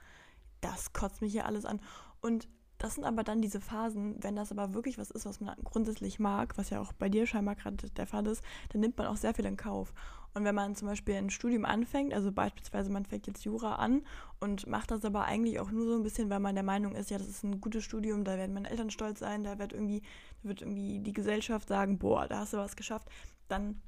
das 0.61 0.93
kotzt 0.93 1.23
mich 1.23 1.33
hier 1.33 1.47
alles 1.47 1.65
an. 1.65 1.81
Und 2.21 2.47
das 2.79 2.97
sind 2.97 3.05
aber 3.05 3.25
dann 3.25 3.41
diese 3.41 3.63
Phasen, 3.63 4.23
wenn 4.23 4.37
das 4.37 4.53
aber 4.53 4.75
wirklich 4.75 4.99
was 4.99 5.11
ist, 5.11 5.25
was 5.25 5.41
man 5.41 5.57
grundsätzlich 5.65 6.19
mag, 6.19 6.59
was 6.59 6.69
ja 6.69 6.81
auch 6.81 6.93
bei 6.93 7.09
dir 7.09 7.27
scheinbar 7.27 7.55
gerade 7.57 7.89
der 7.89 8.07
Fall 8.07 8.27
ist, 8.27 8.45
dann 8.69 8.83
nimmt 8.83 8.99
man 8.99 9.07
auch 9.07 9.17
sehr 9.17 9.35
viel 9.35 9.47
in 9.47 9.57
Kauf. 9.57 9.95
Und 10.37 10.45
wenn 10.45 10.55
man 10.55 10.75
zum 10.75 10.87
Beispiel 10.87 11.15
ein 11.15 11.31
Studium 11.31 11.65
anfängt, 11.65 12.13
also 12.13 12.31
beispielsweise 12.31 12.93
man 12.93 13.07
fängt 13.07 13.27
jetzt 13.27 13.47
Jura 13.47 13.77
an 13.77 14.03
und 14.39 14.67
macht 14.67 14.91
das 14.91 15.03
aber 15.07 15.25
eigentlich 15.25 15.61
auch 15.61 15.71
nur 15.71 15.87
so 15.87 15.95
ein 15.95 16.03
bisschen, 16.03 16.29
weil 16.29 16.41
man 16.41 16.55
der 16.55 16.63
Meinung 16.63 16.95
ist, 16.95 17.09
ja, 17.09 17.17
das 17.17 17.27
ist 17.27 17.43
ein 17.43 17.59
gutes 17.59 17.85
Studium, 17.85 18.23
da 18.23 18.37
werden 18.37 18.53
meine 18.53 18.69
Eltern 18.69 18.91
stolz 18.91 19.21
sein, 19.21 19.45
da 19.45 19.59
wird 19.59 19.73
irgendwie, 19.73 20.03
da 20.43 20.51
wird 20.51 20.61
irgendwie 20.61 20.99
die 20.99 21.15
Gesellschaft 21.15 21.69
sagen, 21.69 21.97
boah, 21.97 22.29
da 22.29 22.41
hast 22.41 22.53
du 22.53 22.59
was 22.59 22.77
geschafft, 22.77 23.09
dann 23.49 23.81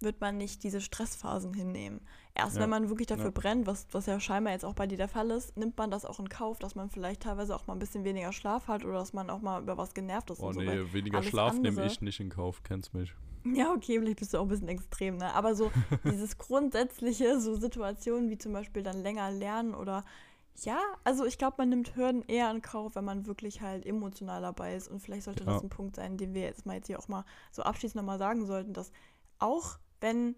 wird 0.00 0.20
man 0.20 0.36
nicht 0.36 0.62
diese 0.62 0.82
Stressphasen 0.82 1.54
hinnehmen. 1.54 2.02
Erst 2.34 2.56
ja. 2.56 2.62
wenn 2.62 2.70
man 2.70 2.90
wirklich 2.90 3.06
dafür 3.06 3.24
ja. 3.24 3.30
brennt, 3.30 3.66
was, 3.66 3.86
was 3.90 4.04
ja 4.04 4.20
scheinbar 4.20 4.52
jetzt 4.52 4.66
auch 4.66 4.74
bei 4.74 4.86
dir 4.86 4.98
der 4.98 5.08
Fall 5.08 5.30
ist, 5.30 5.56
nimmt 5.56 5.78
man 5.78 5.90
das 5.90 6.04
auch 6.04 6.20
in 6.20 6.28
Kauf, 6.28 6.58
dass 6.58 6.74
man 6.74 6.90
vielleicht 6.90 7.22
teilweise 7.22 7.56
auch 7.56 7.66
mal 7.66 7.72
ein 7.72 7.78
bisschen 7.78 8.04
weniger 8.04 8.34
Schlaf 8.34 8.68
hat 8.68 8.84
oder 8.84 8.98
dass 8.98 9.14
man 9.14 9.30
auch 9.30 9.40
mal 9.40 9.62
über 9.62 9.78
was 9.78 9.94
genervt 9.94 10.28
ist. 10.32 10.40
Oh 10.40 10.52
nee, 10.52 10.66
so, 10.66 10.92
weniger 10.92 11.22
Schlaf 11.22 11.58
nehme 11.58 11.86
ich 11.86 12.02
nicht 12.02 12.20
in 12.20 12.28
Kauf, 12.28 12.62
kennst 12.62 12.92
mich. 12.92 13.14
Ja, 13.54 13.72
okay, 13.72 13.98
vielleicht 13.98 14.18
bist 14.18 14.34
du 14.34 14.38
auch 14.38 14.42
ein 14.42 14.48
bisschen 14.48 14.68
extrem, 14.68 15.16
ne? 15.16 15.34
Aber 15.34 15.54
so 15.54 15.70
dieses 16.04 16.38
grundsätzliche, 16.38 17.40
so 17.40 17.54
Situationen 17.54 18.30
wie 18.30 18.38
zum 18.38 18.52
Beispiel 18.52 18.82
dann 18.82 19.02
länger 19.02 19.30
lernen 19.30 19.74
oder 19.74 20.04
ja, 20.64 20.80
also 21.04 21.24
ich 21.24 21.38
glaube, 21.38 21.56
man 21.58 21.68
nimmt 21.68 21.94
Hürden 21.94 22.24
eher 22.26 22.50
in 22.50 22.62
Kauf, 22.62 22.96
wenn 22.96 23.04
man 23.04 23.26
wirklich 23.26 23.60
halt 23.60 23.86
emotional 23.86 24.42
dabei 24.42 24.74
ist. 24.74 24.88
Und 24.88 25.00
vielleicht 25.00 25.24
sollte 25.24 25.44
ja. 25.44 25.52
das 25.52 25.62
ein 25.62 25.68
Punkt 25.68 25.96
sein, 25.96 26.16
den 26.16 26.34
wir 26.34 26.42
jetzt 26.42 26.66
mal 26.66 26.74
jetzt 26.74 26.88
hier 26.88 26.98
auch 26.98 27.08
mal 27.08 27.24
so 27.52 27.62
abschließend 27.62 27.96
nochmal 27.96 28.18
sagen 28.18 28.44
sollten, 28.46 28.72
dass 28.72 28.90
auch 29.38 29.78
wenn, 30.00 30.34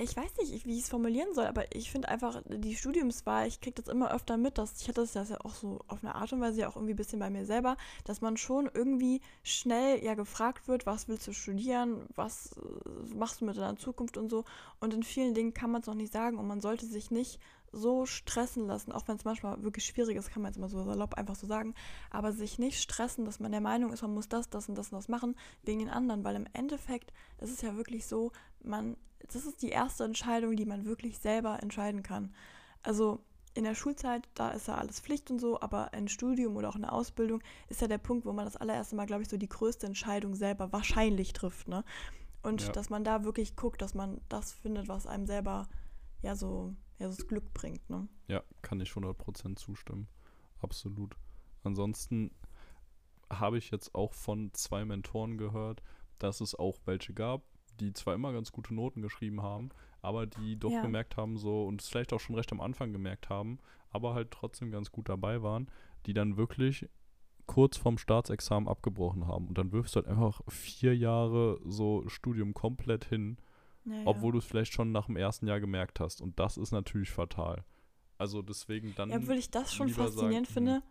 ich 0.00 0.16
weiß 0.16 0.36
nicht, 0.38 0.66
wie 0.66 0.76
ich 0.76 0.84
es 0.84 0.88
formulieren 0.88 1.34
soll, 1.34 1.46
aber 1.46 1.74
ich 1.74 1.90
finde 1.90 2.08
einfach, 2.08 2.42
die 2.48 2.74
Studiumswahl, 2.74 3.46
ich 3.46 3.60
kriege 3.60 3.80
das 3.80 3.92
immer 3.92 4.12
öfter 4.12 4.36
mit, 4.38 4.56
dass 4.56 4.80
ich 4.80 4.88
hatte 4.88 5.02
das 5.02 5.14
ja 5.14 5.24
auch 5.44 5.54
so 5.54 5.80
auf 5.88 6.02
eine 6.02 6.14
Art 6.14 6.32
und 6.32 6.40
Weise 6.40 6.60
ja 6.60 6.68
auch 6.68 6.76
irgendwie 6.76 6.94
ein 6.94 6.96
bisschen 6.96 7.18
bei 7.18 7.28
mir 7.28 7.44
selber, 7.44 7.76
dass 8.04 8.20
man 8.20 8.36
schon 8.36 8.70
irgendwie 8.72 9.20
schnell 9.42 10.02
ja 10.02 10.14
gefragt 10.14 10.68
wird, 10.68 10.86
was 10.86 11.08
willst 11.08 11.26
du 11.26 11.32
studieren, 11.32 12.06
was 12.14 12.52
äh, 12.52 13.14
machst 13.14 13.40
du 13.40 13.44
mit 13.44 13.56
deiner 13.56 13.76
Zukunft 13.76 14.16
und 14.16 14.30
so. 14.30 14.44
Und 14.80 14.94
in 14.94 15.02
vielen 15.02 15.34
Dingen 15.34 15.52
kann 15.52 15.70
man 15.70 15.82
es 15.82 15.86
noch 15.86 15.94
nicht 15.94 16.12
sagen 16.12 16.38
und 16.38 16.46
man 16.46 16.60
sollte 16.60 16.86
sich 16.86 17.10
nicht 17.10 17.38
so 17.72 18.06
stressen 18.06 18.66
lassen, 18.66 18.92
auch 18.92 19.06
wenn 19.06 19.16
es 19.16 19.24
manchmal 19.24 19.62
wirklich 19.62 19.84
schwierig 19.84 20.16
ist, 20.16 20.30
kann 20.30 20.42
man 20.42 20.50
jetzt 20.50 20.58
mal 20.58 20.68
so 20.68 20.82
salopp 20.82 21.14
einfach 21.14 21.36
so 21.36 21.46
sagen, 21.46 21.74
aber 22.10 22.32
sich 22.32 22.58
nicht 22.58 22.80
stressen, 22.80 23.24
dass 23.24 23.38
man 23.38 23.52
der 23.52 23.60
Meinung 23.60 23.92
ist, 23.92 24.02
man 24.02 24.14
muss 24.14 24.28
das, 24.28 24.50
das 24.50 24.68
und 24.68 24.76
das 24.76 24.90
und 24.90 24.96
das 24.96 25.08
machen, 25.08 25.36
wegen 25.62 25.80
den 25.80 25.88
anderen, 25.88 26.24
weil 26.24 26.34
im 26.34 26.46
Endeffekt 26.52 27.12
ist 27.38 27.50
es 27.50 27.62
ja 27.62 27.76
wirklich 27.76 28.06
so, 28.06 28.32
man, 28.64 28.96
das 29.28 29.46
ist 29.46 29.62
die 29.62 29.68
erste 29.68 30.04
Entscheidung, 30.04 30.56
die 30.56 30.66
man 30.66 30.84
wirklich 30.84 31.18
selber 31.18 31.62
entscheiden 31.62 32.02
kann. 32.02 32.34
Also 32.82 33.20
in 33.54 33.64
der 33.64 33.74
Schulzeit, 33.74 34.28
da 34.34 34.50
ist 34.50 34.68
ja 34.68 34.76
alles 34.76 35.00
Pflicht 35.00 35.30
und 35.30 35.38
so, 35.40 35.60
aber 35.60 35.92
ein 35.92 36.08
Studium 36.08 36.56
oder 36.56 36.68
auch 36.68 36.76
eine 36.76 36.92
Ausbildung 36.92 37.42
ist 37.68 37.80
ja 37.80 37.88
der 37.88 37.98
Punkt, 37.98 38.24
wo 38.24 38.32
man 38.32 38.44
das 38.44 38.56
allererste 38.56 38.96
Mal, 38.96 39.06
glaube 39.06 39.22
ich, 39.22 39.28
so 39.28 39.36
die 39.36 39.48
größte 39.48 39.86
Entscheidung 39.86 40.34
selber 40.34 40.72
wahrscheinlich 40.72 41.32
trifft, 41.32 41.68
ne? 41.68 41.84
Und 42.42 42.62
ja. 42.62 42.72
dass 42.72 42.88
man 42.88 43.04
da 43.04 43.24
wirklich 43.24 43.56
guckt, 43.56 43.82
dass 43.82 43.94
man 43.94 44.20
das 44.28 44.52
findet, 44.52 44.88
was 44.88 45.06
einem 45.06 45.26
selber 45.26 45.68
ja 46.22 46.36
so 46.36 46.74
ja, 46.98 47.06
das 47.06 47.26
Glück 47.26 47.52
bringt. 47.52 47.88
Ne? 47.90 48.08
Ja, 48.28 48.42
kann 48.62 48.80
ich 48.80 48.90
100% 48.90 49.56
zustimmen. 49.56 50.08
Absolut. 50.60 51.16
Ansonsten 51.64 52.30
habe 53.30 53.58
ich 53.58 53.70
jetzt 53.70 53.94
auch 53.94 54.14
von 54.14 54.52
zwei 54.54 54.84
Mentoren 54.84 55.38
gehört, 55.38 55.82
dass 56.18 56.40
es 56.40 56.54
auch 56.54 56.78
welche 56.84 57.14
gab, 57.14 57.42
die 57.80 57.92
zwar 57.92 58.14
immer 58.14 58.32
ganz 58.32 58.52
gute 58.52 58.74
Noten 58.74 59.02
geschrieben 59.02 59.42
haben, 59.42 59.70
aber 60.02 60.26
die 60.26 60.58
doch 60.58 60.70
ja. 60.70 60.82
gemerkt 60.82 61.16
haben, 61.16 61.36
so 61.36 61.64
und 61.64 61.80
es 61.80 61.88
vielleicht 61.88 62.12
auch 62.12 62.20
schon 62.20 62.36
recht 62.36 62.52
am 62.52 62.60
Anfang 62.60 62.92
gemerkt 62.92 63.28
haben, 63.28 63.58
aber 63.90 64.14
halt 64.14 64.30
trotzdem 64.30 64.70
ganz 64.70 64.92
gut 64.92 65.08
dabei 65.08 65.42
waren, 65.42 65.68
die 66.06 66.14
dann 66.14 66.36
wirklich 66.36 66.88
kurz 67.46 67.76
vorm 67.76 67.98
Staatsexamen 67.98 68.68
abgebrochen 68.68 69.26
haben. 69.26 69.48
Und 69.48 69.58
dann 69.58 69.72
wirfst 69.72 69.96
du 69.96 70.00
halt 70.00 70.08
einfach 70.08 70.40
vier 70.48 70.96
Jahre 70.96 71.60
so 71.64 72.08
Studium 72.08 72.54
komplett 72.54 73.04
hin 73.04 73.38
naja. 73.84 74.02
Obwohl 74.04 74.32
du 74.32 74.38
es 74.38 74.44
vielleicht 74.44 74.72
schon 74.72 74.92
nach 74.92 75.06
dem 75.06 75.16
ersten 75.16 75.46
Jahr 75.46 75.60
gemerkt 75.60 76.00
hast. 76.00 76.20
Und 76.20 76.38
das 76.38 76.56
ist 76.56 76.72
natürlich 76.72 77.10
fatal. 77.10 77.64
Also 78.18 78.42
deswegen 78.42 78.94
dann. 78.94 79.10
Ja, 79.10 79.16
obwohl 79.16 79.36
ich 79.36 79.50
das 79.50 79.74
schon 79.74 79.88
faszinierend 79.88 80.46
sagen, 80.46 80.54
finde, 80.54 80.74
hm. 80.74 80.82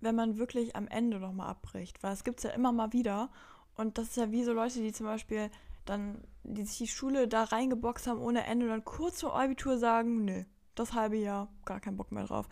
wenn 0.00 0.14
man 0.14 0.38
wirklich 0.38 0.76
am 0.76 0.86
Ende 0.88 1.18
nochmal 1.18 1.48
abbricht. 1.48 2.02
Weil 2.02 2.12
es 2.12 2.24
gibt 2.24 2.38
es 2.38 2.44
ja 2.44 2.50
immer 2.50 2.72
mal 2.72 2.92
wieder. 2.92 3.30
Und 3.74 3.98
das 3.98 4.08
ist 4.08 4.16
ja 4.16 4.30
wie 4.30 4.44
so 4.44 4.52
Leute, 4.52 4.80
die 4.80 4.92
zum 4.92 5.06
Beispiel 5.06 5.50
dann, 5.86 6.22
die 6.42 6.64
sich 6.64 6.78
die 6.78 6.88
Schule 6.88 7.28
da 7.28 7.44
reingeboxt 7.44 8.06
haben 8.06 8.20
ohne 8.20 8.44
Ende 8.44 8.66
und 8.66 8.72
dann 8.72 8.84
kurz 8.84 9.20
vor 9.20 9.38
Abitur 9.38 9.78
sagen, 9.78 10.24
nö, 10.24 10.44
das 10.74 10.92
halbe 10.92 11.16
Jahr, 11.16 11.48
gar 11.64 11.80
keinen 11.80 11.96
Bock 11.96 12.12
mehr 12.12 12.24
drauf. 12.24 12.46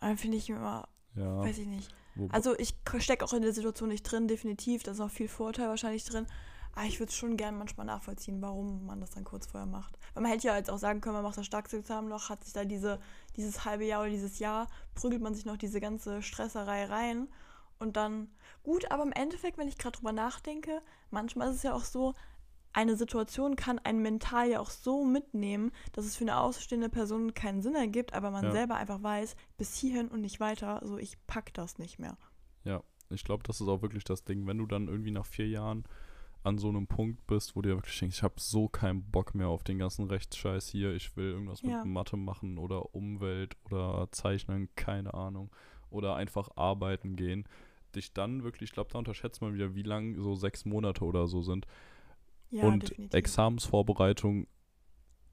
Und 0.00 0.08
dann 0.08 0.18
finde 0.18 0.36
ich 0.36 0.50
immer, 0.50 0.88
ja. 1.14 1.38
weiß 1.38 1.58
ich 1.58 1.66
nicht. 1.66 1.94
Also 2.30 2.58
ich 2.58 2.74
stecke 2.98 3.24
auch 3.24 3.32
in 3.32 3.42
der 3.42 3.52
Situation 3.52 3.88
nicht 3.88 4.02
drin, 4.02 4.28
definitiv. 4.28 4.82
Da 4.82 4.92
ist 4.92 5.00
auch 5.00 5.10
viel 5.10 5.28
Vorteil 5.28 5.68
wahrscheinlich 5.68 6.04
drin. 6.04 6.26
Aber 6.72 6.86
ich 6.86 7.00
würde 7.00 7.10
es 7.10 7.16
schon 7.16 7.36
gerne 7.36 7.56
manchmal 7.56 7.86
nachvollziehen, 7.86 8.42
warum 8.42 8.84
man 8.86 9.00
das 9.00 9.10
dann 9.10 9.24
kurz 9.24 9.46
vorher 9.46 9.66
macht. 9.66 9.98
Weil 10.14 10.22
man 10.22 10.32
hätte 10.32 10.48
ja 10.48 10.56
jetzt 10.56 10.70
auch 10.70 10.78
sagen 10.78 11.00
können, 11.00 11.14
man 11.14 11.24
macht 11.24 11.38
das 11.38 11.46
Staatsexamen 11.46 12.08
noch, 12.10 12.28
hat 12.28 12.44
sich 12.44 12.52
da 12.52 12.64
diese, 12.64 13.00
dieses 13.36 13.64
halbe 13.64 13.84
Jahr 13.84 14.02
oder 14.02 14.10
dieses 14.10 14.38
Jahr, 14.38 14.68
prügelt 14.94 15.22
man 15.22 15.34
sich 15.34 15.46
noch 15.46 15.56
diese 15.56 15.80
ganze 15.80 16.22
Stresserei 16.22 16.84
rein 16.84 17.28
und 17.80 17.96
dann, 17.96 18.28
gut, 18.62 18.90
aber 18.90 19.02
im 19.02 19.12
Endeffekt, 19.12 19.56
wenn 19.56 19.66
ich 19.66 19.78
gerade 19.78 19.96
drüber 19.96 20.12
nachdenke, 20.12 20.82
manchmal 21.10 21.48
ist 21.50 21.56
es 21.56 21.62
ja 21.62 21.72
auch 21.72 21.84
so, 21.84 22.14
eine 22.72 22.96
Situation 22.96 23.56
kann 23.56 23.78
einen 23.80 24.00
mental 24.02 24.48
ja 24.48 24.60
auch 24.60 24.70
so 24.70 25.04
mitnehmen, 25.04 25.72
dass 25.92 26.04
es 26.04 26.16
für 26.16 26.24
eine 26.24 26.38
außenstehende 26.38 26.88
Person 26.88 27.34
keinen 27.34 27.62
Sinn 27.62 27.74
ergibt, 27.74 28.12
aber 28.14 28.30
man 28.30 28.44
Ja. 28.44 28.52
selber 28.52 28.76
einfach 28.76 29.02
weiß, 29.02 29.34
bis 29.58 29.76
hierhin 29.76 30.08
und 30.08 30.20
nicht 30.20 30.40
weiter, 30.40 30.80
so 30.84 30.96
ich 30.98 31.16
pack 31.26 31.52
das 31.54 31.78
nicht 31.78 31.98
mehr. 31.98 32.16
Ja, 32.64 32.82
ich 33.08 33.24
glaube, 33.24 33.42
das 33.42 33.60
ist 33.60 33.68
auch 33.68 33.82
wirklich 33.82 34.04
das 34.04 34.24
Ding, 34.24 34.46
wenn 34.46 34.58
du 34.58 34.66
dann 34.66 34.88
irgendwie 34.88 35.10
nach 35.10 35.26
vier 35.26 35.48
Jahren 35.48 35.84
an 36.42 36.56
so 36.58 36.68
einem 36.68 36.86
Punkt 36.86 37.26
bist, 37.26 37.54
wo 37.54 37.60
du 37.60 37.68
dir 37.70 37.76
wirklich 37.76 37.98
denkst, 37.98 38.16
ich 38.18 38.22
habe 38.22 38.34
so 38.38 38.68
keinen 38.68 39.02
Bock 39.10 39.34
mehr 39.34 39.48
auf 39.48 39.62
den 39.64 39.78
ganzen 39.78 40.06
Rechtsscheiß 40.06 40.68
hier, 40.68 40.94
ich 40.94 41.16
will 41.16 41.32
irgendwas 41.32 41.60
Ja. 41.62 41.82
mit 41.84 41.92
Mathe 41.92 42.16
machen 42.16 42.56
oder 42.56 42.94
Umwelt 42.94 43.56
oder 43.66 44.08
Zeichnen, 44.12 44.68
keine 44.74 45.12
Ahnung, 45.12 45.50
oder 45.90 46.14
einfach 46.16 46.48
arbeiten 46.56 47.16
gehen, 47.16 47.44
dich 47.94 48.12
dann 48.14 48.42
wirklich, 48.44 48.70
ich 48.70 48.74
glaube, 48.74 48.90
da 48.92 48.98
unterschätzt 48.98 49.42
man 49.42 49.52
wieder, 49.54 49.74
wie 49.74 49.82
lang 49.82 50.18
so 50.22 50.34
sechs 50.34 50.64
Monate 50.64 51.04
oder 51.04 51.26
so 51.26 51.42
sind. 51.42 51.66
Ja, 52.50 52.64
Und 52.64 52.90
definitiv. 52.90 53.14
Examensvorbereitung 53.14 54.46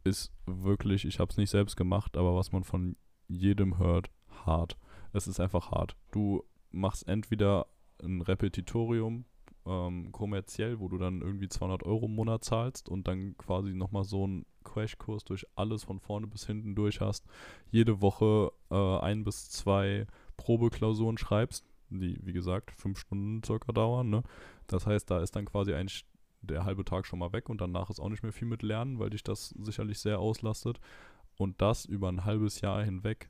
ist 0.03 0.32
wirklich, 0.45 1.05
ich 1.05 1.20
habe 1.20 1.32
es 1.32 1.38
nicht 1.38 1.49
selbst 1.49 1.76
gemacht, 1.76 2.15
aber 2.18 2.36
was 2.36 2.51
man 2.51 2.63
von 2.63 2.95
jedem 3.28 3.78
hört, 3.78 4.09
hart. 4.45 4.78
Es 5.13 5.28
ist 5.28 5.39
einfach 5.39 5.72
hart. 5.72 5.95
Du 6.11 6.43
machst 6.72 7.07
entweder 7.07 7.68
ein 8.01 8.22
Repetitorium 8.22 9.26
ähm, 9.65 10.11
kommerziell, 10.11 10.80
wo 10.80 10.88
du 10.88 10.97
dann 10.97 11.22
irgendwie 11.22 11.49
200 11.49 11.84
Euro 11.84 12.05
im 12.05 12.15
Monat 12.15 12.43
zahlst 12.43 12.88
und 12.89 13.07
dann 13.07 13.38
quasi 13.38 13.74
nochmal 13.74 14.03
so 14.03 14.24
einen 14.24 14.45
Crashkurs 14.63 15.24
durch 15.26 15.45
alles 15.55 15.84
von 15.84 15.99
vorne 15.99 16.28
bis 16.28 16.45
hinten 16.45 16.76
durch 16.76 17.01
hast, 17.01 17.26
jede 17.70 18.01
Woche 18.01 18.51
äh, 18.70 18.99
ein 18.99 19.24
bis 19.24 19.49
zwei 19.49 20.05
Probeklausuren 20.38 21.18
schreibst, 21.18 21.65
die 21.89 22.20
wie 22.24 22.34
gesagt 22.34 22.72
fünf 22.72 22.99
Stunden 22.99 23.43
circa 23.43 23.72
dauern. 23.72 24.09
Ne? 24.09 24.24
Das 24.68 24.86
heißt, 24.86 25.09
da 25.09 25.22
ist 25.22 25.36
dann 25.36 25.45
quasi 25.45 25.74
eigentlich 25.74 26.05
der 26.41 26.65
halbe 26.65 26.85
Tag 26.85 27.05
schon 27.05 27.19
mal 27.19 27.33
weg 27.33 27.49
und 27.49 27.61
danach 27.61 27.89
ist 27.89 27.99
auch 27.99 28.09
nicht 28.09 28.23
mehr 28.23 28.33
viel 28.33 28.47
mit 28.47 28.63
Lernen, 28.63 28.99
weil 28.99 29.09
dich 29.09 29.23
das 29.23 29.49
sicherlich 29.49 29.99
sehr 29.99 30.19
auslastet. 30.19 30.79
Und 31.38 31.61
das 31.61 31.85
über 31.85 32.09
ein 32.09 32.25
halbes 32.25 32.61
Jahr 32.61 32.83
hinweg 32.83 33.29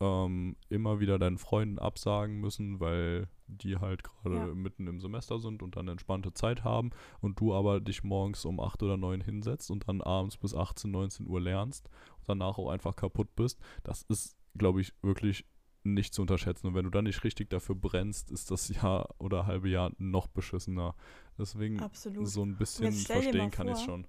ähm, 0.00 0.56
immer 0.68 1.00
wieder 1.00 1.18
deinen 1.18 1.38
Freunden 1.38 1.78
absagen 1.78 2.38
müssen, 2.38 2.80
weil 2.80 3.28
die 3.46 3.76
halt 3.78 4.04
gerade 4.04 4.48
Ja. 4.48 4.54
mitten 4.54 4.86
im 4.88 5.00
Semester 5.00 5.38
sind 5.38 5.62
und 5.62 5.76
dann 5.76 5.88
entspannte 5.88 6.34
Zeit 6.34 6.64
haben 6.64 6.90
und 7.20 7.40
du 7.40 7.54
aber 7.54 7.80
dich 7.80 8.04
morgens 8.04 8.44
um 8.44 8.60
8 8.60 8.82
oder 8.82 8.96
9 8.98 9.22
hinsetzt 9.22 9.70
und 9.70 9.88
dann 9.88 10.02
abends 10.02 10.36
bis 10.36 10.54
18, 10.54 10.90
19 10.90 11.26
Uhr 11.26 11.40
lernst 11.40 11.88
und 12.18 12.28
danach 12.28 12.58
auch 12.58 12.68
einfach 12.68 12.94
kaputt 12.94 13.34
bist, 13.36 13.58
das 13.84 14.02
ist, 14.02 14.36
glaube 14.58 14.80
ich, 14.82 14.92
wirklich 15.02 15.46
nicht 15.94 16.14
zu 16.14 16.22
unterschätzen. 16.22 16.68
Und 16.68 16.74
wenn 16.74 16.84
du 16.84 16.90
dann 16.90 17.04
nicht 17.04 17.24
richtig 17.24 17.50
dafür 17.50 17.74
brennst, 17.74 18.30
ist 18.30 18.50
das 18.50 18.68
Jahr 18.68 19.14
oder 19.18 19.46
halbe 19.46 19.68
Jahr 19.68 19.92
noch 19.98 20.26
beschissener. 20.26 20.94
Deswegen 21.38 21.80
Absolut. 21.80 22.28
so 22.28 22.42
ein 22.42 22.56
bisschen 22.56 22.92
verstehen 22.92 23.50
kann 23.50 23.68
ich 23.68 23.78
schon. 23.78 24.06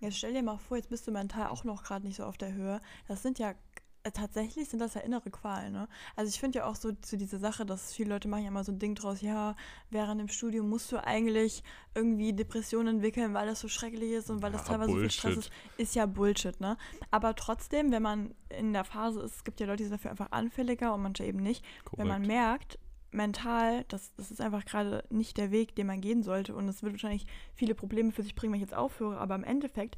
Jetzt 0.00 0.18
stell 0.18 0.32
dir 0.32 0.42
mal 0.42 0.58
vor, 0.58 0.76
jetzt 0.76 0.90
bist 0.90 1.06
du 1.06 1.12
mental 1.12 1.48
auch 1.48 1.62
noch 1.62 1.84
gerade 1.84 2.04
nicht 2.04 2.16
so 2.16 2.24
auf 2.24 2.36
der 2.36 2.52
Höhe. 2.52 2.80
Das 3.06 3.22
sind 3.22 3.38
ja 3.38 3.54
tatsächlich 4.10 4.68
sind 4.68 4.80
das 4.80 4.94
ja 4.94 5.00
innere 5.02 5.30
Qualen, 5.30 5.72
ne? 5.72 5.88
Also 6.16 6.28
ich 6.28 6.40
finde 6.40 6.58
ja 6.58 6.66
auch 6.66 6.74
so, 6.74 6.92
so 7.04 7.16
diese 7.16 7.38
Sache, 7.38 7.64
dass 7.64 7.94
viele 7.94 8.10
Leute 8.10 8.28
machen 8.28 8.42
ja 8.42 8.48
immer 8.48 8.64
so 8.64 8.72
ein 8.72 8.78
Ding 8.78 8.94
draus, 8.94 9.20
ja, 9.20 9.54
während 9.90 10.20
dem 10.20 10.28
Studium 10.28 10.68
musst 10.68 10.90
du 10.90 10.96
eigentlich 11.02 11.62
irgendwie 11.94 12.32
Depressionen 12.32 12.96
entwickeln, 12.96 13.34
weil 13.34 13.46
das 13.46 13.60
so 13.60 13.68
schrecklich 13.68 14.10
ist 14.12 14.30
und 14.30 14.42
weil 14.42 14.50
das 14.52 14.64
Ja, 14.64 14.64
teilweise 14.64 14.92
so 14.92 14.98
viel 14.98 15.10
Stress 15.10 15.36
Bullshit. 15.36 15.36
ist, 15.36 15.50
ist 15.76 15.94
ja 15.94 16.06
Bullshit, 16.06 16.60
ne? 16.60 16.76
Aber 17.10 17.34
trotzdem, 17.34 17.92
wenn 17.92 18.02
man 18.02 18.34
in 18.48 18.72
der 18.72 18.84
Phase 18.84 19.20
ist, 19.20 19.36
es 19.36 19.44
gibt 19.44 19.60
ja 19.60 19.66
Leute, 19.66 19.78
die 19.78 19.84
sind 19.84 19.92
dafür 19.92 20.10
einfach 20.10 20.32
anfälliger 20.32 20.94
und 20.94 21.02
manche 21.02 21.24
eben 21.24 21.40
nicht, 21.42 21.64
wenn 21.96 22.08
man 22.08 22.22
Korrekt. 22.22 22.26
merkt, 22.26 22.78
mental, 23.10 23.84
das, 23.88 24.12
das 24.16 24.30
ist 24.30 24.40
einfach 24.40 24.64
gerade 24.64 25.04
nicht 25.10 25.36
der 25.36 25.50
Weg, 25.50 25.74
den 25.76 25.86
man 25.86 26.00
gehen 26.00 26.22
sollte 26.22 26.54
und 26.54 26.66
es 26.68 26.82
wird 26.82 26.94
wahrscheinlich 26.94 27.26
viele 27.54 27.74
Probleme 27.74 28.10
für 28.10 28.22
sich 28.22 28.34
bringen, 28.34 28.52
wenn 28.54 28.60
ich 28.60 28.66
jetzt 28.66 28.74
aufhöre, 28.76 29.18
aber 29.18 29.34
im 29.34 29.44
Endeffekt 29.44 29.96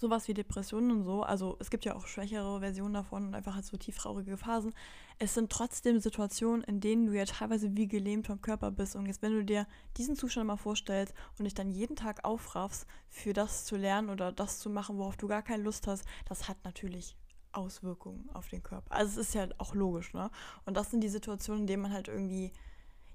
sowas 0.00 0.28
wie 0.28 0.34
Depressionen 0.34 0.90
und 0.90 1.04
so, 1.04 1.22
also 1.22 1.56
es 1.60 1.70
gibt 1.70 1.84
ja 1.84 1.94
auch 1.94 2.06
schwächere 2.06 2.60
Versionen 2.60 2.94
davon 2.94 3.26
und 3.26 3.34
einfach 3.34 3.54
halt 3.54 3.64
so 3.64 3.76
tieftraurige 3.76 4.36
Phasen. 4.36 4.74
Es 5.18 5.34
sind 5.34 5.50
trotzdem 5.50 6.00
Situationen, 6.00 6.62
in 6.64 6.80
denen 6.80 7.06
du 7.06 7.12
ja 7.12 7.24
teilweise 7.24 7.76
wie 7.76 7.86
gelähmt 7.86 8.26
vom 8.26 8.40
Körper 8.40 8.70
bist. 8.70 8.96
Und 8.96 9.06
jetzt, 9.06 9.22
wenn 9.22 9.32
du 9.32 9.44
dir 9.44 9.66
diesen 9.96 10.16
Zustand 10.16 10.46
mal 10.46 10.56
vorstellst 10.56 11.14
und 11.38 11.44
dich 11.44 11.54
dann 11.54 11.70
jeden 11.70 11.96
Tag 11.96 12.24
aufraffst, 12.24 12.86
für 13.08 13.32
das 13.32 13.64
zu 13.64 13.76
lernen 13.76 14.10
oder 14.10 14.32
das 14.32 14.58
zu 14.58 14.70
machen, 14.70 14.98
worauf 14.98 15.16
du 15.16 15.28
gar 15.28 15.42
keine 15.42 15.62
Lust 15.62 15.86
hast, 15.86 16.04
das 16.26 16.48
hat 16.48 16.56
natürlich 16.64 17.16
Auswirkungen 17.52 18.28
auf 18.32 18.48
den 18.48 18.62
Körper. 18.62 18.94
Also 18.94 19.20
es 19.20 19.28
ist 19.28 19.34
ja 19.34 19.46
auch 19.58 19.74
logisch, 19.74 20.12
ne? 20.12 20.30
Und 20.66 20.76
das 20.76 20.90
sind 20.90 21.00
die 21.00 21.08
Situationen, 21.08 21.62
in 21.62 21.66
denen 21.66 21.82
man 21.82 21.92
halt 21.92 22.08
irgendwie, 22.08 22.52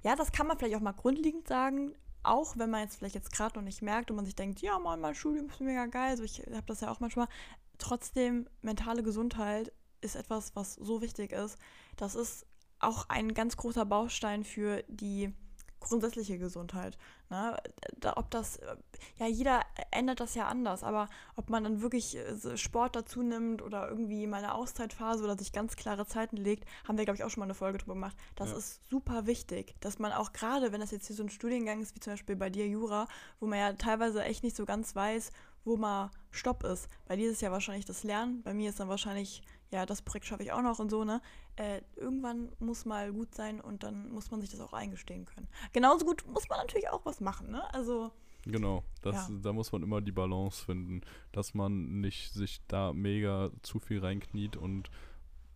ja, 0.01 0.15
das 0.15 0.31
kann 0.31 0.47
man 0.47 0.57
vielleicht 0.57 0.75
auch 0.75 0.81
mal 0.81 0.93
grundlegend 0.93 1.47
sagen, 1.47 1.93
auch 2.23 2.57
wenn 2.57 2.69
man 2.69 2.81
jetzt 2.81 2.97
vielleicht 2.97 3.15
jetzt 3.15 3.31
gerade 3.31 3.57
noch 3.57 3.63
nicht 3.63 3.81
merkt 3.81 4.09
und 4.09 4.15
man 4.15 4.25
sich 4.25 4.35
denkt, 4.35 4.61
ja, 4.61 4.77
Mann, 4.79 5.01
mein 5.01 5.15
Studium 5.15 5.47
ist 5.47 5.61
mega 5.61 5.85
geil, 5.85 6.17
so 6.17 6.23
ich 6.23 6.39
habe 6.39 6.65
das 6.65 6.81
ja 6.81 6.91
auch 6.91 6.99
manchmal. 6.99 7.27
Trotzdem, 7.77 8.47
mentale 8.61 9.03
Gesundheit 9.03 9.71
ist 10.01 10.15
etwas, 10.15 10.55
was 10.55 10.75
so 10.75 11.01
wichtig 11.01 11.31
ist. 11.31 11.57
Das 11.95 12.15
ist 12.15 12.45
auch 12.79 13.07
ein 13.09 13.33
ganz 13.33 13.57
großer 13.57 13.85
Baustein 13.85 14.43
für 14.43 14.83
die 14.87 15.33
grundsätzliche 15.79 16.37
Gesundheit. 16.37 16.97
Ne? 17.29 17.57
Da, 17.99 18.17
ob 18.17 18.29
das, 18.31 18.59
ja, 19.17 19.27
jeder 19.27 19.61
ändert 19.91 20.19
das 20.19 20.35
ja 20.35 20.47
anders, 20.47 20.83
aber 20.83 21.09
ob 21.35 21.49
man 21.49 21.63
dann 21.63 21.81
wirklich 21.81 22.17
äh, 22.17 22.57
Sport 22.57 22.95
dazu 22.95 23.21
nimmt 23.21 23.61
oder 23.61 23.89
irgendwie 23.89 24.27
mal 24.27 24.37
eine 24.37 24.53
Auszeitphase 24.53 25.23
oder 25.23 25.37
sich 25.37 25.51
ganz 25.53 25.75
klare 25.75 26.05
Zeiten 26.05 26.37
legt, 26.37 26.65
haben 26.87 26.97
wir, 26.97 27.05
glaube 27.05 27.17
ich, 27.17 27.23
auch 27.23 27.29
schon 27.29 27.41
mal 27.41 27.45
eine 27.45 27.53
Folge 27.53 27.77
drüber 27.77 27.93
gemacht. 27.93 28.17
Das 28.35 28.51
Ja. 28.51 28.57
ist 28.57 28.89
super 28.89 29.25
wichtig, 29.25 29.75
dass 29.79 29.99
man 29.99 30.11
auch 30.11 30.33
gerade, 30.33 30.71
wenn 30.71 30.81
das 30.81 30.91
jetzt 30.91 31.07
hier 31.07 31.15
so 31.15 31.23
ein 31.23 31.29
Studiengang 31.29 31.81
ist, 31.81 31.95
wie 31.95 31.99
zum 31.99 32.13
Beispiel 32.13 32.35
bei 32.35 32.49
dir 32.49 32.67
Jura, 32.67 33.07
wo 33.39 33.47
man 33.47 33.59
ja 33.59 33.73
teilweise 33.73 34.23
echt 34.23 34.43
nicht 34.43 34.55
so 34.55 34.65
ganz 34.65 34.95
weiß, 34.95 35.31
wo 35.65 35.77
mal 35.77 36.09
Stopp 36.31 36.63
ist. 36.63 36.87
Bei 37.05 37.15
dir 37.15 37.29
ist 37.29 37.35
es 37.35 37.41
ja 37.41 37.51
wahrscheinlich 37.51 37.85
das 37.85 38.03
Lernen, 38.03 38.41
bei 38.43 38.53
mir 38.53 38.69
ist 38.69 38.79
dann 38.79 38.87
wahrscheinlich, 38.89 39.43
ja, 39.71 39.85
das 39.85 40.01
Projekt 40.01 40.25
schaffe 40.27 40.43
ich 40.43 40.51
auch 40.51 40.61
noch 40.61 40.79
und 40.79 40.89
so, 40.89 41.03
ne? 41.03 41.21
Äh, 41.55 41.81
irgendwann 41.95 42.49
muss 42.59 42.85
mal 42.85 43.11
gut 43.11 43.35
sein 43.35 43.61
und 43.61 43.83
dann 43.83 44.09
muss 44.11 44.31
man 44.31 44.41
sich 44.41 44.49
das 44.49 44.59
auch 44.61 44.73
eingestehen 44.73 45.25
können. 45.25 45.47
Genauso 45.73 46.05
gut 46.05 46.25
muss 46.27 46.47
man 46.49 46.59
natürlich 46.59 46.89
auch 46.89 47.05
was 47.05 47.19
machen, 47.21 47.51
ne? 47.51 47.71
Also, 47.73 48.11
Genau, 48.45 48.83
das, 49.01 49.27
Ja. 49.29 49.35
da 49.43 49.51
muss 49.53 49.71
man 49.73 49.83
immer 49.83 49.99
die 49.99 50.13
Balance 50.13 50.63
finden, 50.63 51.01
dass 51.33 51.53
man 51.53 51.99
nicht 51.99 52.31
sich 52.33 52.61
da 52.67 52.93
mega 52.93 53.51
zu 53.63 53.79
viel 53.79 53.99
reinkniet 53.99 54.55
und 54.55 54.89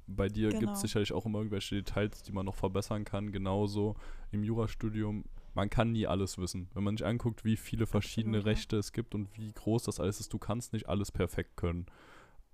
bei 0.05 0.28
dir 0.28 0.49
gibt 0.49 0.59
Genau. 0.59 0.74
es 0.74 0.82
sicherlich 0.82 1.14
auch 1.14 1.26
immer 1.26 1.38
irgendwelche 1.39 1.76
Details, 1.76 2.24
die 2.24 2.34
man 2.34 2.45
noch 2.45 2.55
verbessern 2.55 3.05
kann. 3.05 3.32
Genauso 3.32 3.95
im 4.32 4.43
Jurastudium, 4.43 5.24
man 5.53 5.70
kann 5.70 5.93
nie 5.93 6.07
alles 6.07 6.38
wissen. 6.38 6.68
Wenn 6.74 6.84
man 6.84 6.97
sich 6.97 7.05
anguckt, 7.05 7.45
wie 7.45 7.55
viele 7.55 7.86
verschiedene 7.88 8.39
Absolut, 8.39 8.45
ja. 8.47 8.51
Rechte 8.59 8.78
es 8.78 8.91
gibt 8.91 9.16
und 9.16 9.30
wie 9.38 9.53
groß 9.53 9.84
das 9.84 10.01
alles 10.01 10.20
ist, 10.20 10.34
du 10.34 10.38
kannst 10.38 10.74
nicht 10.74 10.89
alles 10.89 11.09
perfekt 11.11 11.55
können. 11.55 11.86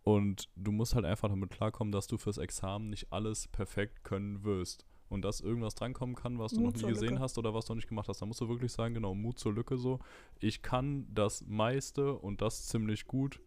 Und 0.10 0.49
du 0.55 0.72
musst 0.72 0.95
halt 0.95 1.05
einfach 1.05 1.30
damit 1.30 1.51
klarkommen, 1.51 1.91
dass 1.91 2.07
du 2.07 2.18
fürs 2.18 2.39
Examen 2.39 2.89
nicht 2.89 3.14
alles 3.14 3.47
perfekt 3.47 4.03
können 4.03 4.43
wirst. 4.43 4.88
Und 5.07 5.24
dass 5.24 5.39
irgendwas 5.39 5.76
drankommen 5.76 6.16
kann, 6.16 6.39
was 6.39 6.51
du 6.53 6.62
Mut 6.62 6.76
noch 6.76 6.82
nie 6.82 6.89
gesehen 6.89 7.10
Lücke. 7.10 7.22
hast 7.22 7.38
oder 7.38 7.53
was 7.53 7.66
du 7.66 7.74
noch 7.74 7.76
nicht 7.76 7.89
gemacht 7.89 8.10
hast. 8.10 8.20
Da 8.20 8.26
musst 8.26 8.41
du 8.41 8.49
wirklich 8.49 8.72
sagen, 8.72 8.95
genau, 8.95 9.14
Mut 9.14 9.38
zur 9.38 9.53
Lücke 9.53 9.78
so. 9.78 9.99
Ich 10.39 10.64
kann 10.64 11.07
das 11.14 11.45
meiste 11.45 12.16
und 12.16 12.41
das 12.41 12.66
ziemlich 12.68 13.05
gut 13.05 13.39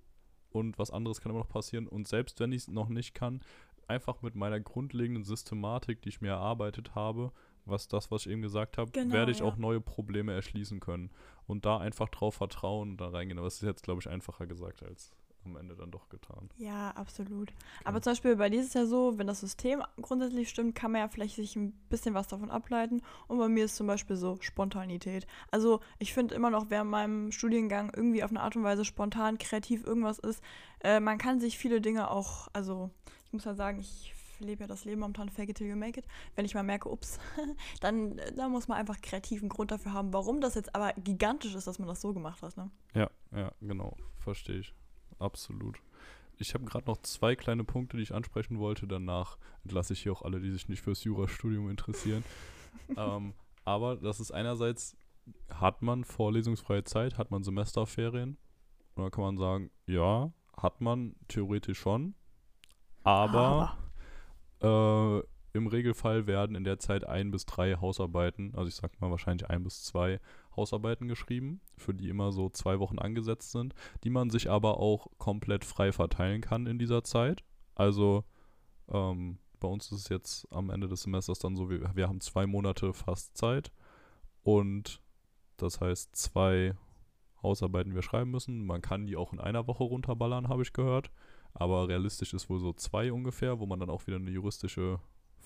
und 0.51 0.79
was 0.79 0.93
anderes 0.93 1.21
kann 1.21 1.31
immer 1.31 1.41
noch 1.41 1.49
passieren. 1.49 1.89
Und 1.89 2.07
selbst 2.07 2.39
wenn 2.39 2.53
ich 2.53 2.63
es 2.63 2.69
noch 2.69 2.89
nicht 2.89 3.13
kann, 3.15 3.41
einfach 3.89 4.23
mit 4.23 4.37
meiner 4.37 4.61
grundlegenden 4.61 5.25
Systematik, 5.25 6.01
die 6.03 6.11
ich 6.11 6.21
mir 6.21 6.31
erarbeitet 6.31 6.95
habe, 6.95 7.33
was 7.65 7.89
das, 7.89 8.13
was 8.13 8.27
ich 8.27 8.33
eben 8.33 8.43
gesagt 8.43 8.79
habe, 8.79 8.91
Genau, 8.93 9.15
werde 9.15 9.33
ich 9.33 9.41
ja. 9.41 9.45
auch 9.45 9.57
neue 9.57 9.81
Probleme 9.81 10.33
erschließen 10.33 10.79
können. 10.79 11.11
Und 11.47 11.65
da 11.65 11.79
einfach 11.79 12.09
drauf 12.09 12.37
vertrauen 12.37 12.93
und 12.93 13.01
da 13.01 13.09
reingehen. 13.09 13.39
Aber 13.39 13.47
das 13.47 13.57
ist 13.57 13.63
jetzt, 13.63 13.83
glaube 13.83 14.01
ich, 14.01 14.09
einfacher 14.09 14.47
gesagt 14.47 14.83
als 14.85 15.13
am 15.45 15.57
Ende 15.57 15.75
dann 15.77 15.91
doch 15.91 16.09
getan. 16.09 16.49
ja, 16.57 16.91
absolut. 16.91 17.53
Aber 17.85 18.01
zum 18.01 18.13
Beispiel 18.13 18.37
bei 18.37 18.51
dir 18.51 18.61
ist 18.61 18.69
es 18.69 18.75
ja 18.75 18.87
so, 18.87 19.19
wenn 19.19 19.27
das 19.27 19.41
System 19.41 19.83
grundsätzlich 20.01 20.49
stimmt, 20.49 20.75
kann 20.75 20.93
man 20.93 21.01
ja 21.01 21.09
vielleicht 21.09 21.37
sich 21.37 21.57
ein 21.57 21.73
bisschen 21.89 22.15
was 22.15 22.29
davon 22.29 22.51
ableiten. 22.51 23.03
Und 23.29 23.39
bei 23.39 23.49
mir 23.49 23.65
ist 23.65 23.77
zum 23.77 23.87
Beispiel 23.87 24.17
so 24.17 24.39
Spontanität. 24.41 25.27
Also 25.51 25.81
ich 25.99 26.15
finde 26.15 26.35
immer 26.35 26.51
noch, 26.51 26.67
wer 26.69 26.83
in 26.83 26.89
meinem 26.89 27.33
Studiengang 27.33 27.93
irgendwie 27.95 28.25
auf 28.25 28.31
eine 28.31 28.41
Art 28.41 28.57
und 28.57 28.65
Weise 28.65 28.85
spontan, 28.85 29.39
kreativ 29.39 29.85
irgendwas 29.85 30.19
ist, 30.19 30.43
äh, 30.83 31.01
man 31.01 31.19
kann 31.19 31.41
sich 31.41 31.59
viele 31.59 31.81
Dinge 31.81 32.11
auch, 32.11 32.49
also 32.53 32.91
ich 33.27 33.33
muss 33.33 33.45
ja 33.45 33.55
sagen, 33.55 33.81
ich 33.81 34.15
lebe 34.43 34.63
ja 34.63 34.67
das 34.67 34.85
Leben 34.85 35.01
momentan 35.01 35.29
fake 35.29 35.51
it 35.51 35.57
till 35.57 35.67
you 35.67 35.77
make 35.77 35.99
it. 35.99 36.07
Wenn 36.35 36.45
ich 36.45 36.55
mal 36.55 36.63
merke, 36.63 36.91
ups, 36.91 37.19
dann 37.81 38.19
äh, 38.19 38.33
da 38.33 38.49
muss 38.49 38.69
man 38.69 38.79
einfach 38.79 39.01
kreativen 39.01 39.49
Grund 39.49 39.71
dafür 39.71 39.93
haben, 39.93 40.13
warum 40.13 40.41
das 40.41 40.55
jetzt 40.55 40.75
aber 40.75 40.93
gigantisch 40.95 41.55
ist, 41.55 41.67
dass 41.67 41.79
man 41.79 41.89
das 41.89 42.01
so 42.01 42.13
gemacht 42.13 42.43
hat. 42.43 42.57
Ne? 42.57 42.71
Ja, 42.95 43.11
ja, 43.35 43.53
genau. 43.61 43.97
Verstehe 44.19 44.59
ich. 44.59 44.75
Absolut. 45.23 45.81
Ich 46.39 46.55
habe 46.55 46.65
gerade 46.65 46.87
noch 46.87 46.99
zwei 46.99 47.37
kleine 47.37 47.63
Punkte, 47.63 47.97
die 47.97 48.03
ich 48.03 48.15
ansprechen 48.15 48.59
wollte. 48.59 48.87
Danach 48.87 49.39
entlasse 49.63 49.93
ich 49.93 50.03
hier 50.03 50.13
auch 50.13 50.23
alle, 50.23 50.41
die 50.41 50.51
sich 50.51 50.69
nicht 50.69 50.83
fürs 50.83 51.05
Jurastudium 51.05 51.71
interessieren. 51.71 52.25
ähm, 52.97 53.35
aber 53.65 53.97
das 53.97 54.19
ist 54.19 54.33
einerseits 54.33 54.97
hat 55.55 55.83
man 55.83 56.05
vorlesungsfreie 56.05 56.83
Zeit, 56.83 57.17
hat 57.17 57.31
man 57.31 57.45
Semesterferien? 57.45 58.37
Und 58.95 59.05
dann 59.05 59.11
kann 59.13 59.23
man 59.23 59.39
sagen, 59.39 59.71
ja, 59.87 60.33
hat 60.57 60.81
man 60.81 61.15
theoretisch 61.29 61.79
schon. 61.79 62.15
Aber, 63.05 63.77
Äh, 64.61 65.23
im 65.55 65.67
Regelfall 65.67 66.27
werden 66.27 66.57
in 66.57 66.65
der 66.65 66.79
Zeit 66.79 67.05
ein 67.05 67.31
bis 67.31 67.45
drei 67.45 67.75
Hausarbeiten, 67.77 68.55
also 68.55 68.69
ich 68.69 68.75
sag 68.75 68.99
mal 69.01 69.11
wahrscheinlich 69.11 69.51
ein 69.51 69.63
bis 69.65 69.85
zwei 69.85 70.19
Hausarbeiten 70.57 71.09
geschrieben, 71.09 71.61
für 71.77 71.95
die 71.95 72.09
immer 72.09 72.33
so 72.33 72.49
zwei 72.51 72.79
Wochen 72.79 72.99
angesetzt 72.99 73.53
sind, 73.53 73.75
die 74.05 74.11
man 74.11 74.31
sich 74.31 74.51
aber 74.51 74.79
auch 74.79 75.07
komplett 75.19 75.65
frei 75.65 75.93
verteilen 75.93 76.41
kann 76.41 76.67
in 76.67 76.79
dieser 76.79 77.05
Zeit. 77.05 77.45
Also 77.75 78.25
ähm, 78.89 79.39
bei 79.61 79.69
uns 79.69 79.91
ist 79.93 79.99
es 79.99 80.09
jetzt 80.09 80.47
am 80.51 80.71
Ende 80.71 80.89
des 80.89 81.03
Semesters 81.03 81.39
dann 81.39 81.57
so, 81.57 81.71
wir, 81.71 81.95
wir 81.95 82.09
haben 82.09 82.21
zwei 82.21 82.47
Monate 82.47 82.93
fast 82.93 83.37
Zeit 83.37 83.73
und 84.43 85.01
das 85.57 85.81
heißt 85.81 86.17
zwei 86.17 86.75
Hausarbeiten, 87.43 87.95
wir 87.95 88.03
schreiben 88.03 88.31
müssen. 88.31 88.65
Man 88.65 88.83
kann 88.83 89.07
die 89.07 89.17
auch 89.17 89.33
in 89.33 89.41
einer 89.41 89.67
Woche 89.67 89.85
runterballern, 89.85 90.49
habe 90.49 90.63
ich 90.63 90.73
gehört. 90.73 91.11
Aber 91.55 91.89
realistisch 91.89 92.33
ist 92.33 92.49
wohl 92.49 92.61
so 92.61 92.73
zwei 92.73 93.13
ungefähr, 93.13 93.59
wo 93.59 93.67
man 93.67 93.79
dann 93.79 93.91
auch 93.91 94.07
wieder 94.07 94.17
eine 94.17 94.31
juristische 94.31 95.01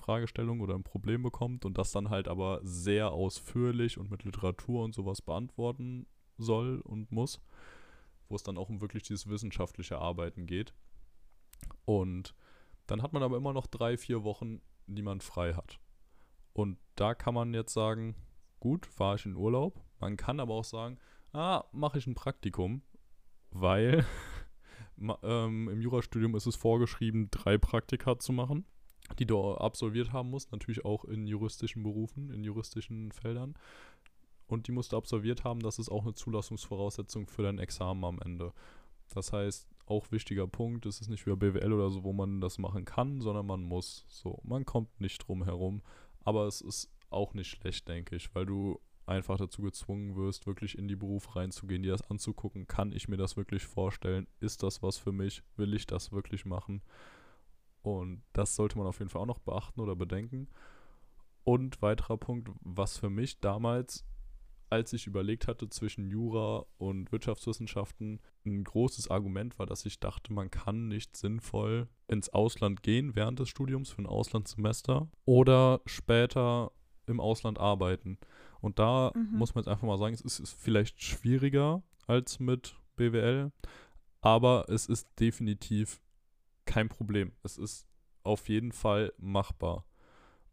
Fragestellung 0.07 0.61
oder 0.61 0.77
ein 0.77 0.85
Problem 0.85 1.25
bekommt 1.25 1.65
und 1.65 1.77
das 1.79 1.91
dann 1.91 2.11
halt 2.11 2.29
aber 2.29 2.61
sehr 2.63 3.11
ausführlich 3.11 3.99
und 3.99 4.09
mit 4.09 4.23
Literatur 4.23 4.85
und 4.85 4.95
sowas 4.95 5.21
beantworten 5.21 6.07
soll 6.39 6.81
und 6.81 7.11
muss, 7.11 7.41
wo 8.29 8.37
es 8.37 8.45
dann 8.45 8.57
auch 8.57 8.69
um 8.69 8.81
wirklich 8.81 9.03
dieses 9.03 9.29
wissenschaftliche 9.29 9.99
Arbeiten 9.99 10.47
geht. 10.47 10.75
Und 11.85 12.35
dann 12.87 13.03
hat 13.03 13.13
man 13.13 13.25
aber 13.25 13.37
immer 13.37 13.53
noch 13.53 13.67
drei, 13.67 13.97
vier 13.97 14.23
Wochen, 14.23 14.61
die 14.87 15.03
man 15.03 15.21
frei 15.21 15.55
hat. 15.55 15.81
Und 16.53 16.79
da 16.95 17.15
kann 17.15 17.35
man 17.35 17.53
jetzt 17.53 17.73
sagen, 17.73 18.15
gut, 18.61 18.87
fahre 18.87 19.17
ich 19.17 19.27
in 19.27 19.35
Urlaub. 19.35 19.83
Man 19.99 20.17
kann 20.17 20.39
aber 20.39 20.55
auch 20.55 20.65
sagen, 20.65 20.99
ah, 21.33 21.65
mache 21.73 21.99
ich 21.99 22.07
ein 22.07 22.15
Praktikum, 22.15 22.83
weil 23.51 24.07
ähm, 25.25 25.69
im 25.69 25.81
Jurastudium 25.81 26.37
ist 26.37 26.47
es 26.47 26.55
vorgeschrieben, 26.55 27.29
drei 27.33 27.59
Praktika 27.59 28.21
zu 28.21 28.33
machen, 28.33 28.67
die 29.19 29.27
du 29.27 29.55
absolviert 29.55 30.13
haben 30.13 30.31
musst, 30.31 30.53
natürlich 30.53 30.85
auch 30.85 31.05
in 31.05 31.27
juristischen 31.27 31.83
Berufen, 31.83 32.31
in 32.31 32.45
juristischen 32.45 33.13
Feldern. 33.13 33.55
Und 34.47 34.69
die 34.69 34.73
musst 34.73 34.93
du 34.93 34.97
absolviert 34.97 35.45
haben, 35.45 35.61
das 35.61 35.79
ist 35.79 35.89
auch 35.89 36.03
eine 36.03 36.15
Zulassungsvoraussetzung 36.15 37.27
für 37.27 37.43
dein 37.43 37.59
Examen 37.59 38.05
am 38.05 38.21
Ende. 38.21 38.53
Das 39.13 39.33
heißt, 39.33 39.69
auch 39.87 40.11
wichtiger 40.11 40.47
Punkt, 40.47 40.87
es 40.87 41.01
ist 41.01 41.09
nicht 41.09 41.27
wie 41.27 41.35
BWL 41.35 41.73
oder 41.73 41.91
so, 41.91 42.05
wo 42.05 42.13
man 42.13 42.41
das 42.41 42.59
machen 42.59 42.85
kann, 42.85 43.21
sondern 43.21 43.47
man 43.47 43.63
muss. 43.63 44.05
So, 44.09 44.41
man 44.45 44.65
kommt 44.65 45.01
nicht 45.01 45.19
drum 45.27 45.45
herum. 45.45 45.83
Aber 46.25 46.47
es 46.47 46.61
ist 46.61 46.91
auch 47.11 47.35
nicht 47.35 47.49
schlecht, 47.49 47.87
denke 47.89 48.17
ich, 48.17 48.35
weil 48.35 48.47
du 48.47 48.81
einfach 49.07 49.37
dazu 49.37 49.63
gezwungen 49.63 50.17
wirst, 50.17 50.47
wirklich 50.47 50.77
in 50.77 50.89
die 50.89 50.97
Berufe 50.97 51.37
reinzugehen, 51.37 51.83
dir 51.83 51.93
das 51.93 52.11
anzugucken. 52.11 52.67
Kann 52.67 52.93
ich 52.93 53.09
mir 53.09 53.17
das 53.17 53.37
wirklich 53.37 53.65
vorstellen? 53.65 54.27
Ist 54.41 54.65
das 54.65 54.83
was 54.83 54.99
für 54.99 55.13
mich? 55.13 55.43
Will 55.57 55.75
ich 55.75 55.87
das 55.87 56.11
wirklich 56.13 56.45
machen? 56.45 56.83
Und 57.87 58.25
das 58.33 58.57
sollte 58.57 58.77
man 58.77 58.89
auf 58.89 58.99
jeden 58.99 59.11
Fall 59.11 59.23
auch 59.23 59.27
noch 59.27 59.39
beachten 59.39 59.81
oder 59.81 59.95
bedenken. 59.95 60.49
Und 61.45 61.81
weiterer 61.83 62.17
Punkt, 62.17 62.51
was 62.61 62.99
für 62.99 63.11
mich 63.11 63.39
damals, 63.39 64.05
als 64.71 64.93
ich 64.93 65.07
überlegt 65.07 65.47
hatte 65.47 65.69
zwischen 65.69 66.05
Jura 66.05 66.67
und 66.79 67.13
Wirtschaftswissenschaften, 67.13 68.19
ein 68.45 68.65
großes 68.65 69.09
Argument 69.09 69.57
war, 69.61 69.67
dass 69.67 69.87
ich 69.87 70.01
dachte, 70.01 70.33
man 70.33 70.51
kann 70.51 70.89
nicht 70.89 71.17
sinnvoll 71.17 71.87
ins 72.09 72.29
Ausland 72.31 72.83
gehen 72.83 73.15
während 73.15 73.39
des 73.39 73.51
Studiums 73.51 73.91
für 73.91 74.03
ein 74.03 74.07
Auslandssemester 74.07 75.09
oder 75.25 75.81
später 75.87 76.73
im 77.07 77.21
Ausland 77.21 77.61
arbeiten. 77.61 78.19
Und 78.61 78.81
da 78.81 79.13
mhm. 79.15 79.39
muss 79.39 79.55
man 79.55 79.63
jetzt 79.63 79.69
einfach 79.69 79.87
mal 79.87 79.99
sagen, 79.99 80.15
es 80.15 80.23
ist, 80.23 80.41
ist 80.41 80.61
vielleicht 80.61 81.01
schwieriger 81.01 81.85
als 82.09 82.41
mit 82.41 82.75
BWL, 82.97 83.53
aber 84.23 84.65
es 84.69 84.87
ist 84.87 85.09
definitiv 85.21 86.01
kein 86.67 86.89
Problem. 86.89 87.33
Es 87.43 87.57
ist 87.57 87.87
auf 88.23 88.49
jeden 88.49 88.73
Fall 88.73 89.13
machbar, 89.19 89.87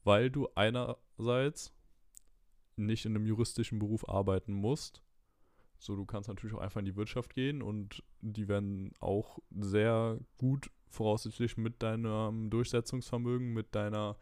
weil 0.03 0.29
du 0.29 0.47
einerseits 0.55 1.73
nicht 2.75 3.05
in 3.05 3.15
einem 3.15 3.25
juristischen 3.25 3.79
Beruf 3.79 4.07
arbeiten 4.07 4.53
musst. 4.53 5.01
So, 5.77 5.95
du 5.95 6.05
kannst 6.05 6.29
natürlich 6.29 6.55
auch 6.55 6.61
einfach 6.61 6.79
in 6.79 6.85
die 6.85 6.95
Wirtschaft 6.95 7.33
gehen 7.33 7.61
und 7.61 8.03
die 8.21 8.47
werden 8.47 8.93
auch 8.99 9.39
sehr 9.51 10.19
gut 10.37 10.71
voraussichtlich 10.89 11.57
mit 11.57 11.83
deinem 11.83 12.49
Durchsetzungsvermögen, 12.49 13.51
mit 13.51 13.75
deiner 13.75 14.17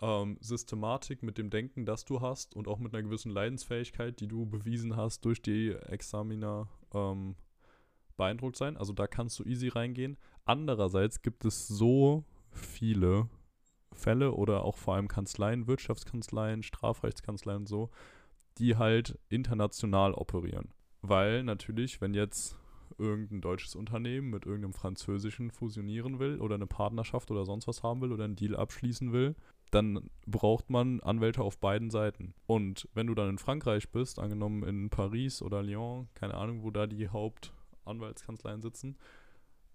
ähm, 0.00 0.36
Systematik, 0.40 1.22
mit 1.22 1.38
dem 1.38 1.48
Denken, 1.48 1.86
das 1.86 2.04
du 2.04 2.20
hast 2.20 2.54
und 2.54 2.68
auch 2.68 2.78
mit 2.78 2.92
einer 2.92 3.02
gewissen 3.02 3.30
Leidensfähigkeit, 3.30 4.20
die 4.20 4.28
du 4.28 4.44
bewiesen 4.44 4.96
hast 4.96 5.24
durch 5.24 5.40
die 5.40 5.70
Examiner, 5.70 6.68
ähm, 6.92 7.36
beeindruckt 8.16 8.56
sein. 8.56 8.76
Also 8.76 8.92
da 8.92 9.06
kannst 9.06 9.38
du 9.38 9.44
easy 9.44 9.68
reingehen. 9.68 10.16
Andererseits 10.44 11.22
gibt 11.22 11.44
es 11.44 11.66
so 11.68 12.24
viele 12.50 13.28
Fälle 13.92 14.32
oder 14.32 14.64
auch 14.64 14.76
vor 14.76 14.94
allem 14.94 15.08
Kanzleien, 15.08 15.66
Wirtschaftskanzleien, 15.66 16.62
Strafrechtskanzleien 16.62 17.60
und 17.60 17.68
so, 17.68 17.90
die 18.58 18.76
halt 18.76 19.18
international 19.28 20.14
operieren. 20.14 20.68
Weil 21.02 21.42
natürlich, 21.42 22.00
wenn 22.00 22.14
jetzt 22.14 22.56
irgendein 22.98 23.40
deutsches 23.40 23.74
Unternehmen 23.74 24.30
mit 24.30 24.46
irgendeinem 24.46 24.72
französischen 24.72 25.50
fusionieren 25.50 26.18
will 26.18 26.40
oder 26.40 26.54
eine 26.54 26.66
Partnerschaft 26.66 27.30
oder 27.30 27.44
sonst 27.44 27.66
was 27.66 27.82
haben 27.82 28.00
will 28.00 28.12
oder 28.12 28.24
einen 28.24 28.36
Deal 28.36 28.56
abschließen 28.56 29.12
will, 29.12 29.34
dann 29.70 30.08
braucht 30.26 30.70
man 30.70 31.00
Anwälte 31.00 31.42
auf 31.42 31.58
beiden 31.58 31.90
Seiten. 31.90 32.34
Und 32.46 32.88
wenn 32.94 33.08
du 33.08 33.14
dann 33.14 33.30
in 33.30 33.38
Frankreich 33.38 33.90
bist, 33.90 34.18
angenommen 34.18 34.62
in 34.62 34.90
Paris 34.90 35.42
oder 35.42 35.62
Lyon, 35.62 36.08
keine 36.14 36.34
Ahnung, 36.34 36.62
wo 36.62 36.70
da 36.70 36.86
die 36.86 37.08
Hauptanwaltskanzleien 37.86 38.62
sitzen, 38.62 38.96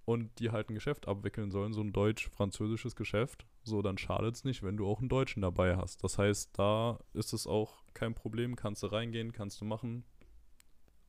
und 0.05 0.39
die 0.39 0.49
halt 0.51 0.69
ein 0.69 0.75
Geschäft 0.75 1.07
abwickeln 1.07 1.51
sollen, 1.51 1.73
so 1.73 1.81
ein 1.81 1.93
deutsch-französisches 1.93 2.95
Geschäft, 2.95 3.45
so 3.63 3.81
dann 3.81 3.97
schadet 3.97 4.35
es 4.35 4.43
nicht, 4.43 4.63
wenn 4.63 4.77
du 4.77 4.87
auch 4.87 4.99
einen 4.99 5.09
Deutschen 5.09 5.41
dabei 5.41 5.77
hast. 5.77 6.03
Das 6.03 6.17
heißt, 6.17 6.57
da 6.57 6.99
ist 7.13 7.33
es 7.33 7.47
auch 7.47 7.83
kein 7.93 8.13
Problem, 8.13 8.55
kannst 8.55 8.83
du 8.83 8.87
reingehen, 8.87 9.31
kannst 9.31 9.61
du 9.61 9.65
machen, 9.65 10.03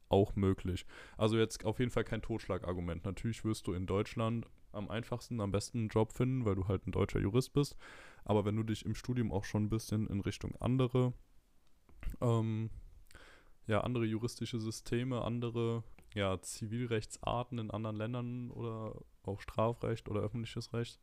auch 0.08 0.36
möglich. 0.36 0.84
Also 1.16 1.38
jetzt 1.38 1.64
auf 1.64 1.78
jeden 1.78 1.90
Fall 1.90 2.04
kein 2.04 2.20
Totschlagargument. 2.20 3.04
Natürlich 3.04 3.44
wirst 3.44 3.66
du 3.66 3.72
in 3.72 3.86
Deutschland 3.86 4.46
am 4.70 4.90
einfachsten, 4.90 5.40
am 5.40 5.52
besten 5.52 5.78
einen 5.78 5.88
Job 5.88 6.12
finden, 6.12 6.44
weil 6.44 6.54
du 6.54 6.68
halt 6.68 6.86
ein 6.86 6.92
deutscher 6.92 7.20
Jurist 7.20 7.54
bist. 7.54 7.76
Aber 8.24 8.44
wenn 8.44 8.56
du 8.56 8.62
dich 8.62 8.84
im 8.84 8.94
Studium 8.94 9.32
auch 9.32 9.44
schon 9.44 9.64
ein 9.64 9.70
bisschen 9.70 10.06
in 10.08 10.20
Richtung 10.20 10.54
andere, 10.60 11.14
ähm, 12.20 12.70
ja, 13.66 13.80
andere 13.80 14.04
juristische 14.04 14.60
Systeme, 14.60 15.22
andere 15.22 15.82
ja, 16.14 16.40
Zivilrechtsarten 16.40 17.58
in 17.58 17.70
anderen 17.70 17.96
Ländern 17.96 18.50
oder 18.50 19.00
auch 19.24 19.40
Strafrecht 19.40 20.08
oder 20.08 20.20
öffentliches 20.20 20.72
Recht 20.72 21.00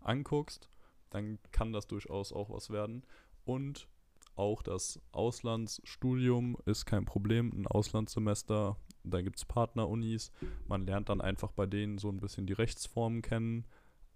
anguckst, 0.00 0.70
dann 1.10 1.38
kann 1.52 1.72
das 1.72 1.86
durchaus 1.86 2.32
auch 2.32 2.50
was 2.50 2.70
werden. 2.70 3.04
Und 3.44 3.88
auch 4.36 4.62
das 4.62 5.00
Auslandsstudium 5.10 6.56
ist 6.64 6.86
kein 6.86 7.04
Problem, 7.04 7.52
ein 7.52 7.66
Auslandssemester, 7.66 8.76
da 9.02 9.22
gibt 9.22 9.36
es 9.36 9.44
Partnerunis, 9.44 10.32
man 10.66 10.86
lernt 10.86 11.08
dann 11.08 11.20
einfach 11.20 11.50
bei 11.52 11.66
denen 11.66 11.98
so 11.98 12.08
ein 12.08 12.20
bisschen 12.20 12.46
die 12.46 12.52
Rechtsformen 12.52 13.22
kennen, 13.22 13.64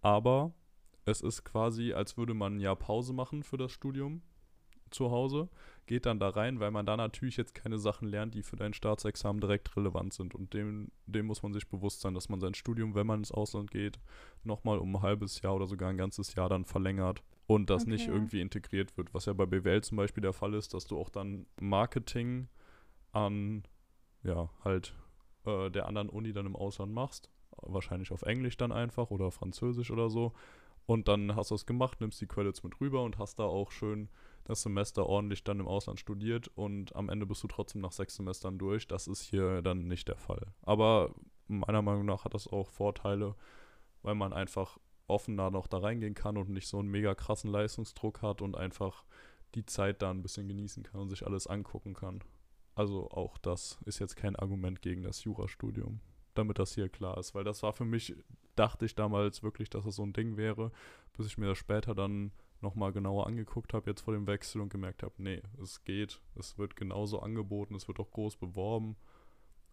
aber 0.00 0.52
es 1.04 1.22
ist 1.22 1.44
quasi, 1.44 1.92
als 1.92 2.16
würde 2.16 2.34
man 2.34 2.56
ein 2.56 2.60
Jahr 2.60 2.76
Pause 2.76 3.12
machen 3.12 3.42
für 3.42 3.56
das 3.56 3.72
Studium 3.72 4.22
zu 4.92 5.10
Hause, 5.10 5.48
geht 5.86 6.06
dann 6.06 6.20
da 6.20 6.28
rein, 6.28 6.60
weil 6.60 6.70
man 6.70 6.86
da 6.86 6.96
natürlich 6.96 7.36
jetzt 7.36 7.54
keine 7.54 7.78
Sachen 7.78 8.08
lernt, 8.08 8.34
die 8.34 8.42
für 8.42 8.56
dein 8.56 8.74
Staatsexamen 8.74 9.40
direkt 9.40 9.76
relevant 9.76 10.12
sind. 10.12 10.34
Und 10.34 10.54
dem, 10.54 10.90
dem 11.06 11.26
muss 11.26 11.42
man 11.42 11.52
sich 11.52 11.68
bewusst 11.68 12.00
sein, 12.00 12.14
dass 12.14 12.28
man 12.28 12.40
sein 12.40 12.54
Studium, 12.54 12.94
wenn 12.94 13.06
man 13.06 13.20
ins 13.20 13.32
Ausland 13.32 13.70
geht, 13.70 13.98
nochmal 14.44 14.78
um 14.78 14.96
ein 14.96 15.02
halbes 15.02 15.40
Jahr 15.42 15.54
oder 15.54 15.66
sogar 15.66 15.90
ein 15.90 15.98
ganzes 15.98 16.34
Jahr 16.34 16.48
dann 16.48 16.64
verlängert 16.64 17.22
und 17.46 17.70
das 17.70 17.82
okay. 17.82 17.92
nicht 17.92 18.08
irgendwie 18.08 18.40
integriert 18.40 18.96
wird. 18.96 19.12
Was 19.14 19.26
ja 19.26 19.32
bei 19.32 19.46
BWL 19.46 19.82
zum 19.82 19.96
Beispiel 19.96 20.22
der 20.22 20.32
Fall 20.32 20.54
ist, 20.54 20.74
dass 20.74 20.86
du 20.86 20.98
auch 20.98 21.10
dann 21.10 21.46
Marketing 21.60 22.48
an, 23.12 23.64
ja, 24.22 24.48
halt 24.64 24.94
äh, 25.44 25.70
der 25.70 25.86
anderen 25.86 26.08
Uni 26.08 26.32
dann 26.32 26.46
im 26.46 26.56
Ausland 26.56 26.92
machst. 26.92 27.30
Wahrscheinlich 27.60 28.12
auf 28.12 28.22
Englisch 28.22 28.56
dann 28.56 28.72
einfach 28.72 29.10
oder 29.10 29.30
Französisch 29.30 29.90
oder 29.90 30.08
so. 30.08 30.32
Und 30.86 31.08
dann 31.08 31.36
hast 31.36 31.50
du 31.50 31.54
es 31.54 31.66
gemacht, 31.66 32.00
nimmst 32.00 32.20
die 32.20 32.26
Credits 32.26 32.62
mit 32.62 32.80
rüber 32.80 33.02
und 33.02 33.18
hast 33.18 33.38
da 33.38 33.44
auch 33.44 33.70
schön 33.70 34.08
das 34.44 34.62
Semester 34.62 35.06
ordentlich 35.06 35.44
dann 35.44 35.60
im 35.60 35.68
Ausland 35.68 36.00
studiert 36.00 36.48
und 36.48 36.94
am 36.96 37.08
Ende 37.08 37.26
bist 37.26 37.42
du 37.42 37.48
trotzdem 37.48 37.80
nach 37.80 37.92
sechs 37.92 38.16
Semestern 38.16 38.58
durch. 38.58 38.88
Das 38.88 39.06
ist 39.06 39.22
hier 39.22 39.62
dann 39.62 39.86
nicht 39.86 40.08
der 40.08 40.16
Fall. 40.16 40.52
Aber 40.62 41.14
meiner 41.46 41.82
Meinung 41.82 42.06
nach 42.06 42.24
hat 42.24 42.34
das 42.34 42.48
auch 42.48 42.68
Vorteile, 42.70 43.36
weil 44.02 44.14
man 44.14 44.32
einfach 44.32 44.78
offener 45.06 45.50
noch 45.50 45.66
da 45.66 45.78
reingehen 45.78 46.14
kann 46.14 46.36
und 46.36 46.48
nicht 46.48 46.68
so 46.68 46.78
einen 46.78 46.90
mega 46.90 47.14
krassen 47.14 47.50
Leistungsdruck 47.50 48.22
hat 48.22 48.42
und 48.42 48.56
einfach 48.56 49.04
die 49.54 49.66
Zeit 49.66 50.02
da 50.02 50.10
ein 50.10 50.22
bisschen 50.22 50.48
genießen 50.48 50.82
kann 50.82 51.00
und 51.00 51.10
sich 51.10 51.26
alles 51.26 51.46
angucken 51.46 51.94
kann. 51.94 52.20
Also 52.74 53.10
auch 53.10 53.36
das 53.38 53.78
ist 53.84 53.98
jetzt 53.98 54.16
kein 54.16 54.36
Argument 54.36 54.80
gegen 54.80 55.02
das 55.02 55.24
Jurastudium, 55.24 56.00
damit 56.34 56.58
das 56.58 56.74
hier 56.74 56.88
klar 56.88 57.18
ist, 57.18 57.34
weil 57.34 57.44
das 57.44 57.62
war 57.62 57.74
für 57.74 57.84
mich, 57.84 58.16
dachte 58.56 58.86
ich 58.86 58.94
damals 58.94 59.42
wirklich, 59.42 59.68
dass 59.68 59.84
das 59.84 59.96
so 59.96 60.02
ein 60.04 60.14
Ding 60.14 60.36
wäre, 60.36 60.72
bis 61.16 61.26
ich 61.26 61.36
mir 61.36 61.48
das 61.48 61.58
später 61.58 61.94
dann 61.94 62.32
nochmal 62.62 62.92
genauer 62.92 63.26
angeguckt 63.26 63.74
habe 63.74 63.90
jetzt 63.90 64.02
vor 64.02 64.14
dem 64.14 64.26
Wechsel 64.26 64.60
und 64.60 64.68
gemerkt 64.68 65.02
habe, 65.02 65.14
nee, 65.18 65.42
es 65.62 65.84
geht, 65.84 66.20
es 66.34 66.58
wird 66.58 66.76
genauso 66.76 67.20
angeboten, 67.20 67.74
es 67.74 67.88
wird 67.88 68.00
auch 68.00 68.10
groß 68.10 68.36
beworben. 68.36 68.96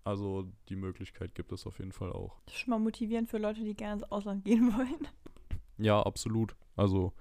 Also 0.04 0.48
die 0.70 0.76
Möglichkeit 0.76 1.36
gibt 1.36 1.52
es 1.52 1.68
auf 1.68 1.80
jeden 1.80 1.92
Fall 1.92 2.12
auch. 2.12 2.40
Das 2.46 2.56
ist 2.56 2.62
schon 2.62 2.72
mal 2.72 2.80
motivierend 2.80 3.30
für 3.30 3.38
Leute, 3.38 3.64
die 3.64 3.76
gerne 3.76 4.02
ins 4.02 4.12
Ausland 4.12 4.44
gehen 4.46 4.74
wollen. 4.78 5.08
Ja, 5.78 6.02
absolut. 6.02 6.56
Also 6.76 7.14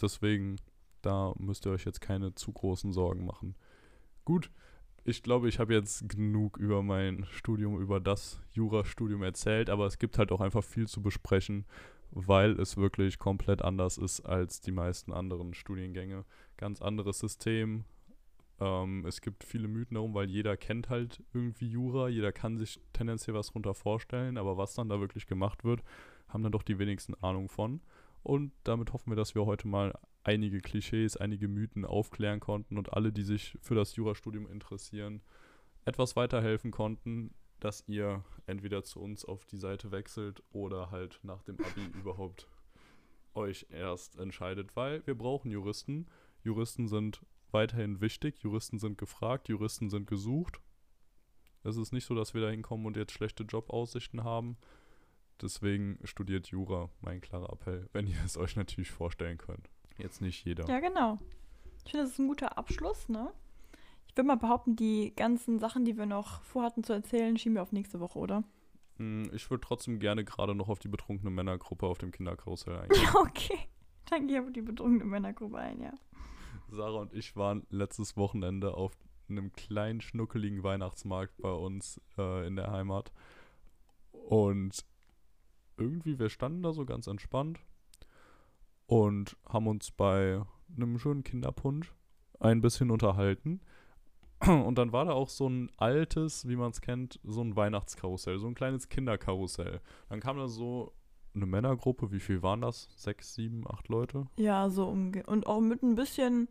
deswegen, 0.00 0.56
da 1.02 1.34
müsst 1.38 1.66
ihr 1.66 1.72
euch 1.72 1.84
jetzt 1.84 2.00
keine 2.00 2.34
zu 2.34 2.52
großen 2.52 2.92
Sorgen 2.92 3.26
machen. 3.26 3.56
Gut, 4.24 4.50
ich 5.04 5.22
glaube, 5.22 5.48
ich 5.48 5.58
habe 5.58 5.74
jetzt 5.74 6.08
genug 6.08 6.56
über 6.56 6.82
mein 6.82 7.26
Studium, 7.30 7.78
über 7.78 8.00
das 8.00 8.40
Jurastudium 8.52 9.22
erzählt, 9.22 9.68
aber 9.68 9.86
es 9.86 9.98
gibt 9.98 10.16
halt 10.16 10.32
auch 10.32 10.40
einfach 10.40 10.64
viel 10.64 10.88
zu 10.88 11.02
besprechen, 11.02 11.66
weil 12.14 12.58
es 12.60 12.76
wirklich 12.76 13.18
komplett 13.18 13.60
anders 13.62 13.98
ist 13.98 14.20
als 14.20 14.60
die 14.60 14.70
meisten 14.70 15.12
anderen 15.12 15.52
Studiengänge. 15.52 16.24
Ganz 16.56 16.80
anderes 16.80 17.18
System. 17.18 17.84
Ähm, 18.60 19.04
es 19.04 19.20
gibt 19.20 19.42
viele 19.42 19.66
Mythen 19.66 19.96
darum, 19.96 20.14
weil 20.14 20.30
jeder 20.30 20.56
kennt 20.56 20.88
halt 20.88 21.22
irgendwie 21.32 21.68
Jura, 21.68 22.08
jeder 22.08 22.32
kann 22.32 22.56
sich 22.56 22.80
tendenziell 22.92 23.34
was 23.34 23.48
drunter 23.48 23.74
vorstellen, 23.74 24.38
aber 24.38 24.56
was 24.56 24.74
dann 24.74 24.88
da 24.88 25.00
wirklich 25.00 25.26
gemacht 25.26 25.64
wird, 25.64 25.82
haben 26.28 26.44
dann 26.44 26.52
doch 26.52 26.62
die 26.62 26.78
wenigsten 26.78 27.14
Ahnung 27.16 27.48
von. 27.48 27.80
Und 28.22 28.52
damit 28.62 28.92
hoffen 28.92 29.10
wir, 29.10 29.16
dass 29.16 29.34
wir 29.34 29.44
heute 29.44 29.66
mal 29.66 29.92
einige 30.22 30.60
Klischees, 30.60 31.16
einige 31.16 31.48
Mythen 31.48 31.84
aufklären 31.84 32.40
konnten 32.40 32.78
und 32.78 32.92
alle, 32.92 33.12
die 33.12 33.24
sich 33.24 33.58
für 33.60 33.74
das 33.74 33.96
Jurastudium 33.96 34.46
interessieren, 34.46 35.20
etwas 35.84 36.16
weiterhelfen 36.16 36.70
konnten, 36.70 37.34
dass 37.64 37.82
ihr 37.86 38.22
entweder 38.46 38.84
zu 38.84 39.00
uns 39.00 39.24
auf 39.24 39.46
die 39.46 39.56
Seite 39.56 39.90
wechselt 39.90 40.42
oder 40.52 40.90
halt 40.90 41.18
nach 41.22 41.42
dem 41.42 41.56
Abi 41.58 41.86
überhaupt 41.98 42.46
euch 43.32 43.66
erst 43.70 44.18
entscheidet, 44.18 44.76
weil 44.76 45.04
wir 45.06 45.16
brauchen 45.16 45.50
Juristen. 45.50 46.06
Juristen 46.42 46.88
sind 46.88 47.24
weiterhin 47.52 48.02
wichtig, 48.02 48.40
Juristen 48.42 48.78
sind 48.78 48.98
gefragt, 48.98 49.48
Juristen 49.48 49.88
sind 49.88 50.06
gesucht. 50.06 50.60
Es 51.62 51.78
ist 51.78 51.92
nicht 51.92 52.04
so, 52.04 52.14
dass 52.14 52.34
wir 52.34 52.42
da 52.42 52.50
hinkommen 52.50 52.84
und 52.84 52.98
jetzt 52.98 53.12
schlechte 53.12 53.44
Jobaussichten 53.44 54.24
haben. 54.24 54.58
Deswegen 55.40 55.98
studiert 56.04 56.48
Jura, 56.48 56.90
mein 57.00 57.22
klarer 57.22 57.50
Appell, 57.50 57.88
wenn 57.94 58.06
ihr 58.06 58.22
es 58.26 58.36
euch 58.36 58.56
natürlich 58.56 58.90
vorstellen 58.90 59.38
könnt. 59.38 59.70
Jetzt 59.96 60.20
nicht 60.20 60.44
jeder. 60.44 60.68
Ja, 60.68 60.80
genau. 60.80 61.18
Ich 61.86 61.92
finde, 61.92 62.04
das 62.04 62.12
ist 62.12 62.18
ein 62.18 62.28
guter 62.28 62.58
Abschluss, 62.58 63.08
ne? 63.08 63.32
Ich 64.14 64.16
würde 64.16 64.28
mal 64.28 64.36
behaupten, 64.36 64.76
die 64.76 65.12
ganzen 65.16 65.58
Sachen, 65.58 65.84
die 65.84 65.96
wir 65.96 66.06
noch 66.06 66.40
vorhatten 66.42 66.84
zu 66.84 66.92
erzählen, 66.92 67.36
schieben 67.36 67.56
wir 67.56 67.62
auf 67.62 67.72
nächste 67.72 67.98
Woche, 67.98 68.16
oder? 68.20 68.44
Hm, 68.98 69.28
Ich 69.34 69.50
würde 69.50 69.62
trotzdem 69.66 69.98
gerne 69.98 70.24
gerade 70.24 70.54
noch 70.54 70.68
auf 70.68 70.78
die 70.78 70.86
betrunkene 70.86 71.30
Männergruppe 71.32 71.84
auf 71.88 71.98
dem 71.98 72.12
Kinderkarussell 72.12 72.76
eingehen. 72.78 73.02
Ja, 73.02 73.16
okay. 73.16 73.58
Dann 74.08 74.28
gehe 74.28 74.38
ich 74.38 74.46
auf 74.46 74.52
die 74.52 74.62
betrunkene 74.62 75.04
Männergruppe 75.04 75.58
ein, 75.58 75.80
ja. 75.80 75.92
Sarah 76.68 77.00
und 77.00 77.12
ich 77.12 77.34
waren 77.34 77.66
letztes 77.70 78.16
Wochenende 78.16 78.74
auf 78.74 78.92
einem 79.28 79.50
kleinen, 79.50 80.00
schnuckeligen 80.00 80.62
Weihnachtsmarkt 80.62 81.36
bei 81.42 81.50
uns 81.50 82.00
äh, 82.16 82.46
in 82.46 82.54
der 82.54 82.70
Heimat. 82.70 83.10
Und 84.12 84.84
irgendwie, 85.76 86.20
wir 86.20 86.28
standen 86.30 86.62
da 86.62 86.72
so 86.72 86.84
ganz 86.84 87.08
entspannt 87.08 87.58
und 88.86 89.36
haben 89.48 89.66
uns 89.66 89.90
bei 89.90 90.40
einem 90.78 91.00
schönen 91.00 91.24
Kinderpunsch 91.24 91.92
ein 92.38 92.60
bisschen 92.60 92.92
unterhalten. 92.92 93.60
Und 94.46 94.76
dann 94.76 94.92
war 94.92 95.04
da 95.04 95.12
auch 95.12 95.28
so 95.28 95.48
ein 95.48 95.70
altes, 95.76 96.48
wie 96.48 96.56
man 96.56 96.70
es 96.70 96.80
kennt, 96.80 97.20
so 97.24 97.40
ein 97.40 97.56
Weihnachtskarussell, 97.56 98.38
so 98.38 98.46
ein 98.46 98.54
kleines 98.54 98.88
Kinderkarussell. 98.88 99.80
Dann 100.08 100.20
kam 100.20 100.36
da 100.36 100.48
so 100.48 100.92
eine 101.34 101.46
Männergruppe, 101.46 102.12
wie 102.12 102.20
viel 102.20 102.42
waren 102.42 102.60
das? 102.60 102.88
Sechs, 102.94 103.34
sieben, 103.34 103.64
acht 103.68 103.88
Leute? 103.88 104.26
Ja, 104.36 104.68
so 104.70 104.86
umge 104.86 105.24
und 105.26 105.46
auch 105.46 105.60
mit 105.60 105.82
ein 105.82 105.94
bisschen, 105.94 106.48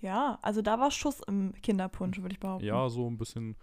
ja, 0.00 0.38
also 0.42 0.60
da 0.62 0.78
war 0.80 0.90
Schuss 0.90 1.20
im 1.26 1.52
Kinderpunsch, 1.62 2.20
würde 2.20 2.34
ich 2.34 2.40
behaupten. 2.40 2.66
Ja, 2.66 2.88
so 2.88 3.06
ein 3.08 3.16
bisschen, 3.16 3.56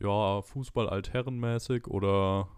ja, 0.00 0.42
Fußball 0.42 0.88
altherrenmäßig 0.88 1.86
oder 1.86 2.48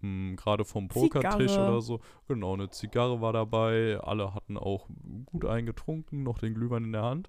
mh, 0.00 0.36
gerade 0.36 0.64
vom 0.64 0.88
Pokertisch 0.88 1.52
Zigarre. 1.52 1.70
oder 1.70 1.80
so. 1.80 2.00
Genau, 2.28 2.54
eine 2.54 2.70
Zigarre 2.70 3.20
war 3.20 3.32
dabei. 3.32 3.98
Alle 4.02 4.34
hatten 4.34 4.56
auch 4.56 4.88
gut 5.26 5.44
eingetrunken, 5.44 6.22
noch 6.22 6.38
den 6.38 6.54
Glühwein 6.54 6.84
in 6.84 6.92
der 6.92 7.02
Hand. 7.02 7.28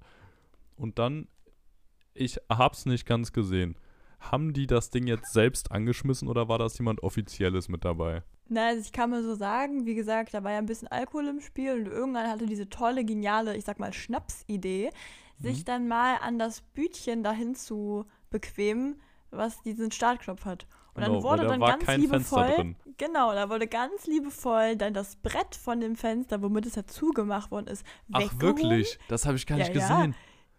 Und 0.77 0.99
dann, 0.99 1.27
ich 2.13 2.39
hab's 2.49 2.85
nicht 2.85 3.05
ganz 3.05 3.31
gesehen. 3.31 3.75
Haben 4.19 4.53
die 4.53 4.67
das 4.67 4.89
Ding 4.91 5.07
jetzt 5.07 5.33
selbst 5.33 5.71
angeschmissen 5.71 6.27
oder 6.27 6.47
war 6.47 6.59
das 6.59 6.77
jemand 6.77 7.01
Offizielles 7.03 7.69
mit 7.69 7.83
dabei? 7.85 8.23
Na, 8.49 8.67
also 8.67 8.81
ich 8.81 8.91
kann 8.91 9.09
mal 9.09 9.23
so 9.23 9.33
sagen, 9.33 9.85
wie 9.85 9.95
gesagt, 9.95 10.33
da 10.33 10.43
war 10.43 10.51
ja 10.51 10.57
ein 10.59 10.65
bisschen 10.65 10.89
Alkohol 10.89 11.27
im 11.27 11.39
Spiel 11.39 11.73
und 11.73 11.87
irgendwann 11.87 12.29
hatte 12.29 12.45
diese 12.45 12.69
tolle, 12.69 13.03
geniale, 13.05 13.55
ich 13.55 13.63
sag 13.65 13.79
mal, 13.79 13.93
Schnapsidee, 13.93 14.89
sich 15.39 15.59
Mhm. 15.59 15.65
dann 15.65 15.87
mal 15.87 16.17
an 16.21 16.37
das 16.37 16.61
Bütchen 16.61 17.23
dahin 17.23 17.55
zu 17.55 18.05
bequemen, 18.29 19.01
was 19.31 19.61
diesen 19.63 19.91
Startknopf 19.91 20.45
hat. 20.45 20.67
Und 20.93 21.03
Genau, 21.03 21.13
dann 21.15 21.23
wurde 21.23 21.47
dann 21.47 21.61
ganz 21.61 21.87
liebevoll, 21.95 22.53
drin. 22.57 22.75
genau, 22.97 23.33
da 23.33 23.49
wurde 23.49 23.65
ganz 23.67 24.05
liebevoll 24.05 24.75
dann 24.75 24.93
das 24.93 25.15
Brett 25.15 25.55
von 25.55 25.79
dem 25.79 25.95
Fenster, 25.95 26.41
womit 26.41 26.65
es 26.65 26.75
ja 26.75 26.85
zugemacht 26.85 27.49
worden 27.49 27.67
ist, 27.67 27.85
Ach, 28.11 28.29
wirklich? 28.39 28.99
Das 29.07 29.25
habe 29.25 29.37
ich 29.37 29.47
gar 29.47 29.57
Ja, 29.57 29.63
nicht 29.69 29.75
ja. 29.75 29.95
gesehen. 29.95 30.15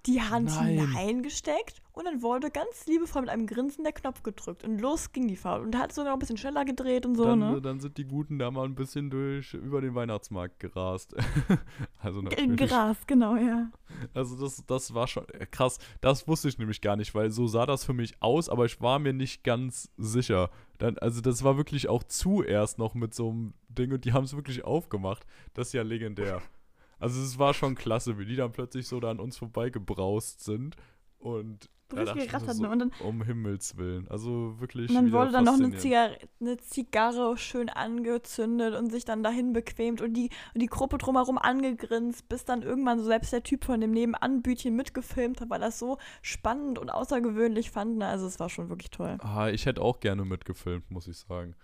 Die 0.06 0.20
Hand 0.20 0.46
Nein. 0.46 0.78
hineingesteckt 0.78 1.80
und 1.92 2.06
dann 2.06 2.22
wurde 2.22 2.50
ganz 2.50 2.86
liebevoll 2.86 3.22
mit 3.22 3.30
einem 3.30 3.46
Grinsen 3.46 3.84
der 3.84 3.92
Knopf 3.92 4.22
gedrückt 4.22 4.64
und 4.64 4.80
los 4.80 5.12
ging 5.12 5.28
die 5.28 5.36
Fahrt 5.36 5.62
und 5.62 5.76
hat 5.76 5.92
sogar 5.92 6.10
noch 6.10 6.16
ein 6.16 6.18
bisschen 6.18 6.36
schneller 6.36 6.64
gedreht 6.64 7.06
und 7.06 7.14
so, 7.14 7.24
dann, 7.24 7.38
ne? 7.38 7.56
äh, 7.56 7.60
dann 7.60 7.80
sind 7.80 7.98
die 7.98 8.04
Guten 8.04 8.38
da 8.38 8.50
mal 8.50 8.64
ein 8.64 8.74
bisschen 8.74 9.10
durch 9.10 9.54
über 9.54 9.80
den 9.80 9.94
Weihnachtsmarkt 9.94 10.58
gerast. 10.58 11.14
also 12.00 12.20
In 12.20 12.24
natürlich. 12.24 12.70
Gras, 12.70 13.06
genau, 13.06 13.36
ja. 13.36 13.70
Also 14.14 14.40
das, 14.40 14.64
das 14.66 14.94
war 14.94 15.06
schon 15.06 15.28
äh, 15.28 15.46
krass. 15.46 15.78
Das 16.00 16.26
wusste 16.26 16.48
ich 16.48 16.58
nämlich 16.58 16.80
gar 16.80 16.96
nicht, 16.96 17.14
weil 17.14 17.30
so 17.30 17.46
sah 17.46 17.66
das 17.66 17.84
für 17.84 17.92
mich 17.92 18.20
aus, 18.20 18.48
aber 18.48 18.64
ich 18.64 18.80
war 18.80 18.98
mir 18.98 19.12
nicht 19.12 19.44
ganz 19.44 19.90
sicher. 19.96 20.50
Dann, 20.78 20.98
also 20.98 21.20
das 21.20 21.44
war 21.44 21.56
wirklich 21.56 21.88
auch 21.88 22.02
zuerst 22.02 22.78
noch 22.78 22.94
mit 22.94 23.14
so 23.14 23.30
einem 23.30 23.54
Ding 23.68 23.92
und 23.92 24.04
die 24.04 24.12
haben 24.12 24.24
es 24.24 24.34
wirklich 24.34 24.64
aufgemacht. 24.64 25.24
Das 25.54 25.68
ist 25.68 25.74
ja 25.74 25.82
legendär. 25.82 26.42
Also 27.02 27.20
es 27.20 27.36
war 27.38 27.52
schon 27.52 27.74
klasse, 27.74 28.16
wie 28.18 28.24
die 28.26 28.36
dann 28.36 28.52
plötzlich 28.52 28.86
so 28.86 29.00
da 29.00 29.10
an 29.10 29.18
uns 29.18 29.36
vorbeigebraust 29.36 30.44
sind 30.44 30.76
und 31.18 31.68
So 31.90 31.96
da 31.96 32.02
richtig 32.02 32.30
dachte 32.30 32.44
ich 32.44 32.48
mir 32.48 32.54
gerattert, 32.54 32.56
so, 32.56 32.62
ne? 32.62 32.70
Und 32.70 32.78
dann, 32.78 32.92
um 33.00 33.22
Himmels 33.24 33.76
Willen. 33.76 34.06
Also 34.08 34.60
wirklich 34.60 34.88
und 34.88 34.94
dann 34.94 35.12
wurde 35.12 35.32
dann 35.32 35.44
noch 35.44 35.54
eine. 35.54 35.76
Zigarre, 35.76 36.16
eine 36.40 36.58
Zigarre 36.58 37.36
schön 37.36 37.68
angezündet 37.68 38.76
und 38.76 38.92
sich 38.92 39.04
dann 39.04 39.24
dahin 39.24 39.52
bequemt 39.52 40.00
und 40.00 40.14
die, 40.14 40.30
und 40.54 40.62
die 40.62 40.66
Gruppe 40.68 40.96
drumherum 40.98 41.38
angegrinst, 41.38 42.28
bis 42.28 42.44
dann 42.44 42.62
irgendwann 42.62 43.00
so 43.00 43.04
selbst 43.04 43.32
der 43.32 43.42
Typ 43.42 43.64
von 43.64 43.80
dem 43.80 43.90
Nebenanbütchen 43.90 44.74
mitgefilmt 44.76 45.40
hat, 45.40 45.50
weil 45.50 45.60
das 45.60 45.80
so 45.80 45.98
spannend 46.22 46.78
und 46.78 46.90
außergewöhnlich 46.90 47.72
fand. 47.72 47.96
ne? 47.98 48.06
Also 48.06 48.26
es 48.26 48.38
war 48.38 48.48
schon 48.48 48.68
wirklich 48.68 48.90
toll. 48.90 49.18
Ah, 49.20 49.48
ich 49.48 49.66
hätte 49.66 49.82
auch 49.82 49.98
gerne 49.98 50.24
mitgefilmt, 50.24 50.88
muss 50.90 51.08
ich 51.08 51.16
sagen. 51.18 51.56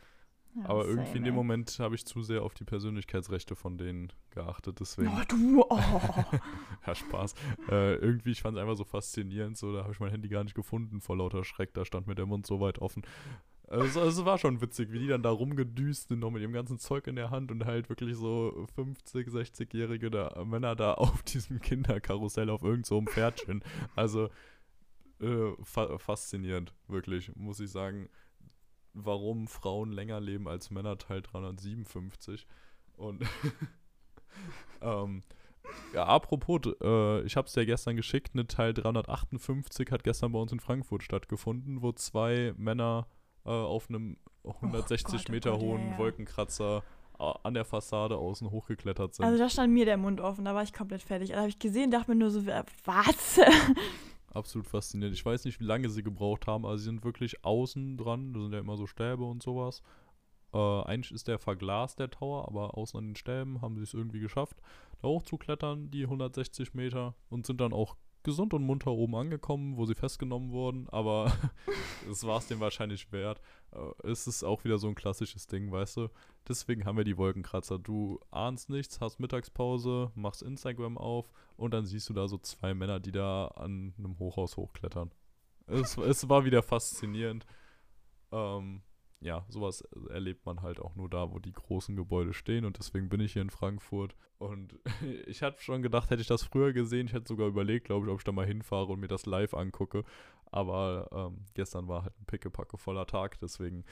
Ja, 0.55 0.65
Aber 0.69 0.85
same, 0.85 0.97
irgendwie 0.97 1.19
in 1.19 1.25
dem. 1.25 1.35
Moment 1.35 1.79
habe 1.79 1.95
ich 1.95 2.05
zu 2.05 2.23
sehr 2.23 2.43
auf 2.43 2.55
die 2.55 2.65
Persönlichkeitsrechte 2.65 3.55
von 3.55 3.79
denen 3.79 4.13
geachtet, 4.31 4.81
deswegen. 4.81 5.09
Oh, 5.09 5.23
du, 5.29 5.65
oh. 5.69 5.79
Ja, 6.87 6.95
Spaß. 6.95 7.35
Äh, 7.71 7.97
irgendwie, 7.97 8.33
ich 8.33 8.43
fand 8.43 8.57
es 8.57 8.63
einfach 8.63 8.77
so 8.77 8.85
faszinierend. 8.85 9.57
So, 9.57 9.73
da 9.73 9.83
habe 9.83 9.93
ich 9.93 10.01
mein 10.01 10.11
Handy 10.11 10.29
gar 10.29 10.45
nicht 10.45 10.55
gefunden 10.55 11.01
vor 11.01 11.17
lauter 11.17 11.45
Schreck. 11.45 11.75
Da 11.75 11.85
stand 11.85 12.07
mir 12.07 12.15
der 12.15 12.27
Mund 12.27 12.47
so 12.47 12.61
weit 12.61 12.79
offen. 12.79 13.03
Also, 13.71 14.01
es 14.01 14.25
war 14.25 14.39
schon 14.39 14.63
witzig, 14.63 14.91
wie 14.93 14.99
die 14.99 15.09
dann 15.09 15.23
da 15.23 15.31
rumgedüst 15.31 16.09
sind, 16.09 16.21
noch 16.21 16.31
mit 16.31 16.41
ihrem 16.41 16.55
ganzen 16.55 16.79
Zeug 16.79 17.07
in 17.07 17.17
der 17.17 17.31
Hand 17.31 17.51
und 17.51 17.67
halt 17.67 17.91
wirklich 17.91 18.17
so 18.17 18.67
50, 18.75 19.29
60-jährige 19.29 20.11
da, 20.11 20.43
Männer 20.47 20.75
da 20.75 20.95
auf 20.95 21.23
diesem 21.23 21.61
Kinderkarussell 21.61 22.49
auf 22.49 22.63
irgend 22.63 22.87
so 22.87 22.97
einem 22.97 23.09
Pferdchen. 23.09 23.63
Also, 23.95 24.31
äh, 25.21 25.53
fa 25.63 25.99
faszinierend, 25.99 26.73
wirklich, 26.87 27.35
muss 27.37 27.61
ich 27.61 27.71
sagen. 27.71 28.09
Warum 29.05 29.47
Frauen 29.47 29.93
länger 29.93 30.21
leben 30.21 30.49
als 30.49 30.71
Männer, 30.71 30.99
Teil 30.99 31.23
357. 31.23 32.47
Und 32.97 33.23
ähm, 34.83 35.23
ja, 35.95 36.05
apropos, 36.05 36.61
äh, 36.83 37.23
ich 37.23 37.37
habe 37.37 37.47
es 37.47 37.55
ja 37.55 37.65
gestern 37.65 37.97
geschickt, 37.97 38.31
eine 38.35 38.47
Teil 38.47 38.75
358 38.75 39.91
hat 39.91 40.05
gestern 40.05 40.33
bei 40.33 40.39
uns 40.39 40.53
in 40.53 40.61
Frankfurt 40.61 41.03
stattgefunden, 41.03 41.83
wo 41.83 41.93
zwei 41.93 42.55
Männer 42.57 43.07
äh, 43.45 43.51
auf 43.51 43.89
einem 43.89 44.17
160 44.45 45.05
Gott, 45.05 45.25
oh 45.29 45.33
Meter 45.33 45.51
Gott, 45.53 45.61
ja, 45.61 45.67
hohen 45.67 45.91
ja. 45.91 45.99
Wolkenkratzer 45.99 46.83
an 47.19 47.55
der 47.55 47.65
Fassade 47.65 48.17
außen 48.17 48.51
hochgeklettert 48.51 49.15
sind. 49.15 49.27
Also 49.27 49.39
da 49.39 49.49
stand 49.49 49.73
mir 49.73 49.85
der 49.85 49.97
Mund 49.97 50.21
offen, 50.21 50.45
da 50.45 50.55
war 50.55 50.63
ich 50.63 50.73
komplett 50.73 51.03
fertig. 51.03 51.31
Da 51.31 51.39
habe 51.39 51.49
ich 51.49 51.59
gesehen, 51.59 51.91
dachte 51.91 52.13
mir 52.13 52.17
nur 52.17 52.31
so, 52.31 52.47
was? 52.47 53.41
Absolut 54.33 54.67
faszinierend. 54.67 55.17
Ich 55.17 55.25
weiß 55.25 55.45
nicht, 55.45 55.59
wie 55.61 55.65
lange 55.65 55.89
sie 55.89 56.03
gebraucht 56.03 56.47
haben, 56.47 56.65
aber 56.67 56.77
sie 56.77 56.85
sind 56.85 57.05
wirklich 57.05 57.45
außen 57.45 57.97
dran. 57.97 58.33
Da 58.33 58.41
sind 58.41 58.53
ja 58.53 58.59
immer 58.59 58.77
so 58.77 58.87
Stäbe 58.87 59.25
und 59.25 59.43
sowas. 59.43 59.83
Äh, 60.53 60.59
eigentlich 60.59 61.13
ist 61.13 61.29
der 61.29 61.39
verglast, 61.39 61.99
der 61.99 62.11
Tower, 62.11 62.47
aber 62.49 62.77
außen 62.77 62.99
an 62.99 63.07
den 63.09 63.17
Stäben 63.17 63.61
haben 63.61 63.77
sie 63.77 63.83
es 63.83 63.95
irgendwie 63.95 64.21
geschafft, 64.21 64.57
da 65.03 65.09
hochzuklettern, 65.09 65.91
die 65.91 66.05
160 66.05 66.75
Meter, 66.75 67.15
und 67.29 67.47
sind 67.47 67.61
dann 67.61 67.73
auch 67.73 67.97
gesund 68.29 68.53
und 68.53 68.63
munter 68.63 68.91
oben 68.91 69.15
angekommen, 69.15 69.79
wo 69.79 69.87
sie 69.87 69.95
festgenommen 69.95 70.51
wurden, 70.51 70.87
aber 70.91 71.33
es 72.11 72.27
war 72.27 72.39
es 72.39 72.47
dem 72.47 72.61
wahrscheinlich 72.61 73.11
wert. 73.11 73.41
Äh, 73.73 74.09
es 74.11 74.27
ist 74.27 74.45
auch 74.45 74.65
wieder 74.65 74.77
so 74.77 74.87
ein 74.87 74.95
klassisches 74.95 75.47
Ding, 75.47 75.73
weißt 75.73 75.97
du? 75.97 76.09
Deswegen 76.47 76.85
haben 76.85 76.99
wir 76.99 77.05
die 77.05 77.17
Wolkenkratzer. 77.17 77.79
Du 77.79 78.21
ahnst 78.31 78.69
nichts, 78.69 79.01
hast 79.01 79.19
Mittagspause, 79.19 80.13
machst 80.15 80.43
Instagram 80.43 80.99
auf 80.99 81.31
und 81.57 81.73
dann 81.73 81.87
siehst 81.87 82.07
du 82.11 82.13
da 82.13 82.29
so 82.29 82.37
zwei 82.37 82.75
Männer, 82.75 83.01
die 83.01 83.13
da 83.13 83.47
an 83.49 83.95
einem 83.97 84.19
Hochhaus 84.19 84.59
hochklettern. 84.59 85.11
Es, 85.67 85.97
es 85.97 86.29
war 86.29 86.45
wieder 86.45 86.63
faszinierend. 86.63 87.47
Ähm, 88.31 88.83
ja, 89.21 89.45
sowas 89.49 89.83
erlebt 90.11 90.47
man 90.47 90.63
halt 90.63 90.81
auch 90.81 90.95
nur 90.95 91.09
da, 91.09 91.33
wo 91.33 91.39
die 91.39 91.53
großen 91.53 91.97
Gebäude 91.97 92.33
stehen 92.33 92.65
und 92.65 92.79
deswegen 92.79 93.09
bin 93.09 93.21
ich 93.21 93.33
hier 93.33 93.43
in 93.43 93.51
Frankfurt. 93.51 94.15
Und 94.39 94.79
ich 95.27 95.43
hatte 95.43 95.61
schon 95.61 95.83
gedacht, 95.83 96.11
hätte 96.11 96.23
ich 96.23 96.29
das 96.29 96.45
früher 96.45 96.73
gesehen, 96.73 97.07
ich 97.07 97.13
hätte 97.13 97.29
sogar 97.29 97.49
überlegt, 97.49 97.87
glaube 97.87 98.07
ich, 98.07 98.13
ob 98.13 98.21
ich 98.21 98.25
da 98.25 98.33
mal 98.33 98.47
hinfahre 98.47 98.93
und 98.93 99.01
mir 99.01 99.09
das 99.09 99.27
live 99.27 99.55
angucke. 99.55 100.05
Aber 100.51 101.09
ähm, 101.13 101.45
gestern 101.55 101.89
war 101.89 102.05
halt 102.05 102.19
ein 102.21 102.27
pickepacke 102.27 102.79
voller 102.79 103.07
Tag, 103.07 103.39
deswegen 103.41 103.85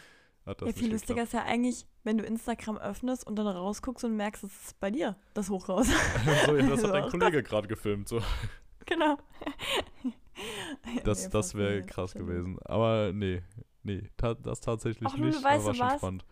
hat 0.47 0.63
das 0.63 0.69
Ja, 0.69 0.75
viel 0.75 0.93
lustiger 0.93 1.25
ist 1.25 1.33
ja 1.33 1.43
eigentlich, 1.43 1.87
wenn 2.05 2.19
du 2.19 2.25
Instagram 2.25 2.79
öffnest 2.79 3.27
und 3.27 3.37
dann 3.37 3.49
rausguckst 3.49 4.05
und 4.05 4.17
merkst, 4.17 4.45
es 4.45 4.67
ist 4.67 4.81
bei 4.81 4.93
dir 4.93 5.17
das 5.35 5.51
Hochhaus. 5.51 5.87
so, 6.47 6.57
ja, 6.57 6.69
das 6.69 6.85
hat 6.85 6.95
dein 6.95 7.11
Kollege 7.11 7.43
gerade 7.43 7.67
gefilmt. 7.67 8.09
So. 8.09 8.23
genau. 8.87 9.19
Das, 11.05 11.29
das 11.31 11.55
wäre 11.55 11.83
krass 11.83 12.15
gewesen. 12.15 12.59
Aber 12.65 13.13
nee, 13.13 13.43
nee, 13.87 14.11
ta 14.17 14.35
das 14.35 14.61
tatsächlich 14.61 15.09
Ach, 15.11 15.17
nicht. 15.17 15.43
weißt 15.43 15.67
aber 15.67 15.67
war 15.67 15.75
schon 15.75 15.87
was? 15.87 15.97
spannend. 15.99 16.25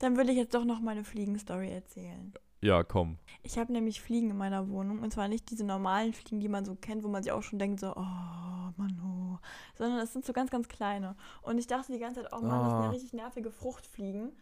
Dann 0.00 0.16
will 0.16 0.28
ich 0.28 0.36
jetzt 0.36 0.54
doch 0.54 0.64
noch 0.64 0.80
meine 0.80 1.04
Fliegenstory 1.04 1.70
erzählen. 1.70 2.32
Ja, 2.60 2.82
komm. 2.82 3.18
Ich 3.42 3.58
habe 3.58 3.72
nämlich 3.72 4.00
Fliegen 4.00 4.30
in 4.30 4.36
meiner 4.38 4.68
Wohnung 4.70 5.00
und 5.00 5.12
zwar 5.12 5.28
nicht 5.28 5.50
diese 5.50 5.64
normalen 5.64 6.12
Fliegen, 6.14 6.40
die 6.40 6.48
man 6.48 6.64
so 6.64 6.74
kennt, 6.74 7.04
wo 7.04 7.08
man 7.08 7.22
sich 7.22 7.30
auch 7.32 7.42
schon 7.42 7.58
denkt 7.58 7.80
so, 7.80 7.92
oh 7.94 8.72
Mann, 8.76 9.00
oh. 9.04 9.38
sondern 9.76 10.00
es 10.00 10.12
sind 10.12 10.24
so 10.24 10.32
ganz, 10.32 10.50
ganz 10.50 10.66
kleine. 10.68 11.14
Und 11.42 11.58
ich 11.58 11.66
dachte 11.66 11.92
die 11.92 11.98
ganze 11.98 12.22
Zeit, 12.22 12.32
oh 12.32 12.40
Mann, 12.40 12.60
das 12.64 12.70
sind 12.70 12.80
ja 12.80 12.86
Ah. 12.86 12.90
richtig 12.90 13.12
nervige 13.12 13.50
Fruchtfliegen. 13.50 14.32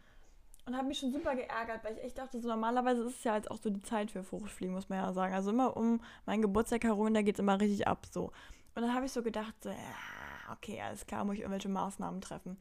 Und 0.65 0.77
habe 0.77 0.87
mich 0.87 1.01
schon 1.01 1.11
super 1.13 1.35
geärgert, 1.35 1.83
weil 1.83 1.95
ich 1.99 2.05
echt 2.05 2.19
dachte, 2.19 2.41
so 2.41 2.47
normalerweise 2.49 3.03
ist 3.03 3.17
es 3.19 3.25
ja 3.25 3.35
jetzt 3.35 3.51
auch 3.51 3.59
so 3.59 3.69
die 3.69 3.83
Zeit 3.83 4.13
für 4.13 4.23
Fruchtfliegen, 4.23 4.73
muss 4.75 4.89
man 4.89 4.99
ja 5.01 5.13
sagen. 5.13 5.35
Also 5.35 5.51
immer 5.51 5.77
um 5.77 6.01
meinen 6.25 6.43
Geburtstag 6.43 6.85
herum, 6.85 7.13
da 7.13 7.23
geht 7.23 7.35
es 7.35 7.41
immer 7.41 7.61
richtig 7.61 7.89
ab 7.89 8.07
so. 8.09 8.27
Und 8.75 8.83
dann 8.83 8.95
habe 8.95 9.05
ich 9.05 9.13
so 9.13 9.23
gedacht, 9.23 9.55
so, 9.61 9.71
ja, 9.71 9.75
okay, 10.53 10.81
alles 10.81 11.07
klar, 11.07 11.25
muss 11.25 11.35
ich 11.35 11.41
irgendwelche 11.41 11.69
Maßnahmen 11.69 12.21
treffen. 12.21 12.59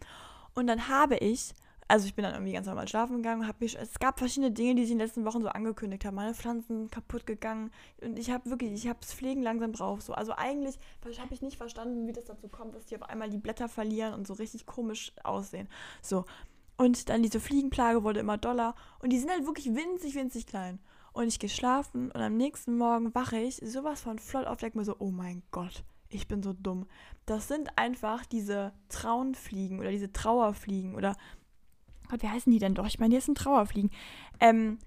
Und 0.54 0.68
dann 0.68 0.88
habe 0.88 1.18
ich, 1.18 1.54
also 1.88 2.06
ich 2.06 2.16
bin 2.16 2.24
dann 2.24 2.34
irgendwie 2.34 2.54
ganz 2.54 2.68
normal 2.68 2.88
schlafen 2.88 3.18
gegangen, 3.18 3.48
habe 3.48 3.58
mich, 3.62 3.78
es 3.78 4.00
gab 4.00 4.20
verschiedene 4.20 4.52
Dinge, 4.52 4.76
die 4.76 4.84
sich 4.84 4.92
in 4.92 4.98
den 4.98 5.08
letzten 5.08 5.26
Wochen 5.26 5.42
so 5.42 5.50
angekündigt 5.50 6.06
haben. 6.06 6.16
Meine 6.16 6.34
Pflanzen 6.34 6.90
kaputt 6.90 7.26
gegangen 7.26 7.72
und 8.02 8.18
ich 8.18 8.32
habe 8.32 8.50
wirklich, 8.50 8.72
ich 8.74 8.88
habe 8.88 9.00
das 9.02 9.14
Pflegen 9.14 9.42
langsam 9.42 9.74
drauf. 9.74 10.02
So. 10.02 10.14
Also 10.14 10.34
eigentlich 10.34 10.78
habe 11.20 11.34
ich 11.34 11.42
nicht 11.42 11.58
verstanden, 11.58 12.08
wie 12.08 12.14
das 12.14 12.26
dazu 12.26 12.48
kommt, 12.48 12.76
dass 12.76 12.86
die 12.86 12.96
auf 12.96 13.04
einmal 13.04 13.30
die 13.30 13.38
Blätter 13.38 13.68
verlieren 13.68 14.14
und 14.14 14.28
so 14.28 14.34
richtig 14.34 14.66
komisch 14.66 15.14
aussehen. 15.24 15.68
So. 16.02 16.26
Und 16.78 17.10
dann 17.10 17.22
diese 17.22 17.40
Fliegenplage 17.40 18.04
wurde 18.04 18.22
immer 18.22 18.38
doller 18.38 18.76
und 19.00 19.12
die 19.12 19.20
sind 19.20 19.30
halt 19.30 19.46
wirklich 19.46 19.74
winzig, 19.76 20.16
winzig 20.16 20.48
klein. 20.48 20.80
Und 21.14 21.28
ich 21.28 21.40
gehe 21.40 21.50
schlafen 21.50 22.10
und 22.10 22.22
am 22.22 22.38
nächsten 22.38 22.78
Morgen 22.78 23.14
wache 23.14 23.38
ich 23.38 23.58
sowas 23.58 24.02
von 24.02 24.18
flott 24.18 24.48
auf, 24.48 24.60
denke 24.60 24.78
mir 24.78 24.86
so, 24.86 24.96
oh 25.00 25.12
mein 25.12 25.44
Gott, 25.52 25.84
ich 26.14 26.28
bin 26.28 26.44
so 26.44 26.54
dumm. 26.54 26.88
Das 27.26 27.48
sind 27.48 27.78
einfach 27.78 28.26
diese 28.26 28.74
Traunfliegen 28.90 29.80
oder 29.80 29.92
diese 29.92 30.12
Trauerfliegen 30.12 30.96
oder 30.96 31.16
Gott, 32.10 32.24
wie 32.24 32.30
heißen 32.30 32.52
die 32.52 32.60
denn 32.60 32.76
doch? 32.76 32.86
Ich 32.86 33.00
meine, 33.00 33.16
die 33.16 33.22
sind 33.22 33.38
Trauerfliegen. 33.38 33.90
Ähm, 34.42 34.80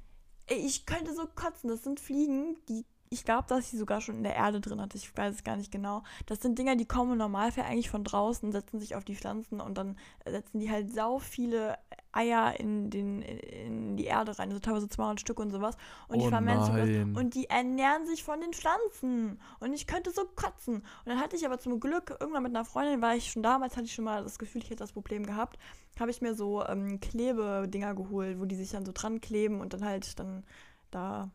ich 0.46 0.84
könnte 0.84 1.14
so 1.14 1.26
kotzen. 1.26 1.70
Das 1.70 1.82
sind 1.82 1.98
Fliegen, 1.98 2.58
die 2.68 2.84
ich 3.10 3.24
glaube, 3.24 3.44
dass 3.48 3.70
sie 3.70 3.78
sogar 3.78 4.00
schon 4.00 4.16
in 4.16 4.22
der 4.22 4.34
Erde 4.34 4.60
drin 4.60 4.80
hat. 4.80 4.94
Ich 4.94 5.16
weiß 5.16 5.36
es 5.36 5.44
gar 5.44 5.56
nicht 5.56 5.70
genau. 5.70 6.02
Das 6.26 6.40
sind 6.40 6.58
Dinger, 6.58 6.76
die 6.76 6.86
kommen 6.86 7.12
im 7.12 7.18
Normalfall 7.18 7.64
eigentlich 7.64 7.90
von 7.90 8.04
draußen, 8.04 8.50
setzen 8.52 8.80
sich 8.80 8.96
auf 8.96 9.04
die 9.04 9.14
Pflanzen 9.14 9.60
und 9.60 9.78
dann 9.78 9.96
setzen 10.26 10.58
die 10.58 10.70
halt 10.70 10.92
sau 10.92 11.18
viele 11.18 11.78
Eier 12.12 12.58
in, 12.58 12.90
den, 12.90 13.22
in 13.22 13.96
die 13.96 14.04
Erde 14.04 14.38
rein. 14.38 14.48
Also 14.48 14.60
teilweise 14.60 14.88
200 14.88 15.20
Stück 15.20 15.38
und 15.38 15.50
sowas. 15.50 15.76
Und 16.08 16.20
die 16.20 16.26
Oh 16.26 16.30
vermehren 16.30 16.64
sich 16.64 16.74
nein. 16.74 17.12
das. 17.14 17.22
Und 17.22 17.34
die 17.34 17.50
ernähren 17.50 18.06
sich 18.06 18.22
von 18.22 18.40
den 18.40 18.52
Pflanzen. 18.52 19.40
Und 19.60 19.72
ich 19.72 19.86
könnte 19.86 20.10
so 20.10 20.22
kotzen. 20.34 20.76
Und 20.76 20.84
dann 21.06 21.20
hatte 21.20 21.36
ich 21.36 21.44
aber 21.44 21.58
zum 21.58 21.80
Glück, 21.80 22.16
irgendwann 22.20 22.42
mit 22.42 22.54
einer 22.54 22.64
Freundin, 22.64 23.02
war 23.02 23.14
ich 23.14 23.30
schon 23.30 23.42
damals, 23.42 23.76
hatte 23.76 23.86
ich 23.86 23.94
schon 23.94 24.04
mal 24.04 24.22
das 24.22 24.38
Gefühl, 24.38 24.62
ich 24.62 24.70
hätte 24.70 24.82
das 24.82 24.92
Problem 24.92 25.26
gehabt, 25.26 25.58
habe 25.98 26.10
ich 26.10 26.20
mir 26.20 26.34
so 26.34 26.64
ähm, 26.66 27.00
Klebedinger 27.00 27.94
geholt, 27.94 28.40
wo 28.40 28.44
die 28.44 28.56
sich 28.56 28.70
dann 28.70 28.84
so 28.84 28.92
dran 28.92 29.20
kleben 29.20 29.60
und 29.60 29.72
dann 29.72 29.84
halt 29.84 30.18
dann 30.18 30.44
da 30.90 31.30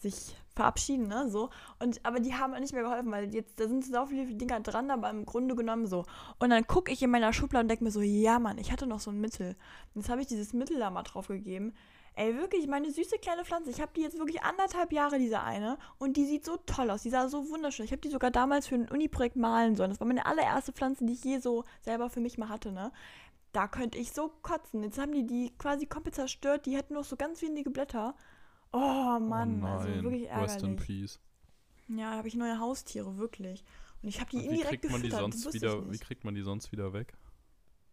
sich 0.00 0.36
verabschieden, 0.60 1.08
ne, 1.08 1.28
so. 1.30 1.48
Und, 1.78 2.04
aber 2.04 2.20
die 2.20 2.34
haben 2.34 2.52
nicht 2.60 2.74
mehr 2.74 2.82
geholfen, 2.82 3.10
weil 3.10 3.34
jetzt, 3.34 3.58
da 3.58 3.66
sind 3.66 3.84
so 3.84 4.06
viele 4.06 4.26
Dinger 4.26 4.60
dran, 4.60 4.90
aber 4.90 5.08
im 5.08 5.24
Grunde 5.24 5.56
genommen 5.56 5.86
so. 5.86 6.04
Und 6.38 6.50
dann 6.50 6.66
gucke 6.66 6.92
ich 6.92 7.02
in 7.02 7.10
meiner 7.10 7.32
Schublade 7.32 7.64
und 7.64 7.68
denke 7.68 7.84
mir 7.84 7.90
so, 7.90 8.02
ja, 8.02 8.38
Mann, 8.38 8.58
ich 8.58 8.70
hatte 8.70 8.86
noch 8.86 9.00
so 9.00 9.10
ein 9.10 9.20
Mittel. 9.20 9.56
Und 9.94 10.02
jetzt 10.02 10.10
habe 10.10 10.20
ich 10.20 10.26
dieses 10.26 10.52
Mittel 10.52 10.78
da 10.78 10.90
mal 10.90 11.02
drauf 11.02 11.28
gegeben. 11.28 11.72
Ey, 12.14 12.36
wirklich, 12.36 12.66
meine 12.66 12.90
süße 12.90 13.18
kleine 13.18 13.44
Pflanze. 13.46 13.70
Ich 13.70 13.80
habe 13.80 13.92
die 13.96 14.02
jetzt 14.02 14.18
wirklich 14.18 14.42
anderthalb 14.42 14.92
Jahre, 14.92 15.18
diese 15.18 15.40
eine. 15.40 15.78
Und 15.98 16.18
die 16.18 16.26
sieht 16.26 16.44
so 16.44 16.58
toll 16.66 16.90
aus. 16.90 17.02
Die 17.02 17.10
sah 17.10 17.28
so 17.28 17.48
wunderschön. 17.48 17.86
Ich 17.86 17.92
habe 17.92 18.02
die 18.02 18.10
sogar 18.10 18.30
damals 18.30 18.66
für 18.66 18.74
ein 18.74 18.90
Uni-Projekt 18.90 19.36
malen 19.36 19.76
sollen. 19.76 19.90
Das 19.90 20.00
war 20.00 20.06
meine 20.06 20.26
allererste 20.26 20.72
Pflanze, 20.72 21.06
die 21.06 21.14
ich 21.14 21.24
je 21.24 21.38
so 21.38 21.64
selber 21.80 22.10
für 22.10 22.20
mich 22.20 22.36
mal 22.36 22.50
hatte, 22.50 22.72
ne. 22.72 22.92
Da 23.52 23.68
könnte 23.68 23.96
ich 23.96 24.12
so 24.12 24.30
kotzen. 24.42 24.82
Jetzt 24.82 24.98
haben 24.98 25.12
die 25.12 25.26
die 25.26 25.52
quasi 25.56 25.86
komplett 25.86 26.16
zerstört. 26.16 26.66
Die 26.66 26.76
hätten 26.76 26.94
noch 26.94 27.04
so 27.04 27.16
ganz 27.16 27.40
wenige 27.40 27.70
Blätter. 27.70 28.14
Oh 28.72 29.18
Mann, 29.20 29.62
oh 29.62 29.66
also 29.66 29.88
wirklich 30.02 30.30
Rest 30.30 30.62
in 30.62 30.70
ärgerlich. 30.70 30.86
peace. 30.86 31.20
Ja, 31.88 32.10
da 32.10 32.16
habe 32.18 32.28
ich 32.28 32.34
neue 32.36 32.58
Haustiere, 32.60 33.18
wirklich. 33.18 33.64
Und 34.02 34.08
ich 34.08 34.20
habe 34.20 34.30
die 34.30 34.38
indirekt 34.44 34.68
kriegt 34.68 34.90
man 34.90 35.02
die 35.02 35.08
gefüttert. 35.08 35.32
sonst 35.34 35.54
wieder, 35.54 35.90
wie 35.92 35.98
kriegt 35.98 36.24
man 36.24 36.34
die 36.34 36.42
sonst 36.42 36.70
wieder 36.72 36.92
weg? 36.92 37.14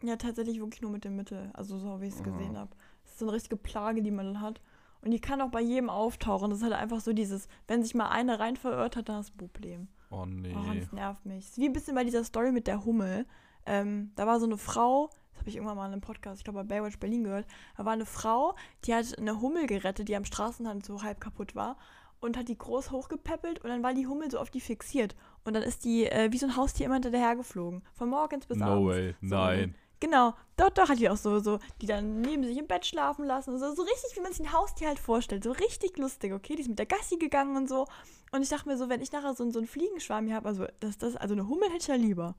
Ja, 0.04 0.16
tatsächlich 0.16 0.60
wirklich 0.60 0.82
nur 0.82 0.92
mit 0.92 1.04
dem 1.04 1.16
Mittel. 1.16 1.50
Also 1.54 1.80
so, 1.80 2.00
wie 2.02 2.06
ich 2.08 2.14
es 2.14 2.22
Ah. 2.22 2.24
gesehen 2.26 2.56
habe. 2.58 2.70
Das 3.04 3.14
ist 3.14 3.20
so 3.20 3.26
eine 3.26 3.34
richtige 3.34 3.58
Plage, 3.58 4.04
die 4.04 4.12
man 4.12 4.28
dann 4.34 4.42
hat. 4.42 4.62
Und 5.02 5.12
die 5.12 5.20
kann 5.20 5.42
auch 5.42 5.50
bei 5.50 5.62
jedem 5.62 5.90
auftauchen. 5.90 6.50
Das 6.52 6.60
ist 6.60 6.64
halt 6.64 6.74
einfach 6.74 7.00
so 7.02 7.14
dieses, 7.14 7.48
wenn 7.68 7.82
sich 7.82 7.96
mal 7.96 8.10
eine 8.10 8.40
rein 8.40 8.56
verirrt 8.56 8.96
hat, 8.96 9.10
dann 9.10 9.18
hast 9.18 9.30
du 9.32 9.34
ein 9.46 9.50
Problem. 9.50 9.88
Oh 10.12 10.26
nee. 10.26 10.56
Oh, 10.56 10.74
das 10.74 10.92
nervt 10.92 11.26
mich. 11.26 11.46
Das 11.46 11.52
ist 11.54 11.58
wie 11.58 11.66
ein 11.66 11.74
bisschen 11.74 11.96
bei 11.96 12.04
dieser 12.04 12.24
Story 12.24 12.52
mit 12.52 12.68
der 12.68 12.86
Hummel. 12.86 13.26
Ähm, 13.66 14.12
da 14.16 14.28
war 14.28 14.40
so 14.40 14.46
eine 14.46 14.58
Frau, 14.58 15.10
das 15.38 15.42
habe 15.42 15.50
ich 15.50 15.56
irgendwann 15.56 15.78
mal 15.78 15.86
in 15.86 15.94
einem 15.94 16.02
Podcast, 16.02 16.40
ich 16.40 16.44
glaube 16.44 16.64
bei 16.64 16.76
Baywatch 16.76 16.98
Berlin 16.98 17.24
gehört, 17.24 17.46
da 17.78 17.86
war 17.86 17.94
eine 17.94 18.06
Frau, 18.06 18.56
die 18.86 18.96
hat 18.96 19.18
eine 19.18 19.40
Hummel 19.40 19.68
gerettet, 19.68 20.10
die 20.10 20.16
am 20.16 20.26
Straßenrand 20.26 20.86
so 20.86 21.04
halb 21.04 21.22
kaputt 21.22 21.56
war 21.56 21.78
und 22.20 22.38
hat 22.38 22.48
die 22.48 22.58
groß 22.58 22.92
hochgepäppelt 22.92 23.60
und 23.60 23.70
dann 23.70 23.84
war 23.84 23.94
die 23.94 24.08
Hummel 24.08 24.32
so 24.32 24.40
auf 24.40 24.50
die 24.50 24.62
fixiert. 24.62 25.16
Und 25.44 25.54
dann 25.54 25.64
ist 25.64 25.86
die 25.86 26.08
äh, 26.08 26.32
wie 26.32 26.38
so 26.38 26.48
ein 26.48 26.56
Haustier 26.56 26.88
immer 26.88 26.96
hinterher 26.96 27.36
geflogen. 27.36 27.84
Von 27.94 28.10
morgens 28.10 28.48
bis 28.48 28.58
no 28.58 28.66
abends. 28.66 28.88
way. 28.88 29.16
So, 29.22 29.36
Nein. 29.36 29.76
Genau, 30.00 30.34
doch, 30.58 30.70
doch 30.70 30.90
hat 30.90 31.00
die 31.00 31.10
auch 31.10 31.18
so, 31.18 31.40
so, 31.40 31.60
die 31.82 31.88
dann 31.88 32.22
neben 32.22 32.44
sich 32.44 32.58
im 32.58 32.68
Bett 32.68 32.86
schlafen 32.86 33.26
lassen. 33.26 33.58
So, 33.58 33.74
so 33.74 33.82
richtig, 33.82 34.16
wie 34.16 34.22
man 34.22 34.32
sich 34.32 34.46
ein 34.46 34.54
Haustier 34.54 34.88
halt 34.88 35.00
vorstellt. 35.00 35.44
So 35.44 35.52
richtig 35.52 35.98
lustig, 35.98 36.34
okay? 36.34 36.56
Die 36.56 36.62
ist 36.62 36.68
mit 36.68 36.78
der 36.78 36.86
Gassi 36.86 37.18
gegangen 37.18 37.56
und 37.56 37.68
so. 37.68 37.88
Und 38.32 38.42
ich 38.42 38.50
dachte 38.50 38.68
mir 38.68 38.78
so, 38.78 38.90
wenn 38.90 39.02
ich 39.02 39.12
nachher 39.12 39.34
so, 39.34 39.50
so 39.50 39.60
einen 39.60 39.68
Fliegenschwarm 39.68 40.28
hier 40.28 40.36
habe, 40.36 40.48
also 40.48 40.66
das, 40.80 40.98
das, 40.98 41.16
also 41.16 41.34
eine 41.34 41.48
Hummel 41.48 41.70
hätte 41.70 41.82
ich 41.82 41.88
ja 41.88 41.96
lieber. 41.96 42.36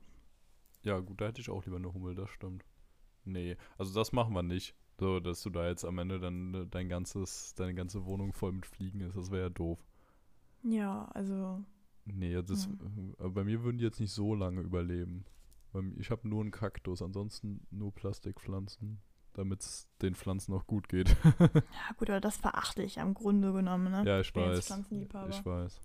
Ja, 0.82 1.00
gut, 1.00 1.20
da 1.20 1.26
hätte 1.26 1.40
ich 1.40 1.50
auch 1.50 1.64
lieber 1.64 1.78
eine 1.78 1.92
Hummel, 1.92 2.14
das 2.14 2.30
stimmt. 2.30 2.64
Nee, 3.28 3.56
also 3.76 3.92
das 3.94 4.12
machen 4.12 4.34
wir 4.34 4.42
nicht. 4.42 4.74
So, 4.98 5.20
dass 5.20 5.42
du 5.42 5.50
da 5.50 5.68
jetzt 5.68 5.84
am 5.84 5.98
Ende 5.98 6.18
dann 6.18 6.54
äh, 6.54 6.66
dein 6.66 6.88
ganzes, 6.88 7.54
deine 7.54 7.74
ganze 7.74 8.04
Wohnung 8.04 8.32
voll 8.32 8.52
mit 8.52 8.66
Fliegen 8.66 9.00
ist, 9.00 9.16
das 9.16 9.30
wäre 9.30 9.42
ja 9.44 9.48
doof. 9.48 9.78
Ja, 10.64 11.04
also. 11.14 11.62
Nee, 12.04 12.42
das, 12.42 12.66
Hm. 12.66 13.14
äh, 13.20 13.28
bei 13.28 13.44
mir 13.44 13.62
würden 13.62 13.78
die 13.78 13.84
jetzt 13.84 14.00
nicht 14.00 14.12
so 14.12 14.34
lange 14.34 14.60
überleben. 14.62 15.24
Ich 15.98 16.10
habe 16.10 16.26
nur 16.26 16.40
einen 16.40 16.50
Kaktus, 16.50 17.02
ansonsten 17.02 17.66
nur 17.70 17.92
Plastikpflanzen, 17.94 19.00
damit 19.34 19.60
es 19.60 19.86
den 20.00 20.14
Pflanzen 20.14 20.54
auch 20.54 20.66
gut 20.66 20.88
geht. 20.88 21.14
Ja, 21.52 21.94
gut, 21.98 22.08
aber 22.10 22.20
das 22.20 22.38
verachte 22.38 22.82
ich 22.82 22.98
am 22.98 23.12
Grunde 23.14 23.52
genommen, 23.52 23.92
ne? 23.92 24.02
ja, 24.04 24.18
ich 24.20 24.32
jetzt 24.34 24.70
weiß. 24.70 24.84
Ich 25.28 25.44
weiß. 25.44 25.80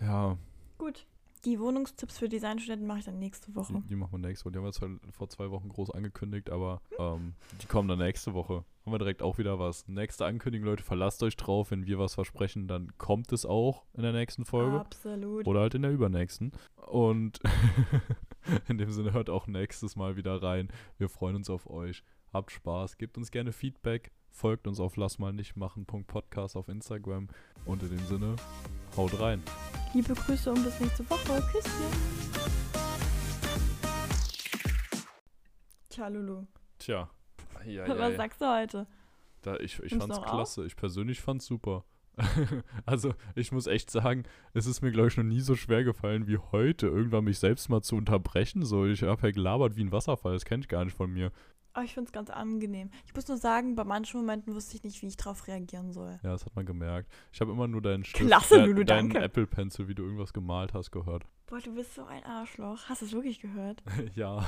Ja, 0.00 0.38
Gut. 0.78 1.06
Die 1.44 1.60
Wohnungstipps 1.60 2.18
für 2.18 2.28
Designstudenten 2.28 2.86
mache 2.86 3.00
ich 3.00 3.04
dann 3.04 3.18
nächste 3.18 3.54
Woche. 3.54 3.74
die, 3.74 3.88
die 3.88 3.96
machen 3.96 4.12
wir 4.12 4.18
nächste 4.18 4.46
Woche. 4.46 4.52
Die 4.52 4.58
haben 4.58 4.64
wir 4.64 4.72
zwar 4.72 4.90
vor 5.10 5.28
zwei 5.28 5.50
Wochen 5.50 5.68
groß 5.68 5.90
angekündigt, 5.90 6.50
aber 6.50 6.80
ähm, 6.98 7.34
die 7.60 7.66
kommen 7.66 7.88
dann 7.88 7.98
nächste 7.98 8.34
Woche. 8.34 8.64
Haben 8.84 8.92
wir 8.92 8.98
direkt 8.98 9.22
auch 9.22 9.38
wieder 9.38 9.58
was. 9.58 9.86
Nächste 9.88 10.26
Ankündigung, 10.26 10.66
Leute, 10.66 10.82
verlasst 10.82 11.22
euch 11.22 11.36
drauf. 11.36 11.70
Wenn 11.70 11.86
wir 11.86 11.98
was 11.98 12.14
versprechen, 12.14 12.68
dann 12.68 12.96
kommt 12.98 13.32
es 13.32 13.44
auch 13.46 13.84
in 13.94 14.02
der 14.02 14.12
nächsten 14.12 14.44
Folge. 14.44 14.80
Absolut. 14.80 15.46
Oder 15.46 15.60
halt 15.60 15.74
in 15.74 15.82
der 15.82 15.90
übernächsten. 15.90 16.52
Und 16.86 17.40
in 18.68 18.78
dem 18.78 18.90
Sinne 18.90 19.12
hört 19.12 19.30
auch 19.30 19.46
nächstes 19.46 19.96
Mal 19.96 20.16
wieder 20.16 20.42
rein. 20.42 20.68
Wir 20.98 21.08
freuen 21.08 21.36
uns 21.36 21.50
auf 21.50 21.68
euch. 21.68 22.02
Habt 22.32 22.52
Spaß. 22.52 22.98
Gebt 22.98 23.16
uns 23.16 23.30
gerne 23.30 23.52
Feedback. 23.52 24.10
Folgt 24.36 24.66
uns 24.66 24.80
auf 24.80 24.96
lass 24.96 25.20
mal 25.20 25.32
nicht 25.32 25.54
machen. 25.54 25.86
Podcast 25.86 26.56
auf 26.56 26.66
Instagram. 26.68 27.28
Und 27.66 27.84
in 27.84 27.90
dem 27.90 28.04
Sinne, 28.06 28.34
haut 28.96 29.20
rein. 29.20 29.40
Liebe 29.94 30.12
Grüße 30.12 30.50
und 30.50 30.64
bis 30.64 30.80
nächste 30.80 31.08
Woche. 31.08 31.40
Küsschen. 31.52 31.70
Tja, 35.88 36.08
Lulu. 36.08 36.46
Tja. 36.80 37.08
Ja, 37.64 37.86
Was 37.96 38.16
sagst 38.16 38.40
du 38.40 38.52
heute? 38.52 38.88
Da, 39.42 39.56
ich 39.58 39.78
ich 39.80 39.94
fand's 39.94 40.20
klasse. 40.20 40.66
Ich 40.66 40.74
persönlich 40.74 41.20
fand's 41.20 41.46
super. 41.46 41.84
also, 42.86 43.14
ich 43.36 43.52
muss 43.52 43.68
echt 43.68 43.88
sagen, 43.88 44.24
es 44.52 44.66
ist 44.66 44.82
mir, 44.82 44.90
glaube 44.90 45.08
ich, 45.08 45.16
noch 45.16 45.24
nie 45.24 45.40
so 45.40 45.54
schwer 45.54 45.84
gefallen 45.84 46.26
wie 46.26 46.38
heute, 46.38 46.88
irgendwann 46.88 47.24
mich 47.24 47.38
selbst 47.38 47.68
mal 47.68 47.82
zu 47.82 47.94
unterbrechen. 47.94 48.64
So, 48.64 48.84
ich 48.84 49.04
habe 49.04 49.28
ja 49.28 49.32
gelabert 49.32 49.76
wie 49.76 49.84
ein 49.84 49.92
Wasserfall, 49.92 50.32
das 50.32 50.44
kennt 50.44 50.64
ich 50.64 50.68
gar 50.68 50.84
nicht 50.84 50.96
von 50.96 51.12
mir. 51.12 51.30
Aber 51.74 51.84
ich 51.84 51.92
finde 51.92 52.06
es 52.08 52.12
ganz 52.12 52.30
angenehm. 52.30 52.88
Ich 53.04 53.14
muss 53.14 53.26
nur 53.26 53.36
sagen, 53.36 53.74
bei 53.74 53.82
manchen 53.82 54.20
Momenten 54.20 54.54
wusste 54.54 54.76
ich 54.76 54.84
nicht, 54.84 55.02
wie 55.02 55.08
ich 55.08 55.16
darauf 55.16 55.48
reagieren 55.48 55.92
soll. 55.92 56.20
Ja, 56.22 56.30
das 56.30 56.46
hat 56.46 56.54
man 56.54 56.64
gemerkt. 56.64 57.10
Ich 57.32 57.40
habe 57.40 57.50
immer 57.50 57.66
nur 57.66 57.82
deinen 57.82 58.04
Stift, 58.04 58.28
Klasse, 58.28 58.62
äh, 58.62 58.66
Lulu, 58.66 58.84
deinen 58.84 59.10
danke. 59.10 59.24
Apple 59.24 59.46
Pencil, 59.48 59.88
wie 59.88 59.94
du 59.96 60.04
irgendwas 60.04 60.32
gemalt 60.32 60.72
hast, 60.72 60.92
gehört. 60.92 61.24
Boah, 61.46 61.58
du 61.60 61.74
bist 61.74 61.94
so 61.94 62.04
ein 62.04 62.22
Arschloch. 62.24 62.88
Hast 62.88 63.02
du 63.02 63.06
es 63.06 63.12
wirklich 63.12 63.40
gehört? 63.40 63.82
ja. 64.14 64.46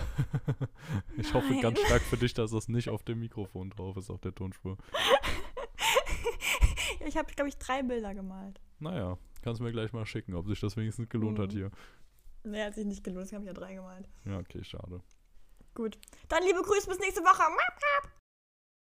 ich 1.17 1.35
hoffe 1.35 1.53
Nein. 1.53 1.63
ganz 1.63 1.81
stark 1.81 2.03
für 2.03 2.17
dich, 2.17 2.33
dass 2.33 2.53
das 2.53 2.69
nicht 2.69 2.89
auf 2.91 3.03
dem 3.03 3.19
Mikrofon 3.19 3.71
drauf 3.71 3.97
ist, 3.97 4.09
auf 4.09 4.21
der 4.21 4.33
Tonspur. 4.35 4.77
ich 7.07 7.17
habe, 7.17 7.33
glaube 7.35 7.49
ich, 7.49 7.59
drei 7.59 7.83
Bilder 7.83 8.15
gemalt. 8.15 8.61
Naja, 8.79 9.19
kannst 9.43 9.61
mir 9.61 9.73
gleich 9.73 9.93
mal 9.93 10.07
schicken, 10.07 10.35
ob 10.35 10.47
sich 10.47 10.61
das 10.61 10.77
wenigstens 10.77 11.09
gelohnt 11.09 11.41
hat 11.41 11.49
Mhm. 11.53 11.57
hier. 11.57 11.71
Nee, 12.45 12.63
hat 12.63 12.77
sich 12.77 12.87
nicht 12.87 13.03
gelohnt. 13.03 13.27
Ich 13.27 13.35
habe 13.35 13.45
ja 13.45 13.53
drei 13.53 13.75
gemalt. 13.75 14.09
Ja, 14.25 14.39
okay, 14.39 14.63
schade. 14.63 15.01
Gut. 15.77 15.99
Dann 16.31 16.43
liebe 16.43 16.63
Grüße 16.63 16.89
bis 16.89 16.99
nächste 16.99 17.21
Woche. 17.21 17.43